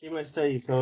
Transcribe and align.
Quem 0.00 0.10
mais 0.10 0.30
tá 0.30 0.42
aí? 0.42 0.60
Só 0.60 0.74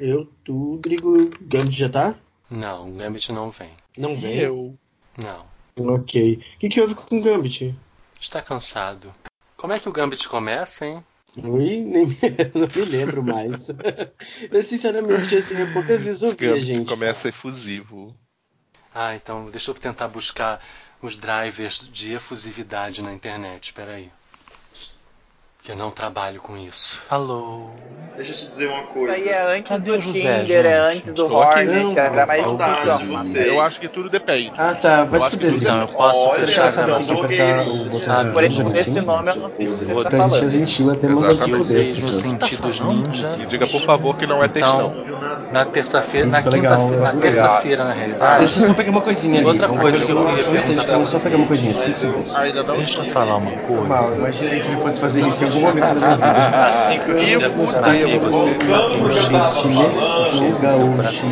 eu, 0.00 0.26
tu, 0.44 0.78
Drigo, 0.78 1.30
Gambit 1.42 1.78
já 1.78 1.88
tá? 1.88 2.14
Não, 2.50 2.90
o 2.90 2.92
Gambit 2.96 3.30
não 3.32 3.50
vem. 3.50 3.70
Não 3.96 4.18
vem? 4.18 4.36
Eu. 4.38 4.78
Não. 5.18 5.46
Ok. 5.76 6.34
O 6.54 6.58
que, 6.58 6.68
que 6.68 6.80
houve 6.80 6.94
com 6.94 7.18
o 7.18 7.22
Gambit? 7.22 7.74
Está 8.20 8.40
cansado. 8.40 9.14
Como 9.56 9.72
é 9.72 9.78
que 9.78 9.88
o 9.88 9.92
Gambit 9.92 10.26
começa, 10.28 10.86
hein? 10.86 11.04
Ui, 11.36 11.80
nem 11.82 12.06
me, 12.06 12.16
não 12.54 12.68
me 12.74 12.84
lembro 12.90 13.22
mais. 13.22 13.68
eu, 14.50 14.62
sinceramente, 14.62 15.36
assim, 15.36 15.58
eu 15.58 15.72
poucas 15.72 16.02
vezes 16.04 16.22
ouvi 16.22 16.46
a 16.46 16.48
Gambit 16.50 16.64
gente. 16.66 16.88
começa 16.88 17.28
efusivo. 17.28 18.14
Ah, 18.94 19.14
então 19.14 19.50
deixa 19.50 19.70
eu 19.70 19.74
tentar 19.74 20.08
buscar 20.08 20.62
os 21.00 21.16
drivers 21.16 21.88
de 21.90 22.12
efusividade 22.12 23.02
na 23.02 23.12
internet. 23.12 23.64
Espera 23.64 23.92
aí. 23.92 24.10
Que 25.62 25.70
eu 25.70 25.76
não 25.76 25.92
trabalho 25.92 26.40
com 26.40 26.56
isso. 26.56 27.00
Alô? 27.08 27.66
Deixa 28.16 28.32
eu 28.32 28.36
te 28.36 28.46
dizer 28.48 28.68
uma 28.68 28.80
Isso 28.82 28.88
coisa. 28.92 29.12
aí 29.14 29.28
é 29.28 29.56
antes 29.56 29.68
Cadê 29.68 29.90
do 29.92 29.96
o 29.96 30.00
José, 30.00 30.40
Tinder, 30.40 30.66
é 30.66 30.90
gente? 30.90 30.98
antes 30.98 31.14
do. 31.14 31.32
Hornet, 31.32 31.70
Não, 31.84 31.92
era 31.92 32.26
mais 32.26 32.42
saudade 32.42 32.76
funcional. 32.80 32.98
de 32.98 33.06
você. 33.06 33.48
Eu 33.48 33.60
acho 33.60 33.80
que 33.80 33.88
tudo 33.88 34.10
depende. 34.10 34.52
Ah, 34.58 34.74
tá. 34.74 35.04
Vai 35.04 35.20
Eu 35.20 35.24
se 35.24 35.30
fuder, 35.30 35.54
Então, 35.54 35.80
eu 35.82 35.88
posso 35.88 36.18
Olha, 36.18 36.34
Você 36.46 36.70
saber 36.70 36.90
eu 36.92 36.96
tem 36.96 37.06
que 37.06 37.12
apertar 37.12 37.62
o 37.68 37.84
botão 37.84 38.00
sabe. 38.00 38.24
de 38.28 38.32
Por 38.34 38.42
esse, 38.44 38.58
nome 38.58 38.58
eu 38.60 38.64
não 38.64 38.74
sei 38.74 38.82
o 38.82 39.50
que 39.56 39.66
você 39.84 40.04
tá 40.04 40.10
Pra 40.10 40.28
gente 40.28 40.44
é 40.44 40.48
gentil 40.50 40.90
até 40.90 41.08
mandar 41.08 41.26
Exatamente. 41.28 41.44
tipo 41.52 41.64
Vocês 41.64 41.92
desse, 41.92 42.12
nos 42.12 42.22
sentidos 42.22 42.80
ninja. 42.80 43.38
E 43.40 43.46
diga, 43.46 43.66
por 43.68 43.82
favor, 43.82 44.16
que 44.16 44.26
não 44.26 44.42
é 44.42 44.48
textão. 44.48 44.92
Então, 45.00 45.20
na 45.52 45.64
terça-feira, 45.64 46.26
na 46.26 46.42
quinta-feira, 46.42 47.02
na 47.02 47.12
terça-feira, 47.14 47.84
na 47.84 47.92
realidade. 47.92 48.38
Deixa 48.40 48.60
eu 48.62 48.66
só 48.66 48.74
pegar 48.74 48.90
uma 48.90 49.00
coisinha 49.00 49.38
ali. 49.38 49.46
Outra 49.46 49.68
coisa, 49.68 50.12
eu 50.12 51.06
só 51.06 51.18
pegar 51.20 51.36
uma 51.36 51.46
coisinha. 51.46 51.72
Cinco 51.72 51.98
segundos. 51.98 52.34
Ainda 52.36 52.62
não 52.64 52.76
Deixa 52.76 52.98
eu 52.98 53.04
falar 53.06 53.36
uma 53.36 53.52
coisa. 53.62 54.14
Imaginei 54.16 54.60
que 54.60 54.66
ele 54.68 54.76
fosse 54.76 55.00
fazer 55.00 55.24
isso 55.26 55.51
em 55.58 55.64
algum 55.64 55.80
momento 55.80 56.00
da 56.00 56.16
minha 56.16 56.16
vida. 56.16 57.22
E 57.22 57.36
Você. 57.36 58.54
Gaúcho, 60.60 60.60
gaúcho. 60.60 61.26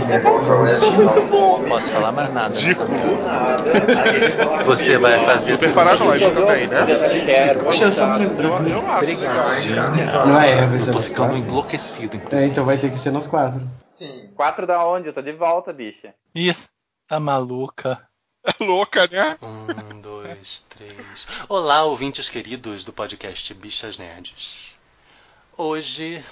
Não 1.02 1.68
posso 1.68 1.90
falar 1.93 2.12
mais 2.12 2.32
nada. 2.32 2.54
Você 4.66 4.99
vai 4.99 5.18
fazer 5.24 5.57
Super 5.57 5.74
paranoico 5.74 6.30
também, 6.32 6.66
né? 6.66 6.85
Deixa 6.85 7.85
eu 7.85 7.93
só 7.93 8.07
me 8.18 8.27
lembrar. 8.27 8.66
Eu, 8.68 8.79
eu 8.79 8.90
acho. 8.90 9.71
Não 10.27 10.40
é, 10.40 10.66
vai 10.66 10.77
Eu 10.77 10.80
ser 10.80 10.90
tô 10.90 10.99
nós 10.99 11.09
ficando 11.09 11.30
quatro. 11.30 11.46
enlouquecido, 11.46 12.21
É, 12.32 12.46
então 12.46 12.65
vai 12.65 12.77
ter 12.79 12.90
que 12.90 12.99
ser 12.99 13.10
nós 13.10 13.27
quatro. 13.27 13.60
Sim. 13.79 14.30
Quatro 14.34 14.66
da 14.66 14.84
onde? 14.87 15.09
Eu 15.09 15.12
tô 15.15 15.23
de 15.23 15.32
volta, 15.32 15.73
bicha. 15.73 16.15
Ih, 16.34 16.55
tá 17.09 17.18
maluca. 17.21 18.01
É 18.46 18.52
louca, 18.65 19.07
né? 19.10 19.37
Um, 19.43 19.66
dois, 20.41 20.65
três. 20.71 21.27
Olá, 21.51 21.85
ouvintes 21.85 22.30
queridos 22.30 22.83
do 22.83 22.95
podcast 22.95 23.52
Bichas 23.52 23.99
Nerds. 23.99 24.74
Hoje, 25.55 26.24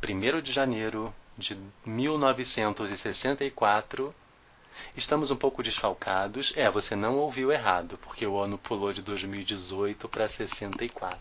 1 0.00 0.40
de 0.40 0.52
janeiro 0.52 1.12
de 1.36 1.60
1964, 1.84 4.14
estamos 4.96 5.32
um 5.32 5.36
pouco 5.36 5.60
desfalcados. 5.60 6.52
É, 6.54 6.70
você 6.70 6.94
não 6.94 7.16
ouviu 7.16 7.50
errado, 7.50 7.98
porque 8.00 8.24
o 8.24 8.38
ano 8.38 8.56
pulou 8.56 8.92
de 8.92 9.02
2018 9.02 10.08
para 10.08 10.28
64. 10.28 11.18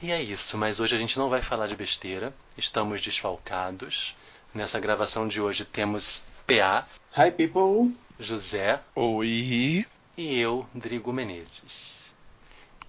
E 0.00 0.12
é 0.12 0.22
isso, 0.22 0.56
mas 0.56 0.78
hoje 0.78 0.94
a 0.94 0.98
gente 0.98 1.18
não 1.18 1.28
vai 1.28 1.42
falar 1.42 1.66
de 1.66 1.74
besteira. 1.74 2.32
Estamos 2.56 3.02
desfalcados. 3.02 4.14
Nessa 4.54 4.78
gravação 4.78 5.26
de 5.26 5.40
hoje 5.40 5.64
temos 5.64 6.22
PA, 6.46 6.86
Hi, 7.18 7.32
people. 7.32 7.92
José 8.20 8.80
Oi. 8.94 9.84
E 10.16 10.38
eu, 10.38 10.66
Drigo 10.74 11.12
Menezes. 11.12 12.12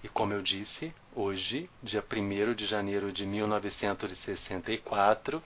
E 0.02 0.08
como 0.08 0.32
eu 0.32 0.40
disse, 0.42 0.92
hoje, 1.14 1.68
dia 1.82 2.02
1 2.02 2.54
de 2.54 2.64
janeiro 2.66 3.12
de 3.12 3.26
1964, 3.26 5.42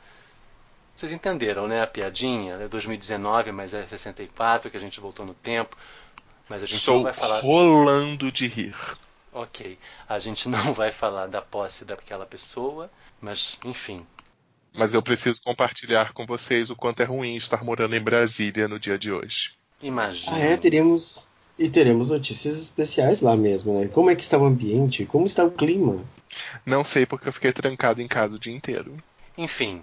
vocês 0.95 1.11
entenderam, 1.13 1.67
né? 1.67 1.83
A 1.83 1.87
piadinha? 1.87 2.57
É 2.57 2.69
2019, 2.69 3.53
mas 3.53 3.73
é 3.73 3.87
64 3.87 4.71
que 4.71 4.77
a 4.77 4.81
gente 4.81 5.01
voltou 5.01 5.25
no 5.25 5.33
tempo. 5.33 5.75
Mas 6.47 6.63
a 6.63 6.67
gente 6.67 6.75
não 6.75 6.79
Estou 6.79 7.03
vai 7.05 7.15
falar. 7.15 7.41
rolando 7.41 8.31
de 8.31 8.47
rir. 8.47 8.77
Ok, 9.33 9.79
a 10.07 10.19
gente 10.19 10.47
não 10.49 10.73
vai 10.75 10.93
falar 10.93 11.27
da 11.27 11.41
posse 11.41 11.87
daquela 11.87 12.27
pessoa, 12.27 12.91
mas 13.21 13.59
enfim. 13.65 14.07
Mas 14.75 14.93
eu 14.93 15.03
preciso 15.03 15.41
compartilhar 15.43 16.13
com 16.13 16.27
vocês 16.27 16.69
o 16.69 16.77
quanto 16.77 17.01
é 17.01 17.05
ruim 17.05 17.35
estar 17.37 17.65
morando 17.65 17.97
em 17.97 18.01
Brasília 18.01 18.69
no 18.69 18.79
dia 18.79 18.99
de 18.99 19.11
hoje. 19.11 19.55
Imagina. 19.83 20.37
Ah, 20.37 20.41
é, 20.41 20.57
teríamos. 20.57 21.27
E 21.61 21.69
teremos 21.69 22.09
notícias 22.09 22.59
especiais 22.59 23.21
lá 23.21 23.37
mesmo, 23.37 23.79
né? 23.79 23.87
Como 23.87 24.09
é 24.09 24.17
que 24.17 24.23
está 24.23 24.39
o 24.39 24.47
ambiente? 24.47 25.05
Como 25.05 25.27
está 25.27 25.45
o 25.45 25.51
clima? 25.51 26.03
Não 26.65 26.83
sei 26.83 27.05
porque 27.05 27.29
eu 27.29 27.33
fiquei 27.35 27.53
trancado 27.53 28.01
em 28.01 28.09
casa 28.09 28.35
o 28.35 28.39
dia 28.39 28.57
inteiro. 28.57 28.97
Enfim. 29.37 29.83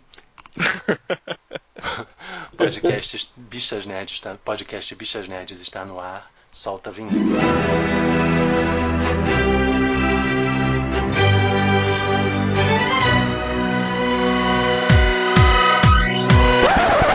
podcast 2.58 3.32
Bichas 3.38 3.86
Nerds 3.86 4.16
está, 4.16 4.34
podcast 4.44 4.96
Bichas 4.96 5.28
Nerds 5.28 5.62
está 5.62 5.86
no 5.86 6.00
ar. 6.00 6.32
Solta 6.52 6.90
a 6.90 6.94
vinheta. 6.94 7.16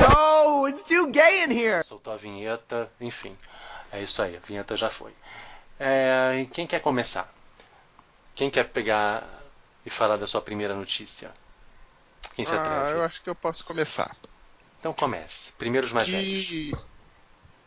No, 0.08 0.68
it's 0.68 0.84
too 0.84 1.10
gay 1.10 1.42
in 1.42 1.50
here. 1.50 1.82
Soltou 1.82 2.12
a 2.12 2.16
vinheta, 2.16 2.88
enfim. 3.00 3.36
É 3.92 4.02
isso 4.02 4.22
aí, 4.22 4.36
a 4.36 4.40
vinheta 4.40 4.76
já 4.76 4.88
foi. 4.90 5.12
É, 5.78 6.46
quem 6.52 6.66
quer 6.66 6.80
começar? 6.80 7.32
Quem 8.34 8.48
quer 8.50 8.64
pegar 8.64 9.22
e 9.84 9.90
falar 9.90 10.16
da 10.16 10.26
sua 10.26 10.40
primeira 10.40 10.74
notícia? 10.74 11.30
Quem 12.34 12.44
se 12.44 12.54
Ah, 12.54 12.60
atreve? 12.60 12.98
eu 12.98 13.04
acho 13.04 13.22
que 13.22 13.28
eu 13.28 13.34
posso 13.34 13.64
começar. 13.64 14.16
Então 14.80 14.92
comece. 14.92 15.52
Primeiro 15.52 15.86
os 15.86 15.92
mais 15.92 16.08
velhos. 16.08 16.46
Que... 16.46 16.72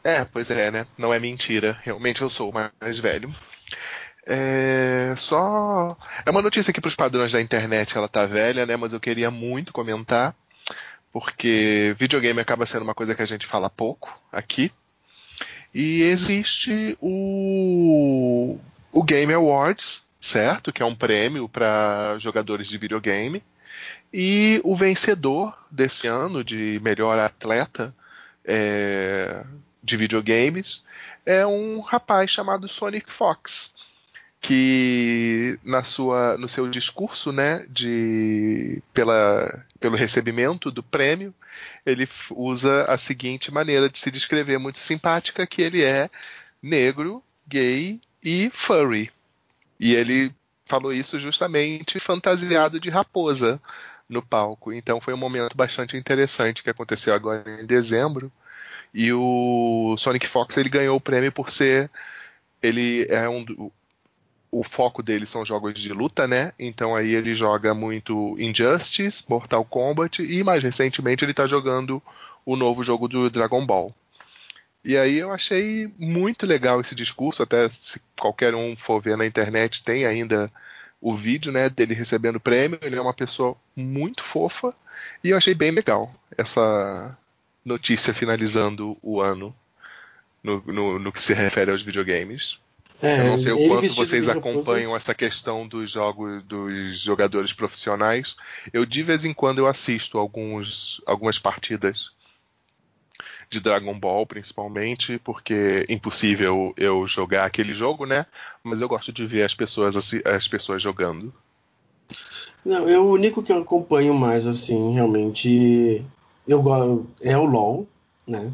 É, 0.04 0.26
pois 0.26 0.50
é, 0.52 0.72
né? 0.72 0.88
Não 0.98 1.14
é 1.14 1.20
mentira. 1.20 1.80
Realmente 1.84 2.22
eu 2.22 2.30
sou 2.30 2.50
o 2.50 2.54
mais 2.54 2.98
velho. 3.00 3.34
É 4.26 5.14
só. 5.18 5.96
É 6.26 6.32
uma 6.32 6.42
notícia 6.42 6.74
que 6.74 6.82
para 6.82 6.88
os 6.88 6.96
padrões 6.96 7.32
da 7.32 7.42
internet 7.42 7.96
ela 7.96 8.08
tá 8.08 8.26
velha, 8.26 8.66
né? 8.66 8.76
Mas 8.76 8.94
eu 8.94 9.00
queria 9.00 9.30
muito 9.30 9.72
comentar. 9.72 10.36
Porque 11.12 11.96
videogame 11.98 12.40
acaba 12.42 12.66
sendo 12.66 12.84
uma 12.84 12.96
coisa 12.96 13.16
que 13.16 13.22
a 13.22 13.26
gente 13.26 13.46
fala 13.46 13.70
pouco 13.70 14.20
aqui. 14.32 14.72
E 15.76 16.04
existe 16.04 16.98
o, 17.02 18.58
o 18.94 19.04
Game 19.04 19.34
Awards, 19.34 20.06
certo? 20.22 20.72
Que 20.72 20.82
é 20.82 20.86
um 20.86 20.96
prêmio 20.96 21.50
para 21.50 22.18
jogadores 22.18 22.70
de 22.70 22.78
videogame. 22.78 23.44
E 24.14 24.62
o 24.64 24.74
vencedor 24.74 25.54
desse 25.70 26.08
ano 26.08 26.46
de 26.46 26.80
melhor 26.82 27.20
atleta 27.20 27.94
é, 28.46 29.44
de 29.84 29.98
videogames 29.98 30.82
é 31.26 31.46
um 31.46 31.82
rapaz 31.82 32.32
chamado 32.32 32.70
Sonic 32.70 33.12
Fox, 33.12 33.74
que 34.46 35.58
na 35.64 35.84
sua, 35.84 36.38
no 36.38 36.48
seu 36.48 36.70
discurso, 36.70 37.32
né, 37.32 37.66
de 37.68 38.80
pela, 38.94 39.66
pelo 39.80 39.96
recebimento 39.96 40.70
do 40.70 40.84
prêmio, 40.84 41.34
ele 41.84 42.08
usa 42.30 42.86
a 42.86 42.96
seguinte 42.96 43.52
maneira 43.52 43.90
de 43.90 43.98
se 43.98 44.12
descrever 44.12 44.60
muito 44.60 44.78
simpática, 44.78 45.48
que 45.48 45.64
ele 45.64 45.84
é 45.84 46.12
negro, 46.62 47.24
gay 47.48 48.00
e 48.24 48.52
furry. 48.54 49.12
E 49.80 49.96
ele 49.96 50.32
falou 50.68 50.94
isso 50.94 51.20
justamente 51.20 52.00
fantasiado 52.00 52.80
de 52.80 52.92
raposa 52.92 53.60
no 54.08 54.22
palco. 54.22 54.72
Então 54.72 55.02
foi 55.02 55.16
um 55.16 55.18
momento 55.18 55.58
bastante 55.58 55.98
interessante 55.98 56.62
que 56.62 56.70
aconteceu 56.70 57.16
agora 57.16 57.60
em 57.60 57.66
dezembro. 57.66 58.32
E 58.94 59.12
o 59.12 59.96
Sonic 59.98 60.28
Fox 60.28 60.56
ele 60.56 60.70
ganhou 60.70 60.96
o 60.98 61.02
prêmio 61.02 61.32
por 61.32 61.50
ser 61.50 61.90
ele 62.62 63.06
é 63.10 63.28
um 63.28 63.44
o 64.60 64.64
foco 64.64 65.04
dele 65.04 65.26
são 65.26 65.44
jogos 65.44 65.74
de 65.74 65.92
luta, 65.92 66.26
né? 66.26 66.54
Então 66.58 66.96
aí 66.96 67.14
ele 67.14 67.36
joga 67.36 67.74
muito 67.74 68.38
Injustice, 68.40 69.26
Mortal 69.28 69.66
Kombat 69.66 70.24
e 70.24 70.44
mais 70.46 70.64
recentemente 70.64 71.26
ele 71.26 71.34
tá 71.34 71.46
jogando 71.46 72.02
o 72.46 72.56
novo 72.56 72.82
jogo 72.82 73.10
do 73.10 73.30
Dragon 73.30 73.66
Ball. 73.66 73.94
E 74.84 74.96
aí 74.96 75.18
eu 75.18 75.34
achei 75.34 75.94
muito 75.98 76.46
legal 76.46 76.80
esse 76.80 76.96
discurso, 76.96 77.44
até 77.44 77.70
se 77.70 78.00
qualquer 78.18 78.56
um 78.56 78.78
for 78.78 79.02
ver 79.02 79.18
na 79.18 79.26
internet 79.26 79.84
tem 79.84 80.06
ainda 80.06 80.50
o 81.02 81.14
vídeo, 81.14 81.52
né, 81.52 81.70
dele 81.70 81.94
recebendo 81.94 82.38
o 82.38 82.40
prêmio. 82.40 82.80
Ele 82.82 82.96
é 82.96 83.02
uma 83.02 83.14
pessoa 83.14 83.58
muito 83.76 84.24
fofa 84.24 84.74
e 85.22 85.32
eu 85.32 85.38
achei 85.38 85.54
bem 85.54 85.72
legal 85.72 86.16
essa 86.38 87.18
notícia 87.66 88.14
finalizando 88.14 88.98
o 89.02 89.20
ano 89.20 89.54
no, 90.42 90.64
no, 90.66 91.00
no 91.00 91.12
que 91.12 91.22
se 91.22 91.34
refere 91.34 91.72
aos 91.72 91.82
videogames. 91.82 92.64
É, 93.02 93.20
Eu 93.20 93.26
não 93.26 93.38
sei 93.38 93.52
o 93.52 93.68
quanto 93.68 93.94
vocês 93.94 94.30
acompanham 94.30 94.96
essa 94.96 95.14
questão 95.14 95.68
dos 95.68 95.92
jogos 95.92 96.42
dos 96.44 97.00
jogadores 97.00 97.54
profissionais. 97.54 98.36
Eu 98.72 98.86
de 98.86 99.04
vez 99.04 99.26
em 99.26 99.34
quando 99.34 99.60
eu 99.60 99.68
assisto 99.68 100.18
alguns, 100.18 101.02
algumas 101.06 101.38
partidas 101.38 102.12
de 103.50 103.60
Dragon 103.60 103.98
Ball, 103.98 104.26
principalmente, 104.26 105.20
porque 105.20 105.86
é 105.88 105.94
impossível 105.94 106.74
eu 106.78 107.06
jogar 107.06 107.46
aquele 107.46 107.74
jogo, 107.74 108.06
né? 108.06 108.26
Mas 108.64 108.82
eu 108.82 108.88
gosto 108.88 109.12
de 109.12 109.26
ver 109.26 109.44
as 109.44 109.54
pessoas 109.54 109.96
as 110.26 110.48
pessoas 110.48 110.82
jogando. 110.82 111.34
Não, 112.66 112.90
eu, 112.90 113.06
o 113.06 113.12
único 113.12 113.44
que 113.44 113.52
eu 113.52 113.60
acompanho 113.60 114.14
mais, 114.14 114.48
assim, 114.48 114.94
realmente, 114.94 116.04
eu 116.48 116.64
é 117.22 117.38
o 117.38 117.46
LoL, 117.46 117.88
né? 118.28 118.52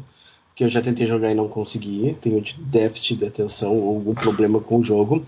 Que 0.54 0.64
eu 0.64 0.68
já 0.68 0.82
tentei 0.82 1.06
jogar 1.06 1.30
e 1.30 1.34
não 1.34 1.48
consegui. 1.48 2.16
Tenho 2.20 2.42
déficit 2.58 3.16
de 3.16 3.26
atenção 3.26 3.74
ou 3.74 3.96
algum 3.96 4.14
problema 4.14 4.60
com 4.60 4.78
o 4.78 4.82
jogo. 4.82 5.24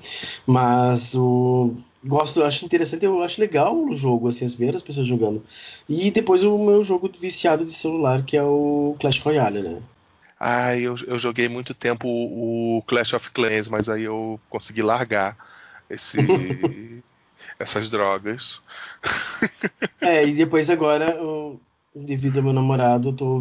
Mas 0.47 1.15
o. 1.15 1.75
Gosto, 2.07 2.41
eu 2.41 2.47
acho 2.47 2.67
interessante, 2.67 3.07
eu 3.07 3.23
acho 3.23 3.41
legal 3.41 3.75
o 3.75 3.95
jogo, 3.95 4.29
assim, 4.29 4.47
ver 4.47 4.75
as 4.75 4.83
pessoas 4.83 5.07
jogando. 5.07 5.43
E 5.89 6.11
depois 6.11 6.45
o 6.45 6.59
meu 6.59 6.85
jogo 6.85 7.11
viciado 7.19 7.65
de 7.65 7.73
celular, 7.73 8.23
que 8.23 8.37
é 8.37 8.43
o 8.43 8.95
Clash 9.01 9.21
Royale, 9.21 9.63
né? 9.63 9.81
Ah, 10.39 10.77
eu, 10.77 10.95
eu 11.07 11.19
joguei 11.19 11.49
muito 11.49 11.73
tempo 11.73 12.07
o 12.07 12.83
Clash 12.87 13.15
of 13.15 13.31
Clans, 13.31 13.69
mas 13.69 13.89
aí 13.89 14.03
eu 14.03 14.39
consegui 14.51 14.83
largar 14.83 15.35
esse, 15.89 16.19
essas 17.59 17.89
drogas. 17.89 18.61
É, 20.01 20.27
e 20.27 20.35
depois 20.35 20.69
agora, 20.69 21.11
eu, 21.13 21.59
devido 21.95 22.39
ao 22.39 22.43
meu 22.43 22.53
namorado, 22.53 23.09
eu 23.09 23.13
tô 23.15 23.39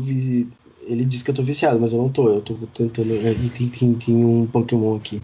ele 0.87 1.05
disse 1.05 1.23
que 1.23 1.31
eu 1.31 1.35
tô 1.35 1.43
viciado, 1.43 1.79
mas 1.79 1.93
eu 1.93 1.99
não 1.99 2.09
tô. 2.09 2.29
Eu 2.29 2.41
tô 2.41 2.55
tentando. 2.73 3.13
é, 3.25 3.33
Tem, 3.33 3.69
tem, 3.69 3.93
tem 3.93 4.15
um 4.25 4.45
Pokémon 4.47 4.95
aqui. 4.95 5.21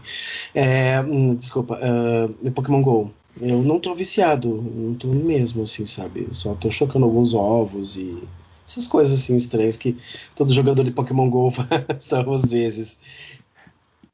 É, 0.54 1.00
hum, 1.02 1.36
desculpa, 1.36 1.80
é, 1.82 2.50
Pokémon 2.52 2.82
GO. 2.82 3.12
Eu 3.42 3.62
não 3.62 3.80
tô 3.80 3.94
viciado, 3.94 4.62
não 4.62 4.94
tô 4.96 5.08
mesmo, 5.08 5.64
assim, 5.64 5.86
sabe? 5.86 6.26
Eu 6.28 6.34
só 6.34 6.54
tô 6.56 6.70
chocando 6.70 7.06
alguns 7.06 7.34
ovos 7.34 7.96
e 7.96 8.22
essas 8.68 8.86
coisas 8.86 9.18
assim 9.20 9.36
estranhas 9.36 9.78
que 9.78 9.98
todo 10.36 10.54
jogador 10.54 10.84
de 10.84 10.92
Pokémon 10.92 11.30
GO 11.30 11.50
faz 11.52 12.14
às 12.14 12.52
vezes. 12.52 12.98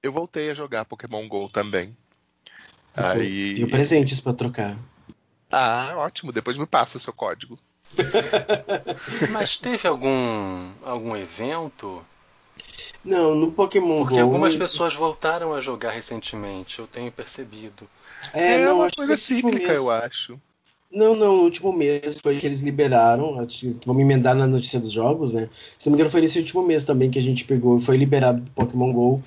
Eu 0.03 0.11
voltei 0.11 0.51
a 0.51 0.53
jogar 0.53 0.85
Pokémon 0.85 1.27
GO 1.27 1.49
também. 1.49 1.95
Tenho 2.93 3.67
Aí. 3.67 3.67
presentes 3.67 4.19
pra 4.19 4.33
trocar. 4.33 4.77
Ah, 5.51 5.93
ótimo. 5.97 6.31
Depois 6.31 6.57
me 6.57 6.65
passa 6.65 6.97
o 6.97 7.01
seu 7.01 7.11
código. 7.11 7.57
Mas 9.31 9.57
teve 9.57 9.87
algum 9.87 10.69
algum 10.83 11.15
evento? 11.15 12.03
Não, 13.03 13.35
no 13.35 13.51
Pokémon 13.51 13.99
Porque 13.99 14.15
GO. 14.15 14.21
algumas 14.21 14.55
pessoas 14.55 14.95
voltaram 14.95 15.53
a 15.53 15.61
jogar 15.61 15.91
recentemente, 15.91 16.79
eu 16.79 16.87
tenho 16.87 17.11
percebido. 17.11 17.87
É, 18.33 18.65
não, 18.65 18.77
uma 18.77 18.85
acho 18.85 18.91
que 18.91 18.97
coisa 18.97 19.13
esse 19.13 19.33
último 19.35 19.51
cíclica, 19.51 19.67
mês- 19.73 19.81
eu 19.81 19.91
acho. 19.91 20.39
Não, 20.91 21.13
não, 21.15 21.37
no 21.37 21.43
último 21.43 21.73
mês 21.73 22.19
foi 22.23 22.37
que 22.37 22.45
eles 22.45 22.61
liberaram. 22.61 23.35
Vamos 23.85 24.01
emendar 24.01 24.33
na 24.33 24.47
notícia 24.47 24.79
dos 24.79 24.91
jogos, 24.91 25.33
né? 25.33 25.49
Se 25.77 25.87
não 25.87 25.91
me 25.91 25.97
engano, 25.97 26.09
foi 26.09 26.21
nesse 26.21 26.39
último 26.39 26.63
mês 26.63 26.83
também 26.83 27.11
que 27.11 27.19
a 27.19 27.21
gente 27.21 27.43
pegou. 27.43 27.81
Foi 27.81 27.97
liberado 27.97 28.39
do 28.41 28.51
Pokémon 28.51 28.93
GO 28.93 29.21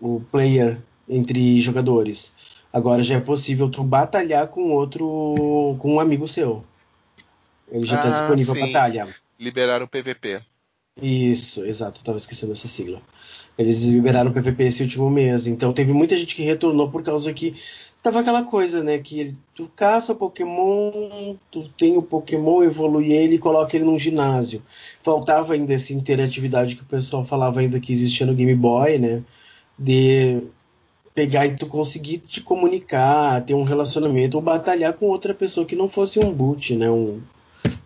o 0.00 0.20
player 0.30 0.78
entre 1.08 1.58
jogadores. 1.60 2.34
Agora 2.72 3.02
já 3.02 3.16
é 3.16 3.20
possível 3.20 3.68
tu 3.68 3.82
batalhar 3.82 4.46
com 4.48 4.72
outro. 4.72 5.76
com 5.80 5.94
um 5.94 6.00
amigo 6.00 6.28
seu. 6.28 6.62
Ele 7.72 7.84
já 7.84 7.96
está 7.96 8.08
Ah, 8.08 8.12
disponível 8.12 8.52
a 8.52 8.56
sim. 8.56 8.72
batalha. 8.72 9.08
Liberaram 9.40 9.86
o 9.86 9.88
PVP. 9.88 10.42
Isso, 11.00 11.64
exato, 11.64 12.00
eu 12.00 12.04
tava 12.04 12.18
esquecendo 12.18 12.52
essa 12.52 12.68
sigla. 12.68 13.00
Eles 13.56 13.88
liberaram 13.88 14.30
o 14.30 14.34
PVP 14.34 14.64
esse 14.64 14.82
último 14.82 15.10
mês, 15.10 15.46
então 15.46 15.72
teve 15.72 15.92
muita 15.92 16.16
gente 16.16 16.36
que 16.36 16.42
retornou 16.42 16.90
por 16.90 17.02
causa 17.02 17.32
que 17.32 17.54
tava 18.02 18.20
aquela 18.20 18.44
coisa, 18.44 18.82
né, 18.82 18.98
que 18.98 19.34
tu 19.54 19.70
caça 19.74 20.14
Pokémon, 20.14 20.90
tu 21.50 21.68
tem 21.78 21.96
o 21.96 22.02
Pokémon, 22.02 22.62
evolui 22.62 23.12
ele 23.12 23.36
e 23.36 23.38
coloca 23.38 23.74
ele 23.74 23.84
num 23.84 23.98
ginásio. 23.98 24.62
Faltava 25.02 25.54
ainda 25.54 25.72
essa 25.72 25.94
interatividade 25.94 26.76
que 26.76 26.82
o 26.82 26.86
pessoal 26.86 27.24
falava 27.24 27.60
ainda 27.60 27.80
que 27.80 27.92
existia 27.92 28.26
no 28.26 28.34
Game 28.34 28.54
Boy, 28.54 28.98
né, 28.98 29.22
de 29.78 30.42
pegar 31.14 31.46
e 31.46 31.56
tu 31.56 31.66
conseguir 31.66 32.18
te 32.18 32.40
comunicar, 32.42 33.44
ter 33.44 33.54
um 33.54 33.64
relacionamento 33.64 34.36
ou 34.36 34.42
batalhar 34.42 34.92
com 34.94 35.06
outra 35.06 35.32
pessoa 35.32 35.66
que 35.66 35.76
não 35.76 35.88
fosse 35.88 36.18
um 36.18 36.32
boot, 36.32 36.74
né, 36.74 36.90
um, 36.90 37.20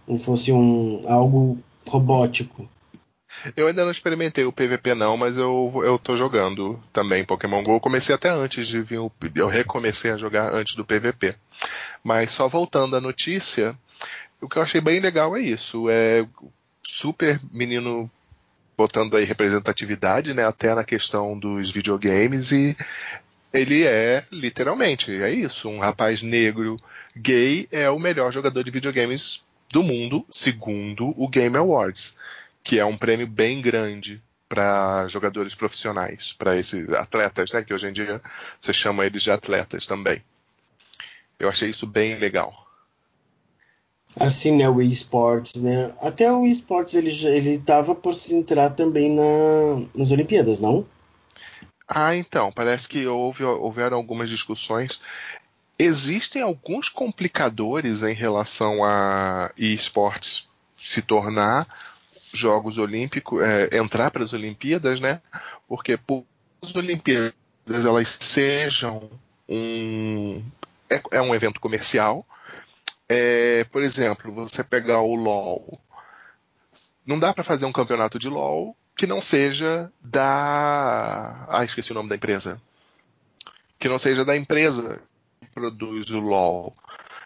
não 0.06 0.18
fosse 0.18 0.52
um 0.52 1.02
algo 1.06 1.58
robótico. 1.86 2.68
Eu 3.54 3.66
ainda 3.66 3.84
não 3.84 3.90
experimentei 3.90 4.44
o 4.44 4.52
PVP 4.52 4.94
não, 4.94 5.16
mas 5.16 5.36
eu, 5.36 5.82
eu 5.84 5.98
tô 5.98 6.16
jogando 6.16 6.80
também 6.92 7.24
Pokémon 7.24 7.62
GO. 7.62 7.74
Eu 7.74 7.80
comecei 7.80 8.14
até 8.14 8.30
antes 8.30 8.66
de 8.66 8.80
vir 8.80 8.98
o, 8.98 9.12
eu 9.34 9.48
recomecei 9.48 10.10
a 10.10 10.16
jogar 10.16 10.54
antes 10.54 10.74
do 10.74 10.84
PVP. 10.84 11.34
Mas 12.02 12.30
só 12.30 12.48
voltando 12.48 12.96
à 12.96 13.00
notícia, 13.00 13.76
o 14.40 14.48
que 14.48 14.56
eu 14.56 14.62
achei 14.62 14.80
bem 14.80 15.00
legal 15.00 15.36
é 15.36 15.40
isso, 15.40 15.88
é 15.90 16.26
super 16.82 17.40
menino 17.52 18.10
botando 18.76 19.16
aí 19.16 19.24
representatividade, 19.24 20.34
né, 20.34 20.46
até 20.46 20.74
na 20.74 20.84
questão 20.84 21.38
dos 21.38 21.70
videogames 21.70 22.52
e 22.52 22.76
ele 23.52 23.84
é 23.84 24.24
literalmente, 24.30 25.10
é 25.22 25.30
isso, 25.30 25.68
um 25.68 25.78
rapaz 25.78 26.22
negro 26.22 26.76
gay 27.16 27.66
é 27.72 27.88
o 27.88 27.98
melhor 27.98 28.30
jogador 28.30 28.62
de 28.62 28.70
videogames 28.70 29.42
do 29.70 29.82
mundo, 29.82 30.24
segundo 30.30 31.12
o 31.16 31.28
Game 31.28 31.56
Awards 31.56 32.14
que 32.66 32.80
é 32.80 32.84
um 32.84 32.96
prêmio 32.96 33.28
bem 33.28 33.62
grande 33.62 34.20
para 34.48 35.06
jogadores 35.06 35.54
profissionais, 35.54 36.32
para 36.32 36.58
esses 36.58 36.88
atletas, 36.88 37.52
né? 37.52 37.62
Que 37.62 37.72
hoje 37.72 37.86
em 37.86 37.92
dia 37.92 38.20
você 38.60 38.72
chama 38.72 39.06
eles 39.06 39.22
de 39.22 39.30
atletas 39.30 39.86
também. 39.86 40.20
Eu 41.38 41.48
achei 41.48 41.70
isso 41.70 41.86
bem 41.86 42.16
legal. 42.16 42.66
Assim, 44.18 44.56
né, 44.56 44.68
o 44.68 44.82
eSports, 44.82 45.62
né? 45.62 45.94
Até 46.00 46.32
o 46.32 46.44
eSports 46.44 46.94
ele 46.94 47.10
ele 47.26 47.58
tava 47.58 47.94
por 47.94 48.16
se 48.16 48.34
entrar 48.34 48.70
também 48.70 49.14
na, 49.14 49.86
nas 49.96 50.10
Olimpíadas, 50.10 50.58
não? 50.58 50.84
Ah, 51.86 52.16
então, 52.16 52.50
parece 52.50 52.88
que 52.88 53.06
houve, 53.06 53.44
houveram 53.44 53.96
algumas 53.96 54.28
discussões. 54.28 55.00
Existem 55.78 56.40
alguns 56.40 56.88
complicadores 56.88 58.02
em 58.02 58.14
relação 58.14 58.82
a 58.82 59.50
esportes 59.58 60.48
se 60.76 61.02
tornar 61.02 61.66
Jogos 62.32 62.78
Olímpicos, 62.78 63.42
é, 63.42 63.76
entrar 63.76 64.10
para 64.10 64.24
as 64.24 64.32
Olimpíadas, 64.32 65.00
né? 65.00 65.20
Porque 65.68 65.96
por 65.96 66.24
as 66.62 66.74
Olimpíadas 66.74 67.34
elas 67.66 68.16
sejam 68.20 69.10
um 69.48 70.42
é, 70.90 71.00
é 71.12 71.20
um 71.20 71.34
evento 71.34 71.60
comercial. 71.60 72.26
É, 73.08 73.64
por 73.64 73.82
exemplo, 73.82 74.32
você 74.32 74.64
pegar 74.64 75.00
o 75.00 75.14
LoL, 75.14 75.78
não 77.04 77.18
dá 77.18 77.32
para 77.32 77.44
fazer 77.44 77.64
um 77.66 77.72
campeonato 77.72 78.18
de 78.18 78.28
LoL 78.28 78.76
que 78.96 79.06
não 79.06 79.20
seja 79.20 79.92
da, 80.00 81.46
ah, 81.48 81.64
esqueci 81.64 81.92
o 81.92 81.94
nome 81.94 82.08
da 82.08 82.16
empresa, 82.16 82.60
que 83.78 83.88
não 83.88 83.98
seja 83.98 84.24
da 84.24 84.36
empresa 84.36 85.00
produz 85.54 86.10
o 86.10 86.20
LoL. 86.20 86.74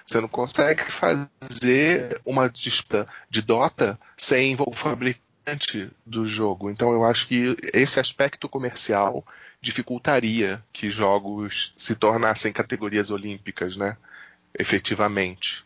Você 0.06 0.20
não 0.20 0.28
consegue 0.28 0.82
fazer 0.90 2.20
uma 2.24 2.48
disputa 2.48 3.06
de 3.28 3.42
Dota 3.42 3.98
sem 4.16 4.56
o 4.58 4.72
fabricante 4.72 5.90
do 6.04 6.26
jogo. 6.26 6.70
Então 6.70 6.92
eu 6.92 7.04
acho 7.04 7.28
que 7.28 7.56
esse 7.72 8.00
aspecto 8.00 8.48
comercial 8.48 9.24
dificultaria 9.60 10.62
que 10.72 10.90
jogos 10.90 11.74
se 11.76 11.94
tornassem 11.94 12.52
categorias 12.52 13.10
olímpicas, 13.10 13.76
né? 13.76 13.96
Efetivamente. 14.58 15.64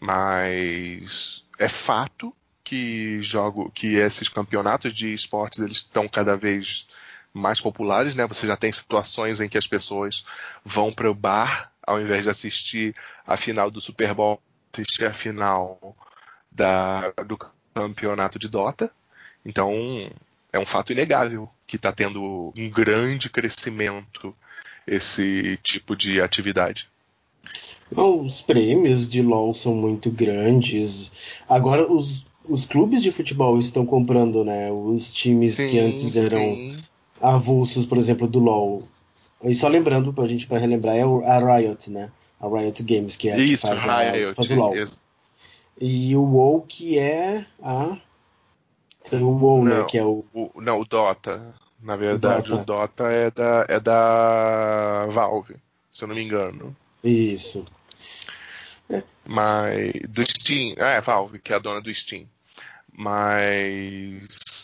Mas 0.00 1.44
é 1.58 1.68
fato 1.68 2.34
que 2.64 3.20
jogo 3.22 3.70
que 3.70 3.94
esses 3.94 4.28
campeonatos 4.28 4.92
de 4.94 5.12
esportes 5.12 5.60
eles 5.60 5.78
estão 5.78 6.08
cada 6.08 6.36
vez 6.36 6.86
mais 7.32 7.60
populares, 7.60 8.14
né? 8.14 8.26
Você 8.26 8.46
já 8.46 8.56
tem 8.56 8.70
situações 8.70 9.40
em 9.40 9.48
que 9.48 9.58
as 9.58 9.66
pessoas 9.66 10.24
vão 10.64 10.92
para 10.92 11.10
o 11.10 11.14
bar 11.14 11.72
ao 11.84 12.00
invés 12.00 12.24
de 12.24 12.30
assistir 12.30 12.94
a 13.26 13.36
final 13.36 13.70
do 13.70 13.80
Super 13.80 14.14
Bowl, 14.14 14.40
assistir 14.72 15.04
a 15.04 15.12
final 15.12 15.96
da, 16.50 17.10
do 17.26 17.38
campeonato 17.74 18.38
de 18.38 18.48
Dota. 18.48 18.90
Então, 19.44 19.72
é 20.52 20.58
um 20.58 20.66
fato 20.66 20.92
inegável 20.92 21.48
que 21.66 21.76
está 21.76 21.92
tendo 21.92 22.52
um 22.56 22.70
grande 22.70 23.28
crescimento 23.28 24.34
esse 24.86 25.58
tipo 25.62 25.96
de 25.96 26.20
atividade. 26.20 26.88
Os 27.90 28.40
prêmios 28.40 29.08
de 29.08 29.20
LoL 29.20 29.52
são 29.52 29.74
muito 29.74 30.10
grandes. 30.10 31.40
Agora 31.48 31.90
os, 31.90 32.24
os 32.44 32.64
clubes 32.64 33.02
de 33.02 33.12
futebol 33.12 33.58
estão 33.58 33.84
comprando, 33.84 34.44
né? 34.44 34.70
Os 34.70 35.12
times 35.12 35.56
que 35.56 35.78
antes 35.78 36.16
eram 36.16 36.38
sim. 36.38 36.78
Avulsos, 37.22 37.86
por 37.86 37.96
exemplo, 37.98 38.26
do 38.26 38.38
LoL. 38.38 38.82
E 39.42 39.54
só 39.54 39.68
lembrando 39.68 40.12
pra 40.12 40.26
gente 40.26 40.46
para 40.46 40.58
relembrar 40.58 40.96
é 40.96 41.06
o- 41.06 41.24
a 41.24 41.38
Riot, 41.58 41.90
né? 41.90 42.10
A 42.40 42.46
Riot 42.48 42.82
Games 42.82 43.16
que 43.16 43.28
é 43.28 43.32
a 43.32 43.36
que 43.36 43.42
Isso, 43.44 43.66
faz, 43.66 43.88
a- 43.88 44.00
Riot. 44.12 44.34
faz 44.34 44.50
o 44.50 44.54
LoL. 44.54 44.76
ex- 44.76 44.98
E 45.80 46.14
o 46.16 46.22
WoW 46.22 46.62
que 46.68 46.98
é 46.98 47.44
a 47.62 47.96
tem 49.10 49.22
o 49.22 49.30
WoW, 49.30 49.64
né? 49.64 49.78
Não. 49.78 49.86
Que 49.86 49.98
é 49.98 50.04
o 50.04 50.24
O, 50.34 50.60
não, 50.60 50.80
o 50.80 50.84
Dota. 50.84 51.54
Na 51.82 51.96
verdade, 51.96 52.48
Dota. 52.50 52.62
o 52.62 52.64
Dota 52.66 53.04
é 53.08 53.30
da, 53.32 53.66
é 53.68 53.80
da 53.80 55.06
Valve, 55.10 55.56
se 55.90 56.04
eu 56.04 56.08
não 56.08 56.14
me 56.14 56.22
engano. 56.22 56.76
isso. 57.02 57.66
Mas. 59.26 59.92
Do 60.08 60.22
Steam. 60.24 60.74
É, 60.76 61.00
Valve, 61.00 61.38
que 61.38 61.52
é 61.52 61.56
a 61.56 61.58
dona 61.58 61.80
do 61.80 61.92
Steam. 61.94 62.26
Mas. 62.92 64.61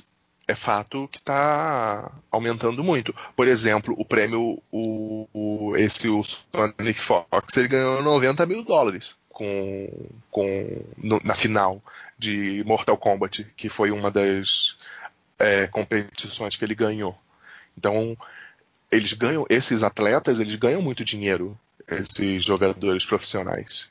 É 0.49 0.55
fato 0.55 1.07
que 1.13 1.19
está 1.19 2.11
aumentando 2.31 2.83
muito. 2.83 3.15
Por 3.37 3.47
exemplo, 3.47 3.95
o 3.99 4.05
prêmio, 4.05 4.63
o, 4.73 5.29
o- 5.33 5.77
esse 5.77 6.09
o 6.09 6.25
Sonic 6.25 6.99
Fox, 6.99 7.55
ele 7.57 7.69
ganhou 7.69 8.03
90 8.03 8.47
mil 8.47 8.65
dólares 8.65 9.15
com, 9.29 10.09
com 10.31 10.83
no- 10.97 11.21
na 11.23 11.35
final 11.35 11.83
de 12.19 12.65
Mortal 12.65 12.97
Kombat, 12.97 13.45
que 13.57 13.69
foi 13.69 13.91
uma 13.91 14.11
das 14.11 14.79
é, 15.39 15.67
competições 15.67 16.57
que 16.57 16.65
ele 16.65 16.75
ganhou. 16.75 17.17
Então, 17.77 18.17
eles 18.91 19.13
ganham, 19.13 19.47
esses 19.51 19.83
atletas, 19.83 20.41
eles 20.41 20.55
ganham 20.57 20.81
muito 20.83 21.05
dinheiro, 21.05 21.59
esses 21.87 22.43
jogadores 22.45 23.05
profissionais. 23.05 23.89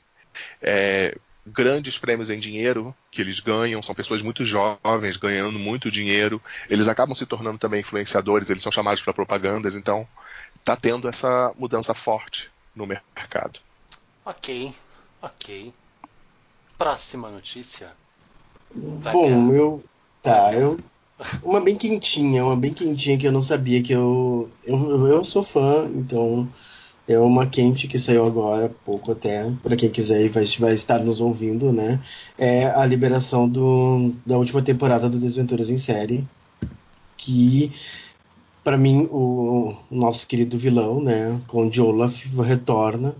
É, 0.60 1.16
grandes 1.52 1.98
prêmios 1.98 2.30
em 2.30 2.38
dinheiro 2.38 2.94
que 3.10 3.20
eles 3.20 3.40
ganham, 3.40 3.82
são 3.82 3.94
pessoas 3.94 4.22
muito 4.22 4.44
jovens 4.44 5.16
ganhando 5.16 5.58
muito 5.58 5.90
dinheiro, 5.90 6.40
eles 6.68 6.88
acabam 6.88 7.16
se 7.16 7.26
tornando 7.26 7.58
também 7.58 7.80
influenciadores, 7.80 8.50
eles 8.50 8.62
são 8.62 8.72
chamados 8.72 9.02
para 9.02 9.12
propagandas, 9.12 9.74
então 9.76 10.06
tá 10.64 10.76
tendo 10.76 11.08
essa 11.08 11.52
mudança 11.58 11.94
forte 11.94 12.50
no 12.74 12.86
mercado. 12.86 13.60
Ok, 14.24 14.74
ok. 15.22 15.72
Próxima 16.76 17.30
notícia. 17.30 17.92
Vai, 18.74 19.12
Bom, 19.12 19.52
eu. 19.52 19.84
Tá, 20.22 20.52
eu. 20.52 20.76
Uma 21.42 21.60
bem 21.60 21.76
quentinha, 21.76 22.44
uma 22.44 22.56
bem 22.56 22.72
quentinha 22.72 23.18
que 23.18 23.26
eu 23.26 23.32
não 23.32 23.42
sabia 23.42 23.82
que 23.82 23.92
eu. 23.92 24.50
Eu, 24.64 25.08
eu 25.08 25.24
sou 25.24 25.42
fã, 25.42 25.90
então. 25.92 26.48
É 27.08 27.18
uma 27.18 27.46
quente 27.46 27.88
que 27.88 27.98
saiu 27.98 28.24
agora, 28.24 28.66
há 28.66 28.68
pouco 28.68 29.12
até, 29.12 29.50
para 29.62 29.76
quem 29.76 29.88
quiser 29.88 30.26
e 30.26 30.28
vai, 30.28 30.44
vai 30.44 30.74
estar 30.74 30.98
nos 30.98 31.20
ouvindo, 31.20 31.72
né? 31.72 31.98
É 32.36 32.66
a 32.66 32.84
liberação 32.84 33.48
do, 33.48 34.12
da 34.26 34.36
última 34.36 34.60
temporada 34.60 35.08
do 35.08 35.18
Desventuras 35.18 35.70
em 35.70 35.78
Série. 35.78 36.26
Que, 37.16 37.72
para 38.62 38.76
mim, 38.76 39.08
o, 39.10 39.74
o 39.90 39.96
nosso 39.96 40.26
querido 40.26 40.58
vilão, 40.58 41.02
né? 41.02 41.40
Com 41.48 41.70
Olaf 41.80 42.24
retorna. 42.44 43.16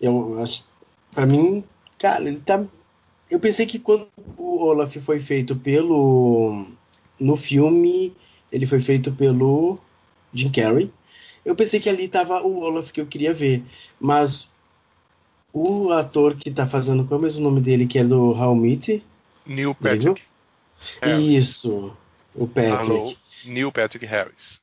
Eu 0.00 0.42
acho. 0.42 0.64
Pra 1.12 1.24
mim, 1.24 1.62
cara, 1.98 2.28
ele 2.28 2.40
tá 2.40 2.66
eu 3.30 3.40
pensei 3.40 3.66
que 3.66 3.78
quando 3.78 4.06
o 4.36 4.62
Olaf 4.64 4.96
foi 4.98 5.18
feito 5.18 5.56
pelo. 5.56 6.64
No 7.18 7.36
filme, 7.36 8.14
ele 8.52 8.66
foi 8.66 8.80
feito 8.80 9.12
pelo 9.12 9.78
Jim 10.32 10.50
Carrey. 10.50 10.90
Eu 11.46 11.54
pensei 11.54 11.78
que 11.78 11.88
ali 11.88 12.08
tava 12.08 12.42
o 12.42 12.58
Olaf 12.58 12.90
que 12.90 13.00
eu 13.00 13.06
queria 13.06 13.32
ver. 13.32 13.62
Mas 14.00 14.50
o 15.52 15.92
ator 15.92 16.34
que 16.34 16.50
tá 16.50 16.66
fazendo. 16.66 17.04
Qual 17.04 17.18
é 17.18 17.20
o 17.20 17.22
mesmo 17.22 17.42
nome 17.42 17.60
dele? 17.60 17.86
Que 17.86 18.00
é 18.00 18.04
do 18.04 18.34
Meet? 18.56 19.00
Neil 19.46 19.74
Patrick. 19.74 20.20
É. 21.00 21.16
Isso, 21.16 21.96
o 22.34 22.46
Patrick. 22.48 22.90
Alô, 22.90 23.14
Neil 23.46 23.70
Patrick 23.70 24.04
Harris. 24.04 24.60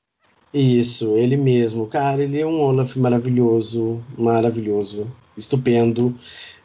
Isso, 0.54 1.18
ele 1.18 1.38
mesmo. 1.38 1.88
Cara, 1.88 2.22
ele 2.22 2.40
é 2.40 2.46
um 2.46 2.62
Olaf 2.62 2.96
maravilhoso, 2.98 4.04
maravilhoso, 4.18 5.08
estupendo. 5.38 6.13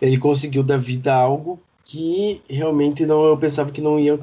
Ele 0.03 0.19
conseguiu 0.19 0.63
dar 0.63 0.79
vida 0.79 1.15
a 1.15 1.17
algo 1.17 1.59
que 1.85 2.43
realmente 2.51 3.07
não 3.07 3.25
eu 3.25 3.37
pensava 3.39 3.73
que 3.73 3.81
não 3.81 3.99
ia 3.99 4.19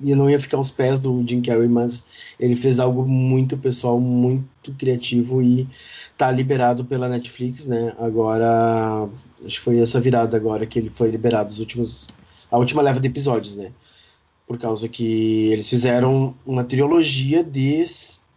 e 0.00 0.14
não 0.14 0.30
ia 0.30 0.40
ficar 0.40 0.56
aos 0.56 0.70
pés 0.70 1.00
do 1.00 1.24
Jim 1.26 1.40
Carrey, 1.42 1.68
mas 1.68 2.06
ele 2.38 2.56
fez 2.56 2.80
algo 2.80 3.06
muito 3.06 3.56
pessoal, 3.56 4.00
muito 4.00 4.72
criativo 4.78 5.42
e 5.42 5.66
tá 6.16 6.30
liberado 6.30 6.84
pela 6.84 7.08
Netflix, 7.08 7.66
né? 7.66 7.94
Agora, 7.98 9.08
acho 9.44 9.56
que 9.56 9.60
foi 9.60 9.78
essa 9.78 10.00
virada 10.00 10.36
agora 10.36 10.66
que 10.66 10.78
ele 10.78 10.90
foi 10.90 11.10
liberado 11.10 11.48
os 11.50 11.60
últimos 11.60 12.08
a 12.50 12.58
última 12.58 12.82
leva 12.82 12.98
de 12.98 13.08
episódios, 13.08 13.56
né? 13.56 13.72
Por 14.46 14.58
causa 14.58 14.88
que 14.88 15.48
eles 15.50 15.68
fizeram 15.68 16.34
uma 16.46 16.64
trilogia 16.64 17.44
de 17.44 17.84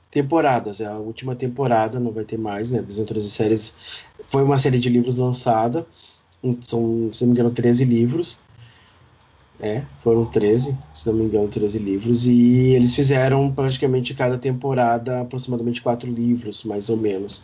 temporadas, 0.10 0.82
é 0.82 0.86
a 0.86 0.98
última 0.98 1.34
temporada, 1.36 2.00
não 2.00 2.12
vai 2.12 2.26
ter 2.26 2.38
mais, 2.38 2.70
né? 2.70 2.82
Das 2.82 2.98
outras 2.98 3.24
séries 3.26 4.04
foi 4.26 4.44
uma 4.44 4.58
série 4.58 4.78
de 4.78 4.90
livros 4.90 5.16
lançada, 5.16 5.88
são, 6.62 7.10
se 7.14 7.24
não 7.24 7.34
me 7.34 7.40
engano, 7.40 7.52
13 7.52 7.86
livros. 7.86 8.40
É, 9.64 9.84
foram 10.02 10.26
13, 10.26 10.76
se 10.92 11.06
não 11.06 11.14
me 11.14 11.26
engano, 11.26 11.48
13 11.48 11.78
livros. 11.78 12.28
E 12.28 12.72
eles 12.72 12.96
fizeram 12.96 13.52
praticamente 13.52 14.16
cada 14.16 14.38
temporada 14.38 15.22
aproximadamente 15.22 15.84
quatro 15.84 16.12
livros, 16.12 16.64
mais 16.64 16.90
ou 16.90 16.98
menos. 16.98 17.44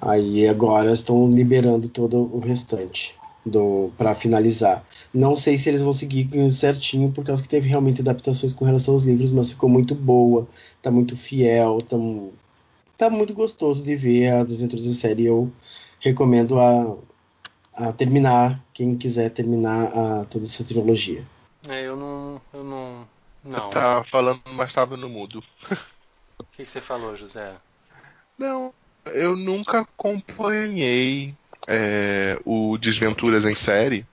Aí 0.00 0.48
agora 0.48 0.90
estão 0.92 1.30
liberando 1.30 1.88
todo 1.88 2.30
o 2.32 2.38
restante 2.38 3.14
do 3.44 3.92
para 3.98 4.14
finalizar. 4.14 4.84
Não 5.12 5.36
sei 5.36 5.58
se 5.58 5.68
eles 5.68 5.82
vão 5.82 5.92
seguir 5.92 6.28
certinho, 6.50 7.12
por 7.12 7.24
causa 7.24 7.42
que 7.42 7.48
teve 7.48 7.68
realmente 7.68 8.00
adaptações 8.00 8.52
com 8.54 8.64
relação 8.64 8.94
aos 8.94 9.04
livros, 9.04 9.30
mas 9.30 9.50
ficou 9.50 9.68
muito 9.68 9.94
boa, 9.94 10.48
tá 10.80 10.90
muito 10.90 11.16
fiel, 11.16 11.78
tá, 11.82 11.96
tá 12.96 13.10
muito 13.10 13.34
gostoso 13.34 13.84
de 13.84 13.94
ver 13.94 14.32
a 14.32 14.44
Desventuras 14.44 14.86
em 14.86 14.94
Série. 14.94 15.26
Eu 15.26 15.52
recomendo 16.00 16.58
a, 16.58 16.96
a 17.74 17.92
terminar, 17.92 18.64
quem 18.72 18.96
quiser 18.96 19.30
terminar 19.30 19.92
a, 19.94 20.24
toda 20.24 20.46
essa 20.46 20.64
trilogia. 20.64 21.22
É, 21.68 21.86
eu 21.86 21.96
não. 21.96 22.40
Eu 22.52 22.64
não. 22.64 23.08
Não. 23.44 23.70
Tá 23.70 24.02
falando, 24.04 24.40
mas 24.52 24.68
estava 24.70 24.96
no 24.96 25.08
mudo. 25.08 25.42
O 26.38 26.44
que, 26.44 26.64
que 26.64 26.66
você 26.66 26.80
falou, 26.80 27.14
José? 27.14 27.54
Não, 28.38 28.72
eu 29.06 29.36
nunca 29.36 29.80
acompanhei 29.80 31.34
é, 31.66 32.38
o 32.44 32.78
Desventuras 32.78 33.44
em 33.44 33.54
série. 33.54 34.06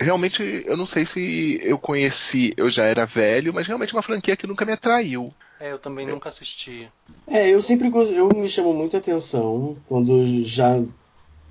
Realmente, 0.00 0.62
eu 0.64 0.76
não 0.76 0.86
sei 0.86 1.04
se 1.04 1.58
eu 1.62 1.78
conheci, 1.78 2.52
eu 2.56 2.70
já 2.70 2.84
era 2.84 3.04
velho, 3.04 3.52
mas 3.52 3.66
realmente 3.66 3.92
é 3.92 3.96
uma 3.96 4.02
franquia 4.02 4.36
que 4.36 4.46
nunca 4.46 4.64
me 4.64 4.72
atraiu. 4.72 5.34
É, 5.60 5.72
eu 5.72 5.78
também 5.78 6.06
nunca 6.06 6.28
assisti. 6.28 6.88
É, 7.26 7.48
eu 7.48 7.60
sempre 7.60 7.90
eu 8.14 8.28
me 8.28 8.48
chamou 8.48 8.72
muita 8.72 8.98
atenção 8.98 9.76
quando 9.88 10.44
já 10.44 10.76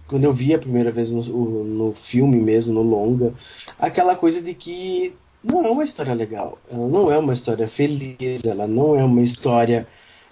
quando 0.08 0.24
eu 0.24 0.34
vi 0.34 0.54
a 0.54 0.60
primeira 0.60 0.92
vez 0.92 1.12
no, 1.12 1.64
no 1.64 1.94
filme 1.94 2.38
mesmo, 2.38 2.74
no 2.74 2.82
longa, 2.82 3.34
aquela 3.78 4.16
coisa 4.16 4.42
de 4.42 4.54
que 4.54 5.14
não 5.44 5.66
é 5.66 5.70
uma 5.70 5.84
história 5.84 6.14
legal, 6.14 6.58
ela 6.72 6.88
não 6.88 7.12
é 7.12 7.18
uma 7.18 7.34
história 7.34 7.68
feliz, 7.68 8.44
ela 8.46 8.68
não 8.68 8.96
é 8.98 9.04
uma 9.04 9.22
história 9.22 9.88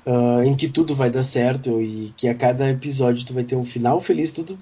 uh, 0.06 0.44
em 0.44 0.56
que 0.56 0.68
tudo 0.70 0.96
vai 0.96 1.10
dar 1.10 1.24
certo 1.24 1.82
e 1.82 2.14
que 2.18 2.28
a 2.28 2.36
cada 2.36 2.70
episódio 2.70 3.26
tu 3.26 3.34
vai 3.34 3.44
ter 3.44 3.56
um 3.56 3.64
final 3.64 4.00
feliz, 4.00 4.32
tudo 4.32 4.58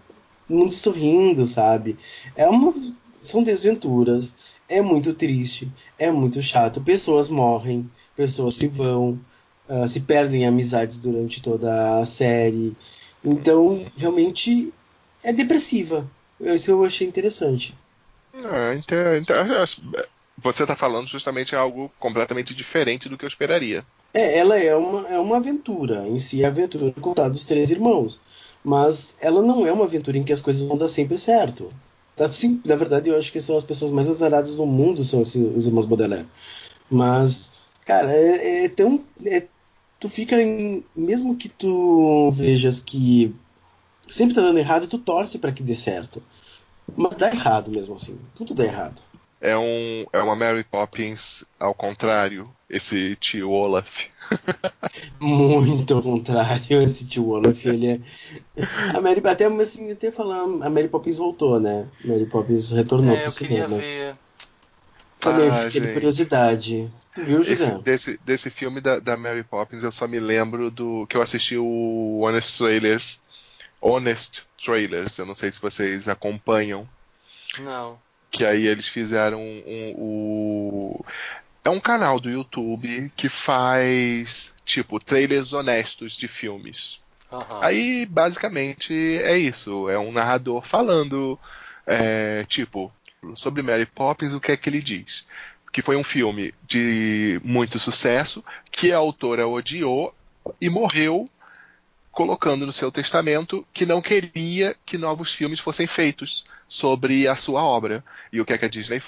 mundo 0.50 0.74
sorrindo, 0.74 1.46
sabe? 1.48 1.98
É 2.36 2.48
uma 2.48 2.74
são 3.14 3.42
desventuras, 3.42 4.36
é 4.68 4.82
muito 4.82 5.14
triste, 5.14 5.72
é 5.98 6.12
muito 6.12 6.42
chato, 6.42 6.82
pessoas 6.82 7.30
morrem, 7.30 7.90
pessoas 8.16 8.56
se 8.56 8.68
vão, 8.68 9.20
uh, 9.70 9.88
se 9.88 10.02
perdem 10.02 10.46
amizades 10.46 11.00
durante 11.00 11.42
toda 11.42 12.00
a 12.00 12.06
série. 12.06 12.74
Então, 13.24 13.86
realmente 13.96 14.74
é 15.24 15.34
depressiva. 15.34 16.10
Isso 16.40 16.72
eu 16.72 16.84
achei 16.84 17.08
interessante. 17.08 17.76
Ah, 18.46 18.74
então, 18.76 19.16
então, 19.16 19.36
você 20.38 20.64
está 20.64 20.76
falando 20.76 21.08
justamente 21.08 21.56
algo 21.56 21.92
completamente 22.00 22.54
diferente 22.54 23.08
do 23.08 23.18
que 23.18 23.26
eu 23.26 23.28
esperaria. 23.28 23.86
É, 24.14 24.38
ela 24.38 24.58
é 24.58 24.76
uma, 24.76 25.08
é 25.08 25.20
uma 25.20 25.38
aventura. 25.38 26.08
Em 26.08 26.20
si, 26.20 26.42
é 26.42 26.46
a 26.46 26.50
aventura 26.50 26.92
contada 27.00 27.30
dos 27.30 27.46
três 27.46 27.72
irmãos. 27.72 28.22
Mas 28.64 29.16
ela 29.20 29.42
não 29.42 29.66
é 29.68 29.72
uma 29.72 29.86
aventura 29.86 30.18
em 30.18 30.24
que 30.24 30.34
as 30.34 30.42
coisas 30.42 30.66
vão 30.68 30.78
dar 30.78 30.90
sempre 30.90 31.18
certo. 31.18 31.72
Assim, 32.20 32.62
na 32.66 32.76
verdade, 32.76 33.10
eu 33.10 33.18
acho 33.18 33.32
que 33.32 33.42
são 33.42 33.58
as 33.58 33.64
pessoas 33.64 33.92
mais 33.92 34.08
azaradas 34.08 34.56
do 34.56 34.66
mundo, 34.66 35.04
são 35.04 35.24
esses, 35.24 35.44
os 35.56 35.66
irmãos 35.66 35.86
Baudelaire. 35.86 36.28
Mas, 36.90 37.54
cara, 37.86 38.12
é, 38.12 38.66
é 38.66 38.70
tão. 38.70 39.04
É, 39.26 39.48
tu 40.00 40.08
fica 40.08 40.42
em. 40.42 40.86
Mesmo 40.96 41.36
que 41.36 41.50
tu 41.50 42.32
vejas 42.32 42.80
que 42.80 43.34
sempre 44.08 44.36
tá 44.36 44.42
dando 44.42 44.60
errado, 44.60 44.88
tu 44.88 44.98
torce 45.00 45.40
para 45.40 45.52
que 45.52 45.64
dê 45.64 45.76
certo. 45.76 46.22
Mas 46.96 47.18
dá 47.18 47.30
errado 47.34 47.72
mesmo 47.72 47.96
assim. 47.96 48.20
Tudo 48.36 48.54
dá 48.56 48.66
errado. 48.66 49.02
É, 49.40 49.58
um, 49.58 50.06
é 50.14 50.20
uma 50.22 50.36
Mary 50.36 50.64
Poppins 50.64 51.44
ao 51.60 51.76
contrário, 51.76 52.56
esse 52.70 53.16
tio 53.18 53.50
Olaf. 53.52 54.08
Muito 55.20 55.94
ao 55.96 56.02
contrário, 56.04 56.82
esse 56.82 57.08
tio 57.08 57.28
Olaf, 57.30 57.66
ele 57.66 57.88
é. 57.88 58.00
A 58.96 59.02
Mary, 59.02 59.22
até 59.26 59.46
assim, 59.46 59.92
até 59.92 60.12
falar, 60.12 60.42
a 60.44 60.70
Mary 60.70 60.88
Poppins 60.90 61.18
voltou, 61.18 61.60
né? 61.60 61.88
Mary 62.06 62.26
Poppins 62.28 62.72
retornou 62.72 63.18
é, 63.18 63.20
para 63.20 63.30
eu 63.30 63.34
queria 63.34 63.68
ver. 63.68 64.18
Também 65.20 65.50
Ah, 65.50 65.62
fiquei 65.62 65.82
de 65.82 65.88
gente. 65.88 65.88
curiosidade. 65.88 66.88
Tu 67.16 67.24
viu, 67.24 67.42
José? 67.44 67.72
Esse- 67.72 67.82
desse, 67.82 68.18
desse 68.20 68.50
filme 68.50 68.82
da, 68.82 69.00
da 69.00 69.18
Mary 69.18 69.44
Poppins 69.44 69.84
eu 69.84 69.92
só 69.92 70.08
me 70.08 70.20
lembro 70.20 70.72
do 70.72 71.08
que 71.08 71.18
eu 71.18 71.22
assisti 71.22 71.58
o 71.58 72.20
Honest 72.22 72.58
Trailers. 72.58 73.23
Honest 73.84 74.44
Trailers, 74.64 75.18
eu 75.18 75.26
não 75.26 75.36
sei 75.36 75.52
se 75.52 75.60
vocês 75.60 76.08
acompanham. 76.08 76.88
Não. 77.60 78.00
Que 78.32 78.46
aí 78.46 78.66
eles 78.66 78.88
fizeram 78.88 79.42
um, 79.42 79.94
o. 79.98 81.06
É 81.66 81.70
um 81.70 81.80
canal 81.80 82.20
do 82.20 82.30
YouTube 82.30 83.12
que 83.16 83.28
faz, 83.28 84.54
tipo, 84.64 85.00
trailers 85.00 85.52
honestos 85.52 86.16
de 86.16 86.28
filmes. 86.28 87.00
Aham. 87.32 87.60
Aí, 87.62 88.06
basicamente, 88.06 88.94
é 89.22 89.38
isso. 89.38 89.90
É 89.90 90.00
um 90.00 90.12
narrador 90.12 90.64
falando, 90.64 91.38
é, 91.86 92.46
tipo, 92.48 92.92
sobre 93.36 93.62
Mary 93.62 93.86
Poppins, 93.86 94.34
o 94.34 94.40
que 94.40 94.52
é 94.54 94.58
que 94.58 94.70
ele 94.70 94.82
diz. 94.82 95.26
Que 95.72 95.82
foi 95.82 95.96
um 95.98 96.04
filme 96.04 96.54
de 96.66 97.40
muito 97.44 97.80
sucesso, 97.80 98.44
que 98.72 98.92
a 98.92 98.98
autora 98.98 99.48
odiou 99.48 100.14
e 100.60 100.70
morreu 100.70 101.30
colocando 102.14 102.66
no 102.66 102.72
seu 102.72 102.92
testamento 102.92 103.68
que 103.74 103.86
não 103.86 104.02
queria 104.02 104.78
que 104.86 104.98
novos 104.98 105.34
filmes 105.34 105.60
fossem 105.60 105.88
feitos 105.88 106.46
sobre 106.68 107.28
a 107.28 107.36
sua 107.36 107.64
obra. 107.64 108.06
E 108.32 108.40
o 108.40 108.46
que 108.46 108.54
é 108.54 108.58
que 108.58 108.66
a 108.66 108.70
Disney 108.70 109.02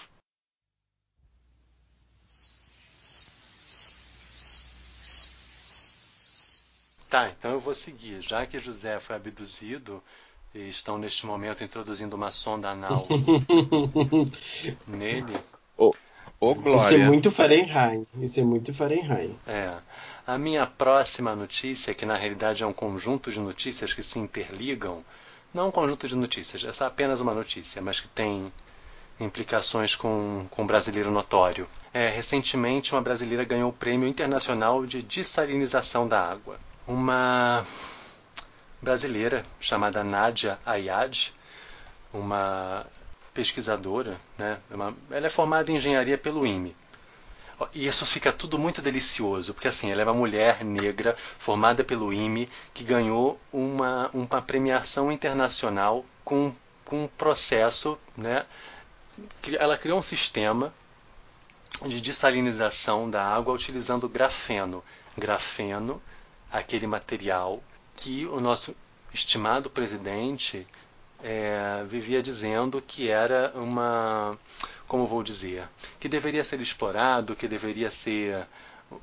Tá, 7.09 7.29
então 7.29 7.51
eu 7.51 7.59
vou 7.59 7.75
seguir. 7.75 8.19
Já 8.21 8.45
que 8.45 8.59
José 8.59 8.99
foi 8.99 9.15
abduzido 9.15 10.03
e 10.53 10.67
estão 10.67 10.97
neste 10.97 11.25
momento 11.25 11.63
introduzindo 11.63 12.15
uma 12.15 12.31
sonda 12.31 12.71
anal 12.71 13.07
nele. 14.87 15.37
Ô, 15.77 15.93
Isso 16.41 16.49
é 16.49 16.53
Glória. 16.53 17.05
muito 17.05 17.31
Fahrenheit. 17.31 18.07
Isso 18.15 18.39
é 18.39 18.43
muito 18.43 18.73
Fahrenheit. 18.73 19.33
É. 19.47 19.77
A 20.27 20.37
minha 20.37 20.65
próxima 20.65 21.35
notícia, 21.35 21.93
que 21.93 22.05
na 22.05 22.15
realidade 22.15 22.63
é 22.63 22.65
um 22.65 22.73
conjunto 22.73 23.29
de 23.31 23.39
notícias 23.39 23.93
que 23.93 24.01
se 24.01 24.17
interligam, 24.17 25.05
não 25.53 25.67
um 25.67 25.71
conjunto 25.71 26.07
de 26.07 26.15
notícias, 26.15 26.63
essa 26.63 26.85
é 26.85 26.87
apenas 26.87 27.21
uma 27.21 27.33
notícia, 27.33 27.81
mas 27.81 27.99
que 27.99 28.07
tem 28.07 28.51
implicações 29.19 29.95
com, 29.95 30.47
com 30.49 30.63
um 30.63 30.67
brasileiro 30.67 31.11
notório. 31.11 31.69
É, 31.93 32.09
recentemente, 32.09 32.93
uma 32.93 33.01
brasileira 33.01 33.43
ganhou 33.45 33.69
o 33.69 33.73
Prêmio 33.73 34.07
Internacional 34.07 34.85
de 34.85 35.01
Dessalinização 35.01 36.07
da 36.07 36.21
Água. 36.21 36.59
Uma 36.87 37.65
brasileira 38.81 39.45
chamada 39.59 40.03
Nadia 40.03 40.59
Ayad, 40.65 41.33
uma 42.13 42.85
pesquisadora, 43.33 44.19
né? 44.37 44.57
uma- 44.71 44.95
ela 45.11 45.27
é 45.27 45.29
formada 45.29 45.71
em 45.71 45.75
engenharia 45.75 46.17
pelo 46.17 46.45
IME. 46.45 46.75
E 47.73 47.87
isso 47.87 48.05
fica 48.05 48.33
tudo 48.33 48.59
muito 48.59 48.81
delicioso, 48.81 49.53
porque 49.53 49.67
assim, 49.67 49.89
ela 49.89 50.01
é 50.01 50.05
uma 50.05 50.13
mulher 50.13 50.63
negra 50.63 51.15
formada 51.39 51.83
pelo 51.83 52.11
IME 52.11 52.49
que 52.73 52.83
ganhou 52.83 53.39
uma, 53.51 54.09
uma 54.13 54.41
premiação 54.41 55.11
internacional 55.11 56.05
com, 56.23 56.53
com 56.83 57.05
um 57.05 57.07
processo, 57.07 57.97
né? 58.17 58.45
Ela 59.57 59.77
criou 59.77 59.99
um 59.99 60.01
sistema 60.01 60.73
de 61.85 62.01
dessalinização 62.01 63.09
da 63.09 63.23
água 63.23 63.53
utilizando 63.53 64.09
grafeno. 64.09 64.83
Grafeno, 65.17 66.01
aquele 66.51 66.87
material 66.87 67.63
que 67.95 68.25
o 68.25 68.41
nosso 68.41 68.75
estimado 69.13 69.69
presidente 69.69 70.67
é, 71.25 71.83
vivia 71.87 72.21
dizendo 72.21 72.81
que 72.81 73.09
era 73.09 73.51
uma, 73.55 74.37
como 74.87 75.07
vou 75.07 75.23
dizer, 75.23 75.67
que 75.99 76.07
deveria 76.07 76.43
ser 76.43 76.61
explorado, 76.61 77.35
que 77.35 77.47
deveria 77.47 77.89
ser 77.89 78.45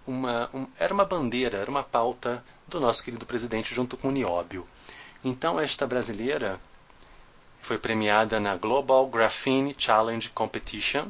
uma, 0.07 0.49
um- 0.55 0.69
era 0.79 0.95
uma 0.95 1.05
bandeira, 1.05 1.59
era 1.59 1.71
uma 1.71 1.83
pauta 1.83 2.45
do 2.69 2.79
nosso 2.81 3.03
querido 3.03 3.27
presidente 3.27 3.75
junto 3.75 3.97
com 3.97 4.09
o 4.09 4.13
Nióbio. 4.13 4.67
Então 5.25 5.59
esta 5.59 5.87
brasileira 5.87 6.61
foi 7.61 7.79
premiada 7.79 8.39
na 8.39 8.57
Global 8.57 9.07
Graphene 9.09 9.75
Challenge 9.77 10.29
Competition. 10.31 11.09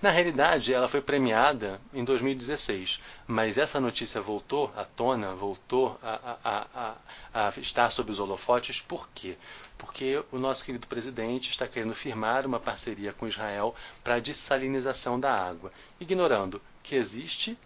Na 0.00 0.10
realidade, 0.10 0.72
ela 0.72 0.88
foi 0.88 1.00
premiada 1.00 1.80
em 1.92 2.04
2016, 2.04 3.00
mas 3.26 3.58
essa 3.58 3.80
notícia 3.80 4.20
voltou 4.20 4.72
à 4.76 4.84
tona, 4.84 5.34
voltou 5.34 5.98
a, 6.02 6.36
a- 6.44 6.66
a- 6.74 7.48
a- 7.48 7.52
estar 7.60 7.90
sob 7.90 8.10
os 8.12 8.18
holofotes, 8.18 8.80
por 8.80 9.08
quê? 9.14 9.36
Porque 9.78 10.22
o 10.32 10.38
nosso 10.38 10.64
querido 10.64 10.86
presidente 10.86 11.50
está 11.50 11.66
querendo 11.66 11.94
firmar 11.94 12.46
uma 12.46 12.60
parceria 12.60 13.12
com 13.12 13.26
Israel 13.28 13.74
para 14.02 14.14
a 14.16 14.20
dessalinização 14.20 15.18
da 15.18 15.34
água, 15.34 15.72
ignorando 16.00 16.60
que 16.82 16.94
existe 16.96 17.56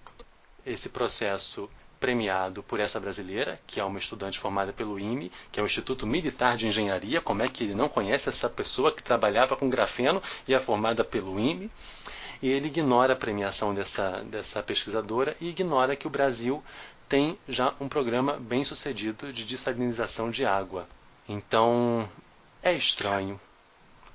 esse 0.64 0.88
processo 0.88 1.68
premiado 1.98 2.62
por 2.62 2.80
essa 2.80 3.00
brasileira, 3.00 3.60
que 3.66 3.80
é 3.80 3.84
uma 3.84 3.98
estudante 3.98 4.38
formada 4.38 4.72
pelo 4.72 4.98
IME, 4.98 5.30
que 5.50 5.58
é 5.58 5.62
o 5.62 5.66
Instituto 5.66 6.06
Militar 6.06 6.56
de 6.56 6.66
Engenharia. 6.66 7.20
Como 7.20 7.42
é 7.42 7.48
que 7.48 7.64
ele 7.64 7.74
não 7.74 7.88
conhece 7.88 8.28
essa 8.28 8.48
pessoa 8.48 8.92
que 8.92 9.02
trabalhava 9.02 9.56
com 9.56 9.68
grafeno 9.68 10.22
e 10.46 10.54
é 10.54 10.60
formada 10.60 11.04
pelo 11.04 11.38
IME? 11.38 11.70
E 12.40 12.48
ele 12.48 12.68
ignora 12.68 13.14
a 13.14 13.16
premiação 13.16 13.74
dessa, 13.74 14.22
dessa 14.24 14.62
pesquisadora 14.62 15.36
e 15.40 15.48
ignora 15.48 15.96
que 15.96 16.06
o 16.06 16.10
Brasil 16.10 16.62
tem 17.08 17.38
já 17.48 17.74
um 17.80 17.88
programa 17.88 18.34
bem 18.34 18.64
sucedido 18.64 19.32
de 19.32 19.44
dessalinização 19.44 20.30
de 20.30 20.44
água. 20.44 20.88
Então, 21.28 22.08
é 22.62 22.72
estranho. 22.72 23.40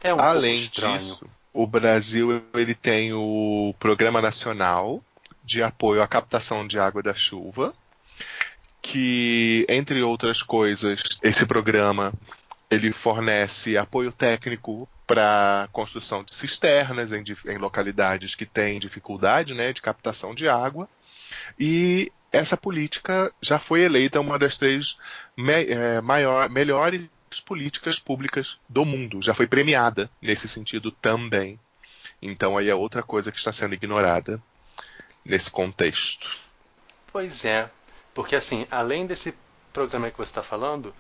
É 0.01 0.13
um 0.13 0.19
Além 0.19 0.53
pouco 0.53 0.63
estranho. 0.63 0.97
disso, 0.99 1.27
o 1.53 1.67
Brasil 1.67 2.43
ele 2.53 2.73
tem 2.73 3.13
o 3.13 3.75
Programa 3.79 4.21
Nacional 4.21 5.03
de 5.43 5.62
Apoio 5.62 6.01
à 6.01 6.07
Captação 6.07 6.65
de 6.65 6.79
Água 6.79 7.03
da 7.03 7.13
Chuva, 7.13 7.73
que, 8.83 9.65
entre 9.69 10.03
outras 10.03 10.43
coisas, 10.43 11.01
esse 11.23 11.45
programa 11.45 12.13
ele 12.69 12.91
fornece 12.91 13.77
apoio 13.77 14.11
técnico 14.11 14.87
para 15.07 15.69
construção 15.71 16.23
de 16.23 16.33
cisternas 16.33 17.13
em, 17.13 17.23
em 17.47 17.57
localidades 17.57 18.35
que 18.35 18.45
têm 18.45 18.79
dificuldade 18.79 19.53
né, 19.53 19.71
de 19.71 19.81
captação 19.81 20.35
de 20.35 20.49
água. 20.49 20.89
E 21.57 22.11
essa 22.31 22.57
política 22.57 23.31
já 23.41 23.57
foi 23.57 23.81
eleita 23.81 24.19
uma 24.19 24.37
das 24.37 24.57
três 24.57 24.97
me- 25.37 25.65
eh, 25.65 26.01
maior- 26.01 26.49
melhores 26.49 27.07
políticas 27.45 27.99
públicas 27.99 28.59
do 28.67 28.83
mundo. 28.83 29.21
Já 29.21 29.33
foi 29.33 29.47
premiada 29.47 30.09
nesse 30.21 30.47
sentido 30.47 30.91
também. 30.91 31.57
Então 32.21 32.57
aí 32.57 32.69
é 32.69 32.75
outra 32.75 33.01
coisa 33.01 33.31
que 33.31 33.37
está 33.37 33.53
sendo 33.53 33.75
ignorada 33.75 34.41
nesse 35.23 35.49
contexto. 35.49 36.37
Pois 37.11 37.45
é, 37.45 37.69
porque 38.13 38.36
assim, 38.36 38.65
além 38.69 39.06
desse 39.06 39.34
programa 39.71 40.10
que 40.12 40.17
você 40.17 40.32
está 40.32 40.43
falando, 40.43 40.93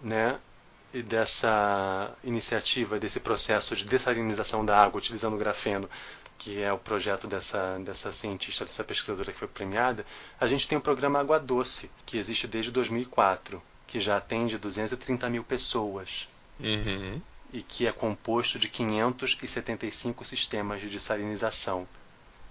né, 0.00 0.38
e 0.94 1.02
dessa 1.02 2.14
iniciativa, 2.22 2.98
desse 2.98 3.18
processo 3.18 3.74
de 3.74 3.84
dessalinização 3.84 4.64
da 4.64 4.76
água 4.78 4.98
utilizando 4.98 5.36
grafeno, 5.38 5.88
que 6.38 6.60
é 6.60 6.72
o 6.72 6.78
projeto 6.78 7.26
dessa, 7.26 7.78
dessa 7.78 8.12
cientista, 8.12 8.64
dessa 8.64 8.84
pesquisadora 8.84 9.32
que 9.32 9.38
foi 9.38 9.48
premiada, 9.48 10.04
a 10.40 10.46
gente 10.46 10.68
tem 10.68 10.76
o 10.76 10.80
programa 10.80 11.20
Água 11.20 11.38
Doce, 11.38 11.90
que 12.04 12.18
existe 12.18 12.46
desde 12.46 12.70
2004, 12.70 13.62
que 13.86 14.00
já 14.00 14.16
atende 14.16 14.58
230 14.58 15.30
mil 15.30 15.44
pessoas 15.44 16.28
Uhum. 16.60 17.20
e 17.52 17.62
que 17.62 17.86
é 17.86 17.92
composto 17.92 18.58
de 18.58 18.68
575 18.68 20.24
sistemas 20.24 20.80
de 20.80 20.88
dessalinização 20.88 21.88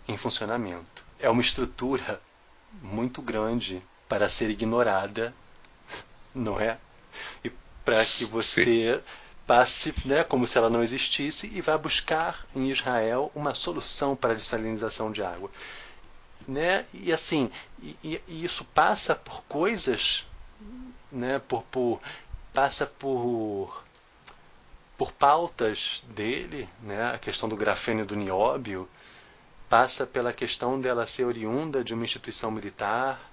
em 0.08 0.18
funcionamento. 0.18 1.04
É 1.20 1.30
uma 1.30 1.42
estrutura 1.42 2.22
muito 2.82 3.22
grande 3.22 3.82
para 4.08 4.30
ser 4.30 4.50
ignorada, 4.50 5.34
não 6.34 6.60
é? 6.60 6.78
E 7.44 7.52
para 7.86 8.06
que 8.06 8.26
você 8.26 9.04
passe, 9.46 9.94
né, 10.06 10.24
como 10.24 10.48
se 10.48 10.58
ela 10.58 10.70
não 10.70 10.84
existisse 10.84 11.48
e 11.54 11.62
vá 11.62 11.78
buscar 11.78 12.46
em 12.56 12.70
Israel 12.70 13.32
uma 13.36 13.54
solução 13.56 14.16
para 14.16 14.34
a 14.34 14.36
dessalinização 14.36 15.12
de 15.12 15.24
água, 15.24 15.52
né? 16.48 16.86
E 16.94 17.12
assim, 17.14 17.52
e- 17.82 18.22
e 18.28 18.44
isso 18.46 18.66
passa 18.66 19.16
por 19.16 19.44
coisas, 19.44 20.26
né? 21.12 21.40
Por, 21.40 21.64
por 21.66 22.02
passa 22.54 22.88
por 22.88 23.84
por 24.98 25.12
pautas 25.12 26.04
dele, 26.10 26.70
né? 26.82 27.12
A 27.14 27.18
questão 27.18 27.50
do 27.50 27.56
grafeno 27.56 28.02
e 28.02 28.06
do 28.06 28.16
nióbio 28.16 28.88
passa 29.72 30.06
pela 30.06 30.34
questão 30.34 30.80
dela 30.80 31.08
ser 31.08 31.24
oriunda 31.26 31.84
de 31.84 31.94
uma 31.94 32.04
instituição 32.04 32.52
militar, 32.52 33.32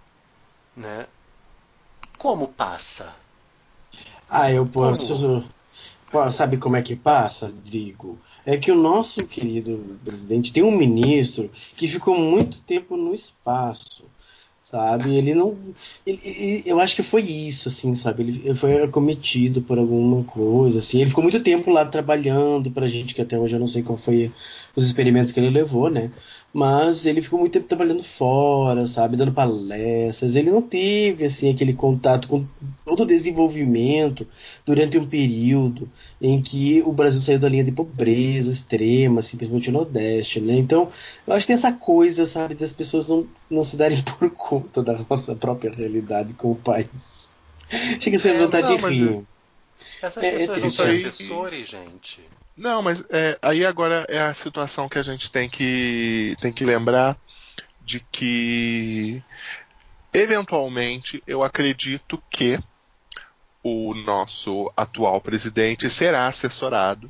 né? 0.77 1.07
Como 2.16 2.48
passa? 2.48 3.14
Ah, 4.31 4.51
eu 4.53 4.66
posso. 4.66 5.44
Pô, 6.11 6.31
Sabe 6.31 6.57
como 6.57 6.77
é 6.77 6.83
que 6.83 6.96
passa, 6.96 7.46
Rodrigo? 7.46 8.18
É 8.46 8.57
que 8.57 8.72
o 8.72 8.74
nosso 8.74 9.27
querido 9.27 9.98
presidente 10.05 10.53
tem 10.53 10.62
um 10.62 10.77
ministro 10.77 11.51
que 11.77 11.88
ficou 11.88 12.16
muito 12.18 12.61
tempo 12.62 12.96
no 12.96 13.14
espaço, 13.14 14.05
sabe? 14.62 15.16
Ele 15.16 15.35
não. 15.35 15.57
ele- 16.07 16.20
ele- 16.24 16.62
eu 16.66 16.81
acho 16.81 16.96
que 16.96 17.03
foi 17.03 17.22
isso, 17.22 17.68
assim, 17.68 17.94
sabe? 17.94 18.22
Ele, 18.22 18.42
ele 18.44 18.55
foi 18.55 18.83
acometido 18.83 19.61
por 19.62 19.79
alguma 19.79 20.24
coisa, 20.24 20.79
assim. 20.79 21.01
Ele 21.01 21.11
ficou 21.11 21.22
muito 21.22 21.42
tempo 21.42 21.70
lá 21.70 21.85
trabalhando 21.85 22.70
pra 22.70 22.87
gente, 22.87 23.14
que 23.14 23.22
até 23.22 23.38
hoje 23.38 23.57
eu 23.57 23.61
não 23.61 23.68
sei 23.68 23.83
qual 23.83 23.98
foi 23.98 24.33
os 24.78 24.86
experimentos 24.86 25.32
que 25.32 25.40
ele 25.40 25.50
levou, 25.50 25.90
né? 25.90 26.10
Mas 26.52 27.04
ele 27.04 27.20
ficou 27.20 27.38
muito 27.38 27.52
tempo 27.52 27.68
trabalhando 27.68 28.02
fora, 28.02 28.86
sabe? 28.86 29.16
Dando 29.18 29.32
palestras. 29.32 30.34
Ele 30.34 30.50
não 30.50 30.62
teve, 30.62 31.24
assim, 31.26 31.50
aquele 31.52 31.74
contato 31.74 32.26
com 32.26 32.42
todo 32.86 33.02
o 33.02 33.06
desenvolvimento 33.06 34.26
durante 34.64 34.96
um 34.96 35.06
período 35.06 35.90
em 36.20 36.40
que 36.40 36.82
o 36.86 36.92
Brasil 36.92 37.20
saiu 37.20 37.38
da 37.38 37.48
linha 37.50 37.64
de 37.64 37.72
pobreza 37.72 38.50
extrema, 38.50 39.20
assim, 39.20 39.36
principalmente 39.36 39.68
o 39.68 39.72
Nordeste, 39.72 40.40
né? 40.40 40.54
Então, 40.54 40.88
eu 41.26 41.34
acho 41.34 41.42
que 41.42 41.48
tem 41.48 41.54
essa 41.54 41.72
coisa, 41.72 42.24
sabe, 42.24 42.54
das 42.54 42.72
pessoas 42.72 43.06
não, 43.08 43.26
não 43.50 43.62
se 43.62 43.76
darem 43.76 44.02
por 44.18 44.30
conta 44.30 44.82
da 44.82 44.98
nossa 45.08 45.34
própria 45.34 45.70
realidade 45.70 46.32
com 46.34 46.52
o 46.52 46.56
país. 46.56 47.30
Chega 48.00 48.16
a 48.16 48.18
ser 48.18 48.34
É, 48.36 48.38
vontade 48.38 48.68
não, 48.68 48.76
de 48.76 48.94
rir. 48.94 49.20
Essas 50.00 50.22
É, 50.22 50.28
é 50.28 50.46
pessoas 50.46 50.48
não 50.48 50.70
triste, 50.70 50.76
são 50.76 50.86
assessores, 51.10 51.68
gente. 51.68 52.20
Não, 52.58 52.82
mas 52.82 53.04
é, 53.08 53.38
aí 53.40 53.64
agora 53.64 54.04
é 54.08 54.18
a 54.18 54.34
situação 54.34 54.88
que 54.88 54.98
a 54.98 55.02
gente 55.02 55.30
tem 55.30 55.48
que, 55.48 56.36
tem 56.40 56.52
que 56.52 56.64
lembrar 56.64 57.16
de 57.80 58.00
que 58.00 59.22
eventualmente, 60.12 61.22
eu 61.24 61.44
acredito 61.44 62.20
que 62.28 62.58
o 63.62 63.94
nosso 63.94 64.72
atual 64.76 65.20
presidente 65.20 65.88
será 65.88 66.26
assessorado 66.26 67.08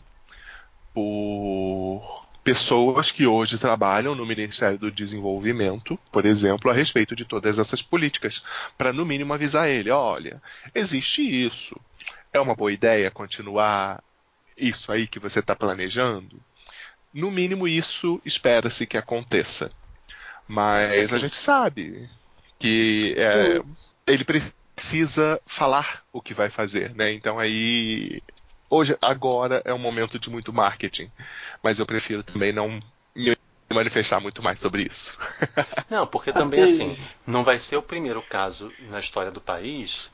por 0.93 2.27
pessoas 2.45 3.11
que 3.11 3.27
hoje 3.27 3.57
trabalham 3.57 4.15
no 4.15 4.27
Ministério 4.27 4.79
do 4.79 4.91
Desenvolvimento, 4.91 5.99
por 6.13 6.27
exemplo, 6.27 6.71
a 6.71 6.75
respeito 6.75 7.17
de 7.17 7.25
todas 7.25 7.59
essas 7.59 7.81
políticas, 7.81 8.45
para 8.77 8.93
no 8.93 9.07
mínimo 9.07 9.33
avisar 9.33 9.67
ele, 9.67 9.91
olha, 9.91 10.43
existe 10.75 11.23
isso, 11.23 11.75
é 12.35 12.39
uma 12.39 12.55
boa 12.55 12.73
ideia 12.73 13.11
continuar 13.11 14.03
isso 14.59 14.93
aí 14.93 15.07
que 15.07 15.19
você 15.19 15.41
está 15.41 15.55
planejando? 15.55 16.41
No 17.13 17.31
mínimo 17.31 17.67
isso 17.67 18.21
espera-se 18.25 18.87
que 18.87 18.99
aconteça. 18.99 19.71
Mas 20.47 21.13
a 21.13 21.19
gente 21.19 21.37
sabe 21.37 22.09
que 22.59 23.15
é, 23.19 23.61
ele 24.07 24.25
precisa 24.25 25.41
falar 25.47 26.03
o 26.13 26.23
que 26.23 26.33
vai 26.33 26.51
fazer, 26.51 26.95
né? 26.95 27.13
Então 27.13 27.39
aí 27.39 28.23
hoje 28.71 28.97
agora 29.01 29.63
é 29.65 29.73
um 29.73 29.79
momento 29.79 30.19
de 30.19 30.31
muito 30.31 30.53
marketing, 30.53 31.11
mas 31.63 31.79
eu 31.79 31.87
prefiro 31.87 32.23
também 32.23 32.53
não 32.53 32.81
me 33.15 33.37
manifestar 33.71 34.21
muito 34.21 34.43
mais 34.43 34.59
sobre 34.59 34.83
isso. 34.83 35.17
Não, 35.91 36.07
porque 36.07 36.33
também 36.35 36.63
assim, 36.63 36.99
não 37.27 37.45
vai 37.45 37.59
ser 37.59 37.77
o 37.77 37.83
primeiro 37.83 38.23
caso 38.23 38.73
na 38.89 39.01
história 39.01 39.31
do 39.31 39.41
país 39.41 40.11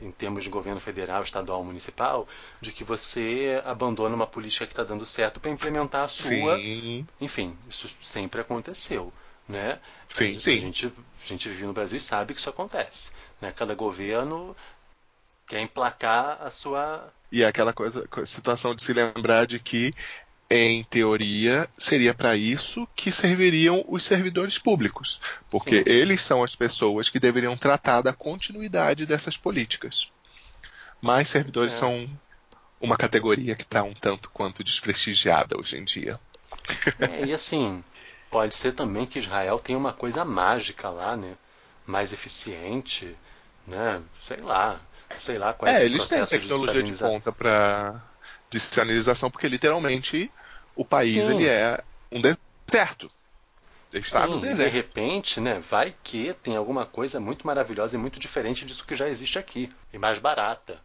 em 0.00 0.10
termos 0.10 0.44
de 0.44 0.50
governo 0.50 0.80
federal, 0.80 1.22
estadual, 1.22 1.64
municipal, 1.64 2.26
de 2.60 2.72
que 2.72 2.84
você 2.84 3.62
abandona 3.64 4.14
uma 4.14 4.26
política 4.26 4.66
que 4.66 4.72
está 4.72 4.84
dando 4.84 5.06
certo 5.06 5.40
para 5.40 5.50
implementar 5.50 6.04
a 6.04 6.08
sua. 6.08 6.56
Sim. 6.56 7.06
Enfim, 7.20 7.56
isso 7.68 7.88
sempre 8.02 8.40
aconteceu. 8.40 9.12
Né? 9.46 9.78
Sim, 10.08 10.34
a, 10.34 10.38
sim. 10.38 10.56
A 10.56 10.60
gente, 10.60 10.86
a 10.86 11.26
gente 11.26 11.48
vive 11.48 11.66
no 11.66 11.72
Brasil 11.72 11.98
e 11.98 12.00
sabe 12.00 12.32
que 12.32 12.40
isso 12.40 12.48
acontece. 12.48 13.10
Né? 13.40 13.52
Cada 13.52 13.74
governo 13.74 14.56
quer 15.46 15.60
emplacar 15.60 16.42
a 16.42 16.50
sua. 16.50 17.12
E 17.30 17.42
é 17.42 17.46
aquela 17.46 17.72
coisa, 17.72 18.08
situação 18.24 18.74
de 18.74 18.82
se 18.82 18.92
lembrar 18.92 19.46
de 19.46 19.58
que, 19.58 19.92
em 20.56 20.84
teoria, 20.84 21.68
seria 21.76 22.14
para 22.14 22.36
isso 22.36 22.86
que 22.94 23.10
serviriam 23.10 23.84
os 23.88 24.04
servidores 24.04 24.56
públicos. 24.56 25.20
Porque 25.50 25.78
Sim. 25.78 25.82
eles 25.84 26.22
são 26.22 26.44
as 26.44 26.54
pessoas 26.54 27.08
que 27.08 27.18
deveriam 27.18 27.56
tratar 27.56 28.02
da 28.02 28.12
continuidade 28.12 29.04
dessas 29.04 29.36
políticas. 29.36 30.08
Mas 31.02 31.28
servidores 31.28 31.74
É. 31.74 31.76
são 31.76 32.08
uma 32.80 32.96
categoria 32.96 33.56
que 33.56 33.62
está 33.62 33.82
um 33.82 33.92
tanto 33.92 34.30
quanto 34.30 34.62
desprestigiada 34.62 35.58
hoje 35.58 35.76
em 35.76 35.84
dia. 35.84 36.20
É, 37.00 37.24
e 37.24 37.32
assim, 37.34 37.82
pode 38.30 38.54
ser 38.54 38.72
também 38.72 39.06
que 39.06 39.18
Israel 39.18 39.58
tenha 39.58 39.76
uma 39.76 39.92
coisa 39.92 40.24
mágica 40.24 40.88
lá, 40.88 41.16
né? 41.16 41.34
Mais 41.84 42.12
eficiente, 42.12 43.16
né? 43.66 44.00
Sei 44.20 44.36
lá. 44.36 44.80
Sei 45.18 45.36
lá 45.36 45.52
qual 45.52 45.70
é, 45.70 45.82
É, 45.82 45.84
eles 45.84 46.08
têm 46.08 46.24
tecnologia 46.24 46.82
de, 46.82 46.92
desaliniza- 46.92 47.08
ponta 47.08 47.32
para 47.32 48.00
desalinização, 48.50 49.30
porque 49.30 49.48
literalmente 49.48 50.30
o 50.76 50.84
país 50.84 51.24
Sim. 51.26 51.34
ele 51.34 51.46
é 51.46 51.82
um 52.10 52.20
deserto. 52.20 53.10
Está 53.92 54.26
Sim, 54.26 54.32
no 54.32 54.38
e 54.38 54.40
de 54.40 54.48
deserto. 54.48 54.72
repente, 54.72 55.40
né, 55.40 55.60
vai 55.60 55.94
que 56.02 56.34
tem 56.42 56.56
alguma 56.56 56.84
coisa 56.84 57.20
muito 57.20 57.46
maravilhosa 57.46 57.96
e 57.96 57.98
muito 57.98 58.18
diferente 58.18 58.64
disso 58.64 58.84
que 58.84 58.96
já 58.96 59.08
existe 59.08 59.38
aqui. 59.38 59.70
E 59.92 59.98
mais 59.98 60.18
barata. 60.18 60.78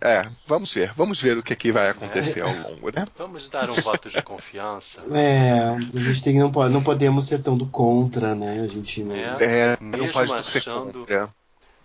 É, 0.00 0.28
vamos 0.44 0.72
ver. 0.74 0.92
Vamos 0.94 1.20
ver 1.20 1.38
o 1.38 1.42
que, 1.42 1.54
que 1.54 1.70
vai 1.70 1.88
acontecer 1.88 2.40
ao 2.40 2.52
longo, 2.52 2.90
né? 2.90 3.06
Vamos 3.16 3.48
dar 3.48 3.70
um 3.70 3.74
voto 3.74 4.10
de 4.10 4.20
confiança. 4.20 5.02
É, 5.14 5.76
a 5.94 5.98
gente 6.00 6.22
tem, 6.24 6.38
não, 6.40 6.50
pode, 6.50 6.74
não 6.74 6.82
podemos 6.82 7.26
ser 7.26 7.40
tão 7.42 7.56
do 7.56 7.66
contra, 7.66 8.34
né? 8.34 8.60
A 8.60 8.66
gente 8.66 9.04
não. 9.04 9.14
É. 9.14 9.36
É, 9.40 9.78
não 9.80 9.98
Mesmo 10.00 10.12
pode 10.12 10.32
torcer 10.32 10.62
achando- 10.62 10.92
contra. 10.98 11.28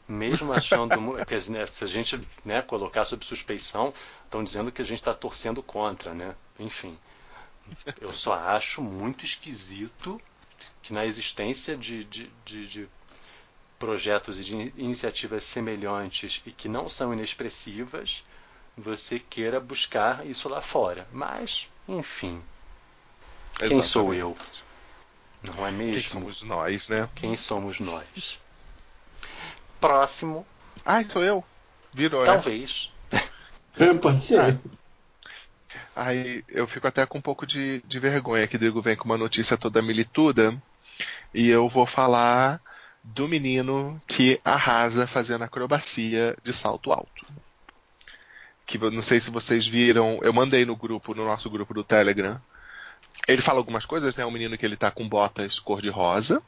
Mesmo 0.08 0.54
achando. 0.54 0.94
é 1.20 1.26
porque, 1.26 1.52
né, 1.52 1.68
se 1.72 1.84
a 1.84 1.88
gente 1.88 2.20
né, 2.44 2.62
colocar 2.64 3.06
sob 3.06 3.24
suspeição, 3.24 3.94
estão 4.26 4.44
dizendo 4.44 4.72
que 4.72 4.82
a 4.82 4.86
gente 4.86 4.98
está 5.00 5.14
torcendo 5.14 5.62
contra, 5.62 6.14
né? 6.16 6.34
Enfim. 6.60 6.98
Eu 8.00 8.14
só 8.14 8.34
acho 8.34 8.82
muito 8.82 9.26
esquisito 9.26 10.22
que 10.82 10.94
na 10.94 11.06
existência 11.06 11.78
de, 11.78 12.04
de, 12.06 12.32
de, 12.46 12.68
de 12.68 12.90
projetos 13.80 14.40
e 14.40 14.44
de 14.44 14.56
in- 14.58 14.74
iniciativas 14.78 15.44
semelhantes 15.44 16.42
e 16.46 16.52
que 16.52 16.70
não 16.70 16.90
são 16.90 17.14
inexpressivas, 17.14 18.24
você 18.78 19.20
queira 19.20 19.60
buscar 19.60 20.26
isso 20.26 20.50
lá 20.50 20.62
fora. 20.62 21.08
Mas, 21.12 21.70
enfim, 21.88 22.44
quem 23.60 23.82
sou 23.82 24.14
eu? 24.14 24.36
Não 25.42 25.66
é 25.66 25.72
Quem 25.72 25.78
mesmo? 25.78 26.20
somos 26.20 26.44
nós, 26.44 26.88
né? 26.90 27.10
Quem 27.16 27.36
somos 27.36 27.80
nós? 27.80 28.40
Próximo, 29.80 30.46
Ai, 30.86 31.08
sou 31.10 31.24
eu. 31.24 31.44
Virou, 31.94 32.26
é. 32.26 32.28
talvez. 32.28 32.92
Pode 34.02 34.22
ser. 34.22 34.58
Aí 35.98 36.44
eu 36.48 36.68
fico 36.68 36.86
até 36.86 37.04
com 37.08 37.18
um 37.18 37.22
pouco 37.22 37.44
de, 37.48 37.82
de 37.88 38.00
vergonha 38.00 38.46
que 38.46 38.56
Drigo 38.56 38.84
vem 38.84 38.96
com 38.96 39.06
uma 39.06 39.18
notícia 39.18 39.58
toda 39.58 39.82
milituda 39.82 40.56
e 41.34 41.50
eu 41.50 41.68
vou 41.68 41.88
falar 41.88 42.62
do 43.04 43.28
menino 43.28 44.00
que 44.06 44.40
arrasa 44.46 45.08
fazendo 45.08 45.44
acrobacia 45.44 46.38
de 46.44 46.54
salto 46.54 46.92
alto. 46.92 47.26
Que 48.64 48.78
não 48.78 49.02
sei 49.02 49.20
se 49.20 49.32
vocês 49.32 49.66
viram, 49.66 50.20
eu 50.22 50.32
mandei 50.32 50.66
no 50.66 50.76
grupo, 50.76 51.16
no 51.16 51.26
nosso 51.26 51.50
grupo 51.50 51.74
do 51.74 51.84
Telegram. 51.84 52.40
Ele 53.28 53.42
fala 53.42 53.58
algumas 53.58 53.84
coisas, 53.84 54.16
né? 54.16 54.24
Um 54.24 54.30
menino 54.30 54.56
que 54.56 54.66
ele 54.68 54.78
tá 54.78 54.92
com 54.92 55.10
botas 55.10 55.58
cor-de-rosa. 55.58 56.44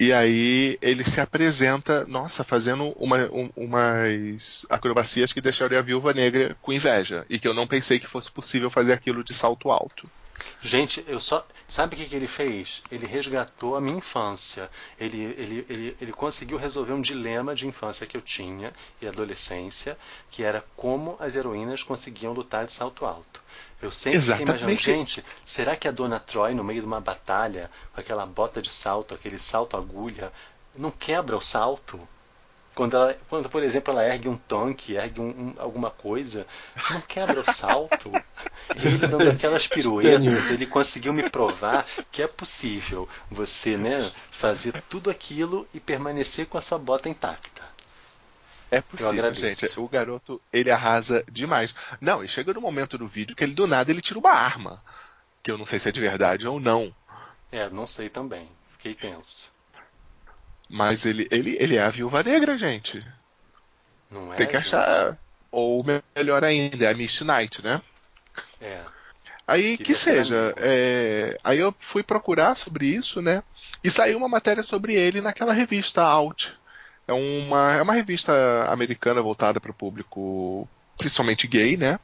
E 0.00 0.12
aí 0.12 0.78
ele 0.80 1.02
se 1.04 1.20
apresenta, 1.20 2.04
nossa, 2.06 2.44
fazendo 2.44 2.90
uma, 2.96 3.16
um- 3.32 3.50
umas 3.56 4.64
acrobacias 4.70 5.32
que 5.32 5.40
deixaram 5.40 5.76
a 5.76 5.82
viúva 5.82 6.12
negra 6.14 6.56
com 6.62 6.72
inveja. 6.72 7.26
E 7.28 7.38
que 7.38 7.48
eu 7.48 7.54
não 7.54 7.66
pensei 7.66 7.98
que 7.98 8.06
fosse 8.06 8.30
possível 8.30 8.70
fazer 8.70 8.92
aquilo 8.92 9.24
de 9.24 9.34
salto 9.34 9.70
alto. 9.70 10.08
Gente, 10.62 11.04
eu 11.08 11.18
só. 11.18 11.44
Sabe 11.68 11.94
o 11.94 11.98
que, 11.98 12.06
que 12.06 12.14
ele 12.14 12.28
fez? 12.28 12.80
Ele 12.92 13.06
resgatou 13.06 13.76
a 13.76 13.80
minha 13.80 13.98
infância. 13.98 14.70
Ele, 14.98 15.20
ele, 15.36 15.66
ele, 15.68 15.96
ele 16.00 16.12
conseguiu 16.12 16.56
resolver 16.56 16.92
um 16.92 17.00
dilema 17.00 17.54
de 17.54 17.66
infância 17.66 18.06
que 18.06 18.16
eu 18.16 18.22
tinha 18.22 18.72
e 19.02 19.06
adolescência, 19.08 19.98
que 20.30 20.44
era 20.44 20.64
como 20.76 21.16
as 21.18 21.34
heroínas 21.34 21.82
conseguiam 21.82 22.32
lutar 22.32 22.64
de 22.66 22.72
salto 22.72 23.04
alto. 23.04 23.42
Eu 23.82 23.90
sempre 23.90 24.24
fiquei 24.26 24.44
imaginando, 24.44 24.76
Exatamente. 24.76 24.80
gente, 24.80 25.24
será 25.44 25.76
que 25.76 25.88
a 25.88 25.92
dona 25.92 26.20
Troy, 26.20 26.54
no 26.54 26.64
meio 26.64 26.80
de 26.80 26.86
uma 26.86 27.00
batalha, 27.00 27.70
com 27.94 28.00
aquela 28.00 28.26
bota 28.26 28.60
de 28.62 28.70
salto, 28.70 29.14
aquele 29.14 29.38
salto 29.38 29.76
agulha, 29.76 30.32
não 30.76 30.90
quebra 30.90 31.36
o 31.36 31.40
salto? 31.40 32.08
Quando, 32.74 32.96
ela, 32.96 33.14
quando, 33.28 33.48
por 33.50 33.62
exemplo, 33.62 33.92
ela 33.92 34.04
ergue 34.04 34.28
um 34.28 34.36
tanque, 34.36 34.94
ergue 34.94 35.20
um- 35.20 35.28
um- 35.48 35.54
alguma 35.58 35.90
coisa, 35.90 36.46
não 36.88 37.00
quebra 37.00 37.40
o 37.40 37.44
salto. 37.44 38.22
Ele 38.74 38.98
dando 38.98 39.28
aquelas 39.30 39.66
piruetas, 39.66 40.50
ele 40.50 40.66
conseguiu 40.66 41.12
me 41.12 41.22
provar 41.24 41.86
que 42.10 42.22
é 42.22 42.28
possível 42.28 43.08
você 43.30 43.76
né, 43.76 44.12
fazer 44.30 44.74
tudo 44.88 45.10
aquilo 45.10 45.68
e 45.74 45.80
permanecer 45.80 46.46
com 46.46 46.58
a 46.58 46.62
sua 46.62 46.78
bota 46.78 47.08
intacta. 47.08 47.62
É 48.70 48.80
possível, 48.80 49.32
gente. 49.34 49.78
O 49.78 49.88
garoto, 49.88 50.40
ele 50.52 50.70
arrasa 50.70 51.24
demais. 51.30 51.74
Não, 52.00 52.22
e 52.22 52.28
chega 52.28 52.52
no 52.52 52.60
momento 52.60 52.98
do 52.98 53.08
vídeo 53.08 53.34
que 53.34 53.42
ele 53.42 53.54
do 53.54 53.66
nada 53.66 53.90
ele 53.90 54.00
tira 54.02 54.18
uma 54.18 54.30
arma. 54.32 54.82
Que 55.42 55.50
eu 55.50 55.56
não 55.56 55.64
sei 55.64 55.78
se 55.78 55.88
é 55.88 55.92
de 55.92 56.00
verdade 56.00 56.46
ou 56.46 56.60
não. 56.60 56.94
É, 57.50 57.68
não 57.70 57.86
sei 57.86 58.08
também. 58.08 58.48
Fiquei 58.72 58.94
tenso. 58.94 59.50
Mas 60.68 61.06
ele, 61.06 61.26
ele, 61.30 61.56
ele 61.58 61.76
é 61.76 61.82
a 61.82 61.88
viúva 61.88 62.22
negra, 62.22 62.58
gente. 62.58 63.04
Não 64.10 64.32
é? 64.32 64.36
Tem 64.36 64.46
que 64.46 64.52
gente? 64.54 64.74
achar. 64.74 65.18
Ou 65.50 65.82
melhor 66.14 66.44
ainda, 66.44 66.84
é 66.84 66.90
a 66.90 66.94
Misty 66.94 67.24
Knight, 67.24 67.64
né? 67.64 67.80
É. 68.60 68.82
Aí 69.46 69.78
Queria 69.78 69.86
que 69.86 69.94
seja. 69.94 70.54
é, 70.58 71.38
Aí 71.42 71.58
eu 71.58 71.74
fui 71.78 72.02
procurar 72.02 72.54
sobre 72.54 72.84
isso, 72.86 73.22
né? 73.22 73.42
E 73.82 73.90
saiu 73.90 74.18
uma 74.18 74.28
matéria 74.28 74.62
sobre 74.62 74.94
ele 74.94 75.22
naquela 75.22 75.54
revista 75.54 76.02
Out. 76.02 76.54
É 77.08 77.12
uma, 77.12 77.72
é 77.72 77.82
uma 77.82 77.94
revista 77.94 78.32
americana 78.68 79.20
voltada 79.22 79.58
para 79.60 79.70
o 79.70 79.74
público 79.74 80.68
principalmente 80.96 81.46
gay, 81.48 81.76
né? 81.76 81.98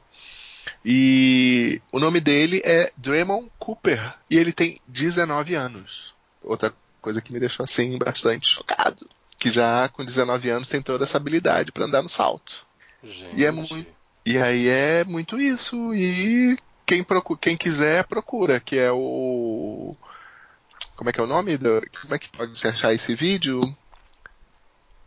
E 0.83 1.81
o 1.91 1.99
nome 1.99 2.19
dele 2.19 2.61
é 2.65 2.91
Draymond 2.97 3.49
Cooper. 3.59 4.13
E 4.29 4.37
ele 4.37 4.51
tem 4.51 4.79
19 4.87 5.53
anos. 5.55 6.13
Outra 6.43 6.73
coisa 7.01 7.21
que 7.21 7.31
me 7.31 7.39
deixou 7.39 7.63
assim 7.63 7.97
bastante 7.97 8.47
chocado. 8.47 9.07
Que 9.37 9.49
já 9.51 9.87
com 9.89 10.03
19 10.03 10.49
anos 10.49 10.69
tem 10.69 10.81
toda 10.81 11.03
essa 11.03 11.17
habilidade 11.17 11.71
para 11.71 11.85
andar 11.85 12.01
no 12.01 12.09
salto. 12.09 12.65
Gente. 13.03 13.39
E 13.39 13.45
é 13.45 13.51
muito- 13.51 13.85
E 14.25 14.37
aí 14.39 14.67
é 14.67 15.03
muito 15.03 15.39
isso. 15.39 15.93
E 15.93 16.57
quem, 16.85 17.03
procu 17.03 17.37
quem 17.37 17.55
quiser, 17.55 18.05
procura, 18.05 18.59
que 18.59 18.77
é 18.77 18.91
o. 18.91 19.95
Como 20.95 21.09
é 21.09 21.13
que 21.13 21.19
é 21.19 21.23
o 21.23 21.27
nome? 21.27 21.57
Do... 21.57 21.81
Como 22.01 22.15
é 22.15 22.17
que 22.17 22.29
pode 22.29 22.57
se 22.57 22.67
achar 22.67 22.91
esse 22.93 23.13
vídeo? 23.13 23.61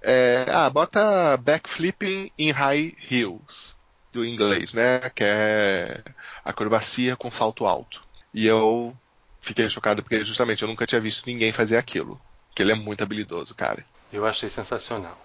É... 0.08 0.46
Ah, 0.50 0.70
bota 0.70 1.36
Backflipping 1.36 2.30
in 2.38 2.50
High 2.50 2.96
Heels, 3.10 3.76
do 4.12 4.24
inglês, 4.24 4.72
né? 4.72 5.00
Que 5.14 5.24
é 5.24 6.02
acrobacia 6.44 7.14
com 7.16 7.30
salto 7.30 7.66
alto. 7.66 8.02
E 8.32 8.46
eu 8.46 8.96
fiquei 9.40 9.68
chocado 9.68 10.02
porque 10.02 10.24
justamente 10.24 10.62
eu 10.62 10.68
nunca 10.68 10.86
tinha 10.86 11.00
visto 11.00 11.26
ninguém 11.26 11.52
fazer 11.52 11.76
aquilo. 11.76 12.18
Que 12.54 12.62
ele 12.62 12.72
é 12.72 12.74
muito 12.74 13.02
habilidoso, 13.02 13.54
cara. 13.54 13.84
Eu 14.12 14.24
achei 14.26 14.48
sensacional. 14.48 15.18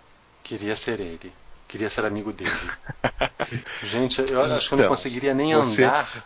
Queria 0.43 0.75
ser 0.75 0.99
ele. 0.99 1.31
Queria 1.67 1.89
ser 1.89 2.03
amigo 2.05 2.33
dele. 2.33 2.51
Gente, 3.83 4.19
eu 4.31 4.41
acho 4.41 4.67
que 4.67 4.73
eu 4.73 4.77
não 4.77 4.83
Então, 4.85 4.95
conseguiria 4.95 5.33
nem 5.33 5.55
você- 5.55 5.85
andar 5.85 6.25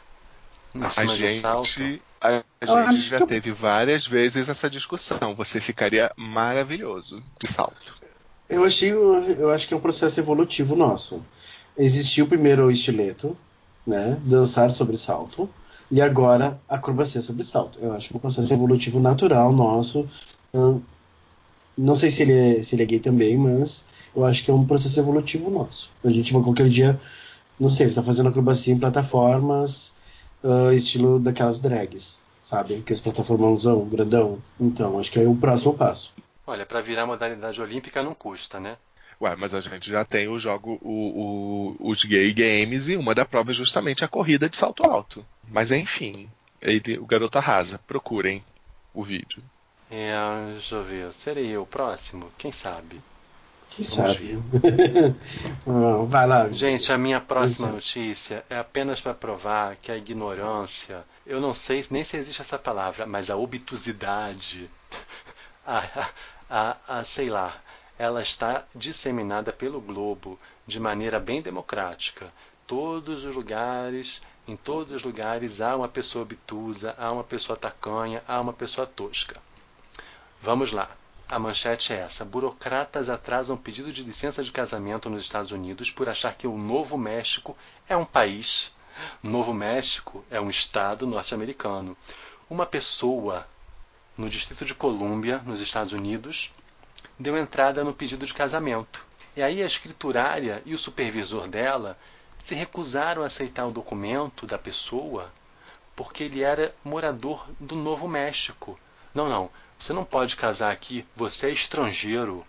em 0.75 0.89
cima 0.89 1.15
de 1.15 1.39
salto. 1.39 1.67
gente, 1.67 2.01
a 2.19 2.91
gente 2.91 3.01
já 3.07 3.25
teve 3.25 3.51
várias 3.51 4.05
vezes 4.07 4.49
essa 4.49 4.69
discussão. 4.69 5.35
Você 5.35 5.61
ficaria 5.61 6.11
maravilhoso 6.17 7.23
de 7.39 7.47
salto. 7.47 7.95
Eu 8.49 8.63
achei, 8.63 8.91
eu 8.91 9.49
acho 9.51 9.67
que 9.67 9.73
é 9.73 9.77
um 9.77 9.79
processo 9.81 10.19
evolutivo 10.19 10.75
nosso. 10.75 11.21
Existiu 11.77 12.27
primeiro 12.27 12.65
o 12.65 12.71
estileto, 12.71 13.35
né, 13.85 14.17
dançar 14.23 14.69
sobre 14.69 14.97
salto, 14.97 15.49
e 15.91 16.01
agora 16.01 16.59
acrobacia 16.67 17.21
sobre 17.21 17.43
salto. 17.43 17.79
Eu 17.81 17.93
acho 17.93 18.07
que 18.09 18.13
é 18.13 18.17
um 18.17 18.19
processo 18.19 18.53
evolutivo 18.53 18.99
natural 18.99 19.51
nosso. 19.51 20.07
Ahn, 20.53 20.79
Não 21.77 21.95
sei 21.95 22.09
se 22.09 22.23
ele, 22.23 22.33
é, 22.33 22.63
se 22.63 22.75
ele 22.75 22.83
é 22.83 22.85
gay 22.85 22.99
também, 22.99 23.37
mas 23.37 23.85
eu 24.15 24.25
acho 24.25 24.43
que 24.43 24.51
é 24.51 24.53
um 24.53 24.65
processo 24.65 24.99
evolutivo 24.99 25.49
nosso. 25.49 25.91
A 26.03 26.09
gente 26.09 26.33
vai 26.33 26.41
qualquer 26.41 26.67
dia, 26.69 26.99
não 27.59 27.69
sei, 27.69 27.87
ele 27.87 27.95
tá 27.95 28.03
fazendo 28.03 28.29
acrobacia 28.29 28.73
em 28.73 28.79
plataformas, 28.79 29.93
ah, 30.43 30.73
estilo 30.73 31.19
daquelas 31.19 31.59
drags, 31.59 32.19
sabe? 32.43 32.75
Aqueles 32.75 33.01
plataformãozão, 33.01 33.87
grandão. 33.87 34.39
Então, 34.59 34.99
acho 34.99 35.11
que 35.11 35.19
é 35.19 35.27
o 35.27 35.35
próximo 35.35 35.73
passo. 35.73 36.13
Olha, 36.47 36.65
pra 36.65 36.79
virar 36.81 37.05
modalidade 37.05 37.61
olímpica 37.61 38.01
não 38.01 38.15
custa, 38.15 38.59
né? 38.59 38.77
Ué, 39.19 39.35
mas 39.35 39.53
a 39.53 39.59
gente 39.59 39.89
já 39.89 40.05
tem 40.05 40.27
o 40.27 40.39
jogo, 40.39 40.79
o- 40.81 41.75
o- 41.81 41.89
os 41.89 42.03
gay 42.05 42.31
games, 42.33 42.87
e 42.87 42.95
uma 42.95 43.13
da 43.13 43.25
prova 43.25 43.51
é 43.51 43.53
justamente 43.53 44.05
a 44.05 44.07
corrida 44.07 44.47
de 44.49 44.55
salto 44.55 44.83
alto. 44.85 45.25
Mas 45.49 45.71
enfim, 45.71 46.29
ele, 46.61 46.97
o 46.99 47.05
garoto 47.05 47.37
arrasa. 47.37 47.79
Procurem 47.85 48.43
o 48.93 49.03
vídeo. 49.03 49.43
É, 49.91 50.13
deixa 50.53 50.75
eu 50.75 50.83
ver. 50.83 51.11
Serei 51.13 51.47
eu 51.49 51.63
o 51.63 51.65
próximo? 51.67 52.29
Quem 52.37 52.51
sabe? 52.51 53.01
Quem 53.71 53.83
Vamos 53.85 54.11
sabe? 54.13 54.39
Vai 56.07 56.27
lá. 56.27 56.49
Gente, 56.49 56.91
a 56.91 56.97
minha 56.97 57.19
próxima 57.19 57.69
notícia 57.71 58.45
é 58.49 58.57
apenas 58.57 59.01
para 59.01 59.13
provar 59.13 59.75
que 59.77 59.91
a 59.91 59.97
ignorância, 59.97 61.03
eu 61.25 61.41
não 61.41 61.53
sei 61.53 61.85
nem 61.89 62.03
se 62.03 62.15
existe 62.17 62.41
essa 62.41 62.57
palavra, 62.57 63.05
mas 63.05 63.29
a 63.29 63.35
obtusidade, 63.35 64.69
a, 65.65 66.09
a, 66.49 66.77
a, 66.87 67.03
sei 67.03 67.29
lá, 67.29 67.61
ela 67.97 68.21
está 68.21 68.65
disseminada 68.73 69.51
pelo 69.51 69.81
globo 69.81 70.39
de 70.65 70.79
maneira 70.79 71.19
bem 71.19 71.41
democrática. 71.41 72.31
Todos 72.65 73.25
os 73.25 73.35
lugares, 73.35 74.21
em 74.47 74.55
todos 74.55 74.93
os 74.93 75.03
lugares 75.03 75.61
há 75.61 75.75
uma 75.75 75.87
pessoa 75.87 76.23
obtusa, 76.23 76.95
há 76.97 77.11
uma 77.11 77.23
pessoa 77.23 77.57
tacanha, 77.57 78.23
há 78.27 78.39
uma 78.39 78.53
pessoa 78.53 78.85
tosca. 78.85 79.41
Vamos 80.41 80.71
lá. 80.71 80.89
A 81.29 81.39
manchete 81.39 81.91
é 81.91 81.97
essa: 81.97 82.23
burocratas 82.23 83.09
atrasam 83.09 83.57
pedido 83.57 83.91
de 83.91 84.03
licença 84.03 84.43
de 84.43 84.51
casamento 84.51 85.09
nos 85.09 85.23
Estados 85.23 85.51
Unidos 85.51 85.91
por 85.91 86.07
achar 86.07 86.35
que 86.35 86.47
o 86.47 86.57
Novo 86.57 86.97
México 86.97 87.57
é 87.89 87.97
um 87.97 88.05
país. 88.05 88.71
Novo 89.21 89.53
México 89.53 90.23
é 90.31 90.39
um 90.39 90.49
estado 90.49 91.05
norte-americano. 91.05 91.97
Uma 92.49 92.65
pessoa 92.65 93.45
no 94.17 94.29
Distrito 94.29 94.65
de 94.65 94.73
Colômbia, 94.73 95.39
nos 95.45 95.61
Estados 95.61 95.93
Unidos, 95.93 96.51
deu 97.19 97.37
entrada 97.37 97.83
no 97.83 97.93
pedido 97.93 98.25
de 98.25 98.33
casamento. 98.33 99.05
E 99.35 99.43
aí 99.43 99.61
a 99.61 99.65
escriturária 99.65 100.61
e 100.65 100.73
o 100.73 100.77
supervisor 100.77 101.47
dela 101.47 101.97
se 102.39 102.55
recusaram 102.55 103.23
a 103.23 103.27
aceitar 103.27 103.67
o 103.67 103.71
documento 103.71 104.47
da 104.47 104.57
pessoa 104.57 105.31
porque 105.97 106.23
ele 106.23 106.43
era 106.43 106.73
morador 106.83 107.43
do 107.59 107.75
Novo 107.75 108.07
México. 108.07 108.79
Não, 109.15 109.27
não. 109.27 109.49
Você 109.79 109.93
não 109.93 110.05
pode 110.05 110.35
casar 110.35 110.71
aqui, 110.71 111.03
você 111.15 111.47
é 111.47 111.51
estrangeiro. 111.51 112.45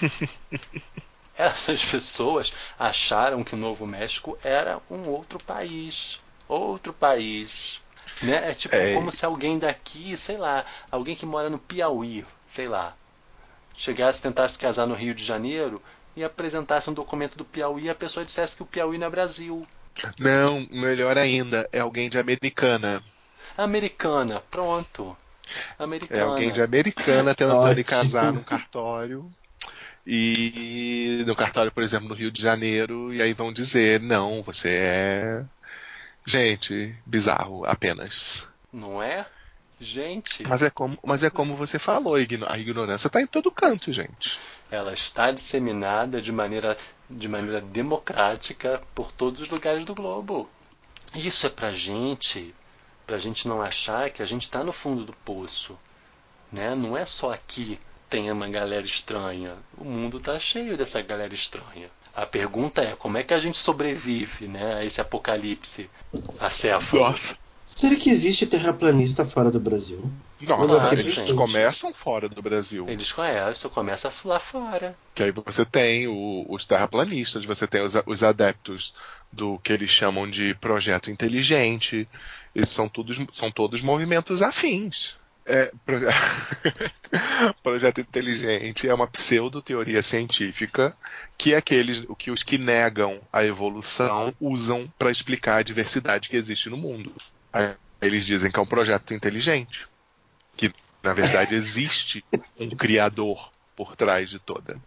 Essas 1.34 1.82
pessoas 1.82 2.52
acharam 2.78 3.42
que 3.42 3.54
o 3.54 3.58
Novo 3.58 3.86
México 3.86 4.38
era 4.44 4.80
um 4.90 5.08
outro 5.08 5.42
país. 5.42 6.20
Outro 6.46 6.92
país. 6.92 7.80
Né? 8.22 8.50
É 8.50 8.54
tipo 8.54 8.74
É. 8.74 8.94
como 8.94 9.12
se 9.12 9.24
alguém 9.24 9.58
daqui, 9.58 10.16
sei 10.16 10.36
lá, 10.38 10.64
alguém 10.90 11.14
que 11.14 11.26
mora 11.26 11.50
no 11.50 11.58
Piauí, 11.58 12.24
sei 12.48 12.66
lá, 12.66 12.94
chegasse 13.76 14.22
tentar 14.22 14.48
se 14.48 14.58
casar 14.58 14.86
no 14.86 14.94
Rio 14.94 15.14
de 15.14 15.24
Janeiro 15.24 15.82
e 16.16 16.24
apresentasse 16.24 16.88
um 16.88 16.94
documento 16.94 17.36
do 17.36 17.44
Piauí 17.44 17.84
e 17.84 17.90
a 17.90 17.94
pessoa 17.94 18.24
dissesse 18.24 18.56
que 18.56 18.62
o 18.62 18.66
Piauí 18.66 18.96
não 18.96 19.06
é 19.06 19.10
Brasil. 19.10 19.66
Não, 20.18 20.66
melhor 20.70 21.18
ainda, 21.18 21.68
é 21.72 21.80
alguém 21.80 22.08
de 22.08 22.18
Americana. 22.18 23.02
Americana, 23.56 24.42
pronto. 24.50 25.16
Americana. 25.78 26.20
É 26.20 26.24
alguém 26.24 26.52
de 26.52 26.62
Americana 26.62 27.34
tentando 27.34 27.84
casar 27.84 28.32
num 28.32 28.42
cartório. 28.42 29.30
E 30.06 31.24
no 31.26 31.34
cartório, 31.34 31.72
por 31.72 31.82
exemplo, 31.82 32.08
no 32.08 32.14
Rio 32.14 32.30
de 32.30 32.40
Janeiro, 32.40 33.12
e 33.12 33.20
aí 33.20 33.32
vão 33.32 33.52
dizer, 33.52 34.00
não, 34.00 34.40
você 34.42 34.70
é. 34.70 35.44
Gente, 36.26 36.94
bizarro, 37.06 37.64
apenas. 37.64 38.48
Não 38.72 39.00
é? 39.02 39.26
Gente, 39.78 40.42
Mas 40.42 40.62
é 40.62 40.70
como, 40.70 40.98
mas 41.04 41.22
é 41.22 41.28
como 41.28 41.54
você 41.54 41.78
falou, 41.78 42.14
a 42.14 42.58
ignorância 42.58 43.08
está 43.08 43.20
em 43.20 43.26
todo 43.26 43.50
canto, 43.50 43.92
gente. 43.92 44.40
ela 44.70 44.94
está 44.94 45.30
disseminada 45.30 46.20
de 46.20 46.32
maneira, 46.32 46.78
de 47.10 47.28
maneira 47.28 47.60
democrática 47.60 48.80
por 48.94 49.12
todos 49.12 49.42
os 49.42 49.48
lugares 49.50 49.84
do 49.84 49.94
globo. 49.94 50.48
Isso 51.14 51.46
é 51.46 51.50
pra 51.50 51.72
gente, 51.72 52.54
pra 53.06 53.18
gente 53.18 53.46
não 53.46 53.60
achar 53.60 54.08
que 54.08 54.22
a 54.22 54.26
gente 54.26 54.42
está 54.42 54.64
no 54.64 54.72
fundo 54.72 55.04
do 55.04 55.12
poço. 55.12 55.78
Né? 56.50 56.74
Não 56.74 56.96
é 56.96 57.04
só 57.04 57.32
aqui 57.32 57.78
tem 58.08 58.30
uma 58.30 58.48
galera 58.48 58.86
estranha. 58.86 59.56
O 59.76 59.84
mundo 59.84 60.20
tá 60.20 60.38
cheio 60.38 60.76
dessa 60.76 61.02
galera 61.02 61.34
estranha. 61.34 61.90
A 62.16 62.24
pergunta 62.24 62.80
é 62.82 62.96
como 62.96 63.18
é 63.18 63.22
que 63.22 63.34
a 63.34 63.38
gente 63.40 63.58
sobrevive 63.58 64.48
né, 64.48 64.76
a 64.76 64.84
esse 64.84 65.00
apocalipse 65.00 65.90
acéfalo? 66.40 67.02
Nossa. 67.04 67.36
Será 67.64 67.96
que 67.96 68.08
existe 68.08 68.46
terraplanista 68.46 69.24
fora 69.24 69.50
do 69.50 69.60
Brasil? 69.60 70.10
Não, 70.40 70.66
Claro, 70.66 70.98
eles 70.98 71.14
gente. 71.14 71.34
começam 71.34 71.92
fora 71.92 72.28
do 72.28 72.40
Brasil. 72.40 72.86
Eles 72.88 73.10
conhecem, 73.10 73.70
começa 73.70 74.10
lá 74.24 74.38
fora. 74.38 74.96
Que 75.14 75.24
aí 75.24 75.32
você 75.32 75.64
tem 75.64 76.06
o- 76.06 76.46
os 76.48 76.64
terraplanistas, 76.64 77.44
você 77.44 77.66
tem 77.66 77.82
os, 77.82 77.94
os 78.06 78.22
adeptos 78.22 78.94
do 79.32 79.58
que 79.58 79.72
eles 79.72 79.90
chamam 79.90 80.30
de 80.30 80.54
projeto 80.54 81.10
inteligente. 81.10 82.08
Esses 82.54 82.72
são 82.72 82.88
todos, 82.88 83.18
são 83.32 83.50
todos 83.50 83.82
movimentos 83.82 84.42
afins. 84.42 85.16
É, 85.48 85.70
proje- 85.84 86.06
projeto 87.62 88.00
inteligente 88.00 88.88
é 88.88 88.92
uma 88.94 89.06
pseudo-teoria 89.06 90.02
científica 90.02 90.96
que 91.38 91.54
aqueles, 91.54 92.04
o 92.08 92.16
que 92.16 92.30
os 92.30 92.42
que 92.42 92.58
negam 92.58 93.20
a 93.32 93.44
evolução 93.44 94.34
usam 94.40 94.92
para 94.98 95.10
explicar 95.10 95.58
a 95.58 95.62
diversidade 95.62 96.28
que 96.28 96.36
existe 96.36 96.68
no 96.68 96.76
mundo. 96.76 97.12
Eles 98.02 98.26
dizem 98.26 98.50
que 98.50 98.58
é 98.58 98.62
um 98.62 98.66
projeto 98.66 99.14
inteligente, 99.14 99.86
que 100.56 100.70
na 101.02 101.14
verdade 101.14 101.54
existe 101.54 102.24
um 102.58 102.68
criador 102.70 103.50
por 103.76 103.94
trás 103.96 104.28
de 104.30 104.38
toda. 104.38 104.78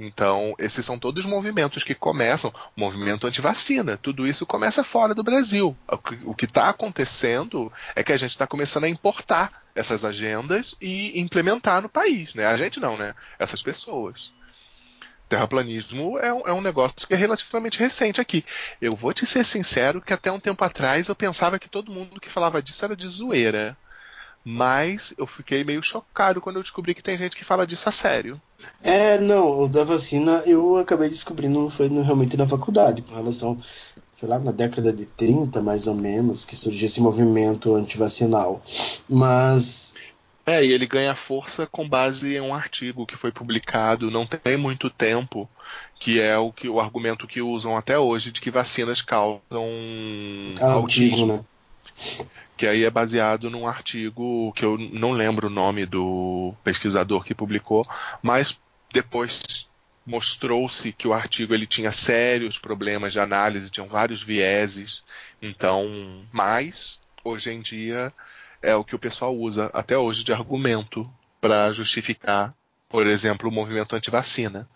Então, 0.00 0.54
esses 0.60 0.86
são 0.86 0.96
todos 0.96 1.26
movimentos 1.26 1.82
que 1.82 1.92
começam, 1.92 2.54
movimento 2.76 3.26
antivacina, 3.26 3.96
tudo 3.96 4.28
isso 4.28 4.46
começa 4.46 4.84
fora 4.84 5.12
do 5.12 5.24
Brasil. 5.24 5.76
O 6.24 6.36
que 6.36 6.44
está 6.44 6.68
acontecendo 6.68 7.72
é 7.96 8.04
que 8.04 8.12
a 8.12 8.16
gente 8.16 8.30
está 8.30 8.46
começando 8.46 8.84
a 8.84 8.88
importar 8.88 9.64
essas 9.74 10.04
agendas 10.04 10.76
e 10.80 11.18
implementar 11.18 11.82
no 11.82 11.88
país. 11.88 12.32
Né? 12.32 12.46
A 12.46 12.56
gente 12.56 12.78
não, 12.78 12.96
né? 12.96 13.12
Essas 13.40 13.60
pessoas. 13.60 14.32
Terraplanismo 15.28 16.16
é 16.20 16.32
um, 16.32 16.46
é 16.46 16.52
um 16.52 16.60
negócio 16.60 16.94
que 17.04 17.14
é 17.14 17.16
relativamente 17.16 17.80
recente 17.80 18.20
aqui. 18.20 18.44
Eu 18.80 18.94
vou 18.94 19.12
te 19.12 19.26
ser 19.26 19.44
sincero 19.44 20.00
que 20.00 20.12
até 20.12 20.30
um 20.30 20.38
tempo 20.38 20.62
atrás 20.62 21.08
eu 21.08 21.16
pensava 21.16 21.58
que 21.58 21.68
todo 21.68 21.90
mundo 21.90 22.20
que 22.20 22.30
falava 22.30 22.62
disso 22.62 22.84
era 22.84 22.94
de 22.94 23.08
zoeira. 23.08 23.76
Mas 24.44 25.12
eu 25.18 25.26
fiquei 25.26 25.64
meio 25.64 25.82
chocado 25.82 26.40
quando 26.40 26.56
eu 26.56 26.62
descobri 26.62 26.94
que 26.94 27.02
tem 27.02 27.18
gente 27.18 27.36
que 27.36 27.44
fala 27.44 27.66
disso 27.66 27.88
a 27.88 27.92
sério. 27.92 28.40
É, 28.82 29.18
não, 29.18 29.62
o 29.64 29.68
da 29.68 29.82
vacina 29.84 30.42
eu 30.46 30.76
acabei 30.76 31.08
descobrindo 31.08 31.68
foi 31.70 31.88
no- 31.88 32.02
realmente 32.02 32.36
na 32.36 32.46
faculdade, 32.46 33.02
com 33.02 33.14
relação, 33.14 33.56
sei 34.18 34.28
lá, 34.28 34.38
na 34.38 34.52
década 34.52 34.92
de 34.92 35.04
30, 35.04 35.60
mais 35.60 35.86
ou 35.86 35.94
menos, 35.94 36.44
que 36.44 36.54
surgiu 36.56 36.86
esse 36.86 37.00
movimento 37.00 37.74
antivacinal. 37.74 38.62
Mas 39.08 39.94
É, 40.46 40.64
e 40.64 40.72
ele 40.72 40.86
ganha 40.86 41.14
força 41.14 41.66
com 41.66 41.86
base 41.88 42.36
em 42.36 42.40
um 42.40 42.54
artigo 42.54 43.04
que 43.04 43.16
foi 43.16 43.30
publicado 43.30 44.10
não 44.10 44.24
tem 44.24 44.56
muito 44.56 44.88
tempo, 44.88 45.48
que 46.00 46.20
é 46.20 46.38
o 46.38 46.50
que 46.52 46.68
o 46.68 46.80
argumento 46.80 47.26
que 47.26 47.42
usam 47.42 47.76
até 47.76 47.98
hoje 47.98 48.32
de 48.32 48.40
que 48.40 48.50
vacinas 48.50 49.02
causam 49.02 49.42
autismo, 50.60 51.26
né? 51.26 51.44
que 52.56 52.66
aí 52.66 52.84
é 52.84 52.90
baseado 52.90 53.50
num 53.50 53.66
artigo 53.66 54.52
que 54.54 54.64
eu 54.64 54.76
não 54.78 55.12
lembro 55.12 55.46
o 55.46 55.50
nome 55.50 55.86
do 55.86 56.52
pesquisador 56.64 57.22
que 57.24 57.34
publicou, 57.34 57.86
mas 58.22 58.58
depois 58.92 59.68
mostrou-se 60.04 60.92
que 60.92 61.06
o 61.06 61.12
artigo 61.12 61.54
ele 61.54 61.66
tinha 61.66 61.92
sérios 61.92 62.58
problemas 62.58 63.12
de 63.12 63.20
análise, 63.20 63.70
tinham 63.70 63.86
vários 63.86 64.22
vieses. 64.22 65.02
Então, 65.40 66.26
mas 66.32 66.98
hoje 67.22 67.50
em 67.50 67.60
dia 67.60 68.12
é 68.62 68.74
o 68.74 68.84
que 68.84 68.94
o 68.94 68.98
pessoal 68.98 69.36
usa 69.36 69.70
até 69.74 69.96
hoje 69.98 70.24
de 70.24 70.32
argumento 70.32 71.08
para 71.40 71.72
justificar 71.72 72.54
por 72.88 73.06
exemplo, 73.06 73.48
o 73.48 73.52
movimento 73.52 73.94
anti-vacina. 73.94 74.68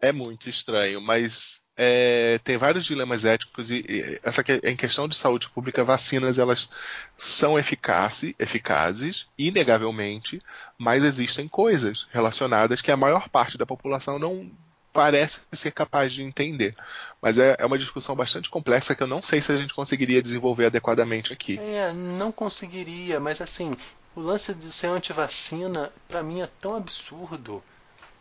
É 0.00 0.12
muito 0.12 0.48
estranho, 0.48 1.00
mas 1.00 1.62
é, 1.76 2.38
tem 2.44 2.56
vários 2.56 2.84
dilemas 2.84 3.24
éticos 3.24 3.70
e, 3.70 3.84
e 3.88 4.20
essa 4.22 4.42
que- 4.44 4.60
em 4.64 4.76
questão 4.76 5.08
de 5.08 5.16
saúde 5.16 5.48
pública, 5.48 5.82
vacinas 5.84 6.38
elas 6.38 6.68
são 7.16 7.58
eficaces, 7.58 8.34
eficazes, 8.38 9.28
inegavelmente, 9.38 10.42
mas 10.76 11.04
existem 11.04 11.48
coisas 11.48 12.06
relacionadas 12.10 12.82
que 12.82 12.90
a 12.90 12.96
maior 12.96 13.28
parte 13.28 13.56
da 13.56 13.64
população 13.64 14.18
não 14.18 14.50
parece 14.92 15.40
ser 15.52 15.70
capaz 15.70 16.12
de 16.12 16.22
entender. 16.22 16.74
Mas 17.22 17.38
é, 17.38 17.54
é 17.58 17.64
uma 17.64 17.78
discussão 17.78 18.16
bastante 18.16 18.50
complexa 18.50 18.94
que 18.94 19.02
eu 19.02 19.06
não 19.06 19.22
sei 19.22 19.40
se 19.40 19.52
a 19.52 19.56
gente 19.56 19.72
conseguiria 19.72 20.20
desenvolver 20.20 20.66
adequadamente 20.66 21.32
aqui. 21.32 21.58
É, 21.58 21.92
não 21.92 22.32
conseguiria, 22.32 23.20
mas 23.20 23.40
assim, 23.40 23.70
o 24.16 24.20
lance 24.20 24.52
de 24.52 24.70
ser 24.72 24.88
antivacina, 24.88 25.92
pra 26.08 26.22
mim 26.22 26.40
é 26.42 26.48
tão 26.60 26.74
absurdo. 26.74 27.62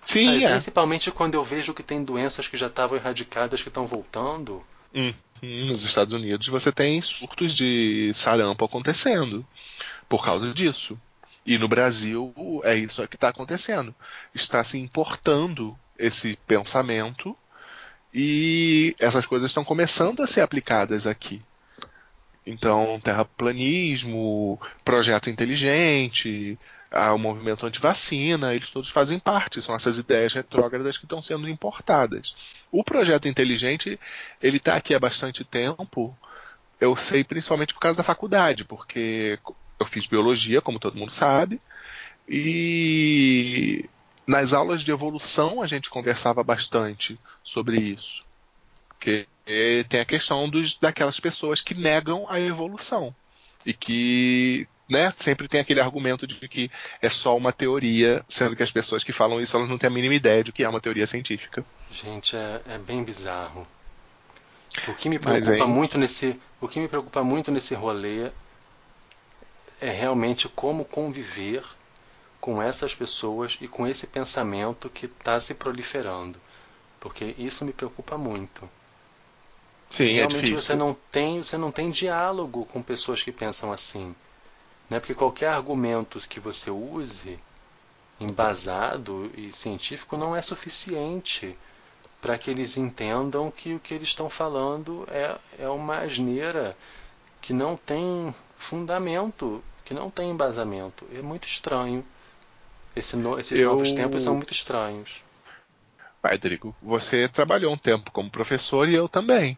Sim, 0.03 0.25
Sabe, 0.25 0.43
é. 0.45 0.49
Principalmente 0.51 1.11
quando 1.11 1.35
eu 1.35 1.43
vejo 1.43 1.73
que 1.73 1.83
tem 1.83 2.03
doenças 2.03 2.47
que 2.47 2.57
já 2.57 2.67
estavam 2.67 2.97
erradicadas 2.97 3.61
que 3.61 3.67
estão 3.67 3.85
voltando. 3.85 4.63
Hum, 4.93 5.13
Nos 5.41 5.83
Estados 5.83 6.13
Unidos 6.13 6.47
você 6.47 6.71
tem 6.71 7.01
surtos 7.01 7.53
de 7.53 8.11
sarampo 8.13 8.65
acontecendo 8.65 9.45
por 10.07 10.23
causa 10.23 10.53
disso. 10.53 10.99
E 11.45 11.57
no 11.57 11.67
Brasil 11.67 12.33
é 12.63 12.75
isso 12.75 13.07
que 13.07 13.15
está 13.15 13.29
acontecendo. 13.29 13.93
Está 14.33 14.63
se 14.63 14.77
importando 14.77 15.77
esse 15.97 16.37
pensamento 16.47 17.35
e 18.13 18.95
essas 18.99 19.25
coisas 19.25 19.51
estão 19.51 19.63
começando 19.63 20.21
a 20.21 20.27
ser 20.27 20.41
aplicadas 20.41 21.05
aqui. 21.05 21.39
Então, 22.45 22.99
terraplanismo, 23.03 24.59
projeto 24.83 25.29
inteligente, 25.29 26.57
ah, 26.91 27.13
o 27.13 27.19
movimento 27.19 27.65
antivacina, 27.65 28.53
eles 28.53 28.69
todos 28.69 28.89
fazem 28.89 29.19
parte, 29.19 29.61
são 29.61 29.75
essas 29.75 29.97
ideias 29.97 30.33
retrógradas 30.33 30.97
que 30.97 31.05
estão 31.05 31.21
sendo 31.21 31.47
importadas. 31.47 32.35
O 32.71 32.83
projeto 32.83 33.27
inteligente, 33.27 33.99
ele 34.41 34.57
está 34.57 34.75
aqui 34.75 34.93
há 34.95 34.99
bastante 34.99 35.43
tempo, 35.43 36.17
eu 36.79 36.95
sei 36.95 37.23
principalmente 37.23 37.73
por 37.73 37.79
causa 37.79 37.97
da 37.97 38.03
faculdade, 38.03 38.63
porque 38.63 39.37
eu 39.79 39.85
fiz 39.85 40.07
biologia, 40.07 40.61
como 40.61 40.79
todo 40.79 40.97
mundo 40.97 41.13
sabe, 41.13 41.61
e 42.27 43.87
nas 44.25 44.53
aulas 44.53 44.81
de 44.81 44.91
evolução 44.91 45.61
a 45.61 45.67
gente 45.67 45.89
conversava 45.89 46.43
bastante 46.43 47.19
sobre 47.43 47.77
isso. 47.77 48.23
Porque 48.87 49.27
tem 49.87 49.99
a 49.99 50.05
questão 50.05 50.47
dos, 50.47 50.75
daquelas 50.75 51.19
pessoas 51.19 51.61
que 51.61 51.73
negam 51.73 52.27
a 52.29 52.39
evolução 52.39 53.15
e 53.65 53.73
que 53.73 54.67
né, 54.89 55.13
sempre 55.17 55.47
tem 55.47 55.61
aquele 55.61 55.79
argumento 55.79 56.25
de 56.25 56.35
que 56.47 56.71
é 57.01 57.09
só 57.09 57.37
uma 57.37 57.53
teoria, 57.53 58.25
sendo 58.27 58.55
que 58.55 58.63
as 58.63 58.71
pessoas 58.71 59.03
que 59.03 59.13
falam 59.13 59.39
isso 59.39 59.55
elas 59.55 59.69
não 59.69 59.77
têm 59.77 59.87
a 59.87 59.93
mínima 59.93 60.15
ideia 60.15 60.43
de 60.43 60.51
que 60.51 60.63
é 60.63 60.69
uma 60.69 60.81
teoria 60.81 61.05
científica. 61.05 61.63
Gente, 61.91 62.35
é, 62.35 62.61
é 62.67 62.77
bem 62.79 63.03
bizarro. 63.03 63.67
O 64.87 64.93
que 64.93 65.07
me 65.07 65.19
Mas, 65.23 65.43
preocupa 65.43 65.65
hein? 65.65 65.71
muito 65.71 65.97
nesse, 65.97 66.39
o 66.59 66.67
que 66.67 66.79
me 66.79 66.87
preocupa 66.87 67.23
muito 67.23 67.51
nesse 67.51 67.75
rolê 67.75 68.31
é 69.79 69.91
realmente 69.91 70.49
como 70.49 70.83
conviver 70.83 71.63
com 72.39 72.61
essas 72.61 72.95
pessoas 72.95 73.57
e 73.61 73.67
com 73.67 73.85
esse 73.85 74.07
pensamento 74.07 74.89
que 74.89 75.05
está 75.05 75.39
se 75.39 75.53
proliferando, 75.53 76.39
porque 76.99 77.35
isso 77.37 77.63
me 77.63 77.73
preocupa 77.73 78.17
muito. 78.17 78.69
Sim, 79.89 80.11
é 80.11 80.13
realmente 80.13 80.45
difícil. 80.45 80.61
você 80.61 80.75
não 80.75 80.95
tem, 81.11 81.43
você 81.43 81.57
não 81.57 81.71
tem 81.71 81.89
diálogo 81.89 82.65
com 82.65 82.81
pessoas 82.81 83.21
que 83.21 83.31
pensam 83.31 83.71
assim, 83.71 84.15
né? 84.89 84.99
Porque 84.99 85.13
qualquer 85.15 85.49
argumento 85.49 86.19
que 86.27 86.39
você 86.39 86.69
use 86.71 87.39
embasado 88.19 89.31
e 89.35 89.51
científico 89.51 90.17
não 90.17 90.35
é 90.35 90.41
suficiente 90.41 91.57
para 92.21 92.37
que 92.37 92.51
eles 92.51 92.77
entendam 92.77 93.49
que 93.49 93.73
o 93.75 93.79
que 93.79 93.93
eles 93.93 94.09
estão 94.09 94.29
falando 94.29 95.07
é, 95.09 95.37
é 95.63 95.69
uma 95.69 95.99
asneira 95.99 96.75
que 97.41 97.53
não 97.53 97.77
tem 97.77 98.33
fundamento, 98.57 99.63
que 99.85 99.93
não 99.93 100.09
tem 100.11 100.31
embasamento. 100.31 101.07
É 101.13 101.21
muito 101.21 101.47
estranho. 101.47 102.05
Esse 102.95 103.15
no- 103.15 103.39
esses 103.39 103.59
Eu- 103.59 103.71
novos 103.71 103.93
tempos 103.93 104.23
são 104.23 104.35
muito 104.35 104.51
estranhos. 104.51 105.23
Rodrigo, 106.23 106.75
você 106.81 107.29
trabalhou 107.29 107.73
um 107.73 107.77
tempo 107.77 108.11
como 108.11 108.29
professor 108.29 108.89
e 108.89 108.93
eu 108.95 109.07
também. 109.07 109.57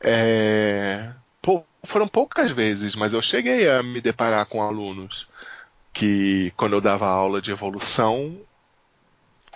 É, 0.00 1.10
pou- 1.42 1.66
foram 1.84 2.08
poucas 2.08 2.50
vezes, 2.50 2.94
mas 2.94 3.12
eu 3.12 3.20
cheguei 3.20 3.68
a 3.68 3.82
me 3.82 4.00
deparar 4.00 4.46
com 4.46 4.62
alunos 4.62 5.28
que, 5.92 6.52
quando 6.56 6.74
eu 6.74 6.80
dava 6.80 7.06
aula 7.06 7.42
de 7.42 7.50
evolução, 7.50 8.40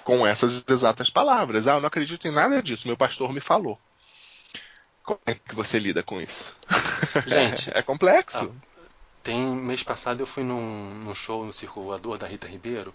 com 0.04 0.26
essas 0.26 0.62
exatas 0.68 1.08
palavras. 1.08 1.66
Ah, 1.66 1.74
eu 1.74 1.80
não 1.80 1.88
acredito 1.88 2.28
em 2.28 2.32
nada 2.32 2.62
disso, 2.62 2.86
meu 2.86 2.96
pastor 2.96 3.32
me 3.32 3.40
falou. 3.40 3.78
Como 5.02 5.20
é 5.24 5.34
que 5.34 5.54
você 5.54 5.78
lida 5.78 6.02
com 6.02 6.20
isso? 6.20 6.56
Gente, 7.26 7.70
é 7.72 7.80
complexo. 7.80 8.52
Tem 9.22 9.40
mês 9.40 9.82
passado 9.82 10.20
eu 10.20 10.26
fui 10.26 10.44
num, 10.44 10.94
num 10.94 11.14
show 11.14 11.44
no 11.44 11.52
Circulador 11.52 12.16
da 12.16 12.26
Rita 12.26 12.46
Ribeiro 12.46 12.94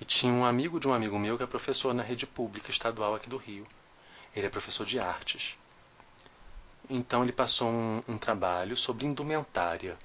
e 0.00 0.04
tinha 0.04 0.32
um 0.32 0.44
amigo 0.44 0.78
de 0.78 0.86
um 0.86 0.92
amigo 0.92 1.18
meu 1.18 1.36
que 1.36 1.42
é 1.42 1.46
professor 1.46 1.92
na 1.92 2.02
rede 2.02 2.26
pública 2.26 2.70
estadual 2.70 3.14
aqui 3.14 3.28
do 3.28 3.36
Rio. 3.36 3.66
Ele 4.34 4.46
é 4.46 4.50
professor 4.50 4.86
de 4.86 5.00
artes. 5.00 5.56
Então 6.88 7.22
ele 7.22 7.32
passou 7.32 7.68
um, 7.68 8.02
um 8.08 8.18
trabalho 8.18 8.76
sobre 8.76 9.06
indumentária 9.06 9.96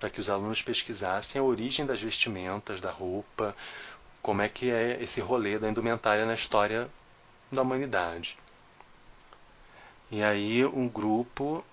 para 0.00 0.10
que 0.10 0.20
os 0.20 0.28
alunos 0.28 0.60
pesquisassem 0.60 1.40
a 1.40 1.44
origem 1.44 1.86
das 1.86 2.00
vestimentas, 2.02 2.80
da 2.80 2.90
roupa, 2.90 3.56
como 4.20 4.42
é 4.42 4.48
que 4.48 4.70
é 4.70 5.02
esse 5.02 5.20
rolê 5.20 5.58
da 5.58 5.68
indumentária 5.68 6.26
na 6.26 6.34
história 6.34 6.90
da 7.50 7.62
humanidade. 7.62 8.36
E 10.10 10.22
aí 10.22 10.64
um 10.64 10.88
grupo 10.88 11.64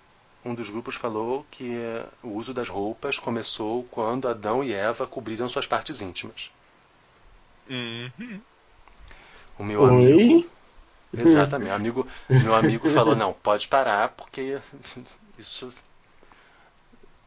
um 0.43 0.55
dos 0.55 0.69
grupos 0.69 0.95
falou 0.95 1.45
que 1.51 1.71
eh, 1.71 2.05
o 2.23 2.29
uso 2.29 2.53
das 2.53 2.67
roupas 2.67 3.19
começou 3.19 3.83
quando 3.91 4.27
Adão 4.27 4.63
e 4.63 4.73
Eva 4.73 5.05
cobriram 5.05 5.47
suas 5.47 5.67
partes 5.67 6.01
íntimas. 6.01 6.51
Uhum. 7.69 8.41
O 9.59 9.63
meu 9.63 9.85
amigo, 9.85 10.17
Oi? 10.17 10.49
Exatamente, 11.13 11.67
meu 11.67 11.75
amigo, 11.75 12.07
meu 12.29 12.55
amigo 12.55 12.89
falou 12.91 13.15
não, 13.15 13.33
pode 13.33 13.67
parar 13.67 14.09
porque 14.09 14.59
isso 15.37 15.71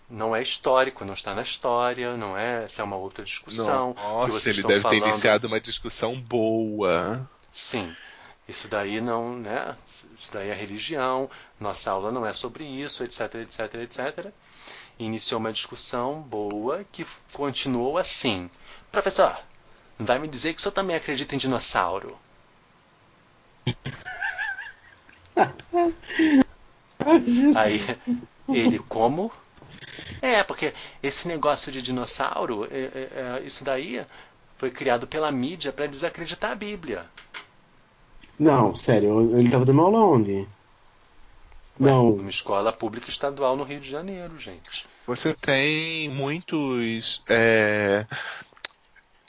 não 0.09 0.35
é 0.35 0.43
histórico, 0.43 1.05
não 1.05 1.15
está 1.15 1.35
na 1.35 1.43
história, 1.43 2.17
não 2.17 2.37
é, 2.37 2.65
essa 2.65 2.83
é 2.83 2.85
uma 2.85 2.97
outra 2.97 3.25
discussão. 3.25 3.95
que 3.95 4.01
Nossa, 4.01 4.51
ele 4.51 4.63
deve 4.63 4.75
ter 4.75 4.81
falando. 4.81 5.03
iniciado 5.03 5.47
uma 5.47 5.61
discussão 5.61 6.21
boa. 6.21 7.29
Sim, 7.51 7.95
isso 8.49 8.69
daí 8.69 9.01
não, 9.01 9.37
né? 9.37 9.77
Isso 10.17 10.33
daí 10.33 10.51
é 10.51 10.55
religião, 10.55 11.29
nossa 11.59 11.91
aula 11.91 12.13
não 12.13 12.25
é 12.25 12.33
sobre 12.33 12.65
isso, 12.65 13.03
etc, 13.03 13.35
etc, 13.37 13.75
etc. 13.75 14.33
Iniciou 14.99 15.41
uma 15.41 15.53
discussão 15.53 16.21
boa 16.21 16.85
que 16.93 17.05
continuou 17.33 17.99
assim. 17.99 18.49
Professor, 18.93 19.37
vai 19.99 20.19
me 20.19 20.29
dizer 20.29 20.53
que 20.53 20.61
o 20.61 20.63
senhor 20.63 20.73
também 20.73 20.95
acredita 20.95 21.35
em 21.35 21.39
dinossauro? 21.39 22.17
Aí 27.57 27.81
ele, 28.49 28.79
como? 28.79 29.33
É, 30.23 30.43
porque 30.43 30.73
esse 31.03 31.29
negócio 31.29 31.71
de 31.71 31.83
dinossauro, 31.83 32.67
é- 32.71 32.85
é- 32.85 33.41
é, 33.41 33.43
isso 33.45 33.65
daí 33.65 34.05
foi 34.57 34.71
criado 34.71 35.07
pela 35.07 35.31
mídia 35.31 35.73
para 35.73 35.87
desacreditar 35.87 36.53
a 36.53 36.57
Bíblia. 36.57 37.05
Não, 38.39 38.75
sério, 38.75 39.39
ele 39.39 39.51
tava 39.51 39.65
dando 39.65 39.83
aula 39.83 39.99
onde? 40.01 40.47
Não, 41.79 42.15
Uma 42.15 42.31
escola 42.31 42.73
pública 42.73 43.09
estadual 43.09 43.57
no 43.57 43.65
Rio 43.65 43.81
de 43.81 43.91
Janeiro, 43.91 44.39
gente. 44.39 44.87
Você 45.07 45.35
tem 45.35 46.09
muitos. 46.09 47.23
é, 47.29 48.07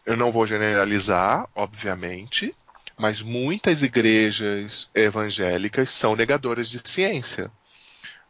Eu 0.05 0.15
não 0.15 0.31
vou 0.31 0.45
generalizar, 0.45 1.49
obviamente, 1.55 2.55
mas 2.97 3.21
muitas 3.21 3.83
igrejas 3.83 4.89
evangélicas 4.93 5.89
são 5.89 6.15
negadoras 6.15 6.69
de 6.69 6.79
ciência. 6.79 7.51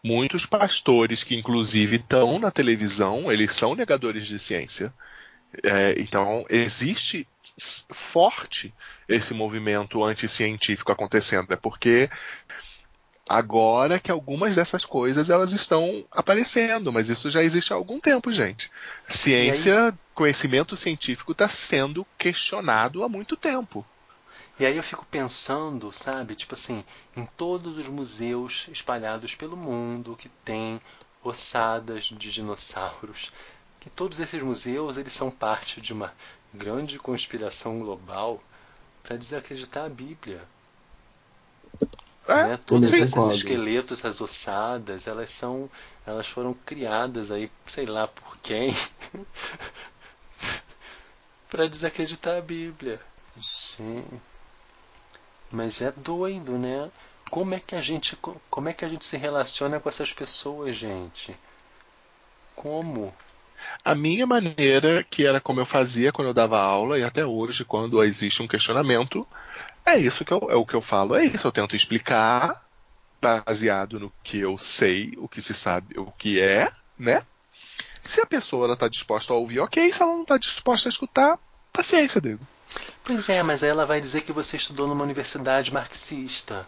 Muitos 0.03 0.45
pastores 0.45 1.23
que, 1.23 1.35
inclusive, 1.35 1.97
estão 1.97 2.37
na 2.39 2.51
televisão, 2.51 3.31
eles 3.31 3.51
são 3.53 3.75
negadores 3.75 4.27
de 4.27 4.37
ciência. 4.37 4.93
É, 5.63 5.95
então, 5.97 6.45
existe 6.49 7.27
forte 7.89 8.73
esse 9.07 9.33
movimento 9.33 10.03
anticientífico 10.03 10.91
acontecendo. 10.91 11.51
É 11.51 11.55
porque 11.55 12.09
agora 13.27 13.99
que 13.99 14.11
algumas 14.11 14.55
dessas 14.55 14.85
coisas 14.85 15.29
elas 15.29 15.51
estão 15.51 16.05
aparecendo, 16.11 16.91
mas 16.93 17.09
isso 17.09 17.29
já 17.29 17.43
existe 17.43 17.73
há 17.73 17.75
algum 17.75 17.99
tempo, 17.99 18.31
gente. 18.31 18.69
Ciência, 19.07 19.97
conhecimento 20.13 20.75
científico 20.75 21.31
está 21.31 21.47
sendo 21.47 22.05
questionado 22.17 23.03
há 23.03 23.09
muito 23.09 23.35
tempo. 23.35 23.85
E 24.57 24.65
aí 24.65 24.77
eu 24.77 24.83
fico 24.83 25.05
pensando, 25.05 25.91
sabe, 25.91 26.33
tipo 26.33 26.53
assim, 26.53 26.85
em 27.15 27.25
todos 27.25 27.75
os 27.75 27.87
museus 27.89 28.69
espalhados 28.71 29.35
pelo 29.35 29.57
mundo 29.57 30.15
que 30.15 30.29
tem 30.29 30.79
ossadas 31.21 32.05
de 32.05 32.31
dinossauros, 32.31 33.33
que 33.81 33.89
todos 33.89 34.19
esses 34.19 34.41
museus 34.41 34.97
eles 34.97 35.11
são 35.11 35.29
parte 35.29 35.81
de 35.81 35.91
uma 35.91 36.13
grande 36.53 36.97
conspiração 36.97 37.79
global 37.79 38.41
para 39.03 39.17
desacreditar 39.17 39.85
a 39.85 39.89
Bíblia. 39.89 40.41
É, 42.27 42.43
né? 42.43 42.57
Todos 42.65 42.91
esses 42.93 43.09
concordo. 43.13 43.35
esqueletos, 43.35 43.99
essas 43.99 44.21
ossadas, 44.21 45.05
elas 45.05 45.29
são, 45.31 45.69
elas 46.07 46.27
foram 46.27 46.53
criadas 46.53 47.29
aí, 47.29 47.51
sei 47.67 47.85
lá 47.85 48.07
por 48.07 48.37
quem, 48.37 48.73
para 51.51 51.67
desacreditar 51.67 52.37
a 52.37 52.41
Bíblia. 52.41 53.01
Sim. 53.39 54.03
Mas 55.51 55.81
é 55.81 55.91
doido, 55.91 56.57
né? 56.57 56.89
Como 57.29 57.53
é 57.53 57.59
que 57.59 57.75
a 57.75 57.81
gente, 57.81 58.17
como 58.49 58.69
é 58.69 58.73
que 58.73 58.85
a 58.85 58.89
gente 58.89 59.05
se 59.05 59.17
relaciona 59.17 59.79
com 59.79 59.89
essas 59.89 60.13
pessoas, 60.13 60.75
gente? 60.75 61.35
Como? 62.55 63.13
A 63.83 63.95
minha 63.95 64.25
maneira, 64.25 65.03
que 65.03 65.25
era 65.25 65.41
como 65.41 65.59
eu 65.59 65.65
fazia 65.65 66.11
quando 66.11 66.27
eu 66.29 66.33
dava 66.33 66.59
aula, 66.59 66.99
e 66.99 67.03
até 67.03 67.25
hoje, 67.25 67.65
quando 67.65 68.03
existe 68.03 68.41
um 68.41 68.47
questionamento, 68.47 69.27
é 69.85 69.97
isso 69.97 70.23
que 70.23 70.31
eu, 70.31 70.47
é 70.49 70.55
o 70.55 70.65
que 70.65 70.75
eu 70.75 70.81
falo, 70.81 71.15
é 71.15 71.25
isso. 71.25 71.47
Eu 71.47 71.51
tento 71.51 71.75
explicar, 71.75 72.63
baseado 73.21 73.99
no 73.99 74.13
que 74.23 74.39
eu 74.39 74.57
sei, 74.57 75.13
o 75.17 75.27
que 75.27 75.41
se 75.41 75.53
sabe, 75.53 75.99
o 75.99 76.11
que 76.11 76.39
é, 76.39 76.71
né? 76.97 77.23
Se 78.01 78.21
a 78.21 78.25
pessoa 78.25 78.71
está 78.71 78.87
disposta 78.87 79.33
a 79.33 79.35
ouvir, 79.35 79.59
ok. 79.59 79.91
Se 79.91 80.01
ela 80.01 80.13
não 80.13 80.21
está 80.21 80.37
disposta 80.37 80.87
a 80.87 80.91
escutar, 80.91 81.39
paciência, 81.73 82.21
Diego. 82.21 82.45
Pois 83.03 83.29
é, 83.29 83.43
mas 83.43 83.61
aí 83.63 83.69
ela 83.69 83.85
vai 83.85 84.01
dizer 84.01 84.21
que 84.21 84.31
você 84.31 84.57
estudou 84.57 84.87
numa 84.87 85.03
universidade 85.03 85.73
marxista. 85.73 86.67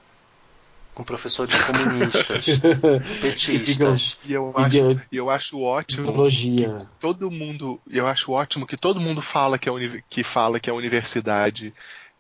Com 0.93 1.03
professores 1.03 1.53
comunistas, 1.61 2.45
petistas. 3.21 4.17
E 4.25 4.33
eu 4.33 4.51
acho, 4.57 4.77
e 5.11 5.17
eu 5.17 5.29
acho 5.29 5.61
ótimo 5.61 6.01
Ideologia. 6.09 6.87
todo 6.99 7.29
mundo, 7.29 7.79
eu 7.87 8.07
acho 8.07 8.31
ótimo 8.31 8.65
que 8.65 8.75
todo 8.75 8.99
mundo 8.99 9.21
fala 9.21 9.59
que 9.59 9.69
a, 9.69 9.73
uni- 9.73 10.03
que 10.09 10.23
fala 10.23 10.59
que 10.59 10.69
a 10.71 10.73
universidade 10.73 11.71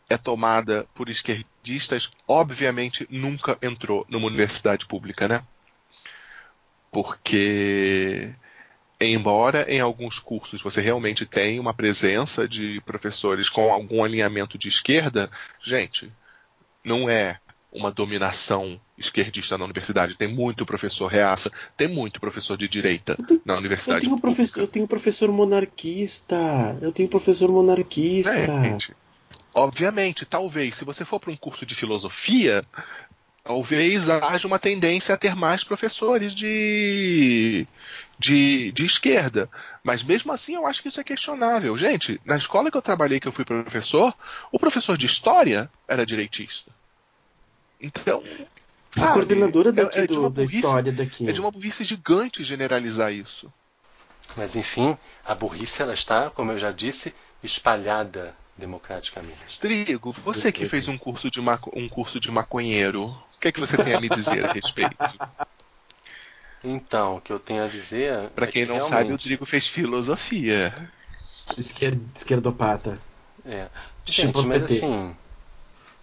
é 0.07 0.15
tomada 0.15 0.85
por 0.93 1.09
esquerdistas, 1.09 2.11
obviamente 2.27 3.07
nunca 3.09 3.57
entrou 3.63 4.05
numa 4.09 4.27
universidade 4.27 4.85
pública, 4.85 5.27
né? 5.27 5.41
Porque 6.91 8.31
embora 8.99 9.65
em 9.71 9.79
alguns 9.79 10.19
cursos 10.19 10.61
você 10.61 10.81
realmente 10.81 11.25
tenha 11.25 11.61
uma 11.61 11.73
presença 11.73 12.47
de 12.47 12.81
professores 12.81 13.49
com 13.49 13.71
algum 13.71 14.03
alinhamento 14.03 14.57
de 14.57 14.67
esquerda, 14.67 15.29
gente, 15.61 16.11
não 16.83 17.09
é 17.09 17.39
uma 17.71 17.91
dominação 17.91 18.79
esquerdista 18.97 19.57
na 19.57 19.65
universidade. 19.65 20.15
Tem 20.15 20.27
muito 20.27 20.65
professor 20.65 21.07
reaça, 21.07 21.51
tem 21.75 21.87
muito 21.87 22.19
professor 22.19 22.57
de 22.57 22.67
direita 22.67 23.15
na 23.45 23.53
Eu 23.53 23.59
universidade. 23.59 24.05
tenho, 24.05 24.19
professor, 24.19 24.61
eu 24.61 24.67
tenho 24.67 24.87
professor 24.87 25.31
monarquista. 25.31 26.77
Eu 26.81 26.91
tenho 26.91 27.07
professor 27.07 27.51
monarquista. 27.51 28.33
Gente, 28.63 28.95
obviamente, 29.53 30.25
talvez, 30.25 30.75
se 30.75 30.85
você 30.85 31.05
for 31.05 31.19
para 31.19 31.31
um 31.31 31.37
curso 31.37 31.65
de 31.65 31.75
filosofia, 31.75 32.61
talvez 33.47 34.09
haja 34.09 34.45
uma 34.45 34.59
tendência 34.59 35.15
a 35.15 35.17
ter 35.17 35.33
mais 35.35 35.63
professores 35.63 36.35
de, 36.35 37.65
de, 38.19 38.71
de 38.73 38.85
esquerda. 38.85 39.49
Mas 39.83 40.03
mesmo 40.03 40.33
assim, 40.33 40.55
eu 40.55 40.67
acho 40.67 40.81
que 40.81 40.89
isso 40.89 40.99
é 40.99 41.03
questionável. 41.03 41.77
Gente, 41.77 42.19
na 42.25 42.35
escola 42.35 42.69
que 42.69 42.75
eu 42.75 42.81
trabalhei, 42.81 43.21
que 43.21 43.27
eu 43.27 43.31
fui 43.31 43.45
professor, 43.45 44.13
o 44.51 44.59
professor 44.59 44.97
de 44.97 45.05
história 45.05 45.71
era 45.87 46.05
direitista. 46.05 46.71
Então. 47.79 48.21
A 48.97 48.99
sabe, 48.99 49.13
coordenadora 49.13 49.71
daqui 49.71 49.99
é- 49.99 50.03
é 50.03 50.07
de 50.07 50.13
do- 50.13 50.19
uma 50.19 50.29
da 50.29 50.35
burrice- 50.41 50.55
história 50.57 50.91
daqui. 50.91 51.29
É 51.29 51.31
de 51.31 51.39
uma 51.39 51.51
burrice 51.51 51.85
gigante 51.85 52.43
generalizar 52.43 53.13
isso. 53.13 53.51
Mas 54.35 54.57
enfim, 54.57 54.97
a 55.23 55.33
burrice 55.33 55.81
ela 55.81 55.93
está, 55.93 56.29
como 56.29 56.51
eu 56.51 56.59
já 56.59 56.71
disse, 56.71 57.13
espalhada 57.41 58.35
democraticamente. 58.57 59.57
Trigo, 59.59 60.11
você 60.11 60.51
que 60.51 60.65
fez 60.67 60.87
um 60.89 60.97
curso 60.97 61.31
de, 61.31 61.39
maco- 61.39 61.71
um 61.73 61.87
curso 61.87 62.19
de 62.19 62.29
maconheiro, 62.29 63.15
o 63.37 63.39
que 63.39 63.47
é 63.47 63.51
que 63.51 63.59
você 63.59 63.77
tem 63.77 63.93
a 63.93 64.01
me 64.01 64.09
dizer 64.09 64.45
a 64.45 64.51
respeito? 64.53 64.95
Então, 66.63 67.17
o 67.17 67.21
que 67.21 67.31
eu 67.31 67.39
tenho 67.39 67.63
a 67.63 67.67
dizer. 67.67 68.29
Pra 68.31 68.47
é 68.47 68.51
quem 68.51 68.65
que 68.65 68.71
não 68.71 68.79
sabe, 68.81 68.93
o 68.95 68.97
realmente- 69.05 69.23
Trigo 69.23 69.45
fez 69.45 69.67
filosofia. 69.67 70.89
Esquer- 71.57 71.99
esquerdopata. 72.15 73.01
É. 73.45 73.69
Tipo 74.03 74.39
Gente, 74.41 74.47
mas 74.47 74.61
PT. 74.63 74.73
assim, 74.75 75.15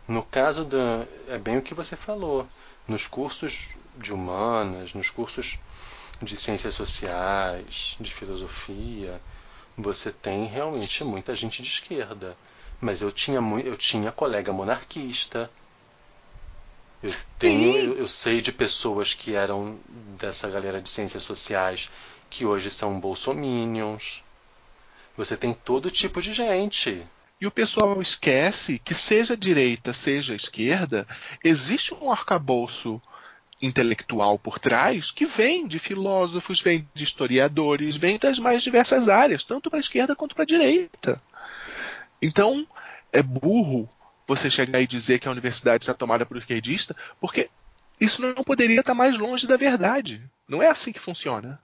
no 0.09 0.22
caso 0.22 0.64
da. 0.64 1.07
É 1.28 1.39
bem 1.39 1.59
o 1.59 1.62
que 1.62 1.74
você 1.74 1.97
falou. 1.97 2.49
Nos 2.87 3.07
cursos 3.07 3.70
de 3.97 4.12
humanas, 4.12 4.95
nos 4.95 5.11
cursos 5.11 5.59
de 6.22 6.37
ciências 6.37 6.74
sociais, 6.74 7.97
de 7.99 8.12
filosofia, 8.12 9.20
você 9.76 10.11
tem 10.12 10.47
realmente 10.47 11.03
muita 11.03 11.35
gente 11.35 11.62
de 11.62 11.68
esquerda. 11.68 12.37
Mas 12.80 13.03
eu 13.03 13.11
tinha, 13.11 13.39
eu 13.64 13.76
tinha 13.76 14.12
colega 14.12 14.53
monarquista. 14.53 15.51
Eu, 17.05 17.11
tenho, 17.39 17.77
eu, 17.77 17.99
eu 17.99 18.09
sei 18.09 18.41
de 18.41 18.51
pessoas 18.51 19.13
que 19.13 19.35
eram 19.35 19.79
dessa 20.19 20.49
galera 20.49 20.81
de 20.81 20.89
ciências 20.89 21.23
sociais 21.23 21.91
que 22.31 22.47
hoje 22.47 22.71
são 22.71 22.99
bolsominions. 22.99 24.25
Você 25.15 25.37
tem 25.37 25.53
todo 25.53 25.91
tipo 25.91 26.23
de 26.23 26.33
gente. 26.33 27.07
E 27.39 27.47
o 27.47 27.51
pessoal 27.51 28.01
esquece 28.01 28.79
que, 28.79 28.95
seja 28.95 29.37
direita, 29.37 29.93
seja 29.93 30.35
esquerda, 30.35 31.07
existe 31.45 31.93
um 31.93 32.11
arcabouço 32.11 32.99
intelectual 33.61 34.39
por 34.39 34.59
trás 34.59 35.11
que 35.11 35.27
vem 35.27 35.69
de 35.69 35.79
filósofos, 35.79 36.63
vem 36.63 36.89
de 36.95 37.05
historiadores, 37.05 37.97
vem 37.97 38.17
das 38.17 38.39
mais 38.39 38.63
diversas 38.63 39.11
áreas, 39.11 39.45
tanto 39.45 39.69
para 39.69 39.79
a 39.79 39.81
esquerda 39.81 40.17
quanto 40.17 40.35
para 40.35 40.45
a 40.45 40.47
direita. 40.47 41.21
Então, 42.23 42.67
é 43.13 43.23
burro 43.23 43.91
você 44.27 44.51
chegar 44.51 44.81
e 44.81 44.87
dizer 44.87 45.18
que 45.18 45.29
a 45.29 45.31
universidade 45.31 45.85
está 45.85 45.95
tomada 45.95 46.25
por 46.25 46.37
esquerdista, 46.37 46.97
porque 47.20 47.51
isso 48.01 48.22
não 48.22 48.45
poderia 48.45 48.81
estar 48.81 48.95
mais 48.95 49.16
longe 49.16 49.47
da 49.47 49.57
verdade. 49.57 50.22
Não 50.49 50.62
é 50.62 50.68
assim 50.68 50.93
que 50.93 51.01
funciona. 51.01 51.61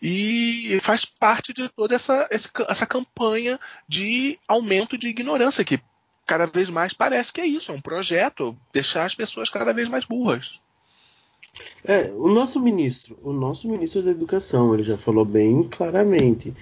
E 0.00 0.78
faz 0.82 1.04
parte 1.04 1.52
de 1.52 1.68
toda 1.70 1.94
essa, 1.94 2.28
essa 2.30 2.86
campanha 2.86 3.58
de 3.88 4.38
aumento 4.46 4.98
de 4.98 5.08
ignorância, 5.08 5.64
que 5.64 5.80
cada 6.26 6.46
vez 6.46 6.68
mais 6.68 6.92
parece 6.92 7.32
que 7.32 7.40
é 7.40 7.46
isso, 7.46 7.72
é 7.72 7.74
um 7.74 7.80
projeto, 7.80 8.56
deixar 8.72 9.04
as 9.04 9.14
pessoas 9.14 9.48
cada 9.48 9.72
vez 9.72 9.88
mais 9.88 10.04
burras. 10.04 10.60
É, 11.84 12.10
o 12.12 12.28
nosso 12.28 12.60
ministro, 12.60 13.18
o 13.22 13.32
nosso 13.32 13.68
ministro 13.68 14.02
da 14.02 14.10
Educação, 14.10 14.74
ele 14.74 14.82
já 14.82 14.98
falou 14.98 15.24
bem 15.24 15.62
claramente 15.62 16.52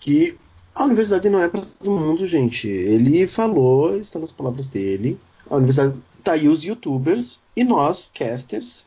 que 0.00 0.36
a 0.74 0.84
universidade 0.84 1.28
não 1.28 1.42
é 1.42 1.48
para 1.48 1.62
todo 1.62 1.90
mundo, 1.90 2.26
gente. 2.26 2.68
Ele 2.68 3.26
falou, 3.26 3.96
está 3.96 4.18
nas 4.18 4.32
palavras 4.32 4.68
dele, 4.68 5.18
a 5.50 5.56
universidade 5.56 5.94
tá 6.22 6.32
aí 6.32 6.48
os 6.48 6.62
youtubers 6.62 7.40
e 7.56 7.64
nós, 7.64 8.10
casters, 8.14 8.84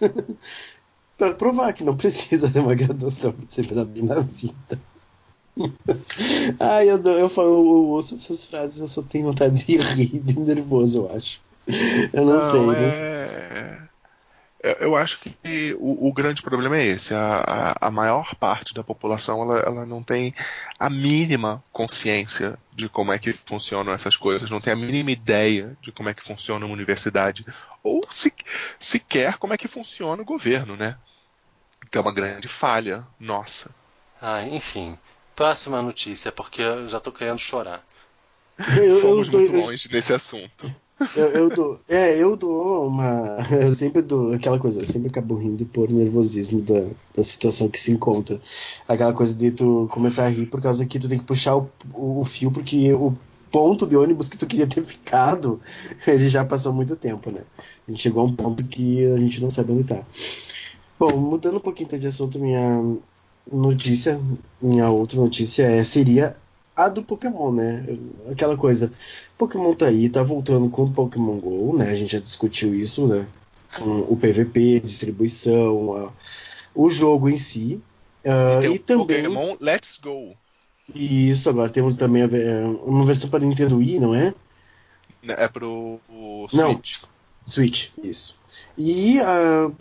para 1.18 1.34
provar 1.34 1.74
que 1.74 1.84
não 1.84 1.96
precisa 1.96 2.50
ter 2.50 2.60
uma 2.60 2.76
graduação 2.76 3.32
para 3.34 3.50
ser 3.50 3.68
bem 3.86 4.04
na 4.04 4.20
vida. 4.20 4.80
Ai, 6.60 6.90
eu, 6.90 6.98
dou- 6.98 7.18
eu, 7.18 7.30
falo, 7.30 7.50
eu 7.50 7.88
ouço 7.90 8.16
essas 8.16 8.46
frases, 8.46 8.80
eu 8.80 8.88
só 8.88 9.02
tenho 9.02 9.26
vontade 9.26 9.64
de 9.64 9.78
rir, 9.78 10.20
de 10.24 10.40
nervoso, 10.40 11.00
eu 11.00 11.16
acho. 11.16 11.42
Eu 12.14 12.26
não, 12.26 12.42
sei, 12.42 12.60
não 12.66 12.92
sei. 12.92 13.40
é... 13.40 13.78
Eu 13.78 13.91
eu 14.80 14.96
acho 14.96 15.20
que 15.20 15.76
o, 15.80 16.08
o 16.08 16.14
grande 16.14 16.42
problema 16.42 16.78
é 16.78 16.86
esse. 16.86 17.14
A, 17.14 17.76
a, 17.82 17.88
a 17.88 17.92
maior 17.92 18.36
parte 18.36 18.74
da 18.74 18.84
população 18.84 19.42
ela, 19.42 19.60
ela 19.60 19.86
não 19.86 20.04
tem 20.04 20.34
a 20.80 20.90
mínima 20.90 21.64
consciência 21.72 22.58
de 22.72 22.88
como 22.88 23.12
é 23.12 23.18
que 23.18 23.34
funcionam 23.34 23.92
essas 23.92 24.16
coisas, 24.16 24.50
não 24.50 24.62
tem 24.62 24.74
a 24.74 24.76
mínima 24.76 25.12
ideia 25.12 25.76
de 25.82 25.92
como 25.92 26.10
é 26.10 26.14
que 26.14 26.24
funciona 26.24 26.66
uma 26.66 26.74
universidade, 26.74 27.46
ou 27.84 28.02
se, 28.12 28.34
sequer 28.80 29.38
como 29.38 29.54
é 29.54 29.58
que 29.58 29.68
funciona 29.68 30.22
o 30.22 30.26
governo, 30.26 30.76
né? 30.76 30.98
Que 31.90 31.98
é 31.98 32.02
uma 32.02 32.14
grande 32.14 32.48
falha 32.48 33.06
nossa. 33.20 33.72
Ah, 34.22 34.44
enfim. 34.44 34.98
Próxima 35.36 35.82
notícia, 35.82 36.32
porque 36.32 36.62
eu 36.62 36.88
já 36.88 37.00
tô 37.00 37.12
querendo 37.12 37.40
chorar. 37.40 37.84
Eu, 38.78 38.84
eu 38.84 39.02
Fomos 39.02 39.30
muito 39.30 39.52
longe 39.54 39.90
desse 39.90 40.14
assunto. 40.14 40.74
Eu, 41.16 41.28
eu 41.28 41.50
dou, 41.50 41.80
é, 41.90 42.18
eu 42.18 42.36
dou 42.36 42.88
uma. 42.88 43.38
Eu 43.52 43.74
sempre 43.74 44.02
dou 44.02 44.34
aquela 44.34 44.60
coisa, 44.60 44.80
eu 44.80 44.88
sempre 44.88 45.10
acabo 45.10 45.36
rindo 45.36 45.66
por 45.66 45.90
nervosismo 45.90 46.62
da, 46.62 46.88
da 47.16 47.24
situação 47.24 47.70
que 47.70 47.80
se 47.80 47.92
encontra. 47.92 48.40
Aquela 48.88 49.14
coisa 49.14 49.34
de 49.34 49.52
tu 49.52 49.88
começar 49.92 50.26
a 50.26 50.30
rir 50.30 50.46
por 50.46 50.62
causa 50.62 50.86
que 50.86 51.00
tu 51.00 51.10
tem 51.10 51.20
que 51.20 51.26
puxar 51.26 51.56
o, 51.56 51.70
o, 51.94 52.24
fio, 52.24 52.52
porque 52.52 52.94
o 52.94 53.14
ponto 53.52 53.86
de 53.88 53.98
ônibus 53.98 54.30
que 54.30 54.38
tu 54.38 54.46
queria 54.46 54.68
ter 54.68 54.84
ficado, 54.84 55.60
ele 56.08 56.30
já 56.30 56.46
passou 56.46 56.72
muito 56.72 56.96
tempo, 56.96 57.32
né? 57.32 57.42
A 57.88 57.92
gente 57.92 58.04
chegou 58.04 58.22
a 58.22 58.26
um 58.26 58.36
ponto 58.36 58.64
que 58.64 59.06
a 59.06 59.18
gente 59.18 59.42
não 59.42 59.50
sabe 59.50 59.72
onde 59.74 59.84
tá. 59.86 60.04
Bom, 61.00 61.18
mudando 61.18 61.58
um 61.58 61.62
pouquinho 61.62 61.88
então 61.88 62.00
de 62.00 62.08
assunto, 62.08 62.40
minha 62.40 62.96
notícia, 63.52 64.22
minha 64.62 64.90
outra 64.90 65.20
notícia 65.20 65.64
é, 65.64 65.84
seria 65.84 66.36
a 66.86 66.90
do 66.90 67.04
Pokémon, 67.04 67.52
né? 67.52 67.86
Aquela 68.32 68.58
coisa. 68.58 68.92
Pokémon 69.38 69.74
tá 69.76 69.88
aí, 69.88 70.10
tá 70.10 70.22
voltando 70.24 70.70
com 70.70 70.84
o 70.84 70.92
Pokémon 70.92 71.38
GO, 71.40 71.76
né? 71.78 71.90
A 71.90 71.96
gente 71.96 72.14
já 72.14 72.20
discutiu 72.20 72.74
isso, 72.76 73.08
né? 73.08 73.28
Com 73.78 74.00
o 74.02 74.18
PVP, 74.18 74.80
distribuição, 74.82 75.96
a- 75.96 76.12
o 76.76 76.90
jogo 76.90 77.30
em 77.30 77.38
si. 77.38 77.82
Ah, 78.26 78.60
e 78.64 78.76
e 78.76 78.80
também. 78.80 79.24
Pokémon 79.24 79.56
Let's 79.60 79.98
Go. 80.02 80.36
Isso, 80.94 81.50
agora 81.50 81.70
temos 81.72 81.96
também 81.96 82.24
é, 82.24 82.28
uma 82.86 83.06
versão 83.06 83.30
para 83.30 83.46
Nintendo 83.46 83.78
Wii, 83.78 84.00
não 84.00 84.14
é? 84.14 84.34
né? 85.24 85.36
É 85.38 85.48
pro 85.48 86.00
o 86.10 86.48
Não. 86.54 86.72
Switch. 86.74 87.04
Switch, 87.46 87.90
isso. 88.04 88.40
E 88.78 89.18
um- 89.22 89.72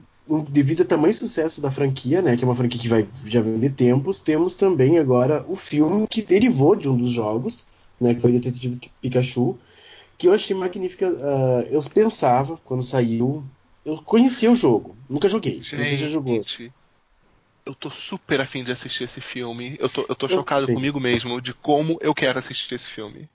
devido 0.49 0.83
ao 0.83 0.87
tamanho 0.87 1.13
sucesso 1.15 1.61
da 1.61 1.71
franquia, 1.71 2.23
né, 2.23 2.37
que 2.37 2.45
é 2.45 2.47
uma 2.47 2.55
franquia 2.57 2.81
que 2.81 2.89
vai 2.89 3.07
já 3.27 3.41
vender 3.41 3.73
tempos, 3.73 4.21
temos 4.21 4.55
também 4.55 4.99
agora 4.99 5.45
o 5.49 5.57
filme 5.57 6.07
que 6.07 6.23
derivou 6.23 6.77
de 6.77 6.89
um 6.89 6.97
dos 6.97 7.11
jogos, 7.11 7.65
né, 8.01 8.15
que 8.15 8.21
foi 8.21 8.33
Detetive 8.33 8.81
Pikachu, 9.01 9.59
que 10.17 10.29
eu 10.29 10.33
achei 10.33 10.55
magnífica. 10.55 11.09
ah, 11.09 11.67
eu 11.71 11.83
pensava 11.83 12.57
quando 12.65 12.83
saiu, 12.83 13.43
eu 13.85 13.99
conhecia 13.99 14.51
o 14.51 14.55
jogo, 14.55 14.97
nunca 15.09 15.29
joguei. 15.29 15.63
você 15.65 15.97
já 15.97 16.07
jogou. 16.07 16.35
Gente, 16.35 16.73
eu 17.67 17.75
tô 17.75 17.91
super 17.91 18.41
afim 18.41 18.63
de 18.65 18.73
assistir 18.73 19.05
esse 19.05 19.21
filme. 19.21 19.77
Eu 19.79 19.89
tô, 19.89 20.05
eu 20.09 20.15
tô 20.15 20.27
Eu 20.27 20.31
chocado 20.31 20.63
também. 20.63 20.77
comigo 20.77 21.01
mesmo 21.01 21.41
de 21.41 21.53
como 21.55 21.99
eu 22.01 22.15
quero 22.15 22.39
assistir 22.39 22.75
esse 22.75 22.89
filme. 22.89 23.29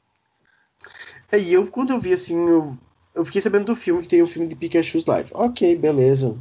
É, 1.32 1.40
e 1.40 1.54
eu, 1.54 1.68
quando 1.68 1.92
eu 1.92 2.00
vi 2.00 2.14
assim, 2.14 2.38
eu, 2.38 2.78
eu 3.14 3.26
fiquei 3.26 3.42
sabendo 3.42 3.66
do 3.66 3.76
filme 3.76 4.02
que 4.04 4.10
tem 4.10 4.22
um 4.22 4.28
filme 4.28 4.48
de 4.48 4.56
Pikachu's 4.56 5.06
Live. 5.06 5.32
Ok, 5.34 5.76
beleza. 5.78 6.38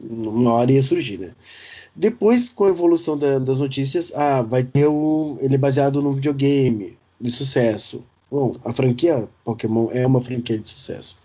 Uma 0.00 0.52
hora 0.52 0.72
ia 0.72 0.82
surgir, 0.82 1.18
né? 1.18 1.32
Depois, 1.94 2.48
com 2.48 2.64
a 2.64 2.68
evolução 2.70 3.18
da- 3.18 3.38
das 3.38 3.58
notícias, 3.58 4.12
ah, 4.14 4.40
vai 4.42 4.62
ter 4.64 4.86
o. 4.86 5.36
Ele 5.40 5.54
é 5.54 5.58
baseado 5.58 6.00
num 6.00 6.12
videogame 6.12 6.96
de 7.20 7.30
sucesso. 7.30 8.02
Bom, 8.30 8.56
a 8.64 8.72
franquia 8.72 9.28
Pokémon 9.44 9.90
é 9.92 10.06
uma 10.06 10.20
franquia 10.20 10.58
de 10.58 10.66
sucesso. 10.68 11.18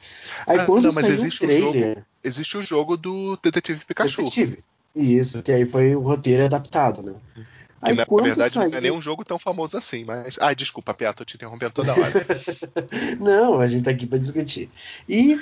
Aí 0.45 0.59
Ah, 0.59 0.65
quando 0.65 0.85
não, 0.85 0.93
mas 0.93 1.05
saiu 1.05 1.13
existe 1.13 1.43
o 1.43 1.47
trailer. 1.47 2.05
Existe 2.23 2.57
o 2.57 2.61
jogo 2.61 2.97
do 2.97 3.37
Detetive 3.41 3.85
Pikachu. 3.85 4.23
Detetive. 4.23 4.59
Isso, 4.93 5.41
que 5.41 5.51
aí 5.51 5.65
foi 5.65 5.95
o 5.95 6.01
roteiro 6.01 6.43
adaptado, 6.43 7.01
né? 7.01 7.13
Que 7.35 7.43
Aí 7.91 7.95
na 7.95 8.05
quando 8.05 8.23
verdade 8.25 8.53
saiu... 8.55 8.69
não 8.69 8.77
é 8.77 8.81
nem 8.81 8.91
um 8.91 9.01
jogo 9.01 9.23
tão 9.23 9.37
famoso 9.39 9.77
assim, 9.77 10.03
mas. 10.03 10.37
Ai, 10.41 10.55
desculpa, 10.55 10.93
Pia, 10.93 11.13
tô 11.13 11.23
te 11.23 11.35
interrompendo 11.35 11.71
toda 11.71 11.93
hora. 11.93 12.11
Não, 13.21 13.59
a 13.59 13.67
gente 13.67 13.83
tá 13.85 13.91
aqui 13.91 14.05
pra 14.07 14.17
discutir. 14.17 14.69
E 15.07 15.39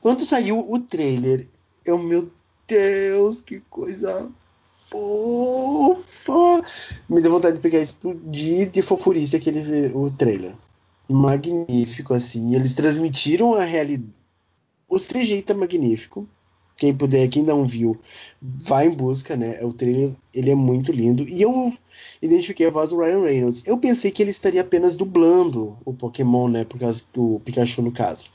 quando 0.00 0.20
saiu 0.24 0.58
o 0.70 0.78
trailer, 0.80 1.46
eu, 1.84 1.96
meu 1.98 2.30
Deus, 2.68 3.40
que 3.40 3.60
coisa 3.70 4.30
fofa! 4.90 6.62
Me 7.08 7.22
deu 7.22 7.32
vontade 7.32 7.56
de 7.56 7.62
pegar 7.62 7.78
e 7.78 7.82
explodir 7.82 8.70
de 8.70 8.82
fofurice 8.82 9.36
aquele 9.36 9.90
o 9.94 10.10
trailer. 10.10 10.54
Magnífico, 11.08 12.12
assim. 12.12 12.54
Eles 12.54 12.74
transmitiram 12.74 13.54
a 13.54 13.64
realidade. 13.64 14.12
O 14.86 14.98
CGI 14.98 15.42
tá 15.42 15.54
magnífico. 15.54 16.28
Quem 16.76 16.94
puder, 16.94 17.26
quem 17.28 17.42
não 17.42 17.66
viu, 17.66 17.98
vai 18.40 18.86
em 18.86 18.94
busca, 18.94 19.36
né? 19.36 19.64
O 19.64 19.72
trailer, 19.72 20.14
ele 20.32 20.50
é 20.50 20.54
muito 20.54 20.92
lindo. 20.92 21.28
E 21.28 21.42
eu 21.42 21.72
identifiquei 22.22 22.68
a 22.68 22.70
voz 22.70 22.90
do 22.90 22.98
Ryan 22.98 23.22
Reynolds. 23.22 23.66
Eu 23.66 23.78
pensei 23.78 24.12
que 24.12 24.22
ele 24.22 24.30
estaria 24.30 24.60
apenas 24.60 24.94
dublando 24.94 25.76
o 25.84 25.92
Pokémon, 25.92 26.46
né? 26.46 26.64
Por 26.64 26.78
causa 26.78 27.02
do 27.12 27.40
Pikachu, 27.44 27.82
no 27.82 27.90
caso. 27.90 28.30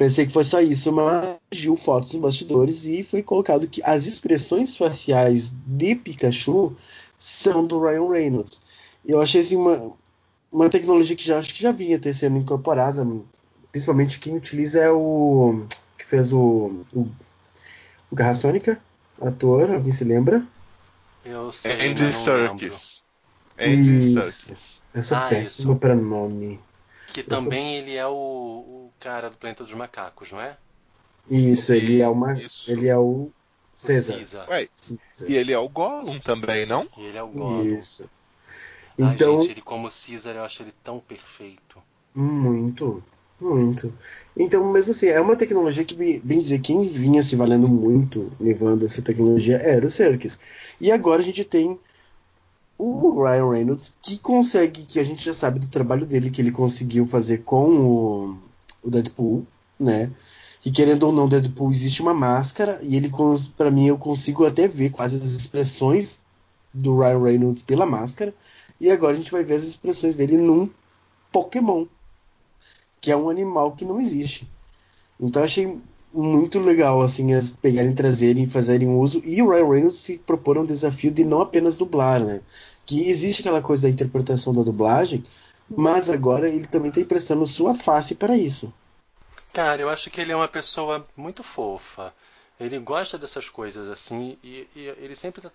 Pensei 0.00 0.24
que 0.24 0.32
foi 0.32 0.44
só 0.44 0.62
isso, 0.62 0.90
mas 0.90 1.36
viu 1.52 1.76
fotos 1.76 2.14
nos 2.14 2.22
bastidores 2.22 2.86
e 2.86 3.02
foi 3.02 3.22
colocado 3.22 3.68
que 3.68 3.82
as 3.84 4.06
expressões 4.06 4.74
faciais 4.74 5.54
de 5.66 5.94
Pikachu 5.94 6.74
são 7.18 7.66
do 7.66 7.78
Ryan 7.78 8.08
Reynolds. 8.08 8.62
Eu 9.04 9.20
achei 9.20 9.42
assim 9.42 9.56
uma, 9.56 9.92
uma 10.50 10.70
tecnologia 10.70 11.14
que 11.14 11.22
já 11.22 11.38
acho 11.38 11.52
que 11.52 11.60
já 11.60 11.70
vinha 11.70 11.98
ter 11.98 12.14
sendo 12.14 12.38
incorporada. 12.38 13.06
Principalmente 13.70 14.18
quem 14.20 14.34
utiliza 14.36 14.80
é 14.80 14.90
o 14.90 15.66
que 15.98 16.06
fez 16.06 16.32
o, 16.32 16.82
o, 16.94 17.06
o 18.10 18.14
Garra 18.16 18.32
Sônica, 18.32 18.80
ator, 19.20 19.70
alguém 19.70 19.92
se 19.92 20.04
lembra? 20.04 20.42
Eu 21.26 21.52
sei, 21.52 21.72
Andy. 21.72 22.10
Serkis. 22.10 23.02
Andy. 23.58 24.14
Serkis. 24.14 24.82
Eu 24.94 25.02
sou 25.02 25.18
Ah, 25.18 25.28
péssimo 25.28 25.72
isso. 25.72 25.78
para 25.78 25.94
nome. 25.94 26.58
Que 27.12 27.22
também 27.22 27.76
ele 27.76 27.96
é 27.96 28.06
o, 28.06 28.12
o 28.12 28.90
cara 29.00 29.28
do 29.30 29.36
Planeta 29.36 29.64
dos 29.64 29.74
Macacos, 29.74 30.30
não 30.32 30.40
é? 30.40 30.56
Isso, 31.30 31.72
ele 31.72 32.00
é 32.00 32.08
uma, 32.08 32.34
Isso. 32.34 32.70
ele 32.70 32.88
é 32.88 32.96
o 32.96 33.30
César. 33.76 34.18
César. 34.18 34.46
e 35.26 35.34
ele 35.36 35.52
é 35.52 35.58
o 35.58 35.68
Gollum 35.68 36.18
também, 36.20 36.66
não? 36.66 36.88
E 36.96 37.04
ele 37.04 37.18
é 37.18 37.22
o 37.22 37.28
Gollum. 37.28 37.78
Isso. 37.78 38.10
Ai, 39.00 39.14
Então, 39.14 39.40
gente, 39.40 39.52
ele 39.52 39.62
como 39.62 39.88
Caesar, 39.88 40.36
eu 40.36 40.44
acho 40.44 40.62
ele 40.62 40.72
tão 40.84 41.00
perfeito. 41.00 41.82
muito, 42.14 43.02
muito. 43.40 43.92
Então, 44.36 44.70
mesmo 44.72 44.92
assim, 44.92 45.06
é 45.08 45.20
uma 45.20 45.36
tecnologia 45.36 45.84
que, 45.84 45.94
bem 45.94 46.20
bem 46.20 46.40
dizer, 46.40 46.60
quem 46.60 46.86
vinha 46.88 47.22
se 47.22 47.36
valendo 47.36 47.68
muito, 47.68 48.30
levando 48.40 48.84
essa 48.84 49.02
tecnologia, 49.02 49.56
era 49.56 49.86
o 49.86 49.90
Serkis. 49.90 50.40
E 50.80 50.90
agora 50.92 51.20
a 51.22 51.24
gente 51.24 51.44
tem 51.44 51.78
o 52.82 53.22
Ryan 53.22 53.50
Reynolds, 53.50 53.96
que 54.02 54.18
consegue, 54.18 54.84
que 54.84 54.98
a 54.98 55.02
gente 55.02 55.22
já 55.22 55.34
sabe 55.34 55.58
do 55.58 55.68
trabalho 55.68 56.06
dele, 56.06 56.30
que 56.30 56.40
ele 56.40 56.50
conseguiu 56.50 57.06
fazer 57.06 57.38
com 57.38 57.68
o, 57.68 58.38
o 58.82 58.90
Deadpool, 58.90 59.46
né? 59.78 60.10
Que 60.60 60.70
querendo 60.70 61.04
ou 61.04 61.12
não, 61.12 61.28
Deadpool 61.28 61.70
existe 61.70 62.00
uma 62.00 62.14
máscara, 62.14 62.80
e 62.82 62.96
ele, 62.96 63.12
pra 63.56 63.70
mim, 63.70 63.86
eu 63.86 63.98
consigo 63.98 64.46
até 64.46 64.66
ver 64.66 64.90
quase 64.90 65.16
as 65.16 65.32
expressões 65.32 66.20
do 66.72 66.98
Ryan 66.98 67.22
Reynolds 67.22 67.62
pela 67.62 67.84
máscara. 67.84 68.34
E 68.80 68.90
agora 68.90 69.12
a 69.12 69.16
gente 69.16 69.30
vai 69.30 69.44
ver 69.44 69.54
as 69.54 69.64
expressões 69.64 70.16
dele 70.16 70.38
num 70.38 70.68
Pokémon, 71.30 71.86
que 73.00 73.10
é 73.10 73.16
um 73.16 73.28
animal 73.28 73.72
que 73.72 73.84
não 73.84 74.00
existe. 74.00 74.48
Então 75.20 75.42
achei 75.42 75.78
muito 76.12 76.58
legal 76.58 77.00
assim 77.00 77.34
as 77.34 77.54
pegarem, 77.54 77.94
trazerem, 77.94 78.46
fazerem 78.46 78.88
uso 78.88 79.22
e 79.24 79.40
o 79.40 79.50
Ryan 79.50 79.68
Reynolds 79.68 79.98
se 79.98 80.18
propor 80.18 80.58
um 80.58 80.64
desafio 80.64 81.10
de 81.10 81.24
não 81.24 81.40
apenas 81.40 81.76
dublar, 81.76 82.24
né? 82.24 82.40
Que 82.90 83.08
existe 83.08 83.42
aquela 83.42 83.62
coisa 83.62 83.84
da 83.84 83.88
interpretação 83.88 84.52
da 84.52 84.64
dublagem, 84.64 85.24
mas 85.68 86.10
agora 86.10 86.48
ele 86.48 86.66
também 86.66 86.88
está 86.88 87.00
emprestando 87.00 87.46
sua 87.46 87.72
face 87.72 88.16
para 88.16 88.36
isso. 88.36 88.74
Cara, 89.52 89.80
eu 89.80 89.88
acho 89.88 90.10
que 90.10 90.20
ele 90.20 90.32
é 90.32 90.36
uma 90.36 90.48
pessoa 90.48 91.06
muito 91.16 91.44
fofa. 91.44 92.12
Ele 92.58 92.76
gosta 92.80 93.16
dessas 93.16 93.48
coisas 93.48 93.88
assim 93.88 94.36
e, 94.42 94.66
e 94.74 94.86
ele 94.98 95.14
sempre 95.14 95.40
tá 95.40 95.52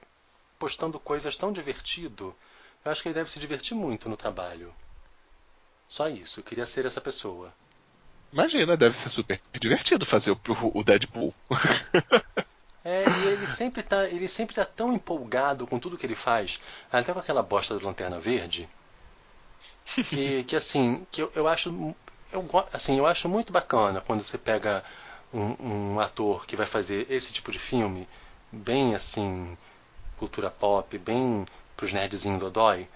postando 0.57 0.97
coisas 0.97 1.35
tão 1.35 1.51
divertido. 1.51 2.33
Eu 2.85 2.93
acho 2.93 3.01
que 3.01 3.09
ele 3.09 3.15
deve 3.15 3.29
se 3.29 3.37
divertir 3.37 3.75
muito 3.75 4.07
no 4.07 4.15
trabalho. 4.15 4.73
Só 5.89 6.07
isso, 6.07 6.39
eu 6.39 6.43
queria 6.45 6.65
ser 6.65 6.85
essa 6.85 7.01
pessoa. 7.01 7.53
Imagina, 8.31 8.77
deve 8.77 8.95
ser 8.95 9.09
super 9.09 9.41
divertido 9.59 10.05
fazer 10.05 10.31
o, 10.31 10.39
o 10.73 10.83
Deadpool. 10.85 11.33
É, 12.85 13.09
e 13.09 13.25
ele 13.25 13.47
sempre 13.47 13.83
tá, 13.83 14.05
ele 14.07 14.29
sempre 14.29 14.55
tá 14.55 14.63
tão 14.63 14.93
empolgado 14.93 15.67
com 15.67 15.77
tudo 15.77 15.97
que 15.97 16.05
ele 16.05 16.15
faz, 16.15 16.61
até 16.89 17.11
com 17.11 17.19
aquela 17.19 17.43
bosta 17.43 17.77
do 17.77 17.85
Lanterna 17.85 18.17
Verde, 18.19 18.69
que, 20.03 20.43
que 20.43 20.55
assim, 20.55 21.05
que 21.11 21.21
eu, 21.21 21.31
eu 21.35 21.47
acho, 21.47 21.95
eu, 22.31 22.45
assim, 22.73 22.97
eu 22.97 23.05
acho 23.05 23.27
muito 23.29 23.51
bacana 23.51 24.01
quando 24.01 24.21
você 24.23 24.37
pega 24.37 24.83
um, 25.33 25.93
um 25.95 25.99
ator 25.99 26.45
que 26.45 26.55
vai 26.55 26.65
fazer 26.65 27.07
esse 27.11 27.31
tipo 27.33 27.51
de 27.51 27.59
filme, 27.59 28.07
bem 28.51 28.95
assim, 28.95 29.57
cultura 30.17 30.51
pop, 30.51 30.97
bem 30.99 31.45
pros 31.77 31.93
nerdzinhos 31.93 32.39
dodói. 32.39 32.87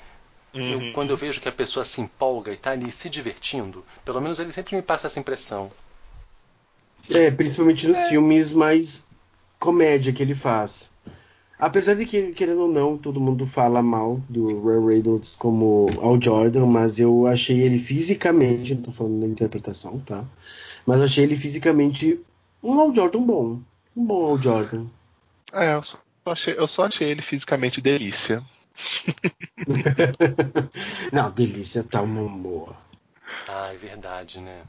Eu, 0.67 0.81
Uhum. 0.81 0.93
quando 0.93 1.11
eu 1.11 1.17
vejo 1.17 1.41
que 1.41 1.49
a 1.49 1.53
pessoa 1.53 1.85
se 1.85 2.01
empolga 2.01 2.51
e 2.53 2.57
tá 2.57 2.71
ali 2.71 2.91
se 2.91 3.09
divertindo, 3.09 3.85
pelo 4.05 4.21
menos 4.21 4.39
ele 4.39 4.53
sempre 4.53 4.75
me 4.75 4.83
passa 4.83 5.07
essa 5.07 5.19
impressão. 5.19 5.71
É, 7.09 7.29
principalmente 7.31 7.87
nos 7.87 7.97
filmes 8.07 8.53
mais 8.53 9.08
comédia 9.59 10.13
que 10.13 10.23
ele 10.23 10.33
faz. 10.33 10.89
Apesar 11.59 11.95
de 11.95 12.05
que, 12.05 12.31
querendo 12.31 12.61
ou 12.61 12.67
não, 12.69 12.97
todo 12.97 13.19
mundo 13.19 13.45
fala 13.45 13.83
mal 13.83 14.21
do 14.29 14.45
Ryan 14.65 14.85
Reynolds 14.85 15.35
como 15.35 15.87
Al 16.01 16.19
Jordan, 16.19 16.65
mas 16.65 16.99
eu 16.99 17.27
achei 17.27 17.61
ele 17.61 17.77
fisicamente, 17.77 18.75
não 18.75 18.83
tô 18.83 18.91
falando 18.93 19.19
da 19.19 19.27
interpretação, 19.27 19.99
tá? 19.99 20.23
Mas 20.85 20.99
eu 20.99 21.03
achei 21.03 21.25
ele 21.25 21.35
fisicamente 21.35 22.17
um 22.63 22.79
Al 22.79 22.95
Jordan 22.95 23.23
bom. 23.23 23.59
Um 23.95 24.05
bom 24.05 24.25
Al 24.25 24.41
Jordan. 24.41 24.85
É, 25.51 25.73
eu 25.73 25.83
só, 25.83 25.97
achei, 26.25 26.55
eu 26.57 26.67
só 26.67 26.85
achei 26.85 27.09
ele 27.09 27.21
fisicamente 27.21 27.81
delícia. 27.81 28.41
não, 31.11 31.29
delícia 31.29 31.83
tá 31.83 32.01
uma 32.01 32.25
boa. 32.25 32.73
Ah, 33.49 33.73
é 33.73 33.77
verdade, 33.77 34.39
né? 34.39 34.63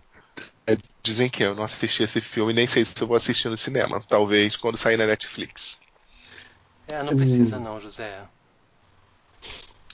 É, 0.71 0.77
dizem 1.03 1.29
que 1.29 1.43
eu 1.43 1.55
não 1.55 1.65
assisti 1.65 2.03
esse 2.03 2.21
filme, 2.21 2.53
nem 2.53 2.67
sei 2.67 2.85
se 2.85 2.95
eu 3.01 3.07
vou 3.07 3.17
assistir 3.17 3.49
no 3.49 3.57
cinema. 3.57 4.03
Talvez 4.09 4.57
quando 4.57 4.77
sair 4.77 4.97
na 4.97 5.07
Netflix. 5.07 5.79
É, 6.87 7.03
não 7.03 7.17
precisa 7.17 7.57
Hum. 7.57 7.61
não, 7.61 7.81
José. 7.81 8.23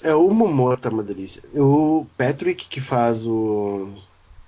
É, 0.02 0.14
o 0.14 0.30
Momoa 0.30 0.76
tá 0.76 0.88
uma 0.88 1.02
delícia. 1.02 1.42
O 1.54 2.06
Patrick, 2.16 2.68
que 2.68 2.80
faz 2.80 3.26
o, 3.26 3.94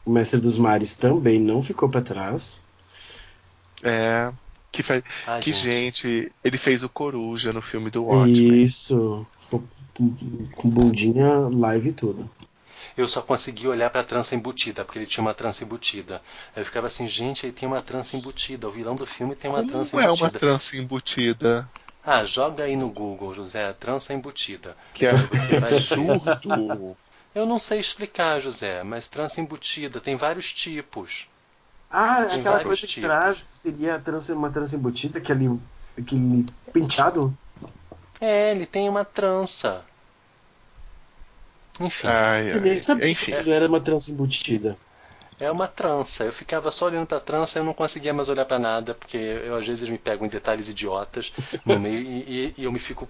o 0.04 0.10
Mestre 0.10 0.40
dos 0.40 0.58
Mares, 0.58 0.94
também 0.94 1.40
não 1.40 1.62
ficou 1.62 1.88
pra 1.88 2.02
trás. 2.02 2.60
É. 3.82 4.32
Que, 4.70 4.82
fa... 4.82 5.02
Ai, 5.26 5.40
que 5.40 5.52
gente. 5.52 6.08
gente. 6.08 6.32
ele 6.44 6.58
fez 6.58 6.82
o 6.82 6.88
Coruja 6.88 7.52
no 7.52 7.62
filme 7.62 7.90
do 7.90 8.04
Watchmen. 8.04 8.62
Isso. 8.62 9.26
Com, 9.50 9.66
com 10.54 10.68
bundinha 10.68 11.48
live 11.48 11.88
e 11.88 11.92
tudo. 11.92 12.30
Eu 12.98 13.06
só 13.06 13.22
consegui 13.22 13.68
olhar 13.68 13.88
pra 13.90 14.02
trança 14.02 14.34
embutida, 14.34 14.84
porque 14.84 14.98
ele 14.98 15.06
tinha 15.06 15.22
uma 15.22 15.32
trança 15.32 15.62
embutida. 15.62 16.20
Eu 16.56 16.64
ficava 16.64 16.88
assim, 16.88 17.06
gente, 17.06 17.46
ele 17.46 17.52
tem 17.52 17.68
uma 17.68 17.80
trança 17.80 18.16
embutida. 18.16 18.66
O 18.66 18.72
vilão 18.72 18.96
do 18.96 19.06
filme 19.06 19.36
tem 19.36 19.48
uma 19.48 19.62
trança 19.62 19.92
Como 19.92 20.02
é 20.02 20.06
uma 20.06 20.14
embutida. 20.14 20.38
trança 20.40 20.76
embutida? 20.76 21.68
Ah, 22.04 22.24
joga 22.24 22.64
aí 22.64 22.74
no 22.74 22.90
Google, 22.90 23.32
José, 23.32 23.72
trança 23.74 24.12
embutida. 24.12 24.76
Que 24.94 25.06
é 25.06 25.10
absurdo. 25.10 26.96
Eu 27.34 27.46
não 27.46 27.58
sei 27.58 27.78
explicar, 27.78 28.40
José, 28.40 28.82
mas 28.82 29.06
trança 29.06 29.40
embutida 29.40 30.00
tem 30.00 30.16
vários 30.16 30.52
tipos. 30.52 31.28
Ah, 31.90 32.24
Tem 32.24 32.40
aquela 32.40 32.60
coisa 32.64 32.80
de 32.80 32.86
tipos. 32.88 33.08
trás 33.08 33.38
seria 33.38 33.94
a 33.94 33.98
trança, 34.00 34.34
uma 34.34 34.50
trança 34.50 34.74
embutida, 34.74 35.18
aquele, 35.18 35.58
aquele 35.96 36.46
penteado. 36.72 37.32
É, 38.20 38.50
ele 38.50 38.66
tem 38.66 38.88
uma 38.88 39.04
trança. 39.04 39.84
Enfim, 41.80 42.08
Ai, 42.08 42.50
Eu 42.52 42.60
nem 42.60 42.74
ai. 42.74 42.78
sabia 42.78 43.10
Enfim. 43.10 43.32
que 43.32 43.38
aquilo 43.38 43.52
era 43.52 43.66
uma 43.68 43.80
trança 43.80 44.10
embutida. 44.10 44.78
é 45.40 45.50
uma 45.50 45.66
trança. 45.68 46.24
Eu 46.24 46.32
ficava 46.32 46.70
só 46.70 46.86
olhando 46.86 47.06
pra 47.06 47.20
trança 47.20 47.58
e 47.58 47.60
eu 47.60 47.64
não 47.64 47.74
conseguia 47.74 48.12
mais 48.14 48.28
olhar 48.28 48.44
pra 48.44 48.58
nada, 48.58 48.94
porque 48.94 49.16
eu 49.16 49.56
às 49.56 49.66
vezes 49.66 49.88
me 49.88 49.98
pego 49.98 50.24
em 50.24 50.28
detalhes 50.28 50.68
idiotas 50.68 51.32
no 51.64 51.76
meio 51.78 52.00
e, 52.02 52.46
e- 52.48 52.54
e 52.58 52.64
eu 52.64 52.72
me 52.72 52.78
fico. 52.78 53.08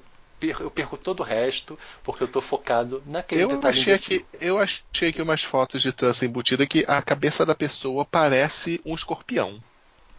Eu 0.61 0.71
perco 0.71 0.97
todo 0.97 1.21
o 1.21 1.25
resto 1.25 1.77
porque 2.03 2.23
eu 2.23 2.29
tô 2.29 2.41
focado 2.41 3.03
naquele 3.07 3.45
Eu 3.45 3.47
detalhe 3.47 3.81
achei, 3.81 3.81
imbecil. 3.81 4.23
que, 4.23 4.27
eu 4.41 4.59
achei 4.59 5.12
que 5.12 5.23
umas 5.23 5.43
fotos 5.43 5.81
de 5.83 5.93
trança 5.95 6.25
embutida 6.27 6.66
que 6.66 6.85
a 6.87 7.01
cabeça 7.03 7.45
da 7.47 7.55
pessoa 7.55 8.05
parece 8.05 8.81
um 8.85 8.95
escorpião. 8.95 9.62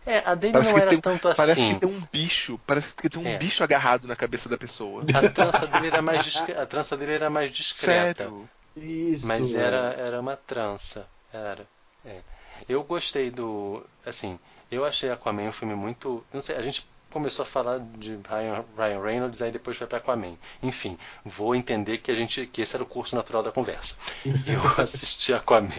É, 0.06 0.20
a 0.26 0.34
dele 0.34 0.54
Parece 0.54 0.72
não 0.72 0.76
que 0.78 0.82
era 0.82 0.90
tem- 0.92 1.02
tanto 1.02 1.36
Parece 1.36 1.52
assim. 1.60 1.74
que 1.76 1.80
tem 1.86 1.90
um 1.90 2.02
bicho, 2.12 2.60
parece 2.66 2.96
que 2.96 3.10
tem 3.10 3.22
um 3.22 3.28
É. 3.28 3.38
bicho 3.38 3.64
agarrado 3.64 4.08
na 4.08 4.16
cabeça 4.16 4.48
da 4.50 4.58
pessoa. 4.58 5.04
A 5.14 5.30
trança 5.30 5.68
dele 5.68 5.88
era 5.88 6.02
mais 6.02 6.24
discre... 6.24 6.54
a 6.56 6.66
trança 6.66 6.98
dele 6.98 7.14
era 7.14 7.30
mais 7.30 7.52
discreta. 7.52 8.24
Sério. 8.24 8.50
Isso. 8.76 9.28
Mas 9.28 9.54
era, 9.54 9.94
era 9.98 10.20
uma 10.20 10.36
trança. 10.36 11.06
Era. 11.34 11.68
É. 12.06 12.22
Eu 12.68 12.84
gostei 12.84 13.30
do. 13.30 13.86
Assim, 14.06 14.40
eu 14.72 14.86
achei 14.86 15.12
Aquaman 15.12 15.44
um 15.44 15.52
filme 15.52 15.76
muito. 15.76 16.24
Não 16.34 16.42
sei, 16.42 16.56
a 16.56 16.62
gente 16.62 16.88
começou 17.12 17.44
a 17.44 17.46
falar 17.46 17.80
de 17.98 18.12
Ryan, 18.30 18.64
Ryan 18.78 19.02
Reynolds, 19.02 19.42
aí 19.42 19.52
depois 19.52 19.76
foi 19.78 19.86
para 19.88 19.98
Aquaman. 19.98 20.36
Enfim, 20.64 20.98
vou 21.26 21.56
entender 21.56 21.98
que 22.00 22.10
a 22.12 22.16
gente 22.16 22.46
que 22.48 22.62
esse 22.62 22.76
era 22.76 22.84
o 22.84 22.88
curso 22.88 23.16
natural 23.16 23.44
da 23.44 23.52
conversa. 23.52 23.96
Eu 24.26 24.62
assisti 24.82 25.34
Aquaman. 25.34 25.70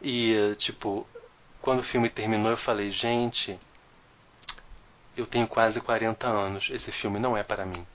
E, 0.00 0.54
tipo, 0.56 1.06
quando 1.68 1.80
o 1.80 1.82
filme 1.82 2.08
terminou, 2.08 2.50
eu 2.50 2.56
falei, 2.56 2.90
gente, 2.90 3.58
eu 5.14 5.26
tenho 5.26 5.46
quase 5.46 5.82
40 5.82 6.26
anos. 6.26 6.70
Esse 6.72 6.90
filme 6.90 7.18
não 7.18 7.36
é 7.36 7.42
para 7.42 7.66
mim. 7.66 7.86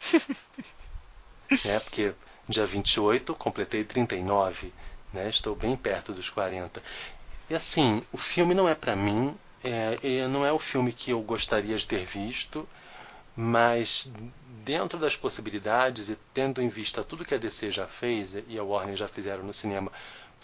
né? 1.62 1.78
Porque 1.80 2.14
dia 2.48 2.64
28 2.64 3.34
completei 3.34 3.84
39, 3.84 4.72
né? 5.12 5.28
Estou 5.28 5.54
bem 5.54 5.76
perto 5.76 6.14
dos 6.14 6.30
40. 6.30 6.82
E 7.50 7.54
assim, 7.54 8.02
o 8.10 8.16
filme 8.16 8.54
não 8.54 8.66
é 8.66 8.74
para 8.74 8.96
mim, 8.96 9.36
é, 9.62 10.26
não 10.28 10.46
é 10.46 10.50
o 10.50 10.58
filme 10.58 10.90
que 10.90 11.10
eu 11.10 11.20
gostaria 11.20 11.76
de 11.76 11.86
ter 11.86 12.06
visto, 12.06 12.66
mas 13.36 14.10
dentro 14.64 14.98
das 14.98 15.14
possibilidades 15.14 16.08
e 16.08 16.16
tendo 16.32 16.62
em 16.62 16.68
vista 16.68 17.04
tudo 17.04 17.26
que 17.26 17.34
a 17.34 17.38
DC 17.38 17.70
já 17.70 17.86
fez 17.86 18.34
e 18.48 18.58
a 18.58 18.62
Warner 18.64 18.96
já 18.96 19.06
fizeram 19.06 19.44
no 19.44 19.52
cinema 19.52 19.92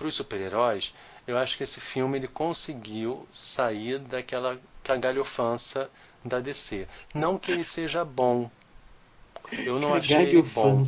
para 0.01 0.09
os 0.09 0.14
super-heróis, 0.14 0.94
eu 1.26 1.36
acho 1.36 1.59
que 1.59 1.62
esse 1.62 1.78
filme 1.78 2.16
ele 2.16 2.26
conseguiu 2.26 3.28
sair 3.30 3.98
daquela 3.98 4.59
cagalhofança 4.82 5.90
da 6.24 6.40
DC. 6.40 6.88
Não 7.14 7.36
que 7.36 7.53
ele 7.53 7.64
seja 7.64 8.03
bom. 8.03 8.51
Eu 9.53 9.78
não 9.78 9.94
achei 9.94 10.22
ele 10.22 10.42
bom. 10.42 10.82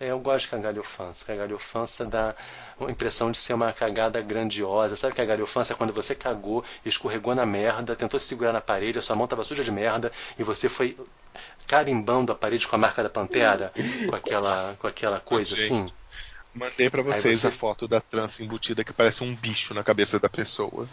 É, 0.00 0.10
eu 0.10 0.18
gosto 0.18 0.46
de 0.46 0.50
cagalhofança. 0.50 1.24
Cagalhofança 1.24 2.04
dá 2.04 2.34
a 2.80 2.90
impressão 2.90 3.30
de 3.30 3.38
ser 3.38 3.54
uma 3.54 3.72
cagada 3.72 4.20
grandiosa. 4.20 4.96
Sabe 4.96 5.14
cagalhofança 5.14 5.72
é 5.72 5.76
quando 5.76 5.92
você 5.92 6.12
cagou, 6.12 6.64
escorregou 6.84 7.36
na 7.36 7.46
merda, 7.46 7.94
tentou 7.94 8.18
se 8.18 8.26
segurar 8.26 8.52
na 8.52 8.60
parede, 8.60 8.98
a 8.98 9.02
sua 9.02 9.14
mão 9.14 9.26
estava 9.26 9.44
suja 9.44 9.62
de 9.62 9.70
merda 9.70 10.10
e 10.36 10.42
você 10.42 10.68
foi 10.68 10.98
carimbando 11.68 12.32
a 12.32 12.34
parede 12.34 12.66
com 12.66 12.74
a 12.74 12.78
marca 12.80 13.00
da 13.00 13.08
pantera, 13.08 13.72
com 14.08 14.16
aquela, 14.16 14.74
com 14.80 14.88
aquela 14.88 15.20
coisa 15.20 15.54
assim. 15.54 15.88
Mandei 16.54 16.88
pra 16.88 17.02
vocês 17.02 17.40
você- 17.40 17.48
a 17.48 17.50
foto 17.50 17.88
da 17.88 18.00
trança 18.00 18.42
embutida 18.42 18.84
que 18.84 18.92
parece 18.92 19.22
um 19.24 19.34
bicho 19.34 19.74
na 19.74 19.82
cabeça 19.82 20.18
da 20.20 20.28
pessoa. 20.28 20.88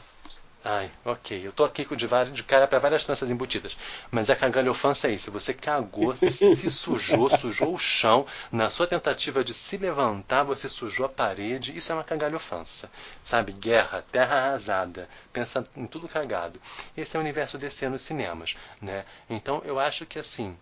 Ai, 0.63 0.91
ok. 1.03 1.41
Eu 1.47 1.51
tô 1.51 1.63
aqui 1.63 1.83
com 1.85 1.95
de, 1.95 2.05
várias- 2.05 2.35
de 2.35 2.43
cara 2.43 2.67
para 2.67 2.77
várias 2.77 3.03
tranças 3.03 3.31
embutidas. 3.31 3.75
Mas 4.11 4.29
a 4.29 4.35
cagalhofança 4.35 5.07
é 5.07 5.11
isso. 5.11 5.31
Você 5.31 5.55
cagou, 5.55 6.15
se, 6.15 6.29
se 6.55 6.69
sujou, 6.69 7.29
sujou 7.31 7.73
o 7.73 7.79
chão. 7.79 8.27
Na 8.51 8.69
sua 8.69 8.85
tentativa 8.85 9.43
de 9.43 9.55
se 9.55 9.77
levantar, 9.77 10.43
você 10.43 10.69
sujou 10.69 11.07
a 11.07 11.09
parede. 11.09 11.75
Isso 11.75 11.91
é 11.91 11.95
uma 11.95 12.03
cagalhofança. 12.03 12.91
Sabe? 13.23 13.53
Guerra, 13.53 14.03
terra 14.11 14.35
arrasada. 14.35 15.09
Pensa 15.33 15.67
em 15.75 15.87
tudo 15.87 16.07
cagado. 16.07 16.61
Esse 16.95 17.15
é 17.17 17.19
o 17.19 17.23
universo 17.23 17.57
DC 17.57 17.89
nos 17.89 18.03
cinemas. 18.03 18.55
Né? 18.79 19.03
Então 19.27 19.63
eu 19.65 19.79
acho 19.79 20.05
que 20.05 20.19
assim. 20.19 20.55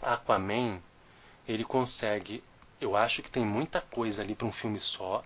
Aquaman, 0.00 0.78
ele 1.48 1.64
consegue. 1.64 2.42
Eu 2.80 2.96
acho 2.96 3.22
que 3.22 3.30
tem 3.30 3.44
muita 3.44 3.80
coisa 3.80 4.22
ali 4.22 4.34
para 4.34 4.46
um 4.46 4.52
filme 4.52 4.78
só. 4.78 5.22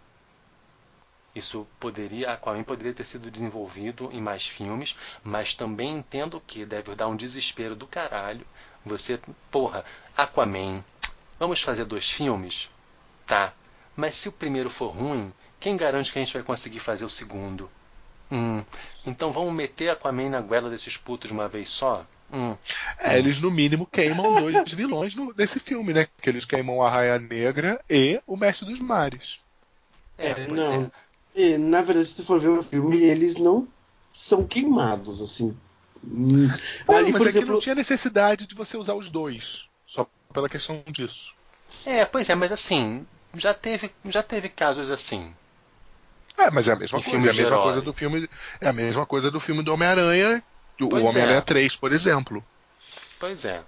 Isso 1.35 1.67
poderia, 1.81 2.31
Aquaman 2.31 2.63
poderia 2.63 2.93
ter 2.93 3.05
sido 3.05 3.31
desenvolvido 3.31 4.11
em 4.13 4.21
mais 4.21 4.47
filmes, 4.47 4.95
mas 5.25 5.55
também 5.55 5.99
entendo 5.99 6.43
que 6.47 6.65
deve 6.65 6.95
dar 6.95 7.09
um 7.09 7.17
desespero 7.17 7.75
do 7.75 7.87
caralho. 7.87 8.47
Você, 8.85 9.19
porra, 9.51 9.85
Aquaman, 10.17 10.85
vamos 11.39 11.63
fazer 11.63 11.85
dois 11.85 12.11
filmes? 12.11 12.69
Tá. 13.27 13.55
Mas 13.97 14.17
se 14.17 14.29
o 14.29 14.33
primeiro 14.33 14.69
for 14.69 14.89
ruim, 14.89 15.33
quem 15.59 15.77
garante 15.77 16.13
que 16.13 16.19
a 16.19 16.23
gente 16.23 16.35
vai 16.35 16.43
conseguir 16.43 16.81
fazer 16.81 17.05
o 17.05 17.11
segundo? 17.11 17.71
Hum. 18.31 18.65
Então 19.07 19.33
vamos 19.33 19.53
meter 19.55 19.91
Aquaman 19.91 20.29
na 20.31 20.41
goela 20.41 20.69
desses 20.69 20.97
putos 20.97 21.29
de 21.29 21.35
uma 21.35 21.49
vez 21.49 21.71
só? 21.71 22.07
Hum. 22.33 22.57
É, 22.99 23.18
eles 23.18 23.41
no 23.41 23.51
mínimo 23.51 23.87
queimam 23.87 24.33
dois 24.35 24.57
vilões 24.72 25.14
no- 25.14 25.35
desse 25.35 25.61
filme, 25.61 25.93
né? 25.93 26.07
Que 26.20 26.30
eles 26.30 26.45
queimam 26.45 26.83
a 26.83 26.91
Raia 26.91 27.18
Negra 27.18 27.80
e 27.89 28.20
o 28.26 28.37
Mestre 28.37 28.66
dos 28.66 28.80
Mares. 28.80 29.39
É, 30.18 30.30
É, 30.30 30.47
não. 30.49 30.85
é. 30.85 30.91
E, 31.35 31.57
na 31.59 31.83
verdade, 31.83 32.07
se 32.07 32.16
tu 32.16 32.24
for 32.24 32.39
ver 32.39 32.49
o 32.49 32.62
filme, 32.62 32.97
eles 32.97 33.37
não 33.37 33.66
são 34.12 34.47
queimados, 34.47 35.20
assim. 35.20 35.57
Hum, 36.05 36.47
Não, 36.89 36.95
Ali, 36.99 37.12
mas 37.12 37.20
por 37.20 37.26
é 37.26 37.30
que 37.30 37.39
exemplo, 37.39 37.55
não 37.55 37.61
tinha 37.61 37.74
necessidade 37.74 38.47
de 38.47 38.55
você 38.55 38.76
usar 38.76 38.95
os 38.95 39.09
dois. 39.11 39.64
Só 39.87 40.07
pela 40.33 40.49
questão 40.49 40.83
disso. 40.89 41.33
É, 41.87 42.05
pois 42.05 42.28
é, 42.28 42.35
mas 42.35 42.51
assim, 42.51 43.07
já 43.37 43.55
teve, 43.55 43.91
já 44.07 44.22
teve 44.22 44.49
casos 44.49 44.91
assim. 44.91 45.33
É, 46.39 46.51
mas 46.51 46.66
é 46.68 46.72
a 46.72 46.76
mesma 46.76 46.99
Em 46.99 47.03
coisa. 47.03 47.28
É 47.28 47.30
a 47.30 47.35
mesma 47.35 47.47
herói. 47.47 47.62
coisa 47.62 47.83
do 47.83 47.93
filme. 47.93 48.28
É 48.61 48.68
a 48.68 48.72
mesma 48.72 49.07
coisa 49.07 49.30
do 49.30 49.41
filme 49.41 49.62
do 49.62 49.72
Homem-Aranha. 49.72 50.43
Pois 50.79 51.03
O 51.03 51.07
Homem-Aranha 51.07 51.39
é. 51.39 51.43
3, 51.43 51.77
por 51.77 51.93
exemplo. 51.93 52.45
Pois 53.18 53.45
é. 53.45 53.62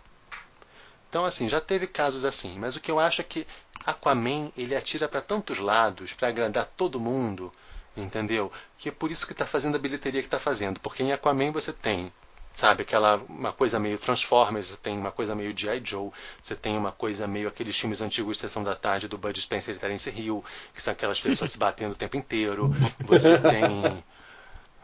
Então, 1.09 1.25
assim, 1.25 1.49
já 1.49 1.61
teve 1.61 1.87
casos 1.87 2.25
assim, 2.25 2.59
mas 2.59 2.75
o 2.75 2.81
que 2.81 2.91
eu 2.91 2.99
acho 2.99 3.21
é 3.21 3.25
que 3.25 3.47
Aquaman, 3.87 4.51
ele 4.57 4.75
atira 4.75 5.09
para 5.09 5.21
tantos 5.21 5.59
lados, 5.59 6.13
para 6.13 6.27
agradar 6.27 6.67
todo 6.67 6.99
mundo, 6.99 7.53
entendeu? 7.97 8.51
Que 8.77 8.89
é 8.89 8.93
por 8.93 9.13
isso 9.13 9.25
que 9.25 9.33
está 9.33 9.47
fazendo 9.47 9.77
a 9.77 9.79
bilheteria 9.79 10.21
que 10.21 10.27
está 10.27 10.41
fazendo, 10.41 10.81
porque 10.81 11.05
em 11.05 11.13
Aquaman 11.13 11.53
você 11.53 11.73
tem, 11.73 12.13
sabe, 12.53 12.83
aquela 12.83 13.23
uma 13.29 13.53
coisa 13.53 13.79
meio 13.79 13.97
Transformers, 13.97 14.67
você 14.67 14.77
tem 14.77 14.99
uma 14.99 15.13
coisa 15.13 15.37
meio 15.37 15.57
G.I. 15.57 15.83
Joe, 15.85 16.11
você 16.43 16.57
tem 16.57 16.77
uma 16.77 16.91
coisa 16.91 17.29
meio 17.29 17.47
aqueles 17.47 17.79
filmes 17.79 18.01
antigos 18.01 18.37
de 18.37 18.41
Sessão 18.41 18.65
da 18.65 18.75
Tarde 18.75 19.07
do 19.07 19.17
Bud 19.17 19.41
Spencer 19.41 19.77
e 19.77 19.79
Terence 19.79 20.11
Hill, 20.11 20.45
que 20.73 20.83
são 20.83 20.93
aquelas 20.93 21.21
pessoas 21.21 21.53
se 21.53 21.59
batendo 21.59 21.93
o 21.93 21.97
tempo 21.97 22.17
inteiro. 22.17 22.75
Você 23.07 23.39
tem 23.39 24.03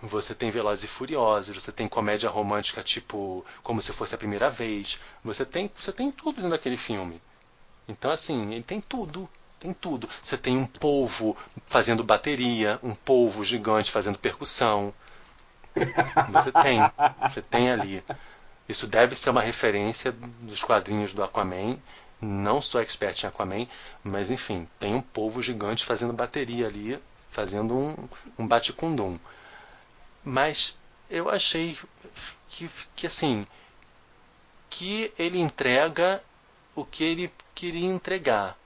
você 0.02 0.34
tem 0.34 0.50
Velozes 0.50 0.84
e 0.84 0.88
Furiosos, 0.88 1.54
você 1.54 1.70
tem 1.70 1.88
comédia 1.88 2.30
romântica 2.30 2.82
tipo 2.82 3.44
como 3.62 3.82
se 3.82 3.92
fosse 3.92 4.14
a 4.14 4.18
primeira 4.18 4.48
vez. 4.48 4.98
Você 5.22 5.44
tem, 5.44 5.70
você 5.74 5.92
tem 5.92 6.10
tudo 6.10 6.36
dentro 6.36 6.50
daquele 6.50 6.76
filme. 6.76 7.20
Então 7.86 8.10
assim, 8.10 8.52
ele 8.52 8.62
tem 8.62 8.80
tudo, 8.80 9.28
tem 9.58 9.72
tudo. 9.74 10.08
Você 10.22 10.38
tem 10.38 10.56
um 10.56 10.66
polvo 10.66 11.36
fazendo 11.66 12.02
bateria, 12.02 12.78
um 12.82 12.94
polvo 12.94 13.44
gigante 13.44 13.90
fazendo 13.90 14.18
percussão. 14.18 14.94
Você 16.30 16.50
tem, 16.50 16.80
você 17.22 17.42
tem 17.42 17.70
ali. 17.70 18.02
Isso 18.68 18.86
deve 18.86 19.14
ser 19.14 19.30
uma 19.30 19.42
referência 19.42 20.12
dos 20.12 20.64
quadrinhos 20.64 21.12
do 21.12 21.22
Aquaman. 21.22 21.78
Não 22.20 22.60
sou 22.62 22.80
expert 22.80 23.22
em 23.22 23.26
Aquaman, 23.26 23.66
mas 24.02 24.30
enfim, 24.30 24.68
tem 24.78 24.94
um 24.94 25.02
polvo 25.02 25.42
gigante 25.42 25.84
fazendo 25.84 26.12
bateria 26.12 26.66
ali, 26.66 27.00
fazendo 27.30 27.76
um, 27.76 27.96
um 28.38 28.46
bate-cundum. 28.46 29.18
Mas 30.24 30.78
eu 31.08 31.28
achei 31.28 31.78
que, 32.48 32.70
que 32.94 33.06
assim 33.06 33.46
que 34.68 35.12
ele 35.18 35.40
entrega 35.40 36.22
o 36.76 36.84
que 36.84 37.02
ele 37.02 37.32
queria 37.54 37.88
entregar. 37.88 38.56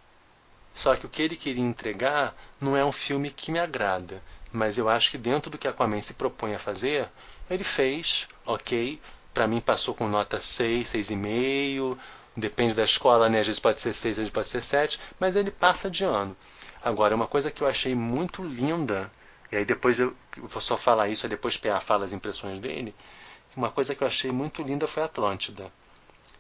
Só 0.74 0.94
que 0.96 1.06
o 1.06 1.08
que 1.08 1.22
ele 1.22 1.36
queria 1.36 1.62
entregar 1.62 2.34
não 2.60 2.76
é 2.76 2.84
um 2.84 2.92
filme 2.92 3.30
que 3.30 3.50
me 3.50 3.58
agrada. 3.58 4.22
Mas 4.52 4.76
eu 4.76 4.88
acho 4.88 5.10
que 5.10 5.18
dentro 5.18 5.50
do 5.50 5.58
que 5.58 5.66
Aquaman 5.66 6.02
se 6.02 6.14
propõe 6.14 6.54
a 6.54 6.58
fazer, 6.58 7.08
ele 7.48 7.64
fez, 7.64 8.28
ok. 8.44 9.00
Pra 9.32 9.46
mim 9.46 9.60
passou 9.60 9.94
com 9.94 10.08
nota 10.08 10.38
6, 10.38 10.88
6,5. 10.88 11.96
Depende 12.36 12.74
da 12.74 12.84
escola, 12.84 13.28
né? 13.28 13.40
Às 13.40 13.46
vezes 13.46 13.60
pode 13.60 13.80
ser 13.80 13.92
6, 13.92 14.12
às 14.12 14.16
vezes 14.18 14.32
pode 14.32 14.48
ser 14.48 14.62
7. 14.62 15.00
Mas 15.18 15.36
ele 15.36 15.50
passa 15.50 15.90
de 15.90 16.04
ano. 16.04 16.36
Agora, 16.82 17.14
uma 17.14 17.26
coisa 17.26 17.50
que 17.50 17.62
eu 17.62 17.66
achei 17.66 17.94
muito 17.94 18.42
linda, 18.44 19.10
e 19.54 19.56
aí 19.56 19.64
depois 19.64 20.00
eu, 20.00 20.12
vou 20.36 20.60
só 20.60 20.76
falar 20.76 21.08
isso, 21.08 21.24
aí 21.24 21.30
depois 21.30 21.56
PA 21.56 21.80
fala 21.80 22.04
as 22.04 22.12
impressões 22.12 22.58
dele, 22.58 22.92
uma 23.54 23.70
coisa 23.70 23.94
que 23.94 24.02
eu 24.02 24.08
achei 24.08 24.32
muito 24.32 24.64
linda 24.64 24.88
foi 24.88 25.04
Atlântida. 25.04 25.72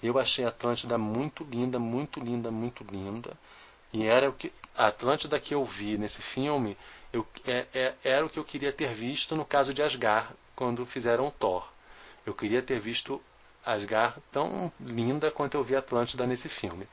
Eu 0.02 0.18
achei 0.18 0.44
Atlântida 0.44 0.98
muito 0.98 1.44
linda, 1.44 1.78
muito 1.78 2.18
linda, 2.18 2.50
muito 2.50 2.84
linda. 2.90 3.38
E 3.92 4.04
era 4.04 4.28
o 4.28 4.32
que 4.32 4.52
a 4.76 4.88
Atlântida 4.88 5.38
que 5.38 5.54
eu 5.54 5.64
vi 5.64 5.96
nesse 5.96 6.20
filme, 6.20 6.76
eu, 7.12 7.24
é, 7.46 7.66
é, 7.72 7.94
era 8.02 8.26
o 8.26 8.28
que 8.28 8.36
eu 8.36 8.44
queria 8.44 8.72
ter 8.72 8.92
visto 8.92 9.36
no 9.36 9.44
caso 9.44 9.72
de 9.72 9.80
Asgard, 9.80 10.34
quando 10.56 10.84
fizeram 10.84 11.30
Thor. 11.30 11.64
Eu 12.26 12.34
queria 12.34 12.62
ter 12.62 12.80
visto 12.80 13.22
Asgard 13.64 14.20
tão 14.32 14.72
linda 14.80 15.30
quanto 15.30 15.56
eu 15.56 15.62
vi 15.62 15.76
Atlântida 15.76 16.26
nesse 16.26 16.48
filme, 16.48 16.88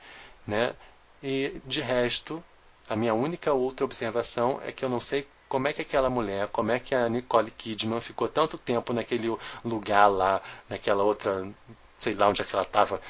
né? 0.46 0.76
E 1.20 1.60
de 1.66 1.80
resto, 1.80 2.40
a 2.88 2.96
minha 2.96 3.14
única 3.14 3.52
outra 3.52 3.84
observação 3.84 4.60
é 4.64 4.72
que 4.72 4.84
eu 4.84 4.88
não 4.88 5.00
sei 5.00 5.26
como 5.48 5.68
é 5.68 5.72
que 5.72 5.82
aquela 5.82 6.08
mulher, 6.08 6.48
como 6.48 6.72
é 6.72 6.80
que 6.80 6.94
a 6.94 7.08
Nicole 7.08 7.50
Kidman 7.50 8.00
ficou 8.00 8.26
tanto 8.26 8.56
tempo 8.56 8.92
naquele 8.92 9.28
lugar 9.64 10.06
lá, 10.06 10.40
naquela 10.68 11.02
outra, 11.02 11.46
sei 12.00 12.14
lá 12.14 12.28
onde 12.28 12.40
é 12.40 12.44
que 12.44 12.54
ela 12.54 12.62
estava 12.62 13.00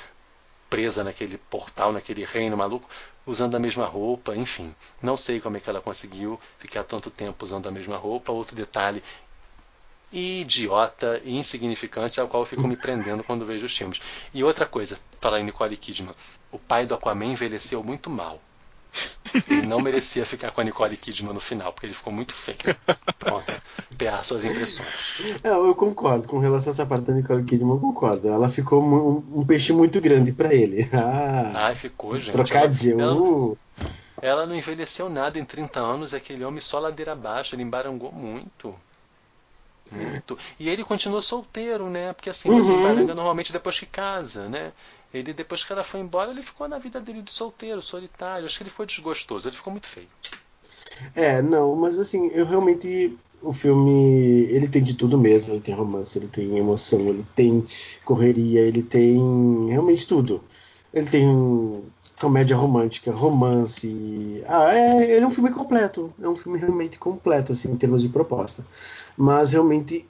presa 0.68 1.04
naquele 1.04 1.38
portal, 1.38 1.92
naquele 1.92 2.24
reino 2.24 2.56
maluco, 2.56 2.88
usando 3.26 3.54
a 3.54 3.60
mesma 3.60 3.86
roupa, 3.86 4.34
enfim. 4.34 4.74
Não 5.00 5.16
sei 5.16 5.40
como 5.40 5.56
é 5.56 5.60
que 5.60 5.70
ela 5.70 5.80
conseguiu 5.80 6.40
ficar 6.58 6.82
tanto 6.82 7.10
tempo 7.10 7.44
usando 7.44 7.68
a 7.68 7.70
mesma 7.70 7.96
roupa. 7.96 8.32
Outro 8.32 8.56
detalhe 8.56 9.02
idiota 10.10 11.20
e 11.24 11.36
insignificante 11.36 12.20
ao 12.20 12.28
qual 12.28 12.42
eu 12.42 12.46
fico 12.46 12.66
me 12.66 12.76
prendendo 12.76 13.22
quando 13.22 13.46
vejo 13.46 13.66
os 13.66 13.76
filmes. 13.76 14.00
E 14.34 14.42
outra 14.42 14.66
coisa, 14.66 14.98
falar 15.20 15.40
em 15.40 15.44
Nicole 15.44 15.76
Kidman, 15.76 16.14
o 16.50 16.58
pai 16.58 16.86
do 16.86 16.94
Aquaman 16.94 17.26
envelheceu 17.26 17.82
muito 17.84 18.10
mal. 18.10 18.40
Ele 19.48 19.66
não 19.66 19.80
merecia 19.80 20.26
ficar 20.26 20.50
com 20.50 20.60
a 20.60 20.64
Nicole 20.64 20.96
Kidman 20.96 21.32
no 21.32 21.40
final, 21.40 21.72
porque 21.72 21.86
ele 21.86 21.94
ficou 21.94 22.12
muito 22.12 22.34
feio. 22.34 22.58
Pronto. 23.18 23.46
PA, 23.96 24.22
suas 24.22 24.44
impressões. 24.44 24.88
Não, 25.42 25.66
eu 25.66 25.74
concordo. 25.74 26.28
Com 26.28 26.38
relação 26.38 26.70
a 26.70 26.74
essa 26.74 26.84
parte 26.86 27.06
da 27.06 27.14
Nicole 27.14 27.42
Kidman, 27.44 27.74
eu 27.74 27.80
concordo. 27.80 28.28
Ela 28.28 28.48
ficou 28.48 28.82
um, 28.82 29.40
um 29.40 29.46
peixe 29.46 29.72
muito 29.72 30.00
grande 30.00 30.32
para 30.32 30.52
ele. 30.54 30.88
Ah, 30.92 31.66
Ai, 31.68 31.74
ficou, 31.74 32.18
gente. 32.18 32.32
Trocadinho. 32.32 33.00
Ela, 33.00 33.12
ela, 33.12 33.20
Uh. 33.22 33.58
ela 34.20 34.46
não 34.46 34.54
envelheceu 34.54 35.08
nada 35.08 35.38
em 35.38 35.44
30 35.44 35.80
anos, 35.80 36.12
aquele 36.14 36.44
homem 36.44 36.60
só 36.60 36.78
ladeira 36.78 37.12
abaixo, 37.12 37.54
ele 37.54 37.62
embarangou 37.62 38.12
muito. 38.12 38.74
Muito. 39.90 40.38
E 40.58 40.68
ele 40.70 40.84
continuou 40.84 41.20
solteiro, 41.20 41.88
né? 41.90 42.12
Porque 42.14 42.30
assim, 42.30 42.48
você 42.50 42.72
Uhum. 42.72 42.80
embaranga 42.80 43.14
normalmente 43.14 43.52
depois 43.52 43.78
que 43.78 43.84
casa, 43.86 44.48
né? 44.48 44.72
Ele, 45.12 45.32
depois 45.32 45.62
que 45.62 45.72
ela 45.72 45.84
foi 45.84 46.00
embora, 46.00 46.30
ele 46.30 46.42
ficou 46.42 46.66
na 46.66 46.78
vida 46.78 47.00
dele 47.00 47.22
de 47.22 47.30
solteiro, 47.30 47.82
solitário. 47.82 48.46
Acho 48.46 48.56
que 48.56 48.62
ele 48.62 48.70
ficou 48.70 48.86
desgostoso, 48.86 49.48
ele 49.48 49.56
ficou 49.56 49.70
muito 49.70 49.86
feio. 49.86 50.08
É, 51.14 51.42
não, 51.42 51.74
mas 51.76 51.98
assim, 51.98 52.28
eu 52.28 52.46
realmente. 52.46 53.16
O 53.42 53.52
filme, 53.52 54.46
ele 54.50 54.68
tem 54.68 54.82
de 54.82 54.94
tudo 54.94 55.18
mesmo. 55.18 55.52
Ele 55.52 55.60
tem 55.60 55.74
romance, 55.74 56.16
ele 56.16 56.28
tem 56.28 56.56
emoção, 56.56 57.00
ele 57.00 57.24
tem 57.34 57.66
correria, 58.04 58.60
ele 58.60 58.84
tem 58.84 59.18
realmente 59.68 60.06
tudo. 60.06 60.40
Ele 60.94 61.06
tem 61.10 61.82
comédia 62.20 62.56
romântica, 62.56 63.10
romance. 63.10 64.44
Ah, 64.46 64.72
é, 64.72 65.16
ele 65.16 65.24
é 65.24 65.26
um 65.26 65.32
filme 65.32 65.50
completo. 65.50 66.14
É 66.22 66.28
um 66.28 66.36
filme 66.36 66.56
realmente 66.56 66.98
completo, 66.98 67.50
assim, 67.50 67.72
em 67.72 67.76
termos 67.76 68.02
de 68.02 68.08
proposta. 68.10 68.64
Mas 69.16 69.50
realmente, 69.50 70.06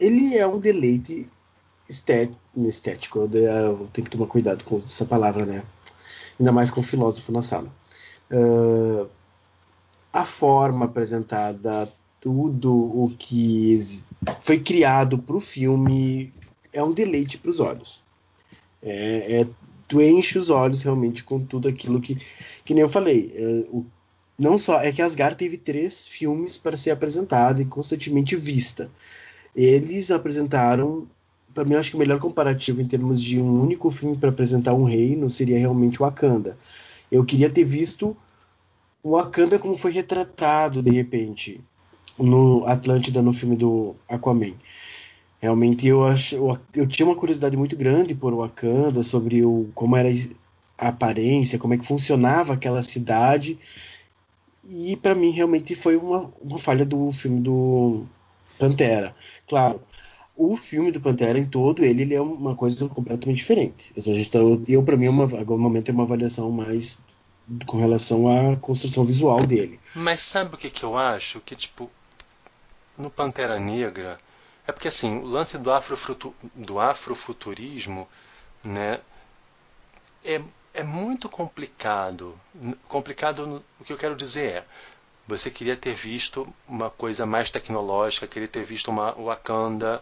ele 0.00 0.36
é 0.38 0.46
um 0.46 0.58
deleite 0.58 1.28
esté- 1.88 2.28
estético. 2.56 3.28
Eu, 3.32 3.88
tenho 3.92 4.04
que 4.04 4.10
tomar 4.10 4.26
cuidado 4.26 4.64
com 4.64 4.76
essa 4.78 5.04
palavra, 5.04 5.44
né? 5.46 5.62
Ainda 6.38 6.52
mais 6.52 6.70
com 6.70 6.80
um 6.80 6.84
filósofo 6.84 7.32
na 7.32 7.42
sala. 7.42 7.68
Ah, 8.30 9.06
a 10.12 10.24
forma 10.24 10.86
apresentada, 10.86 11.92
tudo 12.20 12.72
o 12.74 13.12
que 13.18 13.78
foi 14.40 14.58
criado 14.58 15.18
para 15.18 15.36
o 15.36 15.40
filme 15.40 16.32
é 16.72 16.82
um 16.82 16.92
deleite 16.92 17.38
para 17.38 17.50
os 17.50 17.60
olhos. 17.60 18.02
É, 18.82 19.40
é- 19.42 19.46
tu 19.88 20.00
enche 20.00 20.38
os 20.38 20.50
olhos 20.50 20.82
realmente 20.82 21.22
com 21.22 21.44
tudo 21.44 21.68
aquilo 21.68 22.00
que, 22.00 22.16
que 22.64 22.74
nem 22.74 22.82
eu 22.82 22.88
falei. 22.88 23.32
é, 23.36 23.42
o- 23.70 23.84
não 24.38 24.58
só 24.58 24.80
é 24.80 24.92
que 24.92 25.00
Asgard 25.00 25.36
teve 25.36 25.56
três 25.56 26.06
filmes 26.06 26.58
para 26.58 26.76
ser 26.76 26.90
apresentada 26.90 27.62
e 27.62 27.66
constantemente 27.66 28.36
vista. 28.36 28.90
Eles 29.54 30.10
apresentaram, 30.10 31.06
para 31.56 31.64
mim, 31.64 31.74
acho 31.74 31.88
que 31.88 31.96
o 31.96 31.98
melhor 31.98 32.18
comparativo 32.18 32.82
em 32.82 32.86
termos 32.86 33.20
de 33.22 33.40
um 33.40 33.62
único 33.62 33.90
filme 33.90 34.14
para 34.14 34.28
apresentar 34.28 34.74
um 34.74 34.84
reino 34.84 35.30
seria 35.30 35.58
realmente 35.58 35.98
Wakanda. 35.98 36.58
Eu 37.10 37.24
queria 37.24 37.48
ter 37.48 37.64
visto 37.64 38.14
o 39.02 39.12
Wakanda 39.12 39.58
como 39.58 39.74
foi 39.74 39.90
retratado 39.90 40.82
de 40.82 40.90
repente 40.90 41.58
no 42.18 42.66
Atlântida 42.66 43.22
no 43.22 43.32
filme 43.32 43.56
do 43.56 43.94
Aquaman. 44.06 44.52
Realmente 45.40 45.86
eu 45.86 46.04
acho 46.04 46.36
eu 46.74 46.86
tinha 46.86 47.06
uma 47.06 47.16
curiosidade 47.16 47.56
muito 47.56 47.74
grande 47.74 48.14
por 48.14 48.34
Wakanda 48.34 49.02
sobre 49.02 49.42
o 49.42 49.70
como 49.74 49.96
era 49.96 50.10
a 50.76 50.88
aparência, 50.88 51.58
como 51.58 51.72
é 51.72 51.78
que 51.78 51.86
funcionava 51.86 52.52
aquela 52.52 52.82
cidade. 52.82 53.58
E 54.68 54.94
para 54.96 55.14
mim 55.14 55.30
realmente 55.30 55.74
foi 55.74 55.96
uma, 55.96 56.30
uma 56.38 56.58
falha 56.58 56.84
do 56.84 57.10
filme 57.12 57.40
do 57.40 58.04
Pantera. 58.58 59.16
Claro, 59.48 59.80
o 60.36 60.54
filme 60.54 60.92
do 60.92 61.00
Pantera 61.00 61.38
em 61.38 61.46
todo 61.46 61.82
ele, 61.82 62.02
ele 62.02 62.14
é 62.14 62.20
uma 62.20 62.54
coisa 62.54 62.88
completamente 62.88 63.38
diferente. 63.38 63.92
Eu, 63.96 64.62
eu, 64.68 64.82
para 64.82 64.96
mim 64.96 65.06
é 65.06 65.10
uma, 65.10 65.24
agora 65.24 65.56
no 65.56 65.58
momento 65.58 65.88
é 65.88 65.92
uma 65.94 66.02
avaliação 66.02 66.50
mais 66.50 67.00
com 67.64 67.78
relação 67.78 68.28
à 68.28 68.56
construção 68.56 69.04
visual 69.04 69.40
dele. 69.46 69.80
Mas 69.94 70.20
sabe 70.20 70.54
o 70.54 70.58
que, 70.58 70.68
que 70.68 70.84
eu 70.84 70.96
acho? 70.96 71.40
Que, 71.40 71.56
tipo, 71.56 71.90
no 72.98 73.10
Pantera 73.10 73.58
Negra. 73.58 74.18
É 74.66 74.72
porque, 74.72 74.88
assim, 74.88 75.18
o 75.18 75.24
lance 75.24 75.56
do, 75.56 75.72
afrofrutu, 75.72 76.34
do 76.54 76.78
afrofuturismo, 76.78 78.06
né? 78.62 79.00
É, 80.24 80.42
é 80.74 80.82
muito 80.82 81.28
complicado. 81.28 82.34
Complicado, 82.88 83.64
o 83.80 83.84
que 83.84 83.92
eu 83.92 83.96
quero 83.96 84.16
dizer 84.16 84.50
é. 84.52 84.64
Você 85.28 85.50
queria 85.50 85.76
ter 85.76 85.94
visto 85.94 86.46
uma 86.68 86.88
coisa 86.88 87.26
mais 87.26 87.50
tecnológica, 87.50 88.28
queria 88.28 88.46
ter 88.46 88.62
visto 88.62 88.92
uma 88.92 89.10
Wakanda 89.12 90.00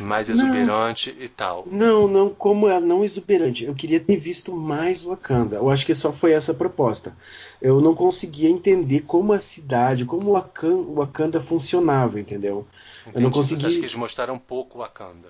mais 0.00 0.28
Não. 0.28 0.34
exuberante 0.36 1.16
e 1.18 1.28
tal. 1.28 1.66
Não, 1.70 2.06
não, 2.06 2.28
como 2.30 2.68
é 2.68 2.78
não 2.78 3.04
exuberante. 3.04 3.64
Eu 3.64 3.74
queria 3.74 3.98
ter 3.98 4.16
visto 4.16 4.54
mais 4.54 5.02
Wakanda. 5.02 5.56
Eu 5.56 5.70
acho 5.70 5.84
que 5.86 5.94
só 5.94 6.12
foi 6.12 6.32
essa 6.32 6.52
a 6.52 6.54
proposta. 6.54 7.16
Eu 7.60 7.80
não 7.80 7.94
conseguia 7.94 8.48
entender 8.48 9.00
como 9.00 9.32
a 9.32 9.40
cidade, 9.40 10.04
como 10.04 10.28
o 10.30 10.32
Wakan- 10.32 10.68
o 10.86 10.94
Wakanda 10.94 11.40
funcionava, 11.42 12.20
entendeu? 12.20 12.66
Eu 13.06 13.20
não 13.20 13.28
Entendi. 13.30 13.36
Você 13.36 13.54
consegui- 13.54 13.66
acha 13.66 13.74
que 13.76 13.80
eles 13.82 13.94
mostraram 13.94 14.34
um 14.34 14.38
pouco 14.38 14.78
Wakanda? 14.78 15.28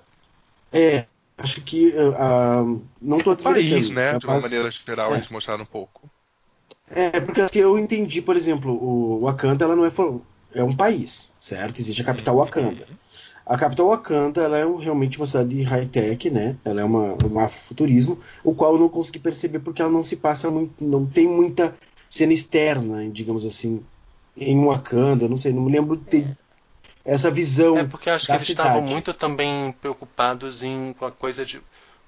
É, 0.71 1.05
acho 1.37 1.61
que 1.61 1.93
ah, 2.17 2.63
não 3.01 3.17
tô 3.19 3.31
O 3.31 3.37
país, 3.37 3.89
né? 3.89 4.13
tá? 4.13 4.17
De 4.19 4.25
uma 4.27 4.33
Mas- 4.35 4.43
maneira 4.43 4.69
geral, 4.69 5.13
é. 5.13 5.17
eles 5.17 5.29
mostraram 5.29 5.63
um 5.63 5.65
pouco. 5.65 6.07
É, 6.91 7.19
porque 7.19 7.41
assim, 7.41 7.59
eu 7.59 7.77
entendi, 7.77 8.21
por 8.21 8.35
exemplo, 8.35 8.71
o 8.73 9.19
Wakanda 9.21 9.63
ela 9.65 9.75
não 9.75 9.85
é, 9.85 9.91
é 10.53 10.63
um 10.63 10.75
país, 10.75 11.31
certo? 11.39 11.79
Existe 11.79 12.01
a 12.01 12.05
capital 12.05 12.35
Wakanda. 12.37 12.87
A 13.49 13.57
capital 13.57 13.87
Wakanda 13.87 14.43
ela 14.43 14.59
é 14.59 14.63
realmente 14.63 15.17
uma 15.17 15.25
cidade 15.25 15.49
de 15.49 15.63
high-tech, 15.63 16.29
né? 16.29 16.55
Ela 16.63 16.81
é 16.81 16.83
uma, 16.83 17.15
um 17.25 17.39
afrofuturismo, 17.39 18.19
o 18.43 18.53
qual 18.53 18.73
eu 18.75 18.79
não 18.79 18.87
consegui 18.87 19.17
perceber 19.17 19.57
porque 19.59 19.81
ela 19.81 19.91
não 19.91 20.03
se 20.03 20.17
passa 20.17 20.51
muito, 20.51 20.83
não 20.83 21.03
tem 21.03 21.27
muita 21.27 21.75
cena 22.07 22.31
externa, 22.31 23.09
digamos 23.09 23.43
assim, 23.45 23.83
em 24.37 24.63
Wakanda, 24.63 25.27
não 25.27 25.35
sei, 25.35 25.51
não 25.51 25.63
me 25.63 25.71
lembro 25.71 25.97
de 25.97 26.03
ter 26.03 26.27
essa 27.03 27.31
visão 27.31 27.75
É 27.77 27.83
porque 27.85 28.09
acho 28.11 28.27
que 28.27 28.31
eles 28.33 28.49
estavam 28.49 28.73
cidade. 28.73 28.93
muito 28.93 29.13
também 29.15 29.71
preocupados 29.81 30.61
em 30.61 30.93
com 30.93 31.05
a 31.05 31.11
coisa 31.11 31.43
de 31.43 31.59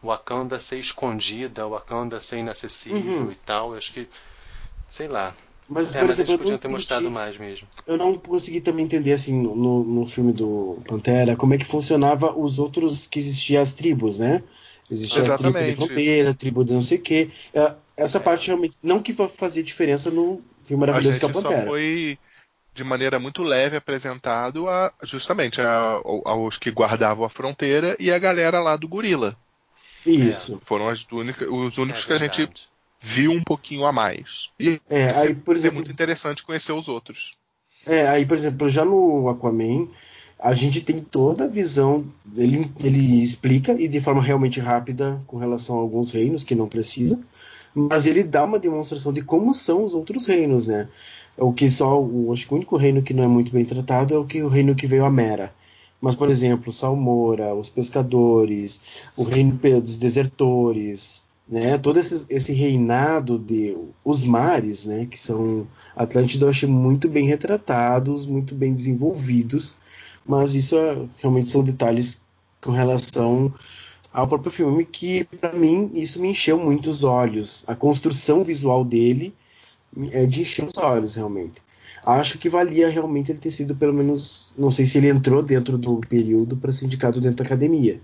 Wakanda 0.04 0.60
ser 0.60 0.78
escondida, 0.78 1.68
Wakanda 1.68 2.22
ser 2.22 2.38
inacessível 2.38 3.24
Uhum. 3.24 3.32
e 3.32 3.36
tal. 3.36 3.72
Eu 3.72 3.78
acho 3.80 3.92
que, 3.94 4.08
sei 4.90 5.08
lá. 5.08 5.34
Mas, 5.70 5.96
É, 5.96 6.00
por 6.00 6.08
mas 6.08 6.20
exemplo, 6.20 6.20
eles 6.20 6.30
eu 6.32 6.38
podiam 6.38 6.52
não 6.52 6.58
ter 6.60 6.68
entendi- 6.68 6.74
mostrado 6.74 7.12
mais 7.12 7.38
mesmo. 7.38 7.68
eu 7.88 7.98
não 7.98 8.18
consegui 8.18 8.60
também 8.62 8.84
entender 8.86 9.14
assim 9.14 9.34
no, 9.42 9.84
no 9.84 10.06
filme 10.06 10.34
do 10.34 10.80
Pantera 10.86 11.36
como 11.36 11.54
é 11.54 11.58
que 11.58 11.66
funcionava 11.66 12.38
os 12.38 12.60
outros 12.60 13.08
que 13.08 13.20
existiam 13.20 13.62
as 13.62 13.74
tribos, 13.74 14.18
né? 14.20 14.44
Existia 14.90 15.22
a 15.22 15.38
tribo 15.38 15.54
de 15.54 15.64
Exatamente. 15.64 15.76
fronteira, 15.78 16.30
a 16.32 16.34
tribo 16.34 16.66
de 16.66 16.74
não 16.74 16.82
sei 16.82 16.98
o 16.98 17.02
quê. 17.02 17.30
É, 17.54 17.74
Essa 17.96 18.18
É. 18.18 18.22
parte 18.22 18.48
realmente 18.48 18.76
não 18.84 19.02
que 19.02 19.14
vai 19.14 19.30
fazer 19.30 19.64
diferença 19.64 20.10
no 20.12 20.42
filme 20.64 20.82
maravilhoso 20.82 21.20
que 21.20 21.26
é 21.26 21.30
o 21.30 21.34
só 21.34 21.42
Pantera. 21.42 21.66
foi 21.68 22.18
de 22.74 22.84
maneira 22.84 23.20
muito 23.20 23.44
leve 23.44 23.78
apresentado 23.78 24.68
a 24.68 24.92
justamente 25.04 25.62
a- 25.62 26.02
ao- 26.04 26.28
aos 26.28 26.58
que 26.58 26.72
guardavam 26.72 27.24
a 27.24 27.30
fronteira 27.30 27.96
e 28.00 28.12
a 28.12 28.18
galera 28.20 28.60
lá 28.60 28.76
do 28.76 28.88
gorila. 28.88 29.38
Isso. 30.06 30.60
Foram 30.66 30.90
as 30.90 31.06
únicas, 31.12 31.48
os 31.50 31.78
únicos 31.78 32.04
É 32.04 32.08
que 32.08 32.14
a 32.14 32.18
gente. 32.18 32.50
Viu 33.02 33.32
um 33.34 33.44
pouquinho 33.44 33.86
a 33.86 33.92
mais. 33.92 34.50
E 34.60 34.80
É, 34.90 35.10
aí 35.20 35.36
por 35.36 35.56
é 35.60 35.60
exemplo, 35.60 35.76
muito 35.76 35.92
interessante 35.92 36.44
conhecer 36.44 36.72
os 36.74 36.88
outros. 36.88 37.36
é, 37.86 38.08
aí 38.08 38.26
por 38.26 38.36
exemplo, 38.38 38.70
já 38.70 38.86
no 38.86 39.28
Aquaman, 39.30 39.88
a 40.40 40.54
gente 40.54 40.82
tem 40.82 41.02
toda 41.04 41.46
a 41.46 41.48
visão, 41.48 42.06
ele, 42.36 42.72
ele 42.84 43.22
explica 43.22 43.74
e 43.80 43.88
de 43.88 44.00
forma 44.02 44.22
realmente 44.22 44.60
rápida 44.60 45.22
com 45.28 45.38
relação 45.38 45.78
a 45.78 45.82
alguns 45.82 46.12
reinos 46.12 46.44
que 46.44 46.56
não 46.56 46.68
precisa, 46.68 47.24
mas 47.76 48.08
ele 48.08 48.24
dá 48.24 48.44
uma 48.44 48.60
demonstração 48.60 49.14
de 49.14 49.22
como 49.24 49.54
são 49.54 49.84
os 49.84 49.94
outros 49.94 50.28
reinos, 50.28 50.68
né? 50.68 50.90
O 51.38 51.54
que 51.54 51.70
só, 51.70 52.02
o, 52.02 52.32
acho 52.34 52.48
que 52.48 52.54
o 52.54 52.58
único 52.58 52.78
reino 52.78 53.02
que 53.04 53.14
não 53.14 53.24
é 53.24 53.28
muito 53.28 53.52
bem 53.52 53.66
tratado 53.66 54.14
é 54.16 54.18
o 54.18 54.26
que 54.26 54.44
o 54.44 54.48
reino 54.50 54.76
que 54.76 54.88
veio 54.88 55.06
a 55.06 55.12
Mera, 55.12 55.54
Mas, 56.02 56.16
por 56.16 56.30
exemplo, 56.30 56.72
Salmoura, 56.72 57.56
os 57.56 57.70
pescadores, 57.70 58.82
o 59.16 59.24
reino 59.24 59.54
dos 59.82 59.98
desertores, 59.98 61.26
né? 61.52 61.78
Todo 61.78 62.00
esse, 62.00 62.26
esse, 62.30 62.54
reinado 62.54 63.38
de 63.38 63.78
os 64.04 64.24
mares, 64.24 64.86
né? 64.86 65.06
Que 65.06 65.20
são 65.20 65.68
Atlântida, 65.96 66.46
eu 66.46 66.50
achei 66.50 66.70
muito 66.70 67.10
bem 67.10 67.28
retratados, 67.28 68.26
muito 68.26 68.56
bem 68.56 68.74
desenvolvidos. 68.74 69.76
Mas 70.26 70.56
isso 70.56 70.78
é, 70.78 71.06
realmente 71.18 71.50
são 71.50 71.64
detalhes 71.64 72.22
com 72.62 72.72
relação 72.72 73.54
ao 74.14 74.28
próprio 74.28 74.52
filme 74.52 74.86
que, 74.86 75.26
para 75.26 75.54
mim, 75.54 75.92
isso 75.94 76.22
me 76.22 76.30
encheu 76.30 76.58
muito 76.58 76.90
os 76.90 77.04
olhos. 77.04 77.66
A 77.68 77.76
construção 77.76 78.44
visual 78.44 78.86
dele 78.86 79.36
é 80.12 80.26
de 80.26 80.42
encher 80.42 80.66
os 80.66 80.78
olhos, 80.78 81.16
realmente 81.16 81.62
acho 82.06 82.38
que 82.40 82.50
valia 82.50 82.90
realmente 82.90 83.32
ele 83.32 83.40
ter 83.40 83.52
sido 83.52 83.76
pelo 83.76 83.94
menos, 83.94 84.54
não 84.58 84.72
sei 84.72 84.86
se 84.86 84.98
ele 84.98 85.10
entrou 85.10 85.44
dentro 85.44 85.78
do 85.78 86.00
período 86.00 86.58
para 86.58 86.72
ser 86.72 86.86
indicado 86.86 87.22
dentro 87.22 87.38
da 87.38 87.44
academia. 87.44 88.00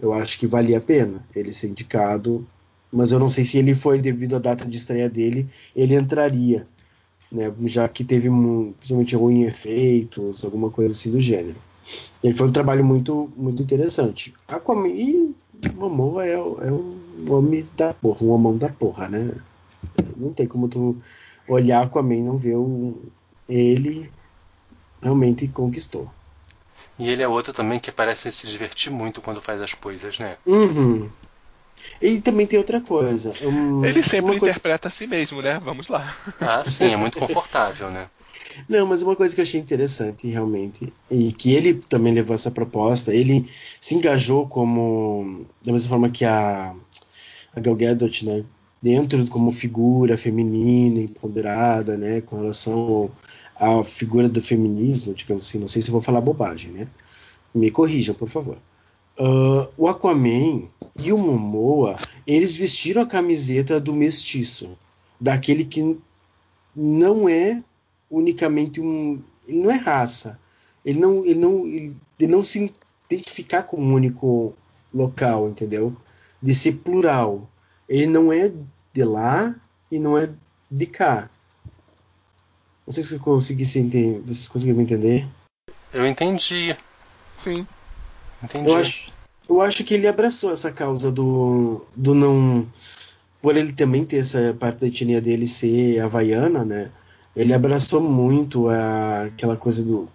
Eu 0.00 0.12
acho 0.12 0.38
que 0.38 0.46
valia 0.46 0.78
a 0.78 0.80
pena 0.80 1.24
ele 1.34 1.52
ser 1.52 1.68
indicado, 1.68 2.46
mas 2.92 3.12
eu 3.12 3.18
não 3.18 3.30
sei 3.30 3.44
se 3.44 3.58
ele 3.58 3.74
foi 3.74 3.98
devido 3.98 4.36
à 4.36 4.38
data 4.38 4.66
de 4.66 4.76
estreia 4.76 5.08
dele, 5.08 5.48
ele 5.74 5.94
entraria, 5.94 6.66
né, 7.30 7.52
já 7.64 7.88
que 7.88 8.04
teve 8.04 8.28
principalmente 8.28 9.14
algum 9.14 9.42
efeitos, 9.44 10.44
alguma 10.44 10.70
coisa 10.70 10.92
assim 10.92 11.10
do 11.10 11.20
gênero. 11.20 11.56
Ele 12.22 12.34
foi 12.34 12.48
um 12.48 12.52
trabalho 12.52 12.84
muito 12.84 13.30
muito 13.36 13.62
interessante. 13.62 14.34
Aquaman 14.46 14.88
e 14.88 15.34
Momoa 15.74 16.26
é, 16.26 16.34
é 16.34 16.38
um 16.38 16.90
homem 17.28 17.66
da 17.76 17.94
porra, 17.94 18.24
um 18.24 18.30
homão 18.30 18.56
da 18.56 18.68
porra, 18.68 19.08
né? 19.08 19.34
Não 20.16 20.32
tem 20.32 20.46
como 20.46 20.68
tu 20.68 20.96
olhar 21.48 21.82
Aquaman 21.82 22.14
e 22.14 22.22
não 22.22 22.36
ver 22.36 22.56
o, 22.56 22.96
ele 23.48 24.10
realmente 25.00 25.48
conquistou. 25.48 26.08
E 26.98 27.08
ele 27.08 27.22
é 27.22 27.28
outro 27.28 27.52
também 27.52 27.80
que 27.80 27.90
parece 27.90 28.30
se 28.30 28.46
divertir 28.46 28.92
muito 28.92 29.20
quando 29.20 29.40
faz 29.40 29.60
as 29.60 29.74
coisas, 29.74 30.18
né? 30.18 30.36
Uhum. 30.46 31.08
E 32.00 32.20
também 32.20 32.46
tem 32.46 32.58
outra 32.58 32.80
coisa. 32.80 33.32
Um, 33.42 33.84
ele 33.84 34.02
sempre 34.02 34.36
interpreta 34.36 34.88
coisa... 34.88 34.88
a 34.88 34.90
si 34.90 35.06
mesmo, 35.06 35.42
né? 35.42 35.60
Vamos 35.64 35.88
lá. 35.88 36.16
Ah, 36.40 36.64
sim, 36.64 36.92
é 36.92 36.96
muito 36.96 37.18
confortável, 37.18 37.90
né? 37.90 38.08
Não, 38.68 38.86
mas 38.86 39.02
uma 39.02 39.16
coisa 39.16 39.34
que 39.34 39.40
eu 39.40 39.44
achei 39.44 39.60
interessante, 39.60 40.28
realmente, 40.28 40.92
e 41.10 41.32
que 41.32 41.54
ele 41.54 41.74
também 41.74 42.12
levou 42.12 42.34
essa 42.34 42.50
proposta, 42.50 43.14
ele 43.14 43.48
se 43.80 43.94
engajou 43.94 44.46
como. 44.46 45.46
Da 45.64 45.72
mesma 45.72 45.88
forma 45.88 46.10
que 46.10 46.24
a, 46.24 46.74
a 47.54 47.60
Gal 47.60 47.74
Gadot, 47.74 48.26
né? 48.26 48.44
dentro 48.82 49.24
como 49.28 49.52
figura 49.52 50.16
feminina, 50.16 51.00
empoderada, 51.00 51.96
né, 51.96 52.20
com 52.20 52.36
relação 52.36 53.10
à 53.54 53.84
figura 53.84 54.28
do 54.28 54.42
feminismo, 54.42 55.14
digamos 55.14 55.46
assim, 55.46 55.60
não 55.60 55.68
sei 55.68 55.80
se 55.80 55.90
vou 55.92 56.02
falar 56.02 56.20
bobagem, 56.20 56.72
né? 56.72 56.88
Me 57.54 57.70
corrijam, 57.70 58.14
por 58.14 58.28
favor. 58.28 58.58
Uh, 59.16 59.68
o 59.76 59.86
Aquaman 59.86 60.62
e 60.96 61.12
o 61.12 61.18
Momoa, 61.18 61.98
eles 62.26 62.54
vestiram 62.54 63.02
a 63.02 63.06
camiseta 63.06 63.80
do 63.80 63.94
mestiço, 63.94 64.78
daquele 65.20 65.64
que 65.64 65.98
não 66.74 67.28
é 67.28 67.62
unicamente 68.10 68.80
um, 68.80 69.22
ele 69.46 69.62
não 69.62 69.70
é 69.70 69.76
raça, 69.76 70.38
ele 70.84 70.98
não, 70.98 71.24
ele 71.24 71.38
não, 71.38 71.66
ele, 71.66 71.96
ele 72.18 72.32
não 72.32 72.44
se 72.44 72.74
identificar 73.10 73.62
com 73.62 73.76
um 73.78 73.94
único 73.94 74.54
local, 74.92 75.48
entendeu? 75.48 75.96
De 76.42 76.54
ser 76.54 76.72
plural. 76.72 77.48
Ele 77.88 78.06
não 78.06 78.32
é 78.32 78.50
de 78.92 79.04
lá 79.04 79.54
e 79.90 79.98
não 79.98 80.16
é 80.16 80.30
de 80.70 80.86
cá. 80.86 81.30
Não 82.86 82.92
sei 82.92 83.02
se 83.02 83.14
eu 83.14 83.20
consegui 83.20 83.62
entender. 83.62 84.20
Vocês 84.20 84.48
conseguiram 84.48 84.82
entender? 84.82 85.28
Eu 85.92 86.06
entendi. 86.06 86.76
Sim. 87.36 87.66
Entendi. 88.42 88.70
Eu 88.70 88.76
acho, 88.76 89.11
eu 89.54 89.62
acho 89.62 89.84
que 89.84 89.94
ele 89.94 90.06
abraçou 90.06 90.52
essa 90.52 90.70
causa 90.70 91.10
do, 91.10 91.84
do 91.96 92.14
não. 92.14 92.66
Por 93.40 93.56
ele 93.56 93.72
também 93.72 94.04
ter 94.04 94.18
essa 94.18 94.54
parte 94.58 94.80
da 94.80 94.86
etnia 94.86 95.20
dele 95.20 95.46
ser 95.46 96.00
havaiana, 96.00 96.64
né? 96.64 96.90
Ele 97.34 97.52
abraçou 97.52 98.00
muito 98.00 98.68
a, 98.68 99.24
aquela 99.24 99.56
coisa 99.56 99.84
do, 99.84 100.08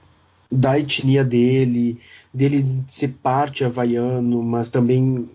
da 0.51 0.79
etnia 0.79 1.25
dele, 1.25 1.99
dele 2.33 2.65
ser 2.87 3.09
parte 3.21 3.65
havaiano, 3.65 4.41
mas 4.41 4.69
também 4.69 5.29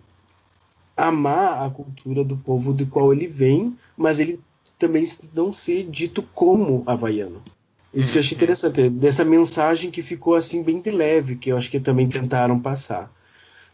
amar 0.96 1.66
a 1.66 1.70
cultura 1.70 2.24
do 2.24 2.36
povo 2.36 2.72
do 2.72 2.86
qual 2.86 3.12
ele 3.12 3.26
vem, 3.26 3.76
mas 3.96 4.20
ele 4.20 4.40
também 4.78 5.06
não 5.34 5.52
ser 5.52 5.84
dito 5.84 6.22
como 6.34 6.82
havaiano. 6.86 7.42
Isso 7.94 8.12
que 8.12 8.18
eu 8.18 8.20
achei 8.20 8.36
uhum. 8.36 8.38
interessante, 8.42 8.88
dessa 8.88 9.24
mensagem 9.24 9.90
que 9.90 10.00
ficou 10.00 10.34
assim 10.34 10.62
bem 10.62 10.80
de 10.80 10.90
leve, 10.90 11.36
que 11.36 11.52
eu 11.52 11.56
acho 11.58 11.70
que 11.70 11.78
também 11.78 12.08
tentaram 12.08 12.58
passar. 12.58 13.12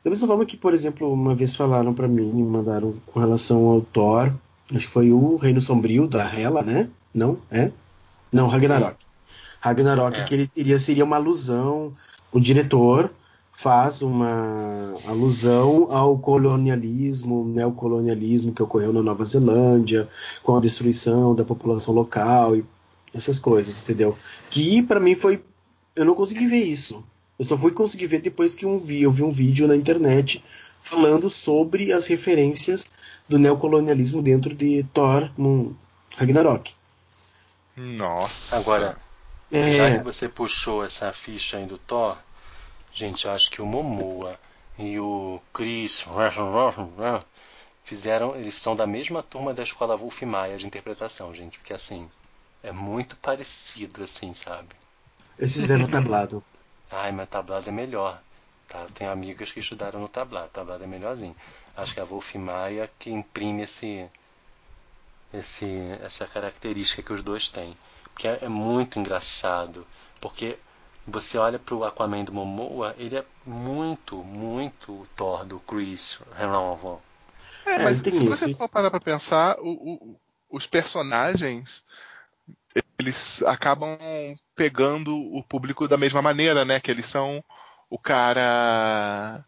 Da 0.04 0.10
mesma 0.10 0.26
forma 0.26 0.46
que, 0.46 0.56
por 0.56 0.72
exemplo, 0.72 1.12
uma 1.12 1.34
vez 1.34 1.54
falaram 1.54 1.92
para 1.92 2.08
mim, 2.08 2.30
me 2.32 2.42
mandaram 2.42 2.94
com 3.06 3.20
relação 3.20 3.66
ao 3.66 3.80
Thor, 3.80 4.32
acho 4.70 4.86
que 4.86 4.92
foi 4.92 5.12
o 5.12 5.36
Reino 5.36 5.60
Sombrio 5.60 6.06
da 6.06 6.24
Hela, 6.24 6.62
né? 6.62 6.88
Não? 7.12 7.38
É? 7.50 7.72
Não, 8.32 8.46
Ragnarok. 8.46 8.96
Ragnarok, 9.60 10.20
é. 10.20 10.24
que 10.24 10.34
ele 10.34 10.50
iria, 10.54 10.78
seria 10.78 11.04
uma 11.04 11.16
alusão, 11.16 11.92
o 12.32 12.38
diretor 12.38 13.10
faz 13.52 14.02
uma 14.02 14.94
alusão 15.04 15.88
ao 15.90 16.16
colonialismo, 16.16 17.44
neocolonialismo 17.44 18.52
que 18.52 18.62
ocorreu 18.62 18.92
na 18.92 19.02
Nova 19.02 19.24
Zelândia, 19.24 20.08
com 20.44 20.56
a 20.56 20.60
destruição 20.60 21.34
da 21.34 21.44
população 21.44 21.92
local 21.92 22.54
e 22.54 22.64
essas 23.12 23.38
coisas, 23.40 23.82
entendeu? 23.82 24.16
Que 24.48 24.80
para 24.82 25.00
mim 25.00 25.16
foi 25.16 25.42
eu 25.96 26.04
não 26.04 26.14
consegui 26.14 26.46
ver 26.46 26.62
isso. 26.62 27.04
Eu 27.38 27.44
só 27.44 27.56
fui 27.56 27.70
conseguir 27.70 28.06
ver 28.06 28.20
depois 28.20 28.54
que 28.54 28.66
um 28.66 28.78
vi, 28.78 29.02
eu 29.02 29.12
vi 29.12 29.22
um 29.22 29.30
vídeo 29.30 29.68
na 29.68 29.76
internet 29.76 30.44
falando 30.82 31.30
sobre 31.30 31.92
as 31.92 32.06
referências 32.06 32.90
do 33.28 33.38
neocolonialismo 33.38 34.22
dentro 34.22 34.54
de 34.54 34.84
Thor 34.92 35.30
no 35.36 35.76
Ragnarok. 36.16 36.74
Nossa. 37.76 38.56
Agora, 38.56 38.96
é... 39.52 39.72
já 39.72 39.98
que 39.98 40.04
você 40.04 40.28
puxou 40.28 40.84
essa 40.84 41.12
ficha 41.12 41.58
aí 41.58 41.66
do 41.66 41.78
Thor, 41.78 42.16
Gente, 42.98 43.26
eu 43.26 43.30
acho 43.30 43.48
que 43.50 43.62
o 43.62 43.66
Momoa 43.66 44.36
e 44.76 44.98
o 44.98 45.40
Chris 45.52 46.04
fizeram, 47.84 48.34
eles 48.34 48.56
são 48.56 48.74
da 48.74 48.88
mesma 48.88 49.22
turma 49.22 49.54
da 49.54 49.62
escola 49.62 49.96
Wolf 49.96 50.22
Maia 50.22 50.56
de 50.56 50.66
interpretação, 50.66 51.32
gente, 51.32 51.58
porque 51.60 51.72
assim, 51.72 52.08
é 52.60 52.72
muito 52.72 53.14
parecido 53.16 54.02
assim, 54.02 54.34
sabe? 54.34 54.74
Eles 55.38 55.52
fizeram 55.52 55.86
tablado. 55.86 56.42
Ai, 56.90 57.12
mas 57.12 57.28
tablado 57.28 57.68
é 57.68 57.72
melhor. 57.72 58.20
Tá? 58.68 58.86
Tem 58.94 59.06
amigas 59.06 59.50
que 59.50 59.60
estudaram 59.60 60.00
no 60.00 60.08
tablado, 60.08 60.50
tablado 60.50 60.84
é 60.84 60.86
melhorzinho. 60.86 61.34
Acho 61.76 61.94
que 61.94 62.00
é 62.00 62.02
a 62.02 62.06
Wolf 62.06 62.34
Maia 62.34 62.90
que 62.98 63.10
imprime 63.10 63.62
esse, 63.62 64.06
esse, 65.32 65.66
essa 66.02 66.26
característica 66.26 67.02
que 67.02 67.12
os 67.12 67.22
dois 67.22 67.48
têm. 67.48 67.76
Porque 68.12 68.28
é, 68.28 68.38
é 68.42 68.48
muito 68.48 68.98
engraçado. 68.98 69.86
Porque 70.20 70.58
você 71.06 71.38
olha 71.38 71.58
pro 71.58 71.84
Aquaman 71.84 72.24
do 72.24 72.32
Momoa, 72.32 72.94
ele 72.98 73.16
é 73.16 73.24
muito, 73.46 74.16
muito 74.16 74.92
o 74.92 75.06
Thor 75.16 75.44
do 75.44 75.58
Chris 75.60 76.18
Hemsworth. 76.38 77.00
É, 77.64 77.78
mas 77.78 78.00
é, 78.06 78.10
se 78.10 78.28
você 78.28 78.54
for 78.54 78.68
parar 78.68 78.90
pra 78.90 79.00
pensar, 79.00 79.58
o, 79.60 79.68
o, 79.70 80.20
os 80.50 80.66
personagens 80.66 81.84
eles 82.98 83.42
acabam 83.44 83.96
pegando 84.56 85.16
o 85.16 85.42
público 85.42 85.86
da 85.86 85.96
mesma 85.96 86.20
maneira, 86.20 86.64
né? 86.64 86.80
Que 86.80 86.90
eles 86.90 87.06
são 87.06 87.42
o 87.88 87.98
cara 87.98 89.44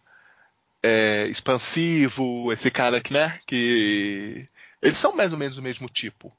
é, 0.83 1.27
expansivo, 1.29 2.53
esse 2.53 2.71
cara 2.71 3.01
que, 3.01 3.13
né? 3.13 3.41
Que 3.47 4.47
eles 4.81 4.97
são 4.97 5.15
mais 5.15 5.33
ou 5.33 5.39
menos 5.39 5.59
o 5.59 5.63
mesmo 5.63 5.89
tipo. 5.89 6.33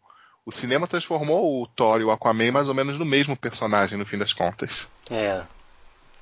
O 0.45 0.51
cinema 0.51 0.87
transformou 0.87 1.61
o 1.61 1.67
Thor 1.67 2.01
e 2.01 2.03
o 2.03 2.11
Aquaman 2.11 2.51
mais 2.51 2.67
ou 2.67 2.73
menos 2.73 2.97
no 2.97 3.05
mesmo 3.05 3.35
personagem, 3.35 3.97
no 3.97 4.05
fim 4.05 4.17
das 4.17 4.33
contas. 4.33 4.89
É. 5.09 5.43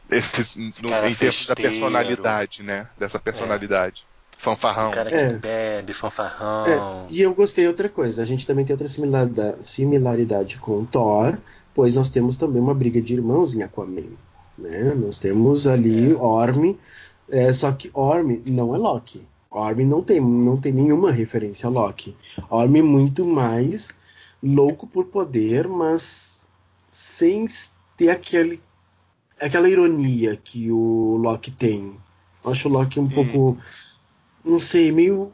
Esse, 0.10 0.42
Esse 0.42 0.82
no, 0.82 0.90
em 1.06 1.14
termos 1.14 1.46
da 1.46 1.56
personalidade, 1.56 2.64
né? 2.64 2.90
Dessa 2.98 3.20
personalidade. 3.20 4.06
Fanfarrão. 4.40 4.90
O 4.90 4.94
cara 4.94 5.10
que 5.10 5.16
é. 5.18 5.34
bebe, 5.34 5.92
fanfarrão. 5.92 6.66
É. 6.66 7.08
E 7.10 7.20
eu 7.20 7.34
gostei 7.34 7.66
de 7.66 7.68
outra 7.68 7.90
coisa. 7.90 8.22
A 8.22 8.26
gente 8.26 8.48
também 8.48 8.64
tem 8.64 8.74
outra 8.74 8.88
similaridade, 9.62 10.58
com 10.60 10.80
o 10.80 10.86
Thor, 10.86 11.38
pois 11.74 11.94
nós 11.94 12.08
temos 12.08 12.38
também 12.38 12.62
uma 12.62 12.74
briga 12.74 13.02
de 13.02 13.16
irmãos 13.16 13.54
em 13.54 13.64
Aquaman. 13.64 14.14
Né? 14.58 14.94
Nós 14.96 15.20
temos 15.20 15.68
ali 15.68 16.14
é. 16.14 16.16
Orm, 16.16 16.74
é, 17.30 17.52
só 17.52 17.70
que 17.74 17.92
Orm 17.94 18.42
não 18.46 18.74
é 18.74 18.78
Loki. 18.78 19.28
Orm 19.52 19.86
não 19.86 20.02
tem, 20.02 20.22
não 20.22 20.56
tem 20.56 20.72
nenhuma 20.72 21.12
referência 21.12 21.68
a 21.68 21.70
Loki. 21.70 22.16
Orm 22.50 22.78
é 22.78 22.82
muito 22.82 23.26
mais 23.26 23.94
louco 24.42 24.88
por 24.88 25.04
poder, 25.08 25.68
mas 25.68 26.46
sem 26.90 27.46
ter 27.98 28.10
aquele, 28.10 28.62
aquela 29.38 29.70
ironia 29.70 30.38
que 30.38 30.72
o 30.72 31.18
Loki 31.18 31.52
tem. 31.52 31.94
Eu 32.42 32.52
acho 32.52 32.70
o 32.70 32.72
Loki 32.72 33.02
um 33.02 33.04
hum. 33.04 33.10
pouco, 33.10 33.58
não 34.44 34.60
sei, 34.60 34.92
meio, 34.92 35.34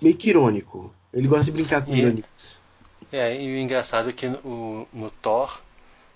meio 0.00 0.16
que 0.16 0.30
irônico. 0.30 0.92
Ele 1.12 1.28
gosta 1.28 1.46
de 1.46 1.52
brincar 1.52 1.84
com 1.84 1.94
ironias. 1.94 2.58
É, 3.12 3.40
e 3.40 3.54
o 3.54 3.58
engraçado 3.58 4.10
é 4.10 4.12
que 4.12 4.28
no, 4.28 4.86
no 4.92 5.10
Thor 5.10 5.60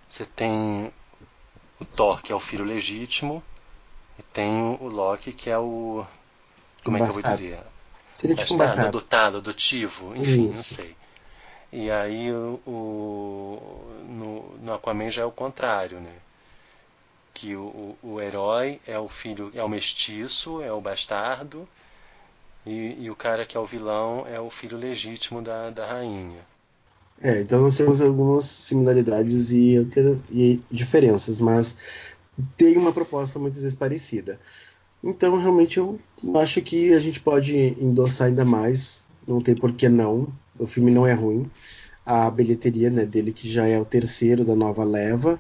você 0.09 0.25
tem 0.25 0.91
o 1.81 1.85
Thor, 1.85 2.21
que 2.23 2.33
é 2.33 2.35
o 2.35 2.41
filho 2.41 2.65
legítimo, 2.65 3.43
e 4.19 4.23
tem 4.23 4.51
o 4.81 4.89
Loki, 4.89 5.33
que 5.33 5.49
é 5.51 5.59
o. 5.59 6.05
Como 6.83 6.97
é 6.97 7.01
que 7.01 7.09
eu 7.09 7.13
vou 7.13 7.23
dizer? 7.23 7.61
Seria 8.13 8.35
tipo 8.35 8.55
um 8.55 8.63
adotado, 8.63 9.37
adotivo, 9.37 10.17
enfim, 10.17 10.47
não 10.47 10.51
Isso. 10.51 10.75
sei. 10.75 10.97
E 11.73 11.91
aí 11.91 12.33
o, 12.33 12.61
o- 12.67 14.03
no, 14.09 14.57
no 14.59 14.73
Aquaman 14.75 15.11
já 15.11 15.23
é 15.23 15.25
o 15.25 15.31
contrário, 15.31 16.01
né? 16.01 16.15
Que 17.41 17.55
o, 17.55 17.97
o, 18.03 18.15
o 18.15 18.21
herói 18.21 18.81
é 18.85 18.99
o 18.99 19.09
filho, 19.09 19.53
é 19.55 19.63
o 19.63 19.69
mestiço, 19.69 20.61
é 20.61 20.73
o 20.73 20.81
bastardo, 20.81 21.69
e, 22.67 22.97
e 22.99 23.11
o 23.11 23.15
cara 23.15 23.47
que 23.47 23.57
é 23.57 23.61
o 23.61 23.65
vilão 23.65 24.27
é 24.27 24.41
o 24.41 24.51
filho 24.51 24.77
legítimo 24.77 25.41
da, 25.41 25.71
da 25.71 25.87
rainha. 25.87 26.41
É, 27.23 27.41
então 27.41 27.61
nós 27.61 27.77
temos 27.77 28.03
algumas 28.03 28.45
similaridades 28.45 29.53
e, 29.53 29.77
e 30.33 30.61
diferenças, 30.69 31.41
mas 31.41 31.79
tem 32.57 32.77
uma 32.77 32.93
proposta 32.93 33.39
muitas 33.39 33.63
vezes 33.63 33.79
parecida. 33.79 34.41
Então, 35.03 35.39
realmente, 35.39 35.79
eu 35.79 35.97
acho 36.35 36.61
que 36.61 36.93
a 36.93 36.99
gente 36.99 37.21
pode 37.21 37.57
endossar 37.81 38.27
ainda 38.27 38.45
mais, 38.45 39.05
não 39.29 39.41
tem 39.41 39.55
por 39.55 39.73
que 39.73 39.89
não. 39.89 40.27
O 40.59 40.67
filme 40.67 40.91
não 40.91 41.07
é 41.07 41.13
ruim. 41.13 41.49
A 42.05 42.29
bilheteria 42.29 42.91
né, 42.91 43.07
dele, 43.07 43.33
que 43.33 43.49
já 43.49 43.65
é 43.65 43.79
o 43.79 43.85
terceiro 43.85 44.45
da 44.45 44.57
nova 44.57 44.83
leva, 44.83 45.39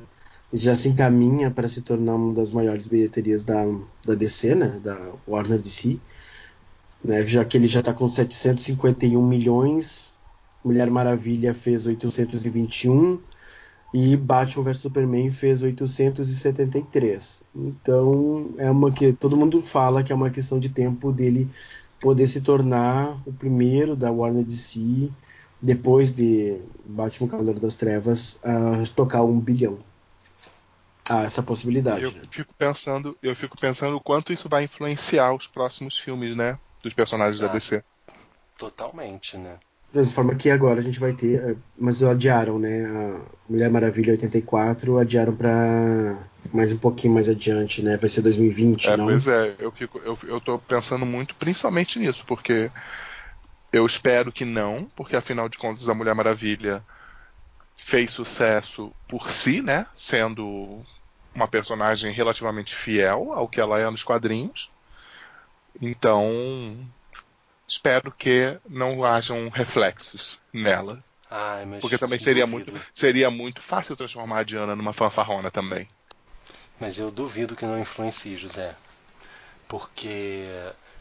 já 0.52 0.74
se 0.74 0.88
encaminha 0.88 1.50
para 1.50 1.68
se 1.68 1.82
tornar 1.82 2.14
uma 2.14 2.32
das 2.32 2.50
maiores 2.50 2.88
bilheterias 2.88 3.44
da, 3.44 3.64
da 4.04 4.14
DC, 4.14 4.54
né, 4.54 4.80
da 4.82 4.96
Warner 5.26 5.60
DC, 5.60 5.98
né, 7.04 7.26
já 7.26 7.44
que 7.44 7.56
ele 7.56 7.66
já 7.66 7.80
está 7.80 7.92
com 7.92 8.08
751 8.08 9.26
milhões, 9.26 10.16
Mulher 10.64 10.90
Maravilha 10.90 11.54
fez 11.54 11.86
821 11.86 13.18
e 13.94 14.16
Batman 14.16 14.64
vs 14.64 14.78
Superman 14.78 15.30
fez 15.30 15.62
873. 15.62 17.44
Então 17.54 18.50
é 18.58 18.70
uma 18.70 18.90
que 18.90 19.12
todo 19.12 19.36
mundo 19.36 19.62
fala 19.62 20.02
que 20.02 20.12
é 20.12 20.14
uma 20.14 20.30
questão 20.30 20.58
de 20.58 20.68
tempo 20.68 21.12
dele 21.12 21.48
poder 22.00 22.26
se 22.26 22.40
tornar 22.40 23.20
o 23.26 23.32
primeiro 23.32 23.96
da 23.96 24.10
Warner 24.10 24.44
DC 24.44 25.10
depois 25.60 26.12
de 26.12 26.56
Batman 26.84 27.28
Cavaleiro 27.28 27.60
das 27.60 27.76
Trevas 27.76 28.40
a 28.44 28.82
tocar 28.94 29.24
um 29.24 29.38
bilhão. 29.38 29.78
Há 31.08 31.22
essa 31.22 31.42
possibilidade. 31.42 32.02
Eu 32.02 32.12
né? 32.12 32.20
fico 32.30 32.54
pensando, 32.54 33.16
eu 33.22 33.34
fico 33.34 33.56
pensando 33.58 33.96
o 33.96 34.00
quanto 34.00 34.32
isso 34.32 34.48
vai 34.48 34.64
influenciar 34.64 35.32
os 35.32 35.46
próximos 35.46 35.98
filmes, 35.98 36.36
né? 36.36 36.58
Dos 36.82 36.92
personagens 36.94 37.40
da 37.40 37.46
Ah. 37.46 37.50
DC. 37.50 37.82
Totalmente, 38.56 39.36
né? 39.36 39.56
Da 39.92 40.04
forma 40.04 40.34
que 40.34 40.50
agora 40.50 40.80
a 40.80 40.82
gente 40.82 41.00
vai 41.00 41.14
ter, 41.14 41.40
eh, 41.42 41.56
mas 41.78 42.02
adiaram, 42.02 42.58
né? 42.58 42.84
A 42.84 43.20
Mulher 43.48 43.70
Maravilha 43.70 44.12
84 44.12 44.98
adiaram 44.98 45.34
para 45.34 46.18
mais 46.52 46.72
um 46.74 46.78
pouquinho 46.78 47.14
mais 47.14 47.28
adiante, 47.28 47.82
né? 47.82 47.96
Vai 47.96 48.08
ser 48.08 48.20
2020, 48.20 48.86
É, 48.86 48.96
não? 48.96 49.06
pois 49.06 49.26
é, 49.26 49.56
eu 49.58 49.72
fico, 49.72 49.98
eu, 50.00 50.18
eu 50.24 50.40
tô 50.40 50.58
pensando 50.58 51.06
muito 51.06 51.34
principalmente 51.36 51.98
nisso, 51.98 52.22
porque 52.26 52.70
eu 53.72 53.86
espero 53.86 54.30
que 54.30 54.44
não, 54.44 54.90
porque 54.94 55.16
afinal 55.16 55.48
de 55.48 55.56
contas 55.56 55.88
a 55.88 55.94
Mulher 55.94 56.14
Maravilha 56.14 56.84
fez 57.74 58.10
sucesso 58.10 58.92
por 59.08 59.30
si, 59.30 59.62
né? 59.62 59.86
Sendo 59.94 60.84
uma 61.34 61.48
personagem 61.48 62.12
relativamente 62.12 62.74
fiel 62.74 63.32
ao 63.32 63.48
que 63.48 63.60
ela 63.60 63.78
é 63.78 63.88
nos 63.90 64.02
quadrinhos. 64.02 64.70
Então, 65.80 66.76
espero 67.66 68.10
que 68.10 68.58
não 68.68 69.04
hajam 69.04 69.48
reflexos 69.48 70.40
nela. 70.52 71.02
Ai, 71.30 71.64
mas 71.66 71.80
Porque 71.80 71.98
também 71.98 72.18
seria 72.18 72.46
duvido. 72.46 72.72
muito, 72.72 72.86
seria 72.94 73.30
muito 73.30 73.62
fácil 73.62 73.94
transformar 73.94 74.38
a 74.38 74.42
Diana 74.42 74.74
numa 74.74 74.92
fanfarrona 74.92 75.50
também. 75.50 75.86
Mas 76.80 76.98
eu 76.98 77.10
duvido 77.10 77.54
que 77.56 77.66
não 77.66 77.78
influencie, 77.78 78.36
José. 78.36 78.74
Porque 79.66 80.44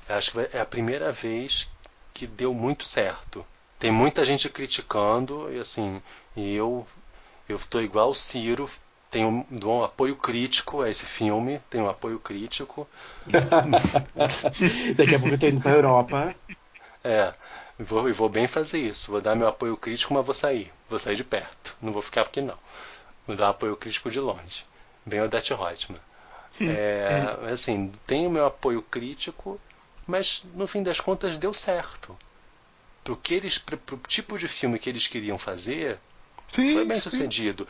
acho 0.09 0.32
que 0.32 0.39
é 0.57 0.59
a 0.59 0.65
primeira 0.65 1.11
vez 1.11 1.69
que 2.13 2.28
deu 2.28 2.53
muito 2.53 2.84
certo. 2.84 3.45
Tem 3.80 3.91
muita 3.91 4.25
gente 4.25 4.49
criticando, 4.49 5.51
e 5.53 5.59
assim, 5.59 6.01
e 6.36 6.55
eu 6.55 6.86
eu 7.47 7.57
tô 7.59 7.80
igual 7.80 8.09
o 8.09 8.15
Ciro, 8.15 8.69
tenho 9.10 9.45
dou 9.49 9.80
um 9.80 9.84
apoio 9.84 10.16
crítico 10.16 10.82
a 10.82 10.89
esse 10.89 11.05
filme, 11.05 11.60
tenho 11.70 11.86
um 11.86 11.89
apoio 11.89 12.20
crítico. 12.20 12.88
Daqui 14.95 15.16
a 15.16 15.20
pouco 15.20 15.36
eu 15.36 15.39
tô 15.39 15.47
indo 15.47 15.62
pra 15.62 15.72
Europa. 15.72 16.36
É, 17.03 17.34
e 17.80 17.84
vou, 17.84 18.12
vou 18.14 18.30
bem 18.30 18.47
fazer 18.47 18.80
isso. 18.80 19.12
Vou 19.12 19.22
dar 19.22 19.36
meu 19.36 19.47
apoio 19.47 19.78
crítico, 19.78 20.14
mas 20.14 20.26
vou 20.26 20.34
sair. 20.34 20.72
Vou 20.89 20.99
sair 20.99 21.16
de 21.16 21.24
perto. 21.24 21.76
Não 21.82 21.91
vou 21.93 22.01
ficar 22.01 22.22
aqui 22.22 22.41
não. 22.41 22.58
Vou 23.26 23.36
dar 23.36 23.49
apoio 23.49 23.76
crítico 23.76 24.12
de 24.12 24.20
longe. 24.20 24.66
Bem 25.05 25.22
Odete 25.22 25.53
Reutemann. 25.53 26.01
É, 26.62 27.38
assim, 27.51 27.91
tenho 28.05 28.30
meu 28.30 28.45
apoio 28.45 28.82
crítico, 28.82 29.60
mas 30.05 30.43
no 30.55 30.68
fim 30.68 30.82
das 30.82 30.99
contas 30.99 31.38
deu 31.38 31.53
certo. 31.53 32.18
Pro, 33.03 33.16
que 33.16 33.34
eles, 33.36 33.58
pro, 33.58 33.78
pro 33.78 33.97
tipo 34.08 34.38
de 34.38 34.47
filme 34.47 34.80
que 34.80 34.89
eles 34.89 35.08
queriam 35.08 35.38
fazer, 35.38 35.99
Sim, 36.47 36.74
foi 36.74 36.86
bem 36.86 36.99
sim. 36.99 37.10
sucedido. 37.10 37.68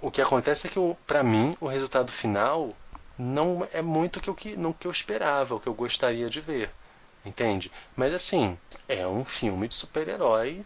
O 0.00 0.10
que 0.10 0.20
acontece 0.20 0.66
é 0.66 0.70
que, 0.70 0.78
pra 1.06 1.22
mim, 1.22 1.56
o 1.60 1.66
resultado 1.66 2.10
final 2.10 2.74
não 3.18 3.66
é 3.72 3.82
muito 3.82 4.18
o 4.18 4.20
que 4.20 4.32
que- 4.34 4.56
não 4.56 4.72
que 4.72 4.86
eu 4.86 4.90
esperava, 4.90 5.54
o 5.54 5.60
que 5.60 5.68
eu 5.68 5.74
gostaria 5.74 6.28
de 6.28 6.40
ver. 6.40 6.70
Entende? 7.24 7.70
Mas 7.96 8.14
assim, 8.14 8.58
é 8.88 9.06
um 9.06 9.24
filme 9.24 9.68
de 9.68 9.74
super-herói 9.74 10.64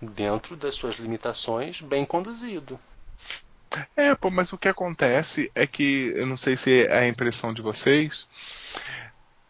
dentro 0.00 0.56
das 0.56 0.74
suas 0.74 0.96
limitações, 0.96 1.80
bem 1.80 2.04
conduzido. 2.04 2.78
É, 3.96 4.14
pô, 4.14 4.30
mas 4.30 4.52
o 4.52 4.58
que 4.58 4.68
acontece 4.68 5.50
é 5.54 5.66
que, 5.66 6.12
eu 6.14 6.26
não 6.26 6.36
sei 6.36 6.56
se 6.56 6.84
é 6.86 6.98
a 6.98 7.08
impressão 7.08 7.52
de 7.52 7.62
vocês, 7.62 8.26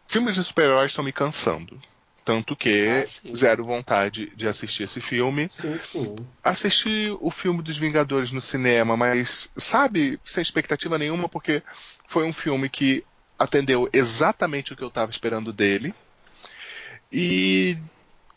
filmes 0.07 0.35
de 0.35 0.43
super-heróis 0.43 0.91
estão 0.91 1.03
me 1.03 1.11
cansando. 1.11 1.79
Tanto 2.25 2.55
que 2.55 2.87
Ah, 2.89 3.35
zero 3.35 3.63
vontade 3.63 4.33
de 4.35 4.47
assistir 4.47 4.83
esse 4.83 4.99
filme. 4.99 5.47
Sim, 5.47 5.77
sim. 5.77 6.15
Assisti 6.43 7.15
o 7.21 7.29
filme 7.29 7.61
dos 7.61 7.77
Vingadores 7.77 8.31
no 8.31 8.41
cinema, 8.41 8.97
mas, 8.97 9.51
sabe, 9.55 10.19
sem 10.25 10.41
expectativa 10.41 10.97
nenhuma, 10.97 11.29
porque 11.29 11.61
foi 12.07 12.25
um 12.25 12.33
filme 12.33 12.67
que 12.67 13.05
atendeu 13.37 13.87
exatamente 13.93 14.73
o 14.73 14.75
que 14.75 14.83
eu 14.83 14.87
estava 14.87 15.11
esperando 15.11 15.53
dele. 15.53 15.93
E 17.11 17.77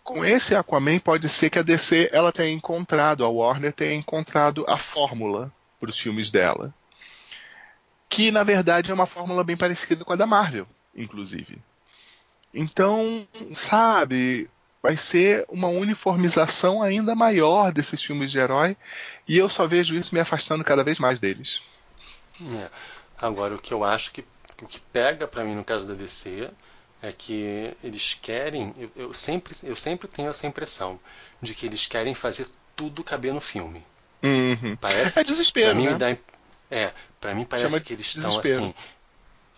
com 0.05 0.23
esse 0.23 0.55
Aquaman 0.55 0.99
pode 0.99 1.27
ser 1.29 1.49
que 1.49 1.59
a 1.59 1.63
DC 1.63 2.11
ela 2.13 2.31
tenha 2.31 2.53
encontrado, 2.53 3.25
a 3.25 3.29
Warner 3.29 3.73
tenha 3.73 3.95
encontrado 3.95 4.67
a 4.69 4.77
fórmula 4.77 5.51
para 5.81 5.89
os 5.89 5.99
filmes 5.99 6.31
dela. 6.31 6.75
Que 8.09 8.31
na 8.31 8.43
verdade 8.43 8.91
é 8.91 8.95
uma 8.95 9.07
fórmula 9.07 9.43
bem 9.43 9.57
parecida 9.57 10.05
com 10.05 10.13
a 10.13 10.17
da 10.17 10.27
Marvel, 10.27 10.67
inclusive. 10.95 11.59
Então, 12.53 13.27
sabe, 13.55 14.49
vai 14.83 14.97
ser 14.97 15.45
uma 15.49 15.69
uniformização 15.69 16.83
ainda 16.83 17.15
maior 17.15 17.73
desses 17.73 18.03
filmes 18.03 18.31
de 18.31 18.39
herói 18.39 18.77
e 19.29 19.37
eu 19.37 19.49
só 19.49 19.67
vejo 19.67 19.95
isso 19.95 20.15
me 20.15 20.21
afastando 20.21 20.65
cada 20.65 20.83
vez 20.83 20.99
mais 20.99 21.19
deles. 21.19 21.61
É. 22.41 22.69
Agora, 23.21 23.55
o 23.55 23.59
que 23.59 23.73
eu 23.75 23.85
acho 23.85 24.13
que 24.13 24.25
o 24.63 24.67
que 24.67 24.81
pega 24.93 25.27
pra 25.27 25.45
mim 25.45 25.55
no 25.55 25.65
caso 25.65 25.87
da 25.87 25.95
DC 25.95 26.51
é 27.01 27.13
que 27.13 27.73
eles 27.83 28.19
querem, 28.21 28.75
eu, 28.77 28.91
eu 28.97 29.15
sempre, 29.15 29.55
eu 29.63 29.77
sempre 29.77 30.09
tenho 30.09 30.29
essa 30.31 30.47
impressão 30.47 30.99
de 31.41 31.55
que 31.55 31.67
eles 31.67 31.87
querem 31.87 32.15
fazer 32.15 32.47
tudo 32.75 33.05
caber 33.05 33.33
no 33.33 33.41
filme. 33.41 33.85
Uhum. 34.23 34.75
Parece 34.77 35.19
É 35.19 35.23
desespero, 35.25 35.71
Pra 35.71 35.75
mim 35.75 35.87
né? 35.87 35.95
dá, 35.95 36.17
é, 36.71 36.93
para 37.21 37.35
mim 37.35 37.45
parece 37.45 37.69
Chama 37.71 37.81
que 37.81 37.93
eles 37.93 38.07
estão 38.07 38.31
desespero. 38.31 38.63
assim. 38.65 38.75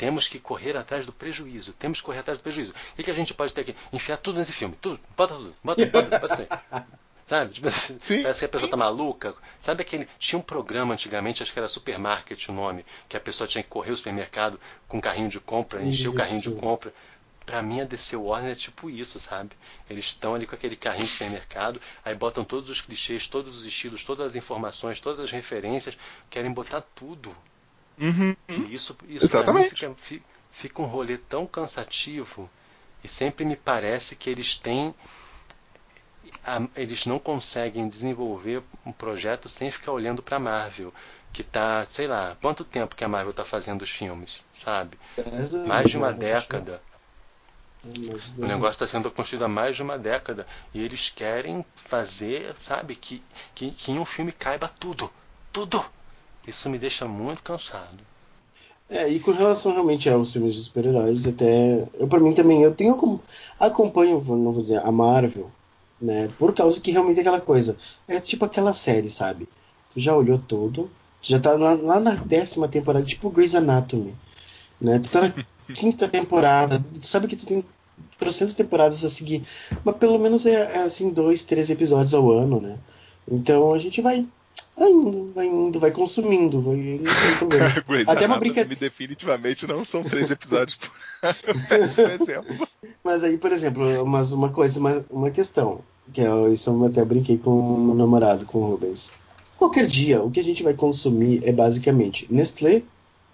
Temos 0.01 0.27
que 0.27 0.39
correr 0.39 0.79
atrás 0.79 1.05
do 1.05 1.13
prejuízo. 1.13 1.75
Temos 1.75 2.01
que 2.01 2.07
correr 2.07 2.21
atrás 2.21 2.39
do 2.39 2.43
prejuízo. 2.43 2.73
O 2.73 2.97
que, 2.97 3.03
que 3.03 3.11
a 3.11 3.15
gente 3.15 3.35
pode 3.35 3.53
ter 3.53 3.61
aqui? 3.61 3.77
Enfiar 3.93 4.17
tudo 4.17 4.39
nesse 4.39 4.51
filme. 4.51 4.75
Tudo. 4.81 4.99
Bota 5.15 5.35
tudo. 5.35 5.55
Bota, 5.63 5.85
bota, 5.85 6.19
bota 6.19 6.43
isso 6.43 6.49
aí. 6.73 6.83
Sabe? 7.27 7.53
Tipo 7.53 7.69
assim, 7.69 7.99
Sim, 8.01 8.23
parece 8.23 8.39
que 8.39 8.47
a 8.47 8.49
pessoa 8.49 8.71
tá 8.71 8.79
maluca. 8.79 9.35
Sabe 9.61 9.83
aquele. 9.83 10.09
Tinha 10.19 10.39
um 10.39 10.43
programa 10.43 10.95
antigamente, 10.95 11.43
acho 11.43 11.53
que 11.53 11.59
era 11.59 11.69
Supermarket 11.69 12.49
o 12.49 12.53
nome, 12.55 12.83
que 13.11 13.15
a 13.15 13.21
pessoa 13.21 13.47
tinha 13.47 13.63
que 13.63 13.69
correr 13.69 13.91
ao 13.91 13.97
supermercado 13.99 14.59
com 14.89 14.97
um 14.97 15.01
carrinho 15.03 15.29
de 15.29 15.39
compra, 15.39 15.83
encher 15.83 16.09
o 16.09 16.15
carrinho 16.15 16.41
de 16.41 16.51
compra. 16.53 16.95
Pra 17.45 17.61
mim, 17.61 17.83
a 17.83 17.85
DC 17.85 18.17
Warner 18.17 18.53
é 18.53 18.55
tipo 18.55 18.89
isso, 18.89 19.21
sabe? 19.21 19.51
Eles 19.91 20.07
estão 20.07 20.35
ali 20.35 20.47
com 20.47 20.55
aquele 20.55 20.77
carrinho 20.77 21.05
de 21.05 21.13
supermercado, 21.13 21.79
aí 22.03 22.15
botam 22.15 22.43
todos 22.43 22.71
os 22.71 22.81
clichês, 22.81 23.29
todos 23.29 23.59
os 23.59 23.67
estilos, 23.67 24.03
todas 24.03 24.29
as 24.29 24.35
informações, 24.35 24.99
todas 24.99 25.23
as 25.23 25.31
referências, 25.31 25.99
querem 26.31 26.51
botar 26.51 26.81
tudo. 26.81 27.37
Uhum. 27.99 28.35
E 28.57 28.75
isso, 28.75 28.97
isso 29.09 29.25
Exatamente. 29.25 29.71
fica, 29.71 29.95
fi- 29.97 30.23
fica 30.51 30.83
um 30.83 30.87
rolê 30.87 31.17
tão 31.19 31.47
cansativo 31.47 32.51
e 33.05 33.09
sempre 33.09 33.45
me 33.45 33.57
parece 33.57 34.17
que 34.17 34.29
eles 34.31 34.57
têm. 34.57 34.95
a- 36.45 36.69
eles 36.77 37.07
não 37.07 37.19
conseguem 37.19 37.89
desenvolver 37.89 38.63
um 38.85 38.93
projeto 38.93 39.49
sem 39.49 39.71
ficar 39.71 39.93
olhando 39.93 40.23
pra 40.23 40.39
Marvel. 40.39 40.93
Que 41.33 41.45
tá, 41.45 41.87
sei 41.89 42.07
lá, 42.09 42.37
quanto 42.43 42.65
tempo 42.65 42.97
que 42.97 43.05
a 43.05 43.09
Marvel 43.09 43.33
tá 43.33 43.45
fazendo 43.45 43.83
os 43.83 43.91
filmes, 43.91 44.45
sabe? 44.53 44.99
Dez 45.17 45.55
anos, 45.55 45.69
Mais 45.69 45.91
de 45.91 45.97
uma 45.97 46.09
né? 46.09 46.19
década. 46.19 46.83
Dez 47.85 48.33
O 48.43 48.47
negócio 48.47 48.73
está 48.73 48.89
sendo 48.89 49.11
construído 49.11 49.45
há 49.45 49.49
mais 49.49 49.77
de 49.77 49.83
uma 49.83 49.99
década. 49.99 50.47
E 50.75 50.83
eles 50.83 51.09
querem 51.11 51.65
fazer, 51.77 52.57
sabe, 52.57 52.97
que, 52.97 53.23
que, 53.55 53.71
que 53.71 53.93
em 53.93 53.99
um 53.99 54.05
filme 54.05 54.33
caiba 54.33 54.69
tudo. 54.69 55.11
Tudo! 55.53 55.85
Isso 56.47 56.69
me 56.69 56.79
deixa 56.79 57.07
muito 57.07 57.43
cansado. 57.43 57.99
É, 58.89 59.09
e 59.09 59.21
com 59.21 59.31
relação 59.31 59.73
realmente 59.73 60.11
aos 60.11 60.33
filmes 60.33 60.55
de 60.55 60.63
super-heróis, 60.63 61.27
até. 61.27 61.87
Eu, 61.95 62.09
pra 62.09 62.19
mim 62.19 62.35
também, 62.35 62.63
eu 62.63 62.75
tenho 62.75 62.97
como. 62.97 63.21
Acompanho, 63.59 64.23
não 64.27 64.53
vou 64.53 64.61
dizer, 64.61 64.85
a 64.85 64.91
Marvel, 64.91 65.51
né? 66.01 66.29
Por 66.39 66.53
causa 66.53 66.81
que 66.81 66.91
realmente 66.91 67.19
é 67.19 67.21
aquela 67.21 67.41
coisa. 67.41 67.77
É 68.09 68.19
tipo 68.19 68.45
aquela 68.45 68.73
série, 68.73 69.09
sabe? 69.09 69.49
Tu 69.93 70.01
já 70.01 70.15
olhou 70.17 70.39
tudo, 70.39 70.91
tu 71.23 71.29
já 71.29 71.39
tá 71.39 71.53
lá, 71.53 71.75
lá 71.75 72.01
na 72.01 72.15
décima 72.15 72.67
temporada, 72.67 73.05
tipo 73.05 73.31
Grey's 73.31 73.55
Anatomy. 73.55 74.15
Né? 74.81 74.99
Tu 74.99 75.11
tá 75.11 75.21
na 75.21 75.45
quinta 75.75 76.09
temporada, 76.09 76.83
tu 76.95 77.07
sabe 77.07 77.29
que 77.29 77.37
tu 77.37 77.47
tem 77.47 77.65
trocentas 78.19 78.55
temporadas 78.55 79.05
a 79.05 79.09
seguir, 79.09 79.45
mas 79.85 79.97
pelo 79.97 80.19
menos 80.19 80.47
é, 80.47 80.53
é, 80.53 80.83
assim, 80.83 81.11
dois, 81.11 81.45
três 81.45 81.71
episódios 81.71 82.15
ao 82.15 82.31
ano, 82.31 82.61
né? 82.61 82.79
Então 83.31 83.73
a 83.73 83.79
gente 83.79 84.01
vai, 84.01 84.27
vai 84.81 84.91
indo, 84.91 85.33
vai 85.35 85.47
indo, 85.47 85.79
vai 85.79 85.91
consumindo, 85.91 86.63
vai. 86.63 87.01
Grey's 87.87 88.09
Até 88.09 88.27
uma 88.27 88.39
brincadeira. 88.39 88.81
definitivamente 88.81 89.67
não 89.67 89.85
são 89.85 90.03
três 90.03 90.31
episódios 90.31 90.79
por 90.79 90.91
exemplo. 92.09 92.69
Mas 93.05 93.23
aí, 93.23 93.37
por 93.37 93.53
exemplo, 93.53 94.07
mas 94.07 94.33
uma 94.33 94.49
coisa, 94.49 94.81
uma, 94.81 95.05
uma 95.11 95.31
questão, 95.31 95.83
que 96.13 96.23
é, 96.23 96.49
isso 96.49 96.71
eu 96.71 96.85
até 96.87 97.05
brinquei 97.05 97.37
com 97.37 97.51
o 97.51 97.79
meu 97.79 97.95
namorado, 97.95 98.47
com 98.47 98.59
o 98.59 98.71
Rubens. 98.71 99.13
Qualquer 99.59 99.87
dia, 99.87 100.23
o 100.23 100.31
que 100.31 100.41
a 100.41 100.45
gente 100.45 100.63
vai 100.63 100.73
consumir 100.73 101.47
é 101.47 101.53
basicamente 101.53 102.27
Nestlé 102.31 102.83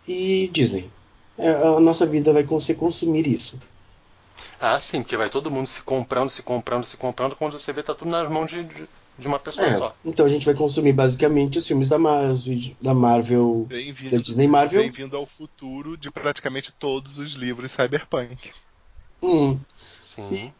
e 0.08 0.50
Disney. 0.52 0.90
É, 1.38 1.50
a 1.50 1.78
nossa 1.78 2.04
vida 2.04 2.32
vai 2.32 2.44
ser 2.58 2.74
consumir 2.74 3.28
isso. 3.28 3.60
Ah, 4.60 4.80
sim, 4.80 5.02
porque 5.02 5.16
vai 5.16 5.28
todo 5.28 5.50
mundo 5.50 5.68
se 5.68 5.82
comprando, 5.82 6.30
se 6.30 6.42
comprando, 6.42 6.84
se 6.84 6.96
comprando, 6.96 7.36
quando 7.36 7.56
você 7.56 7.72
vê 7.72 7.82
tá 7.82 7.94
tudo 7.94 8.10
nas 8.10 8.28
mãos 8.28 8.50
de, 8.50 8.64
de, 8.64 8.88
de 9.18 9.26
uma 9.26 9.38
pessoa 9.38 9.66
É, 9.66 9.76
só. 9.76 9.96
então 10.04 10.26
a 10.26 10.28
gente 10.28 10.44
vai 10.44 10.54
consumir 10.54 10.92
basicamente 10.92 11.58
os 11.58 11.66
filmes 11.66 11.88
da, 11.88 11.98
Mar 11.98 12.22
da 12.80 12.94
Marvel, 12.94 13.66
da 14.10 14.18
Disney 14.18 14.46
Marvel. 14.46 14.82
bem-vindo 14.82 15.16
ao 15.16 15.26
futuro 15.26 15.96
de 15.96 16.10
praticamente 16.10 16.72
todos 16.72 17.18
os 17.18 17.32
livros 17.32 17.72
cyberpunk. 17.72 18.36
Hum. 19.22 19.58
Sim. 20.02 20.52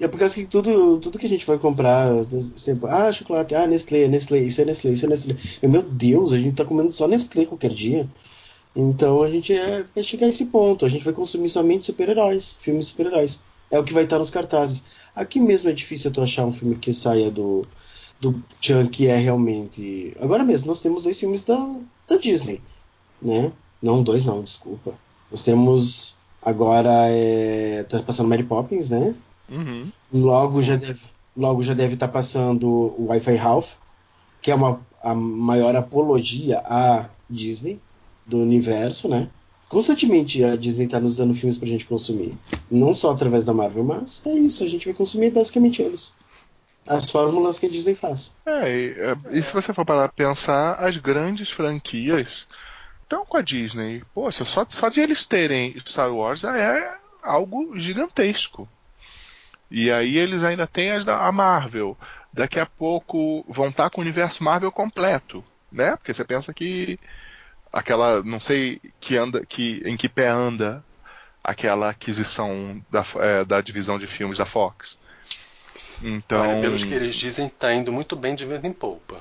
E 0.00 0.04
é 0.04 0.08
por 0.08 0.18
causa 0.18 0.34
que 0.34 0.46
tudo, 0.46 0.98
tudo 0.98 1.18
que 1.18 1.26
a 1.26 1.28
gente 1.28 1.46
vai 1.46 1.56
comprar, 1.56 2.08
sempre, 2.56 2.90
ah, 2.90 3.12
chocolate, 3.12 3.54
ah, 3.54 3.66
Nestlé, 3.66 4.08
Nestlé, 4.08 4.38
isso 4.40 4.60
é 4.60 4.64
Nestlé, 4.64 4.90
isso 4.90 5.06
é 5.06 5.08
Nestlé. 5.08 5.36
E, 5.62 5.68
meu 5.68 5.82
Deus, 5.82 6.32
a 6.32 6.36
gente 6.38 6.56
tá 6.56 6.64
comendo 6.64 6.90
só 6.90 7.06
Nestlé 7.06 7.46
qualquer 7.46 7.70
dia. 7.70 8.08
Então 8.74 9.22
a 9.22 9.30
gente 9.30 9.52
é, 9.54 9.84
vai 9.94 10.02
chegar 10.02 10.26
a 10.26 10.30
esse 10.30 10.46
ponto. 10.46 10.84
A 10.84 10.88
gente 10.88 11.04
vai 11.04 11.14
consumir 11.14 11.48
somente 11.48 11.86
super-heróis, 11.86 12.58
filmes 12.60 12.86
de 12.86 12.90
super-heróis. 12.90 13.44
É 13.74 13.78
o 13.78 13.82
que 13.82 13.92
vai 13.92 14.04
estar 14.04 14.20
nos 14.20 14.30
cartazes. 14.30 14.84
Aqui 15.16 15.40
mesmo 15.40 15.68
é 15.68 15.72
difícil 15.72 16.12
tu 16.12 16.22
achar 16.22 16.46
um 16.46 16.52
filme 16.52 16.76
que 16.76 16.92
saia 16.94 17.28
do, 17.28 17.66
do 18.20 18.40
Chan 18.60 18.86
que 18.86 19.08
é 19.08 19.16
realmente. 19.16 20.16
Agora 20.20 20.44
mesmo, 20.44 20.68
nós 20.68 20.80
temos 20.80 21.02
dois 21.02 21.18
filmes 21.18 21.42
da, 21.42 21.56
da 22.08 22.16
Disney, 22.16 22.60
né? 23.20 23.50
Não, 23.82 24.00
dois 24.00 24.24
não, 24.24 24.44
desculpa. 24.44 24.94
Nós 25.28 25.42
temos 25.42 26.16
agora 26.40 27.08
é. 27.08 27.82
Tá 27.88 28.00
passando 28.00 28.28
Mary 28.28 28.44
Poppins, 28.44 28.90
né? 28.90 29.12
Uhum. 29.48 29.90
Logo 30.12 30.62
já 30.62 30.76
deve, 30.76 31.00
logo 31.36 31.60
já 31.60 31.74
deve 31.74 31.94
estar 31.94 32.06
passando 32.06 32.68
o 32.68 33.06
Wi-Fi 33.08 33.34
Ralph, 33.34 33.72
que 34.40 34.52
é 34.52 34.54
uma 34.54 34.78
a 35.02 35.16
maior 35.16 35.74
apologia 35.74 36.60
à 36.60 37.08
Disney 37.28 37.80
do 38.24 38.38
universo, 38.38 39.08
né? 39.08 39.28
Constantemente 39.68 40.44
a 40.44 40.56
Disney 40.56 40.84
está 40.86 41.00
nos 41.00 41.16
dando 41.16 41.34
filmes 41.34 41.58
pra 41.58 41.68
gente 41.68 41.86
consumir. 41.86 42.34
Não 42.70 42.94
só 42.94 43.12
através 43.12 43.44
da 43.44 43.54
Marvel, 43.54 43.84
mas 43.84 44.22
é 44.26 44.32
isso, 44.32 44.64
a 44.64 44.68
gente 44.68 44.86
vai 44.86 44.94
consumir 44.94 45.30
basicamente 45.30 45.82
eles. 45.82 46.14
As 46.86 47.10
fórmulas 47.10 47.58
que 47.58 47.66
a 47.66 47.68
Disney 47.68 47.94
faz. 47.94 48.36
É, 48.44 48.70
e, 48.70 48.90
é, 48.90 49.16
e 49.30 49.42
se 49.42 49.52
você 49.52 49.72
for 49.72 49.86
parar 49.86 50.12
pensar, 50.12 50.74
as 50.74 50.96
grandes 50.98 51.50
franquias 51.50 52.46
estão 53.02 53.24
com 53.24 53.36
a 53.36 53.42
Disney. 53.42 54.02
Poxa, 54.14 54.44
só, 54.44 54.66
só 54.68 54.88
de 54.88 55.00
eles 55.00 55.24
terem 55.24 55.74
Star 55.86 56.12
Wars 56.12 56.40
já 56.40 56.56
é 56.56 56.94
algo 57.22 57.78
gigantesco. 57.78 58.68
E 59.70 59.90
aí 59.90 60.18
eles 60.18 60.42
ainda 60.42 60.66
têm 60.66 60.90
as 60.90 61.04
da 61.04 61.26
a 61.26 61.32
Marvel. 61.32 61.96
Daqui 62.32 62.60
a 62.60 62.66
pouco 62.66 63.44
vão 63.48 63.68
estar 63.68 63.88
com 63.90 64.00
o 64.00 64.04
universo 64.04 64.44
Marvel 64.44 64.70
completo, 64.70 65.42
né? 65.72 65.96
Porque 65.96 66.12
você 66.12 66.24
pensa 66.24 66.52
que 66.52 66.98
aquela, 67.74 68.22
não 68.22 68.40
sei 68.40 68.80
que 69.00 69.16
anda, 69.16 69.44
que 69.44 69.82
em 69.84 69.96
que 69.96 70.08
pé 70.08 70.28
anda 70.28 70.82
aquela 71.42 71.90
aquisição 71.90 72.82
da, 72.90 73.04
é, 73.16 73.44
da 73.44 73.60
divisão 73.60 73.98
de 73.98 74.06
filmes 74.06 74.38
da 74.38 74.46
Fox. 74.46 74.98
Então, 76.02 76.40
Olha, 76.40 76.60
pelos 76.60 76.84
que 76.84 76.94
eles 76.94 77.14
dizem, 77.14 77.48
tá 77.48 77.72
indo 77.72 77.92
muito 77.92 78.16
bem 78.16 78.34
de 78.34 78.44
venda 78.46 78.66
em 78.66 78.72
polpa. 78.72 79.20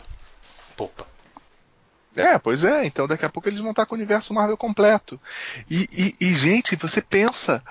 Poupa. 0.78 1.06
É, 2.16 2.38
pois 2.38 2.64
é. 2.64 2.86
Então 2.86 3.08
daqui 3.08 3.26
a 3.26 3.30
pouco 3.30 3.50
eles 3.50 3.60
vão 3.60 3.72
estar 3.72 3.86
com 3.86 3.96
o 3.96 3.98
universo 3.98 4.34
Marvel 4.34 4.56
completo. 4.58 5.20
E, 5.70 5.88
e- 5.92 6.16
e, 6.28 6.36
gente, 6.36 6.76
você 6.76 7.02
pensa, 7.02 7.64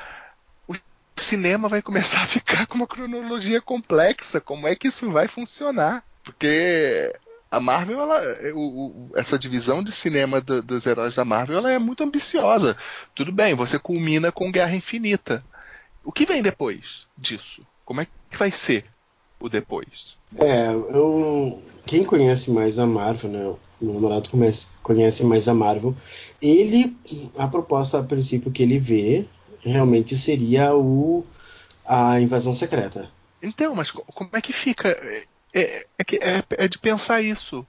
o 0.69 0.75
cinema 1.17 1.69
vai 1.69 1.81
começar 1.81 2.23
a 2.23 2.27
ficar 2.27 2.67
com 2.67 2.75
uma 2.75 2.87
cronologia 2.87 3.61
complexa. 3.61 4.41
Como 4.41 4.67
é 4.67 4.75
que 4.75 4.89
isso 4.89 5.11
vai 5.11 5.29
funcionar? 5.29 6.05
Porque 6.25 7.13
a 7.53 7.61
Marvel, 7.61 8.01
ela, 8.01 8.21
o- 8.55 9.11
o- 9.11 9.11
essa 9.15 9.39
divisão 9.39 9.83
de 9.85 9.93
cinema 9.93 10.41
do- 10.41 10.63
dos 10.63 10.87
heróis 10.87 11.15
da 11.15 11.25
Marvel, 11.25 11.59
ela 11.59 11.71
é 11.71 11.79
muito 11.79 12.03
ambiciosa. 12.03 12.77
Tudo 13.15 13.31
bem, 13.31 13.55
você 13.55 13.79
culmina 13.79 14.33
com 14.33 14.51
Guerra 14.51 14.75
Infinita. 14.75 15.45
O 16.03 16.11
que 16.11 16.25
vem 16.27 16.43
depois 16.43 17.07
disso? 17.17 17.65
Como 17.85 18.01
é 18.01 18.07
que 18.31 18.39
vai 18.39 18.51
ser 18.51 18.87
o 19.39 19.49
depois? 19.49 20.15
É, 20.39 20.69
eu. 20.69 21.63
Quem 21.87 22.05
conhece 22.05 22.51
mais 22.51 22.79
a 22.79 22.87
Marvel, 22.87 23.31
né? 23.31 23.45
O 23.47 23.59
meu 23.85 23.95
namorado 23.95 24.31
conhece, 24.31 24.69
conhece 24.83 25.23
mais 25.25 25.47
a 25.47 25.53
Marvel. 25.53 25.95
Ele, 26.41 26.97
a 27.37 27.47
proposta 27.47 27.99
a 27.99 28.03
princípio 28.03 28.51
que 28.51 28.63
ele 28.63 28.79
vê, 28.79 29.27
realmente 29.63 30.17
seria 30.17 30.75
o 30.75 31.23
a 31.85 32.19
invasão 32.21 32.55
secreta. 32.55 33.11
Então, 33.43 33.75
mas 33.75 33.91
co- 33.91 34.05
como 34.07 34.31
é 34.33 34.41
que 34.41 34.53
fica? 34.53 34.97
É, 35.55 35.81
é- 35.99 36.39
é 36.39 36.65
é 36.65 36.69
de 36.69 36.79
pensar 36.79 37.21
isso. 37.23 37.67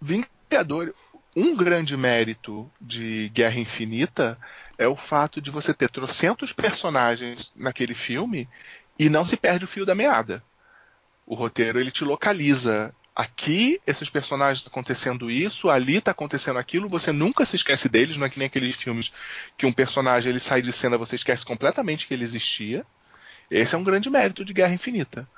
Vingador, 0.00 0.94
um 1.36 1.54
grande 1.56 1.96
mérito 1.96 2.70
de 2.80 3.28
Guerra 3.30 3.58
Infinita 3.60 4.38
é 4.78 4.88
o 4.88 4.96
fato 4.96 5.40
de 5.40 5.50
você 5.50 5.74
ter 5.74 5.90
trocentos 5.90 6.52
personagens 6.52 7.52
naquele 7.56 7.94
filme 7.94 8.48
e 8.98 9.08
não 9.08 9.26
se 9.26 9.36
perde 9.36 9.64
o 9.64 9.68
fio 9.68 9.86
da 9.86 9.94
meada. 9.94 10.42
O 11.26 11.34
roteiro 11.34 11.80
ele 11.80 11.90
te 11.90 12.04
localiza. 12.04 12.94
Aqui, 13.14 13.80
esses 13.86 14.10
personagens 14.10 14.58
estão 14.60 14.70
acontecendo 14.70 15.30
isso, 15.30 15.70
ali 15.70 15.96
está 15.96 16.12
acontecendo 16.12 16.58
aquilo, 16.58 16.88
você 16.88 17.12
nunca 17.12 17.44
se 17.44 17.56
esquece 17.56 17.88
deles, 17.88 18.16
não 18.16 18.26
é 18.26 18.30
que 18.30 18.38
nem 18.38 18.46
aqueles 18.46 18.76
filmes 18.76 19.12
que 19.58 19.66
um 19.66 19.72
personagem 19.72 20.30
ele 20.30 20.40
sai 20.40 20.62
de 20.62 20.72
cena, 20.72 20.98
você 20.98 21.16
esquece 21.16 21.44
completamente 21.44 22.06
que 22.06 22.14
ele 22.14 22.24
existia. 22.24 22.86
Esse 23.50 23.74
é 23.74 23.78
um 23.78 23.84
grande 23.84 24.10
mérito 24.10 24.44
de 24.44 24.52
Guerra 24.54 24.74
Infinita. 24.74 25.28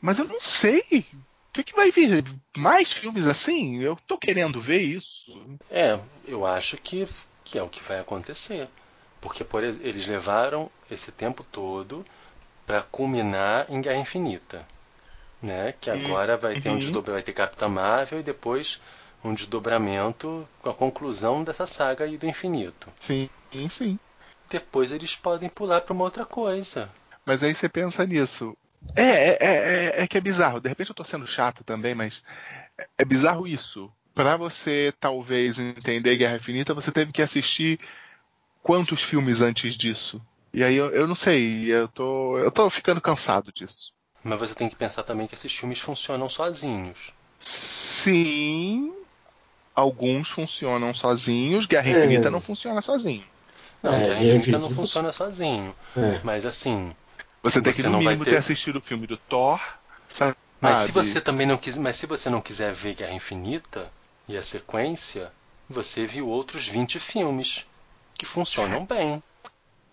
Mas 0.00 0.18
eu 0.18 0.24
não 0.24 0.40
sei. 0.40 1.06
O 1.12 1.52
que, 1.52 1.64
que 1.64 1.74
vai 1.76 1.90
vir? 1.90 2.24
Mais 2.56 2.92
filmes 2.92 3.26
assim? 3.26 3.80
Eu 3.80 3.96
tô 4.06 4.16
querendo 4.16 4.60
ver 4.60 4.80
isso. 4.80 5.58
É, 5.70 5.98
eu 6.26 6.46
acho 6.46 6.76
que, 6.76 7.08
que 7.44 7.58
é 7.58 7.62
o 7.62 7.68
que 7.68 7.82
vai 7.82 7.98
acontecer. 7.98 8.68
Porque 9.20 9.42
por, 9.42 9.64
eles 9.64 10.06
levaram 10.06 10.70
esse 10.90 11.10
tempo 11.10 11.42
todo 11.42 12.04
para 12.66 12.82
culminar 12.82 13.66
em 13.68 13.80
Guerra 13.80 13.98
Infinita. 13.98 14.66
Né? 15.42 15.74
Que 15.80 15.90
agora 15.90 16.36
vai 16.36 16.60
ter 16.60 16.68
um 16.68 16.72
uhum. 16.72 16.78
desdobramento, 16.78 17.12
vai 17.12 17.22
ter 17.22 17.32
Capitã 17.32 17.68
Marvel 17.68 18.20
e 18.20 18.24
depois 18.24 18.80
um 19.24 19.34
desdobramento 19.34 20.48
com 20.60 20.70
a 20.70 20.74
conclusão 20.74 21.42
dessa 21.42 21.66
saga 21.66 22.04
aí 22.04 22.16
do 22.16 22.26
infinito. 22.26 22.88
Sim, 23.00 23.28
sim. 23.68 23.98
Depois 24.48 24.92
eles 24.92 25.16
podem 25.16 25.48
pular 25.48 25.80
para 25.80 25.92
uma 25.92 26.04
outra 26.04 26.24
coisa. 26.24 26.90
Mas 27.24 27.42
aí 27.42 27.54
você 27.54 27.68
pensa 27.68 28.06
nisso. 28.06 28.56
É, 28.94 29.02
é, 29.02 29.36
é, 29.40 30.02
é 30.02 30.06
que 30.06 30.18
é 30.18 30.20
bizarro. 30.20 30.60
De 30.60 30.68
repente 30.68 30.90
eu 30.90 30.94
tô 30.94 31.04
sendo 31.04 31.26
chato 31.26 31.62
também, 31.64 31.94
mas 31.94 32.22
é- 32.78 32.88
é 32.98 33.04
bizarro 33.04 33.46
isso. 33.46 33.92
Pra 34.14 34.36
você 34.36 34.92
talvez 34.98 35.58
entender 35.58 36.16
Guerra 36.16 36.36
Infinita, 36.36 36.74
você 36.74 36.90
teve 36.90 37.12
que 37.12 37.22
assistir 37.22 37.78
quantos 38.62 39.02
filmes 39.02 39.40
antes 39.40 39.74
disso? 39.76 40.20
E 40.52 40.64
aí 40.64 40.74
eu, 40.74 40.88
eu 40.90 41.06
não 41.06 41.14
sei, 41.14 41.66
eu 41.72 41.86
tô, 41.86 42.38
eu 42.38 42.50
tô 42.50 42.68
ficando 42.70 43.00
cansado 43.00 43.52
disso. 43.52 43.92
Mas 44.24 44.38
você 44.40 44.54
tem 44.54 44.68
que 44.68 44.74
pensar 44.74 45.02
também 45.04 45.26
que 45.26 45.34
esses 45.34 45.54
filmes 45.54 45.78
funcionam 45.78 46.28
sozinhos. 46.28 47.12
Sim, 47.38 48.92
alguns 49.74 50.30
funcionam 50.30 50.92
sozinhos, 50.92 51.66
Guerra 51.66 51.88
É. 51.88 51.92
Infinita 51.92 52.30
não 52.30 52.40
funciona 52.40 52.82
sozinho. 52.82 53.24
Não, 53.82 53.92
É, 53.92 54.00
Guerra 54.06 54.24
Infinita 54.36 54.58
não 54.58 54.70
funciona 54.70 55.12
sozinho. 55.12 55.74
É. 55.96 56.20
Mas 56.24 56.44
assim, 56.44 56.94
Você 57.42 57.62
tem 57.62 57.72
que 57.72 57.82
Você 57.82 57.88
no 57.88 57.92
não 57.92 58.02
vai 58.02 58.14
mínimo 58.14 58.24
ter... 58.24 58.30
ter- 58.30 58.36
assistido 58.36 58.76
o 58.76 58.82
filme 58.82 59.06
do 59.06 59.16
Thor, 59.16 59.60
sabe? 60.08 60.36
Mas 60.60 60.78
se 60.78 60.92
você 60.92 61.20
também 61.20 61.46
não 61.46 61.56
quiser, 61.56 61.80
mas 61.80 61.96
se 61.96 62.06
você 62.06 62.30
não 62.30 62.40
quiser 62.40 62.72
ver 62.72 62.94
Guerra 62.94 63.12
Infinita 63.12 63.92
e 64.28 64.36
a 64.36 64.42
sequência, 64.42 65.32
você 65.68 66.06
viu 66.06 66.28
outros 66.28 66.68
20 66.68 66.98
filmes 67.00 67.66
que 68.14 68.24
funcionam 68.24 68.86
bem. 68.86 69.20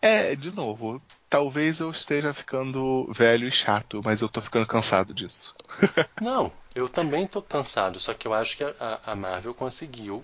É, 0.01 0.35
de 0.35 0.51
novo, 0.51 1.01
talvez 1.30 1.80
eu 1.80 1.91
esteja 1.91 2.34
ficando 2.34 3.11
velho 3.11 3.47
e 3.47 3.51
chato, 3.51 4.01
mas 4.05 4.22
eu 4.22 4.30
tô 4.30 4.41
ficando 4.41 4.65
cansado 4.67 5.13
disso. 5.13 5.53
Não, 6.19 6.51
eu 6.73 6.89
também 6.89 7.26
tô 7.26 7.41
cansado, 7.41 7.99
só 8.01 8.13
que 8.13 8.27
eu 8.27 8.34
acho 8.34 8.57
que 8.57 8.63
a, 8.65 8.99
a 9.05 9.15
Marvel 9.15 9.53
conseguiu 9.53 10.23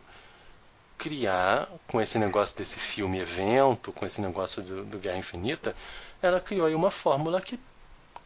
criar, 0.97 1.69
com 1.87 1.99
esse 1.99 2.17
negócio 2.19 2.57
desse 2.57 2.79
filme 2.79 3.19
evento, 3.19 3.91
com 3.91 4.05
esse 4.05 4.21
negócio 4.21 4.61
do, 4.61 4.85
do 4.85 4.99
Guerra 4.99 5.17
Infinita, 5.17 5.75
ela 6.21 6.39
criou 6.41 6.67
aí 6.67 6.75
uma 6.75 6.91
fórmula 6.91 7.41
que, 7.41 7.59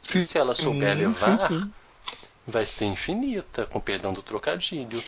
que 0.07 0.21
se 0.21 0.37
ela 0.37 0.55
souber 0.55 0.97
levar, 0.97 1.37
sim, 1.37 1.37
sim. 1.37 1.73
vai 2.47 2.65
ser 2.65 2.85
infinita, 2.85 3.65
com 3.67 3.79
perdão 3.79 4.13
do 4.13 4.23
trocadilho. 4.23 5.03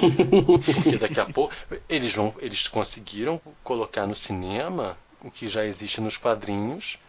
Porque 0.76 0.98
daqui 0.98 1.20
a 1.20 1.26
pouco 1.28 1.54
eles 1.90 2.14
vão, 2.14 2.34
eles 2.40 2.68
conseguiram 2.68 3.42
colocar 3.64 4.08
no 4.08 4.16
cinema 4.16 4.98
o 5.22 5.32
que 5.32 5.50
já 5.50 5.66
existe 5.66 6.02
nos 6.02 6.18
quadrinhos, 6.18 7.00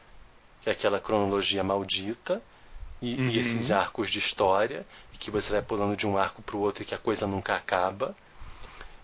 que 0.63 0.71
é 0.71 0.73
aquela 0.73 1.01
cronologia 1.01 1.65
maldita 1.65 2.43
e, 3.03 3.21
Uhum. 3.21 3.29
e 3.29 3.39
esses 3.39 3.71
arcos 3.71 4.11
de 4.11 4.19
história, 4.19 4.87
e 5.15 5.19
que 5.19 5.31
você 5.31 5.53
vai 5.53 5.63
pulando 5.63 5.97
de 5.97 6.07
um 6.07 6.19
arco 6.19 6.43
para 6.43 6.57
o 6.57 6.61
outro 6.61 6.83
e 6.83 6.87
que 6.87 6.95
a 6.95 6.99
coisa 6.99 7.27
nunca 7.27 7.57
acaba. 7.57 8.17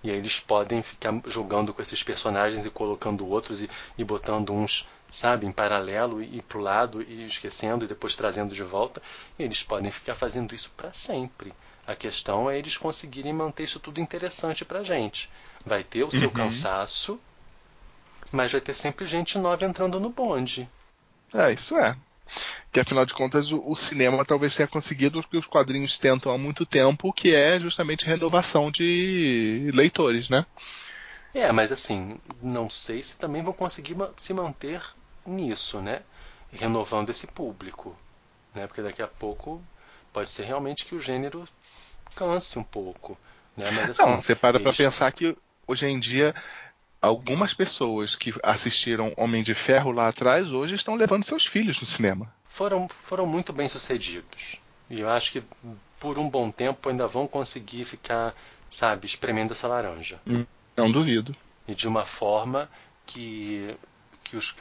E 0.03 0.11
aí 0.11 0.17
eles 0.17 0.39
podem 0.41 0.83
ficar 0.83 1.13
jogando 1.27 1.73
com 1.75 1.83
esses 1.83 2.03
personagens 2.03 2.65
e 2.65 2.71
colocando 2.71 3.27
outros 3.27 3.63
e, 3.63 3.71
e 3.99 4.05
botando 4.05 4.53
uns, 4.53 4.87
sabe, 5.11 5.47
em 5.47 5.53
paralelo 5.53 6.23
e, 6.23 6.39
e 6.39 6.43
pro 6.43 6.61
lado 6.61 7.03
e 7.03 7.25
esquecendo 7.27 7.85
e 7.85 7.89
depois 7.89 8.17
trazendo 8.17 8.55
de 8.55 8.63
volta. 8.63 9.03
Eles 9.39 9.63
podem 9.63 9.91
ficar 9.91 10.15
fazendo 10.15 10.55
isso 10.55 10.71
para 10.77 10.93
sempre. 10.93 11.55
A 11.87 11.95
questão 11.95 12.51
é 12.51 12.59
eles 12.59 12.77
conseguirem 12.77 13.33
manter 13.33 13.65
isso 13.65 13.81
tudo 13.81 14.01
interessante 14.01 14.65
pra 14.65 14.83
gente. 14.83 15.31
Vai 15.65 15.85
ter 15.85 16.05
o 16.05 16.11
seu 16.11 16.31
Uhum. 16.31 16.31
cansaço, 16.31 17.21
mas 18.31 18.53
vai 18.53 18.61
ter 18.61 18.75
sempre 18.75 19.07
gente 19.07 19.39
nova 19.39 19.65
entrando 19.65 19.99
no 19.99 20.11
bonde. 20.11 20.69
É, 21.35 21.53
isso 21.53 21.77
é. 21.77 21.97
Que 22.73 22.81
afinal 22.81 23.07
de 23.07 23.15
contas 23.15 23.53
o, 23.53 23.63
o 23.67 23.77
cinema 23.77 24.25
talvez 24.25 24.55
tenha 24.57 24.69
conseguido 24.69 25.21
o 25.21 25.29
que 25.29 25.37
os 25.39 25.47
quadrinhos 25.47 25.99
tentam 25.99 26.33
há 26.33 26.39
muito 26.39 26.67
tempo, 26.67 27.13
que 27.13 27.35
é 27.35 27.61
justamente 27.61 28.07
renovação 28.07 28.71
de 28.71 29.71
leitores, 29.75 30.31
né? 30.31 30.47
É, 31.35 31.51
mas 31.53 31.73
assim, 31.73 32.19
não 32.43 32.71
sei 32.71 33.03
se 33.03 33.17
também 33.19 33.43
vão 33.43 33.53
conseguir 33.53 33.97
se 34.17 34.33
manter 34.33 34.81
nisso, 35.27 35.81
né? 35.83 36.03
Renovando 36.53 37.11
esse 37.11 37.27
público, 37.27 37.97
né? 38.55 38.67
Porque 38.67 38.83
daqui 38.83 39.03
a 39.03 39.09
pouco 39.09 39.63
pode 40.13 40.31
ser 40.31 40.45
realmente 40.45 40.85
que 40.85 40.95
o 40.95 41.01
gênero 41.01 41.47
canse 42.15 42.59
um 42.59 42.65
pouco, 42.65 43.19
né? 43.57 43.71
Mas 43.71 43.89
assim, 43.91 44.11
Não, 44.11 44.21
você 44.23 44.35
para 44.35 44.53
pra 44.61 44.61
eles- 44.61 44.77
pensar 44.77 45.11
que 45.13 45.37
hoje 45.67 45.87
em 45.87 45.99
dia 45.99 46.35
algumas 47.03 47.53
pessoas 47.55 48.17
que 48.17 48.33
assistiram 48.43 49.13
Homem 49.17 49.43
de 49.43 49.55
Ferro 49.55 49.93
lá 49.93 50.09
atrás 50.09 50.53
hoje 50.53 50.75
estão 50.77 50.95
levando 50.97 51.25
seus 51.25 51.47
filhos 51.47 51.81
no 51.81 51.87
cinema. 51.87 52.33
foram, 52.49 52.89
foram 52.89 53.27
muito 53.27 53.53
bem 53.53 53.69
sucedidos. 53.69 54.61
E 54.89 55.01
eu 55.01 55.09
acho 55.09 55.33
que 55.33 55.43
por 55.99 56.19
um 56.19 56.29
bom 56.29 56.51
tempo 56.51 56.89
ainda 56.89 57.07
vão 57.07 57.27
conseguir 57.27 57.85
ficar, 57.85 58.35
sabe, 58.69 59.07
espremendo 59.07 59.53
essa 59.53 59.67
laranja. 59.67 60.21
Não 60.77 60.91
duvido. 60.91 61.35
E 61.67 61.75
de 61.75 61.87
uma 61.89 62.05
forma 62.05 62.69
que, 63.07 63.75
que 64.23 64.37
os. 64.37 64.55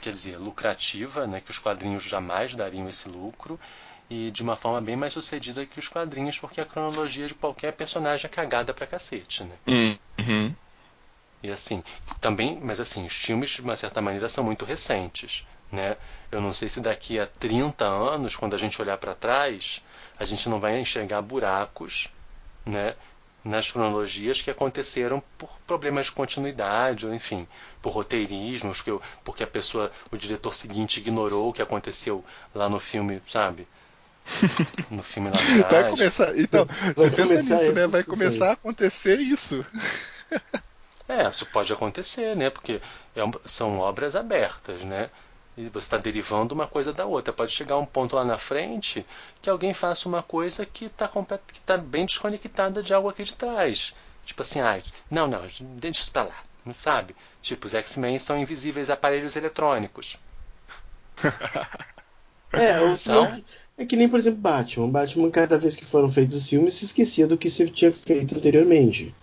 Quer 0.00 0.12
dizer, 0.12 0.36
lucrativa, 0.36 1.26
né, 1.26 1.40
que 1.40 1.50
os 1.50 1.58
quadrinhos 1.58 2.02
jamais 2.02 2.54
dariam 2.54 2.88
esse 2.88 3.08
lucro. 3.08 3.58
E 4.10 4.30
de 4.30 4.42
uma 4.42 4.56
forma 4.56 4.80
bem 4.80 4.96
mais 4.96 5.12
sucedida 5.12 5.64
que 5.64 5.78
os 5.78 5.88
quadrinhos, 5.88 6.38
porque 6.38 6.60
a 6.60 6.66
cronologia 6.66 7.26
de 7.26 7.34
qualquer 7.34 7.72
personagem 7.72 8.26
é 8.26 8.28
cagada 8.28 8.74
pra 8.74 8.86
cacete, 8.86 9.44
né? 9.44 9.56
Uhum. 10.18 10.54
E 11.42 11.50
assim, 11.50 11.82
também, 12.20 12.60
mas 12.62 12.78
assim, 12.78 13.06
os 13.06 13.14
filmes 13.14 13.50
de 13.50 13.62
uma 13.62 13.74
certa 13.74 14.00
maneira 14.02 14.28
são 14.28 14.44
muito 14.44 14.64
recentes, 14.64 15.46
né? 15.70 15.96
Eu 16.30 16.40
não 16.40 16.52
sei 16.52 16.68
se 16.68 16.80
daqui 16.80 17.18
a 17.18 17.26
30 17.26 17.84
anos, 17.84 18.36
quando 18.36 18.54
a 18.54 18.58
gente 18.58 18.80
olhar 18.80 18.98
para 18.98 19.14
trás, 19.14 19.82
a 20.18 20.24
gente 20.24 20.48
não 20.48 20.60
vai 20.60 20.78
enxergar 20.78 21.22
buracos, 21.22 22.08
né, 22.64 22.94
nas 23.44 23.70
cronologias 23.70 24.40
que 24.40 24.50
aconteceram 24.50 25.22
por 25.36 25.50
problemas 25.66 26.06
de 26.06 26.12
continuidade, 26.12 27.06
ou 27.06 27.14
enfim, 27.14 27.46
por 27.80 27.92
roteirismos, 27.92 28.80
porque, 28.80 29.04
porque 29.24 29.42
a 29.42 29.46
pessoa, 29.46 29.90
o 30.10 30.16
diretor 30.16 30.54
seguinte 30.54 31.00
ignorou 31.00 31.48
o 31.48 31.52
que 31.52 31.62
aconteceu 31.62 32.24
lá 32.54 32.68
no 32.68 32.78
filme, 32.78 33.20
sabe? 33.26 33.66
No 34.90 35.02
filme 35.02 35.30
lá 35.30 35.36
Vai 35.36 35.60
atrás. 35.60 35.90
começar. 35.90 36.38
Então, 36.38 36.64
Vai 36.64 36.94
você 36.94 37.10
pensa 37.10 37.56
nisso, 37.56 37.72
né? 37.72 37.86
Vai 37.86 38.04
começar 38.04 38.50
a 38.50 38.52
acontecer 38.52 39.18
isso. 39.18 39.64
É, 41.08 41.28
isso 41.28 41.44
pode 41.46 41.72
acontecer, 41.72 42.36
né? 42.36 42.48
Porque 42.48 42.80
é 43.16 43.20
são 43.44 43.78
obras 43.78 44.14
abertas, 44.14 44.84
né? 44.84 45.10
E 45.56 45.68
você 45.68 45.84
está 45.86 45.98
derivando 45.98 46.54
uma 46.54 46.66
coisa 46.66 46.92
da 46.92 47.04
outra. 47.04 47.32
Pode 47.32 47.52
chegar 47.52 47.76
um 47.78 47.84
ponto 47.84 48.16
lá 48.16 48.24
na 48.24 48.38
frente 48.38 49.04
que 49.40 49.50
alguém 49.50 49.74
faça 49.74 50.08
uma 50.08 50.22
coisa 50.22 50.64
que 50.64 50.86
está 50.86 51.10
tá 51.66 51.76
bem 51.76 52.06
desconectada 52.06 52.82
de 52.82 52.94
algo 52.94 53.08
aqui 53.08 53.22
de 53.24 53.34
trás. 53.34 53.94
Tipo 54.24 54.42
assim, 54.42 54.60
ah, 54.60 54.80
não, 55.10 55.26
não, 55.26 55.42
deixa 55.76 56.00
isso 56.00 56.10
pra 56.10 56.22
lá. 56.24 56.36
Não 56.64 56.74
sabe? 56.74 57.14
Tipo, 57.42 57.66
os 57.66 57.74
X-Men 57.74 58.18
são 58.18 58.38
invisíveis 58.38 58.88
aparelhos 58.88 59.36
eletrônicos. 59.36 60.16
É, 62.54 62.78
ou 62.80 62.88
Então- 62.88 62.96
senão, 62.96 63.44
é 63.78 63.86
que 63.86 63.96
nem, 63.96 64.06
por 64.10 64.18
exemplo, 64.18 64.40
Batman. 64.40 64.90
Batman, 64.90 65.30
cada 65.30 65.56
vez 65.56 65.74
que 65.74 65.86
foram 65.86 66.06
feitos 66.10 66.36
os 66.36 66.46
filmes, 66.48 66.74
se 66.74 66.84
esquecia 66.84 67.26
do 67.26 67.38
que 67.38 67.48
se 67.48 67.66
tinha 67.70 67.90
feito 67.90 68.36
anteriormente. 68.36 69.14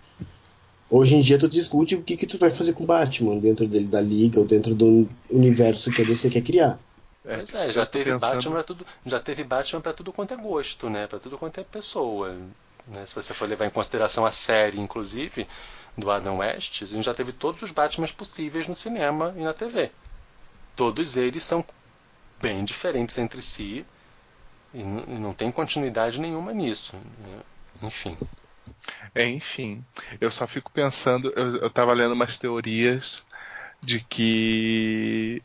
Hoje 0.92 1.16
em 1.16 1.22
dia 1.22 1.38
tu 1.38 1.48
discute 1.48 1.96
o 1.96 2.02
que, 2.04 2.18
que 2.18 2.26
tu 2.26 2.38
vai 2.38 2.50
fazer 2.50 2.74
com 2.74 2.84
o 2.84 2.88
Batman 2.88 3.38
dentro 3.38 3.68
dele 3.68 3.88
da 3.88 4.02
liga 4.02 4.40
ou 4.40 4.46
dentro 4.46 4.74
do 4.74 5.08
universo 5.30 5.92
que 5.92 6.02
a 6.02 6.06
DC 6.06 6.30
quer 6.30 6.42
criar. 6.42 6.80
Pois 7.24 7.54
é, 7.54 7.72
já 7.72 7.86
tô 7.86 7.92
teve 7.92 8.12
pensando- 8.12 8.34
Batman 8.34 8.52
para 8.54 8.64
tudo, 8.64 8.86
já 9.06 9.20
teve 9.20 9.44
Batman 9.44 9.82
para 9.82 9.94
tudo 9.94 10.12
quanto 10.12 10.34
é 10.34 10.38
gosto, 10.38 10.90
né? 10.90 11.06
Para 11.06 11.20
tudo 11.20 11.38
quanto 11.38 11.60
é 11.60 11.64
pessoa. 11.64 12.36
Né? 12.88 13.06
Se 13.06 13.14
você 13.14 13.34
for 13.36 13.48
levar 13.48 13.68
em 13.68 13.70
consideração 13.70 14.26
a 14.26 14.32
série, 14.32 14.80
inclusive, 14.80 15.46
do 15.96 16.10
Adam 16.10 16.38
West, 16.38 16.82
a 16.82 16.86
gente 16.88 17.04
já 17.06 17.14
teve 17.14 17.34
todos 17.34 17.62
os 17.62 17.72
Batmans 17.72 18.12
possíveis 18.12 18.68
no 18.68 18.76
cinema 18.76 19.32
e 19.38 19.42
na 19.42 19.54
TV. 19.54 19.92
Todos 20.76 21.16
eles 21.18 21.44
são 21.44 21.64
bem 22.42 22.64
diferentes 22.64 23.16
entre 23.20 23.42
si 23.44 23.86
e, 24.74 24.80
e 24.80 24.84
não 25.20 25.34
tem 25.36 25.52
continuidade 25.52 26.20
nenhuma 26.20 26.52
nisso. 26.52 26.96
né? 26.96 27.40
Enfim. 27.84 28.18
É, 29.14 29.28
enfim, 29.28 29.84
eu 30.20 30.32
só 30.32 30.46
fico 30.48 30.72
pensando, 30.72 31.32
eu, 31.36 31.58
eu 31.58 31.70
tava 31.70 31.94
lendo 31.94 32.14
umas 32.14 32.38
teorias 32.38 33.24
de 33.82 34.00
que 34.02 35.42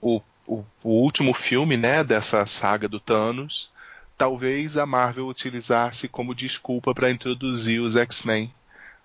o, 0.00 0.20
o, 0.46 0.64
o 0.82 0.90
último 0.90 1.34
filme, 1.34 1.76
né, 1.76 2.02
dessa 2.02 2.46
saga 2.46 2.88
do 2.88 3.00
Thanos, 3.00 3.70
talvez 4.16 4.76
a 4.76 4.86
Marvel 4.86 5.26
utilizasse 5.26 6.08
como 6.08 6.34
desculpa 6.34 6.94
para 6.94 7.10
introduzir 7.10 7.80
os 7.80 7.96
X-Men 7.96 8.52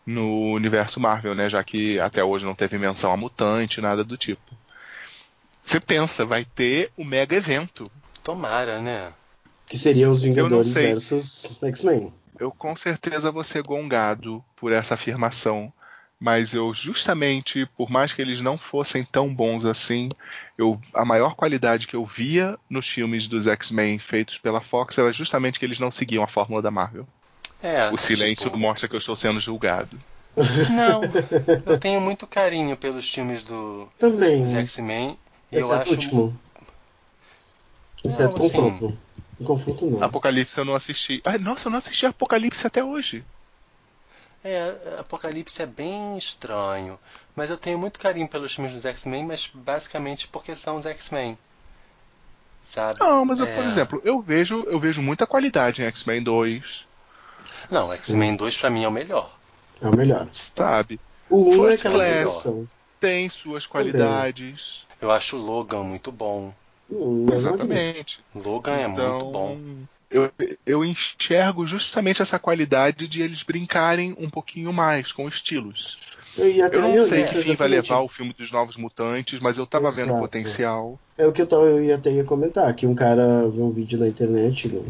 no 0.06 0.54
universo 0.54 1.00
Marvel, 1.00 1.36
né, 1.36 1.50
já 1.50 1.64
que 1.64 2.00
até 2.00 2.24
hoje 2.24 2.46
não 2.46 2.56
teve 2.56 2.78
menção 2.78 3.12
a 3.12 3.18
mutante, 3.18 3.82
nada 3.82 4.04
do 4.04 4.18
tipo. 4.18 4.56
Você 5.64 5.80
pensa, 5.80 6.26
vai 6.26 6.44
ter 6.44 6.92
o 6.98 7.06
mega 7.06 7.36
evento. 7.36 7.92
Tomara, 8.24 8.82
né? 8.82 9.14
Que 9.68 9.78
seria 9.78 10.10
os 10.10 10.22
Vingadores 10.22 10.74
versus 10.74 11.60
X-Men. 11.64 12.12
Eu 12.42 12.50
com 12.52 12.76
certeza 12.76 13.32
vou 13.32 13.44
ser 13.44 13.62
gongado 13.62 14.44
por 14.56 14.72
essa 14.72 14.96
afirmação, 14.96 15.72
mas 16.20 16.56
eu 16.56 16.74
justamente, 16.74 17.68
por 17.78 17.92
mais 17.92 18.14
que 18.14 18.20
eles 18.20 18.42
não 18.42 18.58
fossem 18.58 19.04
tão 19.04 19.32
bons 19.32 19.64
assim, 19.64 20.10
eu, 20.58 20.82
a 20.96 21.06
maior 21.06 21.36
qualidade 21.36 21.86
que 21.86 21.96
eu 21.96 22.04
via 22.04 22.58
nos 22.68 22.90
filmes 22.90 23.28
dos 23.28 23.46
X-Men 23.46 24.00
feitos 24.00 24.40
pela 24.40 24.60
Fox 24.60 24.98
era 24.98 25.14
justamente 25.14 25.60
que 25.60 25.66
eles 25.66 25.78
não 25.78 25.92
seguiam 25.92 26.24
a 26.24 26.28
fórmula 26.28 26.64
da 26.64 26.72
Marvel. 26.72 27.08
É, 27.62 27.92
O 27.92 27.98
silêncio 28.00 28.46
tipo, 28.46 28.58
mostra 28.58 28.90
que 28.90 28.96
eu 28.96 29.00
estou 29.00 29.16
sendo 29.16 29.40
julgado. 29.40 30.00
Não, 30.36 31.02
eu 31.72 31.80
tenho 31.80 32.02
muito 32.02 32.26
carinho 32.26 32.76
pelos 32.76 33.08
filmes 33.08 33.44
do, 33.44 33.88
Também. 34.00 34.42
dos 34.42 34.52
né? 34.52 34.62
X-Men. 34.62 35.16
E 35.52 35.58
eu 35.58 35.60
Exceto 35.60 35.76
o 35.76 35.82
acho 35.82 35.92
último. 35.92 36.40
Exceto 38.04 38.40
Não, 38.40 38.46
assim- 38.48 38.98
confronto. 39.46 39.80
Confronto 39.80 40.00
não. 40.00 40.04
Apocalipse 40.04 40.58
eu 40.58 40.66
não 40.66 40.76
assisti. 40.76 41.22
Ah, 41.26 41.38
nossa, 41.38 41.68
eu 41.68 41.72
não 41.72 41.80
assisti 41.80 42.06
Apocalipse 42.06 42.66
até 42.68 42.84
hoje. 42.84 43.24
É, 44.44 44.96
Apocalipse 45.00 45.62
é 45.62 45.66
bem 45.66 46.18
estranho. 46.18 46.98
Mas 47.36 47.50
eu 47.50 47.58
tenho 47.58 47.78
muito 47.78 48.00
carinho 48.00 48.28
pelos 48.28 48.54
filmes 48.54 48.74
dos 48.74 48.86
X-Men, 48.86 49.26
mas 49.26 49.48
basicamente 49.54 50.28
porque 50.28 50.56
são 50.56 50.78
os 50.78 50.86
X-Men. 50.86 51.38
Sabe? 52.64 53.00
Não, 53.00 53.26
mas 53.26 53.40
eu, 53.40 53.48
É. 53.48 53.56
por 53.56 53.64
exemplo, 53.66 54.02
eu 54.04 54.22
vejo, 54.22 54.64
eu 54.68 54.80
vejo 54.80 55.02
muita 55.02 55.26
qualidade 55.28 55.82
em 55.82 55.86
X-Men 55.86 56.24
2, 56.24 56.86
Não, 57.72 57.92
X-Men 57.94 58.36
2 58.36 58.58
pra 58.58 58.70
mim 58.70 58.84
é 58.84 58.88
o 58.88 58.92
melhor. 58.92 59.32
É 59.82 59.88
o 59.88 59.96
melhor. 59.96 60.28
sabe? 60.32 61.00
O 61.30 61.44
1 61.44 61.66
é 61.66 61.68
First 61.70 61.84
Class. 61.84 62.08
versão. 62.20 62.68
Tem 63.00 63.30
suas 63.30 63.66
qualidades. 63.66 64.86
Eu 65.02 65.10
acho 65.12 65.38
o 65.38 65.42
Logan 65.42 65.84
muito 65.84 66.12
bom. 66.12 66.54
Não 66.92 67.32
é 67.32 67.36
Exatamente. 67.36 68.20
Logan 68.36 68.74
é 68.74 68.88
Então, 68.88 69.20
muito 69.20 69.32
bom. 69.32 69.58
Eu, 70.10 70.30
eu 70.66 70.84
enxergo 70.84 71.66
justamente 71.66 72.22
essa 72.22 72.38
qualidade 72.38 73.08
de 73.08 73.22
eles 73.22 73.44
brincarem 73.44 74.14
um 74.20 74.30
pouquinho 74.30 74.74
mais 74.74 75.14
com 75.14 75.28
estilos. 75.28 75.98
Eu, 76.38 76.48
Eu 76.48 76.82
não 76.82 76.94
ia 76.94 77.06
sei 77.06 77.26
se 77.26 77.42
quem 77.42 77.56
vai 77.56 77.70
levar 77.70 78.02
o 78.02 78.10
filme 78.10 78.34
dos 78.34 78.52
Novos 78.52 78.76
Mutantes, 78.76 79.40
mas 79.40 79.58
eu 79.58 79.66
tava 79.66 79.90
vendo 79.90 80.08
Exato. 80.08 80.20
potencial. 80.20 81.00
É 81.18 81.26
o 81.26 81.32
que 81.32 81.42
eu, 81.42 81.48
tava, 81.48 81.64
eu 81.64 81.84
ia 81.84 81.96
até 81.96 82.12
ia 82.12 82.26
comentar, 82.26 82.74
que 82.76 82.86
um 82.86 82.96
cara 82.96 83.48
viu 83.50 83.66
um 83.66 83.72
vídeo 83.72 83.98
na 83.98 84.08
internet, 84.08 84.68
no, 84.68 84.86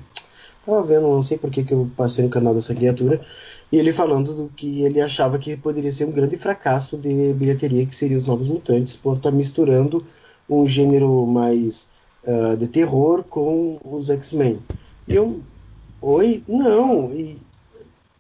Tava 0.66 0.84
vendo, 0.84 1.08
não 1.08 1.24
sei 1.24 1.38
por 1.38 1.50
que, 1.50 1.64
que 1.64 1.74
eu 1.74 1.90
passei 1.98 2.24
no 2.24 2.30
canal 2.30 2.54
dessa 2.54 2.76
criatura. 2.76 3.20
E 3.72 3.78
ele 3.78 3.92
falando 3.92 4.34
do 4.34 4.50
que 4.50 4.84
ele 4.84 5.02
achava 5.02 5.40
que 5.40 5.58
poderia 5.58 5.92
ser 5.92 6.06
um 6.06 6.12
grande 6.12 6.38
fracasso 6.38 6.98
de 6.98 7.34
bilheteria, 7.34 7.86
que 7.86 7.96
seria 7.96 8.18
os 8.18 8.28
Novos 8.28 8.48
Mutantes, 8.48 8.96
por 8.96 9.18
estar 9.18 9.32
misturando 9.32 10.06
um 10.52 10.68
gênero 10.68 11.26
mais 11.26 11.90
uh, 12.24 12.58
de 12.58 12.68
terror 12.68 13.24
com 13.24 13.80
os 13.84 14.10
X-Men. 14.10 14.60
E 15.08 15.16
eu. 15.16 15.42
Oi? 16.02 16.44
Não. 16.48 17.12
E 17.14 17.38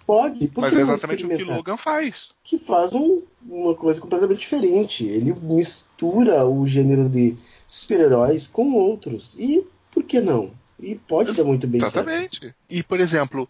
pode. 0.05 0.47
Por 0.47 0.61
Mas 0.61 0.75
é 0.75 0.81
exatamente 0.81 1.25
o 1.25 1.29
que? 1.29 1.43
Logan 1.43 1.77
faz. 1.77 2.29
que 2.43 2.57
faz 2.57 2.93
um- 2.93 3.21
uma 3.47 3.75
coisa 3.75 3.99
completamente 3.99 4.39
diferente. 4.39 5.05
Ele 5.05 5.33
mistura 5.41 6.45
o 6.45 6.65
gênero 6.65 7.09
de 7.09 7.35
super-heróis 7.67 8.47
com 8.47 8.73
outros. 8.73 9.35
E 9.39 9.65
por 9.91 10.03
que 10.03 10.19
não? 10.21 10.51
E 10.79 10.95
pode 10.95 11.35
dar 11.35 11.43
muito 11.43 11.67
bem 11.67 11.79
certo. 11.81 11.97
Exatamente. 12.09 12.55
E, 12.69 12.81
por 12.81 12.99
exemplo, 12.99 13.47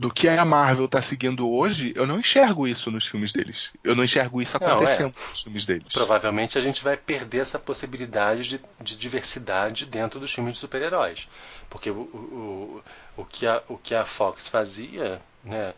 do 0.00 0.10
que 0.10 0.26
a 0.30 0.46
Marvel 0.46 0.88
tá 0.88 1.02
seguindo 1.02 1.46
hoje, 1.46 1.92
eu 1.94 2.06
não 2.06 2.18
enxergo 2.18 2.66
isso 2.66 2.90
nos 2.90 3.06
filmes 3.06 3.32
deles. 3.32 3.68
Eu 3.84 3.94
não 3.94 4.02
enxergo 4.02 4.40
isso 4.40 4.56
Não, 4.58 4.66
é. 4.66 4.72
acontecendo 4.72 5.14
nos 5.30 5.42
filmes 5.42 5.66
deles. 5.66 5.92
Provavelmente 5.92 6.56
a 6.56 6.60
gente 6.62 6.82
vai 6.82 6.96
perder 6.96 7.40
essa 7.40 7.58
possibilidade 7.58 8.48
de, 8.48 8.60
de 8.80 8.96
diversidade 8.96 9.84
dentro 9.84 10.18
dos 10.18 10.32
filmes 10.32 10.54
de 10.54 10.58
super-heróis. 10.58 11.28
Porque 11.68 11.90
o, 11.90 11.98
o, 11.98 12.82
o, 13.14 13.24
que 13.26 13.46
a, 13.46 13.62
o 13.68 13.76
que 13.76 13.94
a 13.94 14.06
Fox 14.06 14.48
fazia, 14.48 15.20
né, 15.44 15.74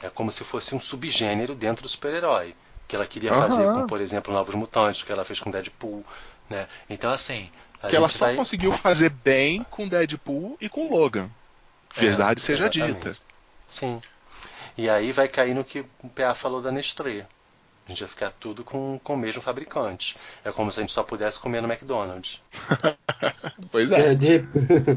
é 0.00 0.08
como 0.08 0.30
se 0.30 0.44
fosse 0.44 0.72
um 0.72 0.78
subgênero 0.78 1.56
dentro 1.56 1.82
do 1.82 1.88
super-herói. 1.88 2.54
Que 2.86 2.94
ela 2.94 3.04
queria 3.04 3.32
Aham. 3.32 3.50
fazer 3.50 3.64
com, 3.64 3.84
por 3.84 4.00
exemplo, 4.00 4.32
Novos 4.32 4.54
Mutantes, 4.54 5.02
que 5.02 5.10
ela 5.10 5.24
fez 5.24 5.40
com 5.40 5.50
Deadpool. 5.50 6.04
Né? 6.48 6.68
Então, 6.88 7.10
assim. 7.10 7.50
Que 7.88 7.96
ela 7.96 8.08
só 8.08 8.26
vai... 8.26 8.36
conseguiu 8.36 8.70
fazer 8.70 9.08
bem 9.08 9.66
com 9.68 9.88
Deadpool 9.88 10.56
e 10.60 10.68
com 10.68 10.88
Logan. 10.88 11.28
É, 11.96 12.00
Verdade 12.00 12.40
seja 12.40 12.68
exatamente. 12.68 13.08
dita. 13.08 13.29
Sim. 13.70 14.02
E 14.76 14.88
aí 14.90 15.12
vai 15.12 15.28
cair 15.28 15.54
no 15.54 15.64
que 15.64 15.80
o 16.02 16.08
PA 16.08 16.34
falou 16.34 16.60
da 16.60 16.70
Nestlé. 16.70 17.26
A 17.86 17.88
gente 17.90 18.00
vai 18.00 18.08
ficar 18.08 18.30
tudo 18.30 18.62
com, 18.62 19.00
com 19.02 19.14
o 19.14 19.16
mesmo 19.16 19.40
fabricante. 19.42 20.16
É 20.44 20.52
como 20.52 20.70
se 20.70 20.78
a 20.78 20.82
gente 20.82 20.92
só 20.92 21.02
pudesse 21.02 21.40
comer 21.40 21.60
no 21.62 21.68
McDonald's. 21.72 22.40
Pois 23.70 23.90
é. 23.92 24.12
É, 24.12 24.14
de- 24.14 24.44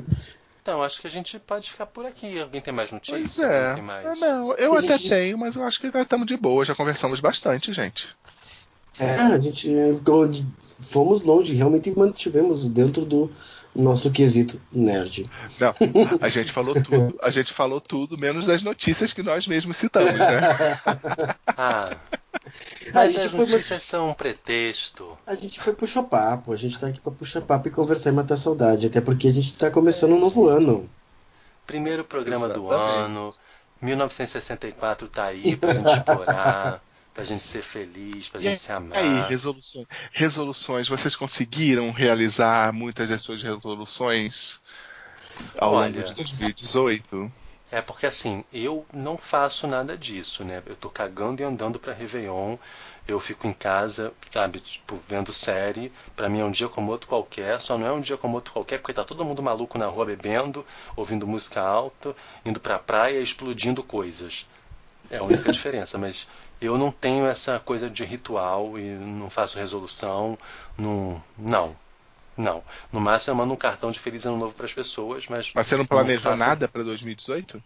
Então, 0.61 0.81
acho 0.81 1.01
que 1.01 1.07
a 1.07 1.09
gente 1.09 1.37
pode 1.39 1.69
ficar 1.69 1.85
por 1.87 2.05
aqui. 2.05 2.39
Alguém 2.39 2.61
tem 2.61 2.73
mais 2.73 2.89
Pois 2.89 3.01
notícia? 3.09 3.45
é. 3.45 3.81
Mais? 3.81 4.17
Não, 4.19 4.53
eu 4.53 4.73
até 4.77 4.97
gente- 4.97 5.09
tenho, 5.09 5.37
mas 5.37 5.55
eu 5.55 5.63
acho 5.65 5.79
que 5.79 5.89
já 5.91 6.01
estamos 6.01 6.25
de 6.25 6.37
boa, 6.37 6.63
já 6.63 6.73
conversamos 6.73 7.19
bastante, 7.19 7.73
gente. 7.73 8.07
é, 8.97 9.09
a 9.15 9.39
gente 9.39 9.69
fomos 10.79 11.23
longe, 11.23 11.53
realmente 11.53 11.91
mantivemos 11.97 12.67
dentro 12.69 13.03
do 13.05 13.29
nosso 13.75 14.11
quesito 14.11 14.59
nerd. 14.71 15.29
Não, 15.59 15.73
a 16.21 16.29
gente 16.29 16.51
falou 16.51 16.73
tudo, 16.81 17.17
a 17.21 17.29
gente 17.29 17.51
falou 17.53 17.81
tudo, 17.81 18.17
menos 18.17 18.45
das 18.45 18.61
notícias 18.63 19.13
que 19.13 19.23
nós 19.23 19.47
mesmos 19.47 19.77
citamos, 19.77 20.13
né? 20.13 20.41
Ah, 21.47 21.95
A 22.93 23.07
gente 23.07 23.19
as 23.19 23.27
foi 23.27 23.39
notícias 23.39 23.83
são 23.83 24.09
um 24.09 24.13
pretexto. 24.13 25.17
A 25.25 25.35
gente 25.35 25.59
foi 25.59 25.73
puxar 25.73 26.03
papo, 26.03 26.51
a 26.51 26.55
gente 26.55 26.77
tá 26.79 26.87
aqui 26.87 26.99
pra 26.99 27.11
puxar 27.11 27.41
papo 27.41 27.67
e 27.67 27.71
conversar 27.71 28.09
e 28.09 28.13
matar 28.13 28.35
saudade, 28.35 28.87
até 28.87 29.01
porque 29.01 29.27
a 29.27 29.31
gente 29.31 29.53
tá 29.53 29.71
começando 29.71 30.13
um 30.13 30.19
novo 30.19 30.47
ano. 30.47 30.89
Primeiro 31.65 32.03
programa 32.03 32.49
do 32.49 32.67
Exatamente. 32.67 32.99
ano. 32.99 33.35
1964 33.81 35.07
tá 35.07 35.25
aí 35.25 35.55
pra 35.55 35.73
gente 35.73 35.91
explorar, 35.91 36.81
pra 37.13 37.23
gente 37.23 37.43
ser 37.43 37.61
feliz, 37.61 38.29
pra 38.29 38.41
gente 38.41 38.59
se 38.59 38.71
E 38.91 38.97
amar. 38.97 38.97
aí, 38.97 39.21
resoluções, 39.21 39.87
resoluções, 40.11 40.87
vocês 40.87 41.15
conseguiram 41.15 41.91
realizar 41.91 42.71
muitas 42.73 43.09
das 43.09 43.21
suas 43.21 43.41
resoluções 43.41 44.61
ao 45.59 45.73
Olha. 45.73 45.73
longo 45.75 46.03
de 46.03 46.13
2018? 46.13 47.31
É 47.71 47.81
porque 47.81 48.05
assim, 48.05 48.45
eu 48.53 48.85
não 48.93 49.17
faço 49.17 49.67
nada 49.67 49.97
disso, 49.97 50.43
né? 50.45 50.61
Eu 50.65 50.75
tô 50.77 50.89
cagando 50.89 51.41
e 51.41 51.45
andando 51.45 51.77
pra 51.79 51.91
Réveillon, 51.91 52.55
eu 53.07 53.19
fico 53.19 53.47
em 53.47 53.53
casa, 53.53 54.13
sabe, 54.31 54.59
tipo, 54.61 54.95
vendo 55.09 55.33
série. 55.33 55.91
Pra 56.15 56.29
mim 56.29 56.39
é 56.39 56.45
um 56.45 56.51
dia 56.51 56.69
como 56.69 56.91
outro 56.91 57.07
qualquer, 57.09 57.59
só 57.59 57.77
não 57.77 57.85
é 57.87 57.91
um 57.91 57.99
dia 57.99 58.15
como 58.15 58.35
outro 58.35 58.53
qualquer 58.53 58.77
porque 58.79 58.93
tá 58.93 59.03
todo 59.03 59.25
mundo 59.25 59.41
maluco 59.43 59.77
na 59.77 59.87
rua 59.87 60.05
bebendo, 60.05 60.65
ouvindo 60.95 61.27
música 61.27 61.61
alta, 61.61 62.15
indo 62.45 62.59
pra 62.61 62.79
praia 62.79 63.19
e 63.19 63.23
explodindo 63.23 63.83
coisas. 63.83 64.45
É 65.09 65.17
a 65.17 65.23
única 65.23 65.49
diferença, 65.51 65.97
mas 65.97 66.27
eu 66.65 66.77
não 66.77 66.91
tenho 66.91 67.25
essa 67.25 67.59
coisa 67.59 67.89
de 67.89 68.03
ritual 68.05 68.77
e 68.79 68.83
não 68.95 69.29
faço 69.29 69.57
resolução, 69.57 70.37
não. 70.77 71.21
Não. 71.37 71.75
Não. 72.37 72.63
No 72.91 72.99
máximo 73.01 73.33
eu 73.33 73.37
mando 73.37 73.53
um 73.53 73.57
cartão 73.57 73.91
de 73.91 73.99
feliz 73.99 74.25
ano 74.25 74.37
novo 74.37 74.53
pras 74.55 74.73
pessoas, 74.73 75.27
mas. 75.27 75.51
Mas 75.55 75.67
você 75.67 75.77
não 75.77 75.85
planejou 75.85 76.31
faço- 76.31 76.39
nada 76.39 76.67
para 76.67 76.83
2018? 76.83 77.63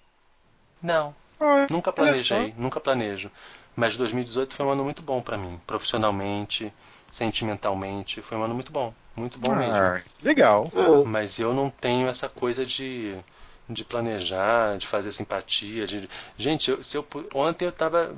Não, 0.82 1.16
Ah, 1.40 1.68
Nunca 1.70 1.92
olha 1.92 1.94
planejei, 1.94 2.54
nunca 2.58 2.80
planejo. 2.80 3.32
Mas 3.76 3.96
2018 3.98 4.56
foi 4.56 4.66
um 4.66 4.72
ano 4.72 4.84
muito 4.84 5.02
bom 5.04 5.22
pra 5.22 5.38
mim, 5.38 5.60
profissionalmente, 5.68 6.74
sentimentalmente, 7.12 8.22
foi 8.22 8.38
um 8.38 8.44
ano 8.44 8.56
muito 8.56 8.72
bom, 8.72 8.94
muito 9.16 9.38
bom 9.40 9.56
mesmo. 9.56 9.86
Ah, 9.86 10.02
legal. 10.22 10.72
Ah, 10.76 11.04
Mas 11.04 11.40
eu 11.40 11.54
não 11.54 11.70
tenho 11.70 12.08
essa 12.08 12.30
coisa 12.30 12.66
de 12.66 13.16
de 13.70 13.84
planejar, 13.84 14.78
de 14.78 14.88
fazer 14.88 15.12
simpatia, 15.12 15.86
de 15.86 16.10
gente, 16.38 16.72
eu, 16.72 16.82
se 16.84 16.96
eu 16.98 17.06
ontem 17.36 17.66
eu 17.66 17.72
tava 17.72 18.16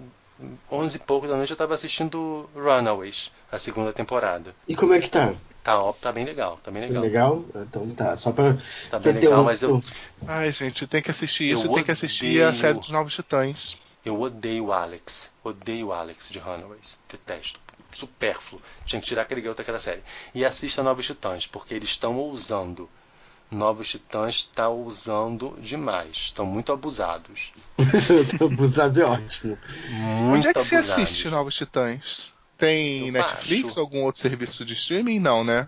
11 0.71 0.95
e 0.95 0.99
pouco 0.99 1.27
da 1.27 1.35
noite 1.35 1.51
eu 1.51 1.57
tava 1.57 1.73
assistindo 1.73 2.49
Runaways, 2.55 3.31
a 3.51 3.59
segunda 3.59 3.91
temporada. 3.93 4.55
e 4.67 4.75
como 4.75 4.93
é 4.93 4.99
que 4.99 5.09
tá? 5.09 5.35
Tá, 5.63 5.77
ó, 5.77 5.91
tá 5.91 6.11
bem 6.11 6.23
legal, 6.23 6.57
tá 6.63 6.71
bem 6.71 6.81
legal. 6.83 7.01
Legal? 7.03 7.45
Então 7.53 7.89
tá, 7.91 8.15
só 8.15 8.31
pra 8.31 8.55
Tá 8.89 8.97
bem 8.99 9.13
legal, 9.13 9.41
um- 9.41 9.43
mas 9.43 9.61
eu, 9.61 9.83
Ai, 10.27 10.51
gente, 10.51 10.87
tem 10.87 11.01
que 11.01 11.11
assistir 11.11 11.49
Eu 11.49 11.57
isso, 11.57 11.73
tem 11.73 11.83
que 11.83 11.91
assistir 11.91 12.41
a 12.43 12.53
série 12.53 12.79
dos 12.79 12.89
Novos 12.89 13.13
Titãs. 13.13 13.77
Eu 14.05 14.19
odeio 14.21 14.67
o 14.67 14.73
Alex. 14.73 15.29
Odeio 15.43 15.87
o 15.87 15.93
Alex 15.93 16.29
de 16.29 16.39
Runaways. 16.39 16.97
Detesto. 17.11 17.59
Supérfluo. 17.91 18.61
Tinha 18.85 19.01
que 19.01 19.07
tirar 19.07 19.23
aquele 19.23 19.41
garoto 19.41 19.57
daquela 19.57 19.79
série. 19.79 20.01
E 20.33 20.45
assista 20.45 20.81
Novos 20.81 21.05
Titãs, 21.05 21.45
porque 21.45 21.73
eles 21.73 21.89
estão 21.89 22.15
ousando. 22.17 22.89
Novos 23.51 23.89
Titãs 23.89 24.35
está 24.35 24.69
usando 24.69 25.57
demais. 25.61 26.15
Estão 26.17 26.45
muito 26.45 26.71
abusados. 26.71 27.51
Abusados 28.39 28.97
é 28.97 29.03
ótimo. 29.05 29.57
Muito 29.89 30.37
Onde 30.37 30.47
é 30.47 30.53
que 30.53 30.63
você 30.63 30.75
abusados. 30.75 31.03
assiste 31.03 31.29
Novos 31.29 31.55
Titãs? 31.55 32.31
Tem 32.57 33.07
Eu 33.07 33.13
Netflix 33.13 33.63
baixo. 33.63 33.79
ou 33.79 33.85
algum 33.85 34.03
outro 34.03 34.21
serviço 34.21 34.63
de 34.63 34.73
streaming? 34.73 35.19
Não, 35.19 35.43
né? 35.43 35.67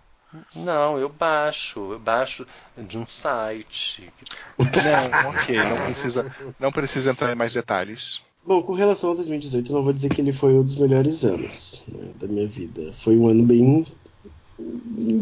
Não, 0.56 0.98
eu 1.00 1.10
baixo. 1.10 1.94
Eu 1.94 2.00
baixo 2.00 2.46
de 2.78 2.98
um 2.98 3.08
site. 3.08 4.12
Não, 4.60 5.30
ok, 5.30 5.58
não 5.58 5.86
precisa, 5.86 6.36
não 6.60 6.72
precisa 6.72 7.12
entrar 7.12 7.32
em 7.32 7.36
mais 7.36 7.54
detalhes. 7.54 8.22
Bom, 8.46 8.62
com 8.62 8.74
relação 8.74 9.12
a 9.12 9.16
2018, 9.16 9.72
eu 9.72 9.76
não 9.76 9.84
vou 9.84 9.94
dizer 9.94 10.10
que 10.10 10.20
ele 10.22 10.34
foi 10.34 10.54
um 10.54 10.64
dos 10.64 10.76
melhores 10.76 11.24
anos 11.26 11.86
né, 11.92 12.12
da 12.20 12.28
minha 12.28 12.48
vida. 12.48 12.92
Foi 12.94 13.18
um 13.18 13.28
ano 13.28 13.44
bem. 13.44 13.86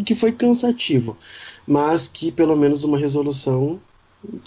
que 0.05 0.15
foi 0.15 0.31
cansativo, 0.31 1.17
mas 1.69 2.07
que 2.07 2.31
pelo 2.31 2.55
menos 2.55 2.83
uma 2.83 2.97
resolução. 2.97 3.79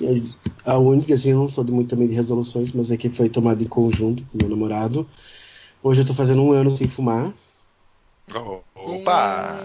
é, 0.03 0.71
A 0.71 0.77
única, 0.77 1.15
assim, 1.15 1.31
eu 1.31 1.39
não 1.39 1.49
sou 1.49 1.65
muito 1.65 1.91
também 1.91 2.09
de 2.09 2.15
resoluções, 2.15 2.73
mas 2.73 2.91
é 2.91 2.97
que 2.97 3.09
foi 3.09 3.29
tomada 3.29 3.63
em 3.63 3.69
conjunto 3.69 4.25
com 4.25 4.39
meu 4.39 4.49
namorado. 4.49 5.09
Hoje 5.81 6.03
eu 6.03 6.07
tô 6.07 6.15
fazendo 6.15 6.43
um 6.43 6.51
ano 6.51 6.69
sem 6.69 6.89
fumar. 6.89 7.33
Opa! 8.75 9.57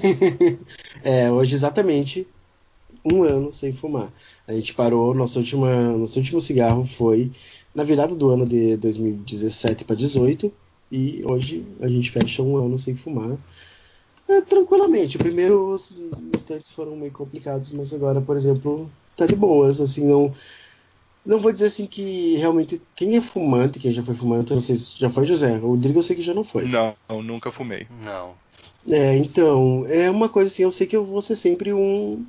é, 1.04 1.30
hoje 1.30 1.54
exatamente 1.54 2.26
um 3.04 3.22
ano 3.22 3.52
sem 3.52 3.72
fumar. 3.72 4.10
A 4.48 4.54
gente 4.54 4.72
parou, 4.72 5.14
nossa 5.14 5.38
última, 5.38 5.92
nosso 5.92 6.18
último 6.18 6.40
cigarro 6.40 6.86
foi 6.86 7.30
na 7.74 7.84
virada 7.84 8.14
do 8.14 8.30
ano 8.30 8.46
de 8.46 8.78
2017 8.78 9.84
para 9.84 9.94
18 9.94 10.50
e 10.90 11.20
hoje 11.26 11.66
a 11.80 11.88
gente 11.88 12.10
fecha 12.10 12.42
um 12.42 12.56
ano 12.56 12.78
sem 12.78 12.94
fumar. 12.94 13.36
É, 14.28 14.40
tranquilamente. 14.40 15.18
Primeiro 15.18 15.74
os 15.74 15.96
instantes 16.34 16.72
foram 16.72 16.96
meio 16.96 17.12
complicados, 17.12 17.70
mas 17.70 17.92
agora, 17.92 18.20
por 18.20 18.36
exemplo, 18.36 18.90
tá 19.16 19.26
de 19.26 19.36
boas, 19.36 19.80
assim, 19.80 20.06
não 20.06 20.32
não 21.26 21.40
vou 21.40 21.52
dizer 21.52 21.66
assim 21.66 21.86
que 21.86 22.36
realmente 22.36 22.80
quem 22.94 23.16
é 23.16 23.20
fumante, 23.20 23.80
quem 23.80 23.90
já 23.90 24.02
foi 24.02 24.14
fumante, 24.14 24.52
eu 24.52 24.54
não 24.54 24.62
sei 24.62 24.76
se 24.76 24.98
já 24.98 25.10
foi 25.10 25.26
José. 25.26 25.58
O 25.58 25.70
Rodrigo 25.70 25.98
eu 25.98 26.02
sei 26.02 26.14
que 26.14 26.22
já 26.22 26.32
não 26.32 26.44
foi. 26.44 26.66
Não, 26.66 26.94
nunca 27.22 27.50
fumei. 27.50 27.88
Não. 28.04 28.34
É, 28.88 29.16
então, 29.16 29.84
é 29.88 30.08
uma 30.08 30.28
coisa 30.28 30.50
assim, 30.50 30.62
eu 30.62 30.70
sei 30.70 30.86
que 30.86 30.96
eu 30.96 31.04
vou 31.04 31.20
ser 31.20 31.34
sempre 31.34 31.72
um. 31.72 32.24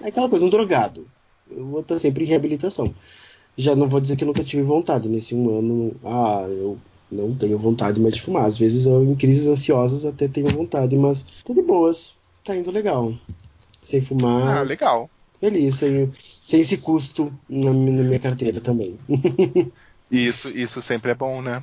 É 0.00 0.08
aquela 0.08 0.28
coisa, 0.28 0.44
um 0.44 0.48
drogado. 0.48 1.06
Eu 1.50 1.66
vou 1.66 1.80
estar 1.80 1.98
sempre 1.98 2.24
em 2.24 2.28
reabilitação. 2.28 2.92
Já 3.56 3.76
não 3.76 3.88
vou 3.88 4.00
dizer 4.00 4.16
que 4.16 4.24
eu 4.24 4.26
nunca 4.26 4.42
tive 4.42 4.62
vontade 4.62 5.08
nesse 5.08 5.34
um 5.34 5.58
ano. 5.58 5.94
Ah, 6.02 6.46
eu 6.48 6.78
não 7.14 7.34
tenho 7.34 7.58
vontade 7.58 8.00
mais 8.00 8.14
de 8.14 8.20
fumar. 8.22 8.44
Às 8.46 8.58
vezes 8.58 8.86
eu, 8.86 9.04
em 9.04 9.14
crises 9.14 9.46
ansiosas 9.46 10.04
até 10.04 10.28
tenho 10.28 10.48
vontade, 10.48 10.96
mas 10.96 11.24
tá 11.44 11.54
de 11.54 11.62
boas. 11.62 12.14
Tá 12.44 12.56
indo 12.56 12.70
legal. 12.70 13.14
Sem 13.80 14.00
Ah, 14.00 14.02
fumar, 14.02 14.66
legal. 14.66 15.10
feliz, 15.40 15.76
sem, 15.76 16.12
sem 16.40 16.60
esse 16.60 16.78
custo 16.78 17.32
na, 17.48 17.72
na 17.72 18.02
minha 18.04 18.20
carteira 18.20 18.60
também. 18.60 18.98
Isso, 20.10 20.48
isso 20.50 20.80
sempre 20.82 21.10
é 21.10 21.14
bom, 21.14 21.42
né? 21.42 21.62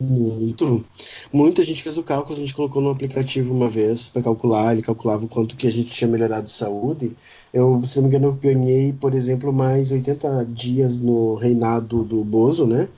Muito. 0.00 0.84
Muita 1.32 1.62
gente 1.62 1.82
fez 1.82 1.96
o 1.96 2.02
cálculo, 2.02 2.36
a 2.36 2.40
gente 2.40 2.54
colocou 2.54 2.82
no 2.82 2.90
aplicativo 2.90 3.54
uma 3.54 3.68
vez 3.68 4.08
para 4.08 4.22
calcular, 4.22 4.72
ele 4.72 4.82
calculava 4.82 5.24
o 5.24 5.28
quanto 5.28 5.56
que 5.56 5.66
a 5.66 5.70
gente 5.70 5.90
tinha 5.90 6.08
melhorado 6.08 6.44
de 6.44 6.50
saúde. 6.52 7.16
Eu, 7.52 7.80
se 7.84 7.96
não 7.96 8.04
me 8.04 8.08
engano, 8.08 8.26
eu 8.28 8.32
ganhei, 8.34 8.92
por 8.92 9.14
exemplo, 9.14 9.52
mais 9.52 9.92
80 9.92 10.44
dias 10.46 11.00
no 11.00 11.34
reinado 11.34 12.02
do 12.04 12.22
Bozo, 12.24 12.66
né? 12.66 12.88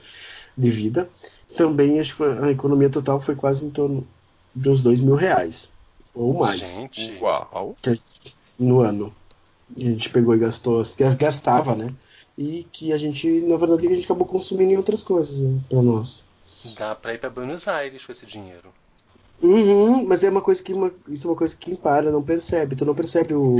De 0.57 0.71
vida. 0.71 1.09
Também 1.59 1.99
acho 2.01 2.11
que 2.11 2.17
foi- 2.17 2.39
a 2.39 2.51
economia 2.51 2.89
total 2.89 3.21
foi 3.21 3.35
quase 3.35 3.67
em 3.67 3.71
torno 3.71 4.07
de 4.55 4.69
uns 4.71 4.81
2 4.83 5.01
mil 5.01 5.15
reais. 5.17 5.73
Ou 6.15 6.33
mais. 6.39 6.77
Gente, 6.79 7.19
Uau. 7.21 7.77
que 7.83 7.91
a 7.91 7.93
gente- 7.95 8.35
no 8.59 8.81
ano. 8.81 9.13
E 9.77 9.87
a 9.87 9.91
gente 9.91 10.09
pegou 10.11 10.35
e 10.35 10.39
gastou, 10.39 10.83
gas- 10.97 11.15
gastava, 11.15 11.75
né? 11.75 11.91
E 12.39 12.67
que 12.73 12.93
a 12.93 12.97
gente, 12.97 13.29
na 13.43 13.57
verdade, 13.57 13.87
a 13.89 13.95
gente 13.95 14.05
acabou 14.05 14.27
consumindo 14.27 14.73
em 14.73 14.77
outras 14.77 15.03
coisas, 15.03 15.41
né? 15.41 15.61
Pra 15.69 15.83
nós. 15.83 16.25
dá 16.77 16.95
pra 16.95 17.15
ir 17.15 17.19
pra 17.19 17.31
Buenos 17.31 17.69
Aires 17.69 18.05
com 18.05 18.11
esse 18.13 18.25
dinheiro. 18.27 18.71
Uhum, 19.43 20.05
mas 20.07 20.25
é 20.25 20.31
uma 20.31 20.41
coisa 20.43 20.61
que 20.63 20.73
uma, 20.73 20.93
isso 21.09 21.27
é 21.29 21.31
uma 21.31 21.37
coisa 21.37 21.55
que 21.57 21.67
quem 21.67 21.77
para 21.77 22.11
não 22.11 22.23
percebe. 22.23 22.75
Tu 22.75 22.85
não 22.85 22.95
percebe 22.95 23.35
o, 23.35 23.57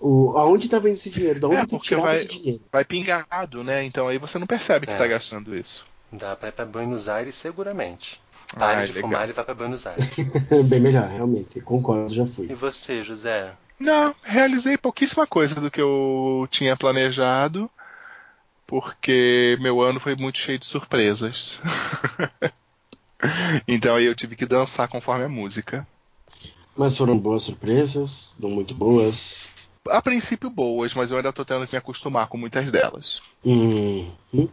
o 0.00 0.32
aonde 0.36 0.68
tá 0.68 0.78
vindo 0.80 0.94
esse 0.94 1.08
dinheiro, 1.10 1.38
da 1.38 1.46
onde 1.48 1.56
É, 1.58 1.62
tu 1.66 1.70
porque 1.76 1.88
tirava 1.88 2.06
vai- 2.08 2.16
esse 2.16 2.26
dinheiro. 2.26 2.60
Vai 2.72 2.84
pingado, 2.84 3.62
né? 3.62 3.84
Então 3.84 4.08
aí 4.08 4.18
você 4.18 4.38
não 4.38 4.46
percebe 4.46 4.86
que 4.86 4.92
É. 4.92 4.96
tá 4.96 5.06
gastando 5.06 5.54
isso. 5.56 5.84
Dá 6.12 6.34
pra 6.36 6.48
ir 6.48 6.52
pra 6.52 6.64
Buenos 6.66 7.08
Aires 7.08 7.34
seguramente. 7.36 8.20
Ah, 8.56 8.58
Pare 8.58 8.86
de 8.86 8.92
legal. 8.92 9.10
fumar 9.10 9.28
e 9.28 9.32
vá 9.32 9.44
pra 9.44 9.54
Buenos 9.54 9.86
Aires. 9.86 10.10
Bem 10.66 10.80
melhor, 10.80 11.08
realmente. 11.08 11.60
Concordo, 11.60 12.12
já 12.12 12.26
fui. 12.26 12.46
e 12.50 12.54
você, 12.54 13.02
José? 13.02 13.54
Não, 13.78 14.14
realizei 14.22 14.76
pouquíssima 14.76 15.26
coisa 15.26 15.60
do 15.60 15.70
que 15.70 15.80
eu 15.80 16.46
tinha 16.50 16.76
planejado, 16.76 17.70
porque 18.66 19.56
meu 19.60 19.80
ano 19.80 19.98
foi 20.00 20.14
muito 20.16 20.38
cheio 20.38 20.58
de 20.58 20.66
surpresas. 20.66 21.60
então 23.66 23.96
aí 23.96 24.04
eu 24.04 24.14
tive 24.14 24.36
que 24.36 24.44
dançar 24.46 24.88
conforme 24.88 25.24
a 25.24 25.28
música. 25.28 25.86
Mas 26.76 26.96
foram 26.96 27.16
boas 27.18 27.42
surpresas, 27.42 28.36
não 28.38 28.50
muito 28.50 28.74
boas. 28.74 29.48
A 29.88 30.02
princípio 30.02 30.50
boas, 30.50 30.92
mas 30.94 31.10
eu 31.10 31.16
ainda 31.16 31.32
tô 31.32 31.44
tendo 31.44 31.66
que 31.66 31.72
me 31.74 31.78
acostumar 31.78 32.28
com 32.28 32.36
muitas 32.36 32.70
delas. 32.70 33.20
Hum, 33.44 34.10
hum. 34.34 34.48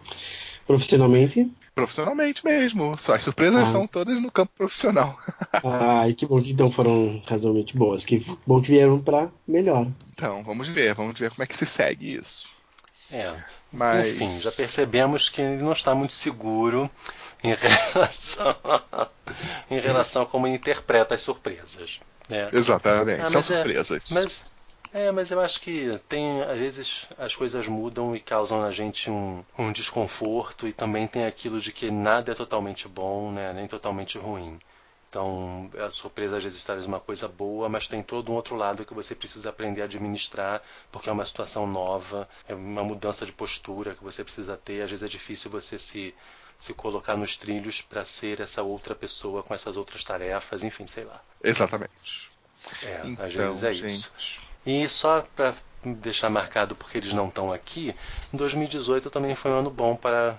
Profissionalmente, 0.67 1.49
Profissionalmente 1.73 2.43
mesmo. 2.43 2.97
Só 2.97 3.13
as 3.13 3.21
surpresas 3.21 3.69
Ah. 3.69 3.71
são 3.71 3.85
todas 3.87 4.19
no 4.19 4.31
campo 4.31 4.51
profissional. 4.57 5.15
ai, 6.01 6.13
que 6.13 6.25
bom 6.25 6.41
que 6.41 6.51
então 6.51 6.71
foram 6.71 7.21
razoavelmente 7.27 7.77
boas. 7.77 8.03
Que 8.03 8.17
bom 8.47 8.59
que 8.59 8.69
vieram 8.71 8.99
pra 8.99 9.29
melhor. 9.47 9.87
Então, 10.11 10.43
vamos 10.43 10.67
ver, 10.67 10.95
vamos 10.95 11.19
ver 11.19 11.29
como 11.29 11.43
é 11.43 11.45
que 11.47 11.55
se 11.55 11.67
segue 11.67 12.15
isso. 12.15 12.47
É, 13.11 13.31
Mas 13.71 14.07
enfim, 14.09 14.27
já 14.27 14.51
percebemos 14.51 15.29
que 15.29 15.39
ele 15.41 15.61
não 15.63 15.71
está 15.71 15.93
muito 15.95 16.13
seguro 16.13 16.89
em 17.43 17.53
relação, 17.93 18.55
em 19.69 19.79
relação 19.79 20.23
a 20.23 20.25
como 20.25 20.47
ele 20.47 20.55
interpreta 20.55 21.13
as 21.13 21.21
surpresas. 21.21 21.99
Né? 22.27 22.49
Exatamente, 22.51 23.21
Ah, 23.21 23.29
são 23.29 23.39
é- 23.39 23.43
surpresas. 23.43 24.01
Mas 24.11 24.41
é, 24.93 25.11
mas 25.11 25.31
eu 25.31 25.39
acho 25.39 25.61
que 25.61 25.99
tem 26.07 26.41
às 26.41 26.57
vezes 26.57 27.07
as 27.17 27.35
coisas 27.35 27.67
mudam 27.67 28.15
e 28.15 28.19
causam 28.19 28.61
na 28.61 28.71
gente 28.71 29.09
um, 29.09 29.43
um 29.57 29.71
desconforto 29.71 30.67
e 30.67 30.73
também 30.73 31.07
tem 31.07 31.25
aquilo 31.25 31.59
de 31.59 31.71
que 31.71 31.91
nada 31.91 32.31
é 32.31 32.35
totalmente 32.35 32.87
bom, 32.87 33.31
né, 33.31 33.53
nem 33.53 33.67
totalmente 33.67 34.17
ruim. 34.17 34.59
Então, 35.09 35.69
a 35.85 35.89
surpresa 35.89 36.37
às 36.37 36.43
vezes 36.43 36.63
traz 36.63 36.85
uma 36.85 36.99
coisa 36.99 37.27
boa, 37.29 37.69
mas 37.69 37.87
tem 37.87 38.03
todo 38.03 38.31
um 38.31 38.35
outro 38.35 38.55
lado 38.55 38.85
que 38.85 38.93
você 38.93 39.15
precisa 39.15 39.49
aprender 39.49 39.81
a 39.81 39.85
administrar, 39.85 40.61
porque 40.91 41.09
é 41.09 41.13
uma 41.13 41.25
situação 41.25 41.65
nova, 41.65 42.27
é 42.47 42.53
uma 42.53 42.83
mudança 42.83 43.25
de 43.25 43.31
postura 43.31 43.95
que 43.95 44.03
você 44.03 44.23
precisa 44.23 44.57
ter. 44.57 44.81
Às 44.81 44.89
vezes 44.89 45.03
é 45.03 45.07
difícil 45.07 45.49
você 45.49 45.79
se, 45.79 46.13
se 46.57 46.73
colocar 46.73 47.15
nos 47.15 47.37
trilhos 47.37 47.81
para 47.81 48.03
ser 48.03 48.41
essa 48.41 48.61
outra 48.63 48.93
pessoa 48.93 49.43
com 49.43 49.53
essas 49.53 49.77
outras 49.77 50.03
tarefas, 50.03 50.61
enfim, 50.63 50.85
sei 50.85 51.05
lá. 51.05 51.21
Exatamente. 51.41 52.31
É, 52.83 53.01
Então, 53.05 53.25
às 53.25 53.33
vezes 53.33 53.63
é 53.63 53.73
gente, 53.73 54.11
isso. 54.17 54.46
E 54.67 54.87
só 54.89 55.23
para 55.35 55.55
deixar 55.83 56.29
marcado 56.29 56.75
porque 56.75 56.99
eles 56.99 57.13
não 57.13 57.27
estão 57.27 57.51
aqui, 57.51 57.95
2018 58.33 59.09
também 59.09 59.33
foi 59.35 59.51
um 59.51 59.59
ano 59.59 59.71
bom 59.71 59.95
para 59.95 60.37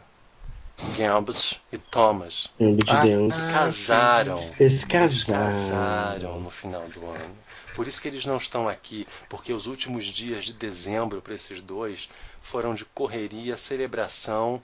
Gambit 0.97 1.61
e 1.73 1.79
Thomas. 1.79 2.49
Beat 2.61 2.87
Ah, 2.87 3.01
dance. 3.01 3.47
Casaram. 3.47 4.57
Eles 4.61 4.85
Eles 5.11 5.25
casaram. 5.25 5.25
casaram 5.25 6.41
no 6.41 6.51
final 6.51 6.89
do 6.91 7.07
ano. 7.07 7.37
Por 7.75 7.87
isso 7.89 8.01
que 8.03 8.09
eles 8.09 8.27
não 8.27 8.37
estão 8.39 8.69
aqui, 8.69 9.07
porque 9.29 9.53
os 9.53 9.67
últimos 9.67 10.05
dias 10.07 10.45
de 10.45 10.53
dezembro 10.53 11.23
para 11.23 11.35
esses 11.35 11.61
dois 11.61 12.09
foram 12.41 12.75
de 12.75 12.85
correria, 12.85 13.57
celebração 13.57 14.63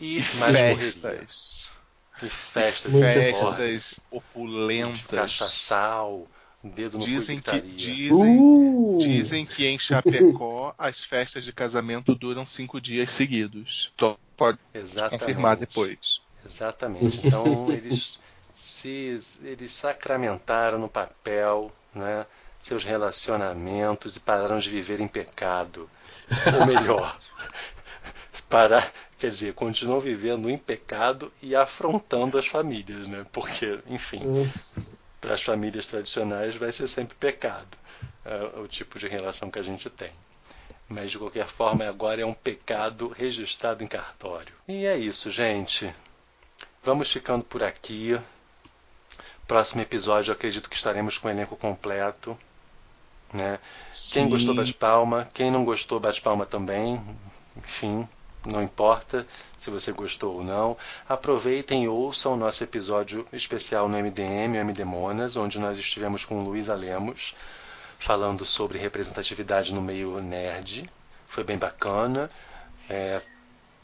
e, 0.00 0.22
mais 0.32 0.60
correria. 0.60 1.26
festas. 1.26 1.70
E 2.22 2.28
festas, 2.30 2.94
Muitas 2.94 3.26
e 3.40 3.46
Festas 3.46 4.00
festas, 4.00 4.06
opulentas. 4.10 5.10
cachaçal, 5.12 6.28
dedo 6.68 6.98
no 6.98 7.06
Dizem 7.06 7.40
que, 7.40 7.62
dizem, 7.74 8.46
Uh! 8.48 8.96
dizem 8.96 9.46
que 9.46 9.66
em 9.66 9.78
Chapecó 9.78 10.74
as 10.78 11.04
festas 11.04 11.44
de 11.44 11.52
casamento 11.52 12.14
duram 12.14 12.46
cinco 12.46 12.80
dias 12.80 13.10
seguidos. 13.10 13.92
Tô- 13.96 14.18
Pode 14.36 14.58
Exatamente. 14.72 15.06
confirmar 15.08 15.56
depois. 15.56 16.20
Exatamente. 16.44 17.20
Então 17.20 17.72
eles 17.72 18.18
se 18.54 19.20
eles 19.42 19.70
sacramentaram 19.72 20.78
no 20.78 20.88
papel, 20.88 21.72
né, 21.94 22.26
seus 22.60 22.84
relacionamentos 22.84 24.16
e 24.16 24.20
pararam 24.20 24.58
de 24.58 24.70
viver 24.70 25.00
em 25.00 25.08
pecado. 25.08 25.90
Ou 26.50 26.62
melhor, 26.62 27.20
parar, 28.48 28.92
quer 29.18 29.28
dizer, 29.28 29.54
continuam 29.54 30.00
vivendo 30.00 30.48
em 30.50 30.58
pecado 30.58 31.32
e 31.42 31.54
afrontando 31.56 32.38
as 32.38 32.46
famílias, 32.46 33.06
né? 33.08 33.26
Porque, 33.32 33.78
enfim, 33.86 34.28
Hum. 34.28 34.52
Para 35.26 35.34
as 35.34 35.42
famílias 35.42 35.88
tradicionais 35.88 36.54
vai 36.54 36.70
ser 36.70 36.86
sempre 36.86 37.16
pecado 37.16 37.76
é, 38.24 38.60
o 38.60 38.68
tipo 38.68 38.96
de 38.96 39.08
relação 39.08 39.50
que 39.50 39.58
a 39.58 39.62
gente 39.62 39.90
tem. 39.90 40.12
Mas 40.88 41.10
de 41.10 41.18
qualquer 41.18 41.48
forma, 41.48 41.84
agora 41.84 42.22
é 42.22 42.24
um 42.24 42.32
pecado 42.32 43.08
registrado 43.08 43.82
em 43.82 43.88
cartório. 43.88 44.54
E 44.68 44.86
é 44.86 44.96
isso, 44.96 45.28
gente. 45.28 45.92
Vamos 46.84 47.10
ficando 47.10 47.42
por 47.42 47.64
aqui. 47.64 48.16
Próximo 49.48 49.82
episódio, 49.82 50.32
acredito 50.32 50.70
que 50.70 50.76
estaremos 50.76 51.18
com 51.18 51.26
o 51.26 51.30
elenco 51.32 51.56
completo. 51.56 52.38
Né? 53.32 53.58
Quem 54.12 54.28
gostou, 54.28 54.54
bate 54.54 54.74
palma. 54.74 55.28
Quem 55.34 55.50
não 55.50 55.64
gostou, 55.64 55.98
bate 55.98 56.20
palma 56.20 56.46
também. 56.46 57.04
Enfim, 57.56 58.08
não 58.46 58.62
importa 58.62 59.26
se 59.58 59.70
você 59.70 59.92
gostou 59.92 60.36
ou 60.36 60.44
não. 60.44 60.76
Aproveitem 61.08 61.84
e 61.84 61.88
ouçam 61.88 62.34
o 62.34 62.36
nosso 62.36 62.62
episódio 62.62 63.26
especial 63.32 63.88
no 63.88 63.98
MDM, 63.98 64.56
MD 64.56 64.84
Monas, 64.84 65.36
onde 65.36 65.58
nós 65.58 65.78
estivemos 65.78 66.24
com 66.24 66.44
Luísa 66.44 66.74
Lemos, 66.74 67.34
falando 67.98 68.44
sobre 68.44 68.78
representatividade 68.78 69.74
no 69.74 69.82
meio 69.82 70.20
nerd. 70.20 70.90
Foi 71.26 71.42
bem 71.42 71.58
bacana. 71.58 72.30
É, 72.88 73.20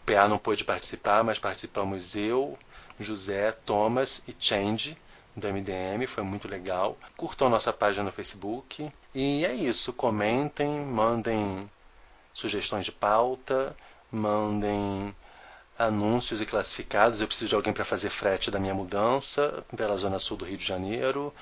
PA 0.06 0.28
não 0.28 0.38
pôde 0.38 0.64
participar, 0.64 1.24
mas 1.24 1.38
participamos 1.38 2.14
eu, 2.14 2.58
José, 2.98 3.52
Thomas 3.52 4.22
e 4.26 4.34
Change 4.38 4.96
do 5.34 5.48
MDM, 5.48 6.06
foi 6.06 6.22
muito 6.22 6.46
legal. 6.46 6.96
Curtam 7.16 7.48
nossa 7.48 7.72
página 7.72 8.04
no 8.04 8.12
Facebook. 8.12 8.90
E 9.14 9.44
é 9.44 9.54
isso, 9.54 9.92
comentem, 9.92 10.80
mandem 10.80 11.70
sugestões 12.32 12.84
de 12.84 12.92
pauta, 12.92 13.76
mandem 14.12 15.14
anúncios 15.78 16.40
e 16.40 16.46
classificados. 16.46 17.20
Eu 17.20 17.26
preciso 17.26 17.48
de 17.48 17.54
alguém 17.54 17.72
para 17.72 17.84
fazer 17.84 18.10
frete 18.10 18.50
da 18.50 18.60
minha 18.60 18.74
mudança 18.74 19.64
pela 19.76 19.96
zona 19.96 20.18
sul 20.18 20.36
do 20.36 20.44
Rio 20.44 20.56
de 20.56 20.64
Janeiro. 20.66 21.34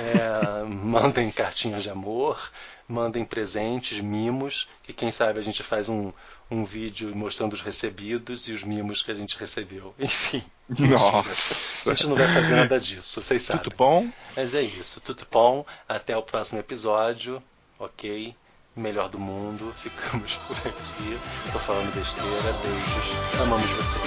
É, 0.00 0.64
mandem 0.68 1.30
cartinhas 1.30 1.82
de 1.82 1.90
amor, 1.90 2.50
mandem 2.88 3.24
presentes, 3.24 4.00
mimos, 4.00 4.68
que 4.82 4.92
quem 4.92 5.10
sabe 5.10 5.38
a 5.38 5.42
gente 5.42 5.62
faz 5.62 5.88
um, 5.88 6.12
um 6.50 6.64
vídeo 6.64 7.14
mostrando 7.14 7.52
os 7.52 7.62
recebidos 7.62 8.48
e 8.48 8.52
os 8.52 8.62
mimos 8.62 9.02
que 9.02 9.10
a 9.10 9.14
gente 9.14 9.38
recebeu. 9.38 9.94
Enfim. 9.98 10.44
Nossa. 10.68 11.92
A 11.92 11.94
gente 11.94 12.08
não 12.08 12.16
vai 12.16 12.32
fazer 12.32 12.56
nada 12.56 12.80
disso, 12.80 13.22
vocês 13.22 13.42
sabem. 13.42 13.62
Tudo 13.62 13.76
bom? 13.76 14.10
Mas 14.34 14.52
é 14.52 14.62
isso, 14.62 15.00
tudo 15.00 15.26
bom. 15.30 15.64
Até 15.88 16.16
o 16.16 16.22
próximo 16.22 16.58
episódio, 16.58 17.42
ok? 17.78 18.34
Melhor 18.76 19.08
do 19.08 19.18
mundo, 19.18 19.72
ficamos 19.74 20.34
por 20.46 20.56
aqui. 20.58 21.18
Tô 21.50 21.58
falando 21.58 21.92
besteira, 21.94 22.52
beijos, 22.62 23.40
amamos 23.40 23.70
vocês. 23.72 24.04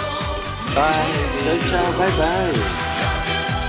Tchau, 1.43 1.57
tchau, 1.67 1.93
bye 1.93 2.11
bye. 2.11 3.59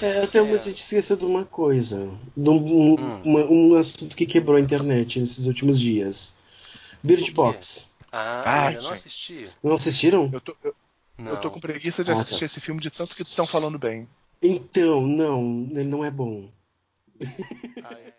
É, 0.00 0.22
até 0.22 0.40
mas 0.42 0.62
a 0.62 0.64
gente 0.68 0.82
esqueceu 0.82 1.16
de 1.16 1.24
uma 1.24 1.44
coisa. 1.44 2.08
De 2.36 2.48
um, 2.50 2.54
um- 2.94 3.20
uma- 3.24 3.44
um 3.46 3.74
assunto 3.74 4.16
que 4.16 4.26
quebrou 4.26 4.56
a 4.56 4.60
internet 4.60 5.18
nesses 5.18 5.46
últimos 5.46 5.78
dias. 5.80 6.34
Bird? 7.02 7.30
Box. 7.32 7.88
Ah, 8.12 8.42
Ah, 8.44 8.66
ainda 8.68 8.82
não 8.82 8.92
assisti. 8.92 9.48
Não 9.62 9.72
assistiram? 9.74 10.30
Eu 10.32 10.40
tô, 10.40 10.56
eu, 10.64 10.74
não. 11.18 11.32
Eu 11.32 11.40
tô 11.40 11.50
com 11.50 11.60
preguiça 11.60 12.04
de 12.04 12.12
assistir 12.12 12.44
esse 12.44 12.60
filme 12.60 12.80
de 12.80 12.90
tanto 12.90 13.14
que 13.16 13.22
estão 13.22 13.46
falando 13.46 13.78
bem. 13.78 14.08
Então, 14.40 15.04
não, 15.04 15.66
ele 15.70 15.84
não 15.84 16.04
é 16.04 16.10
bom. 16.10 16.48
Ah, 17.82 17.94
é. 17.94 18.18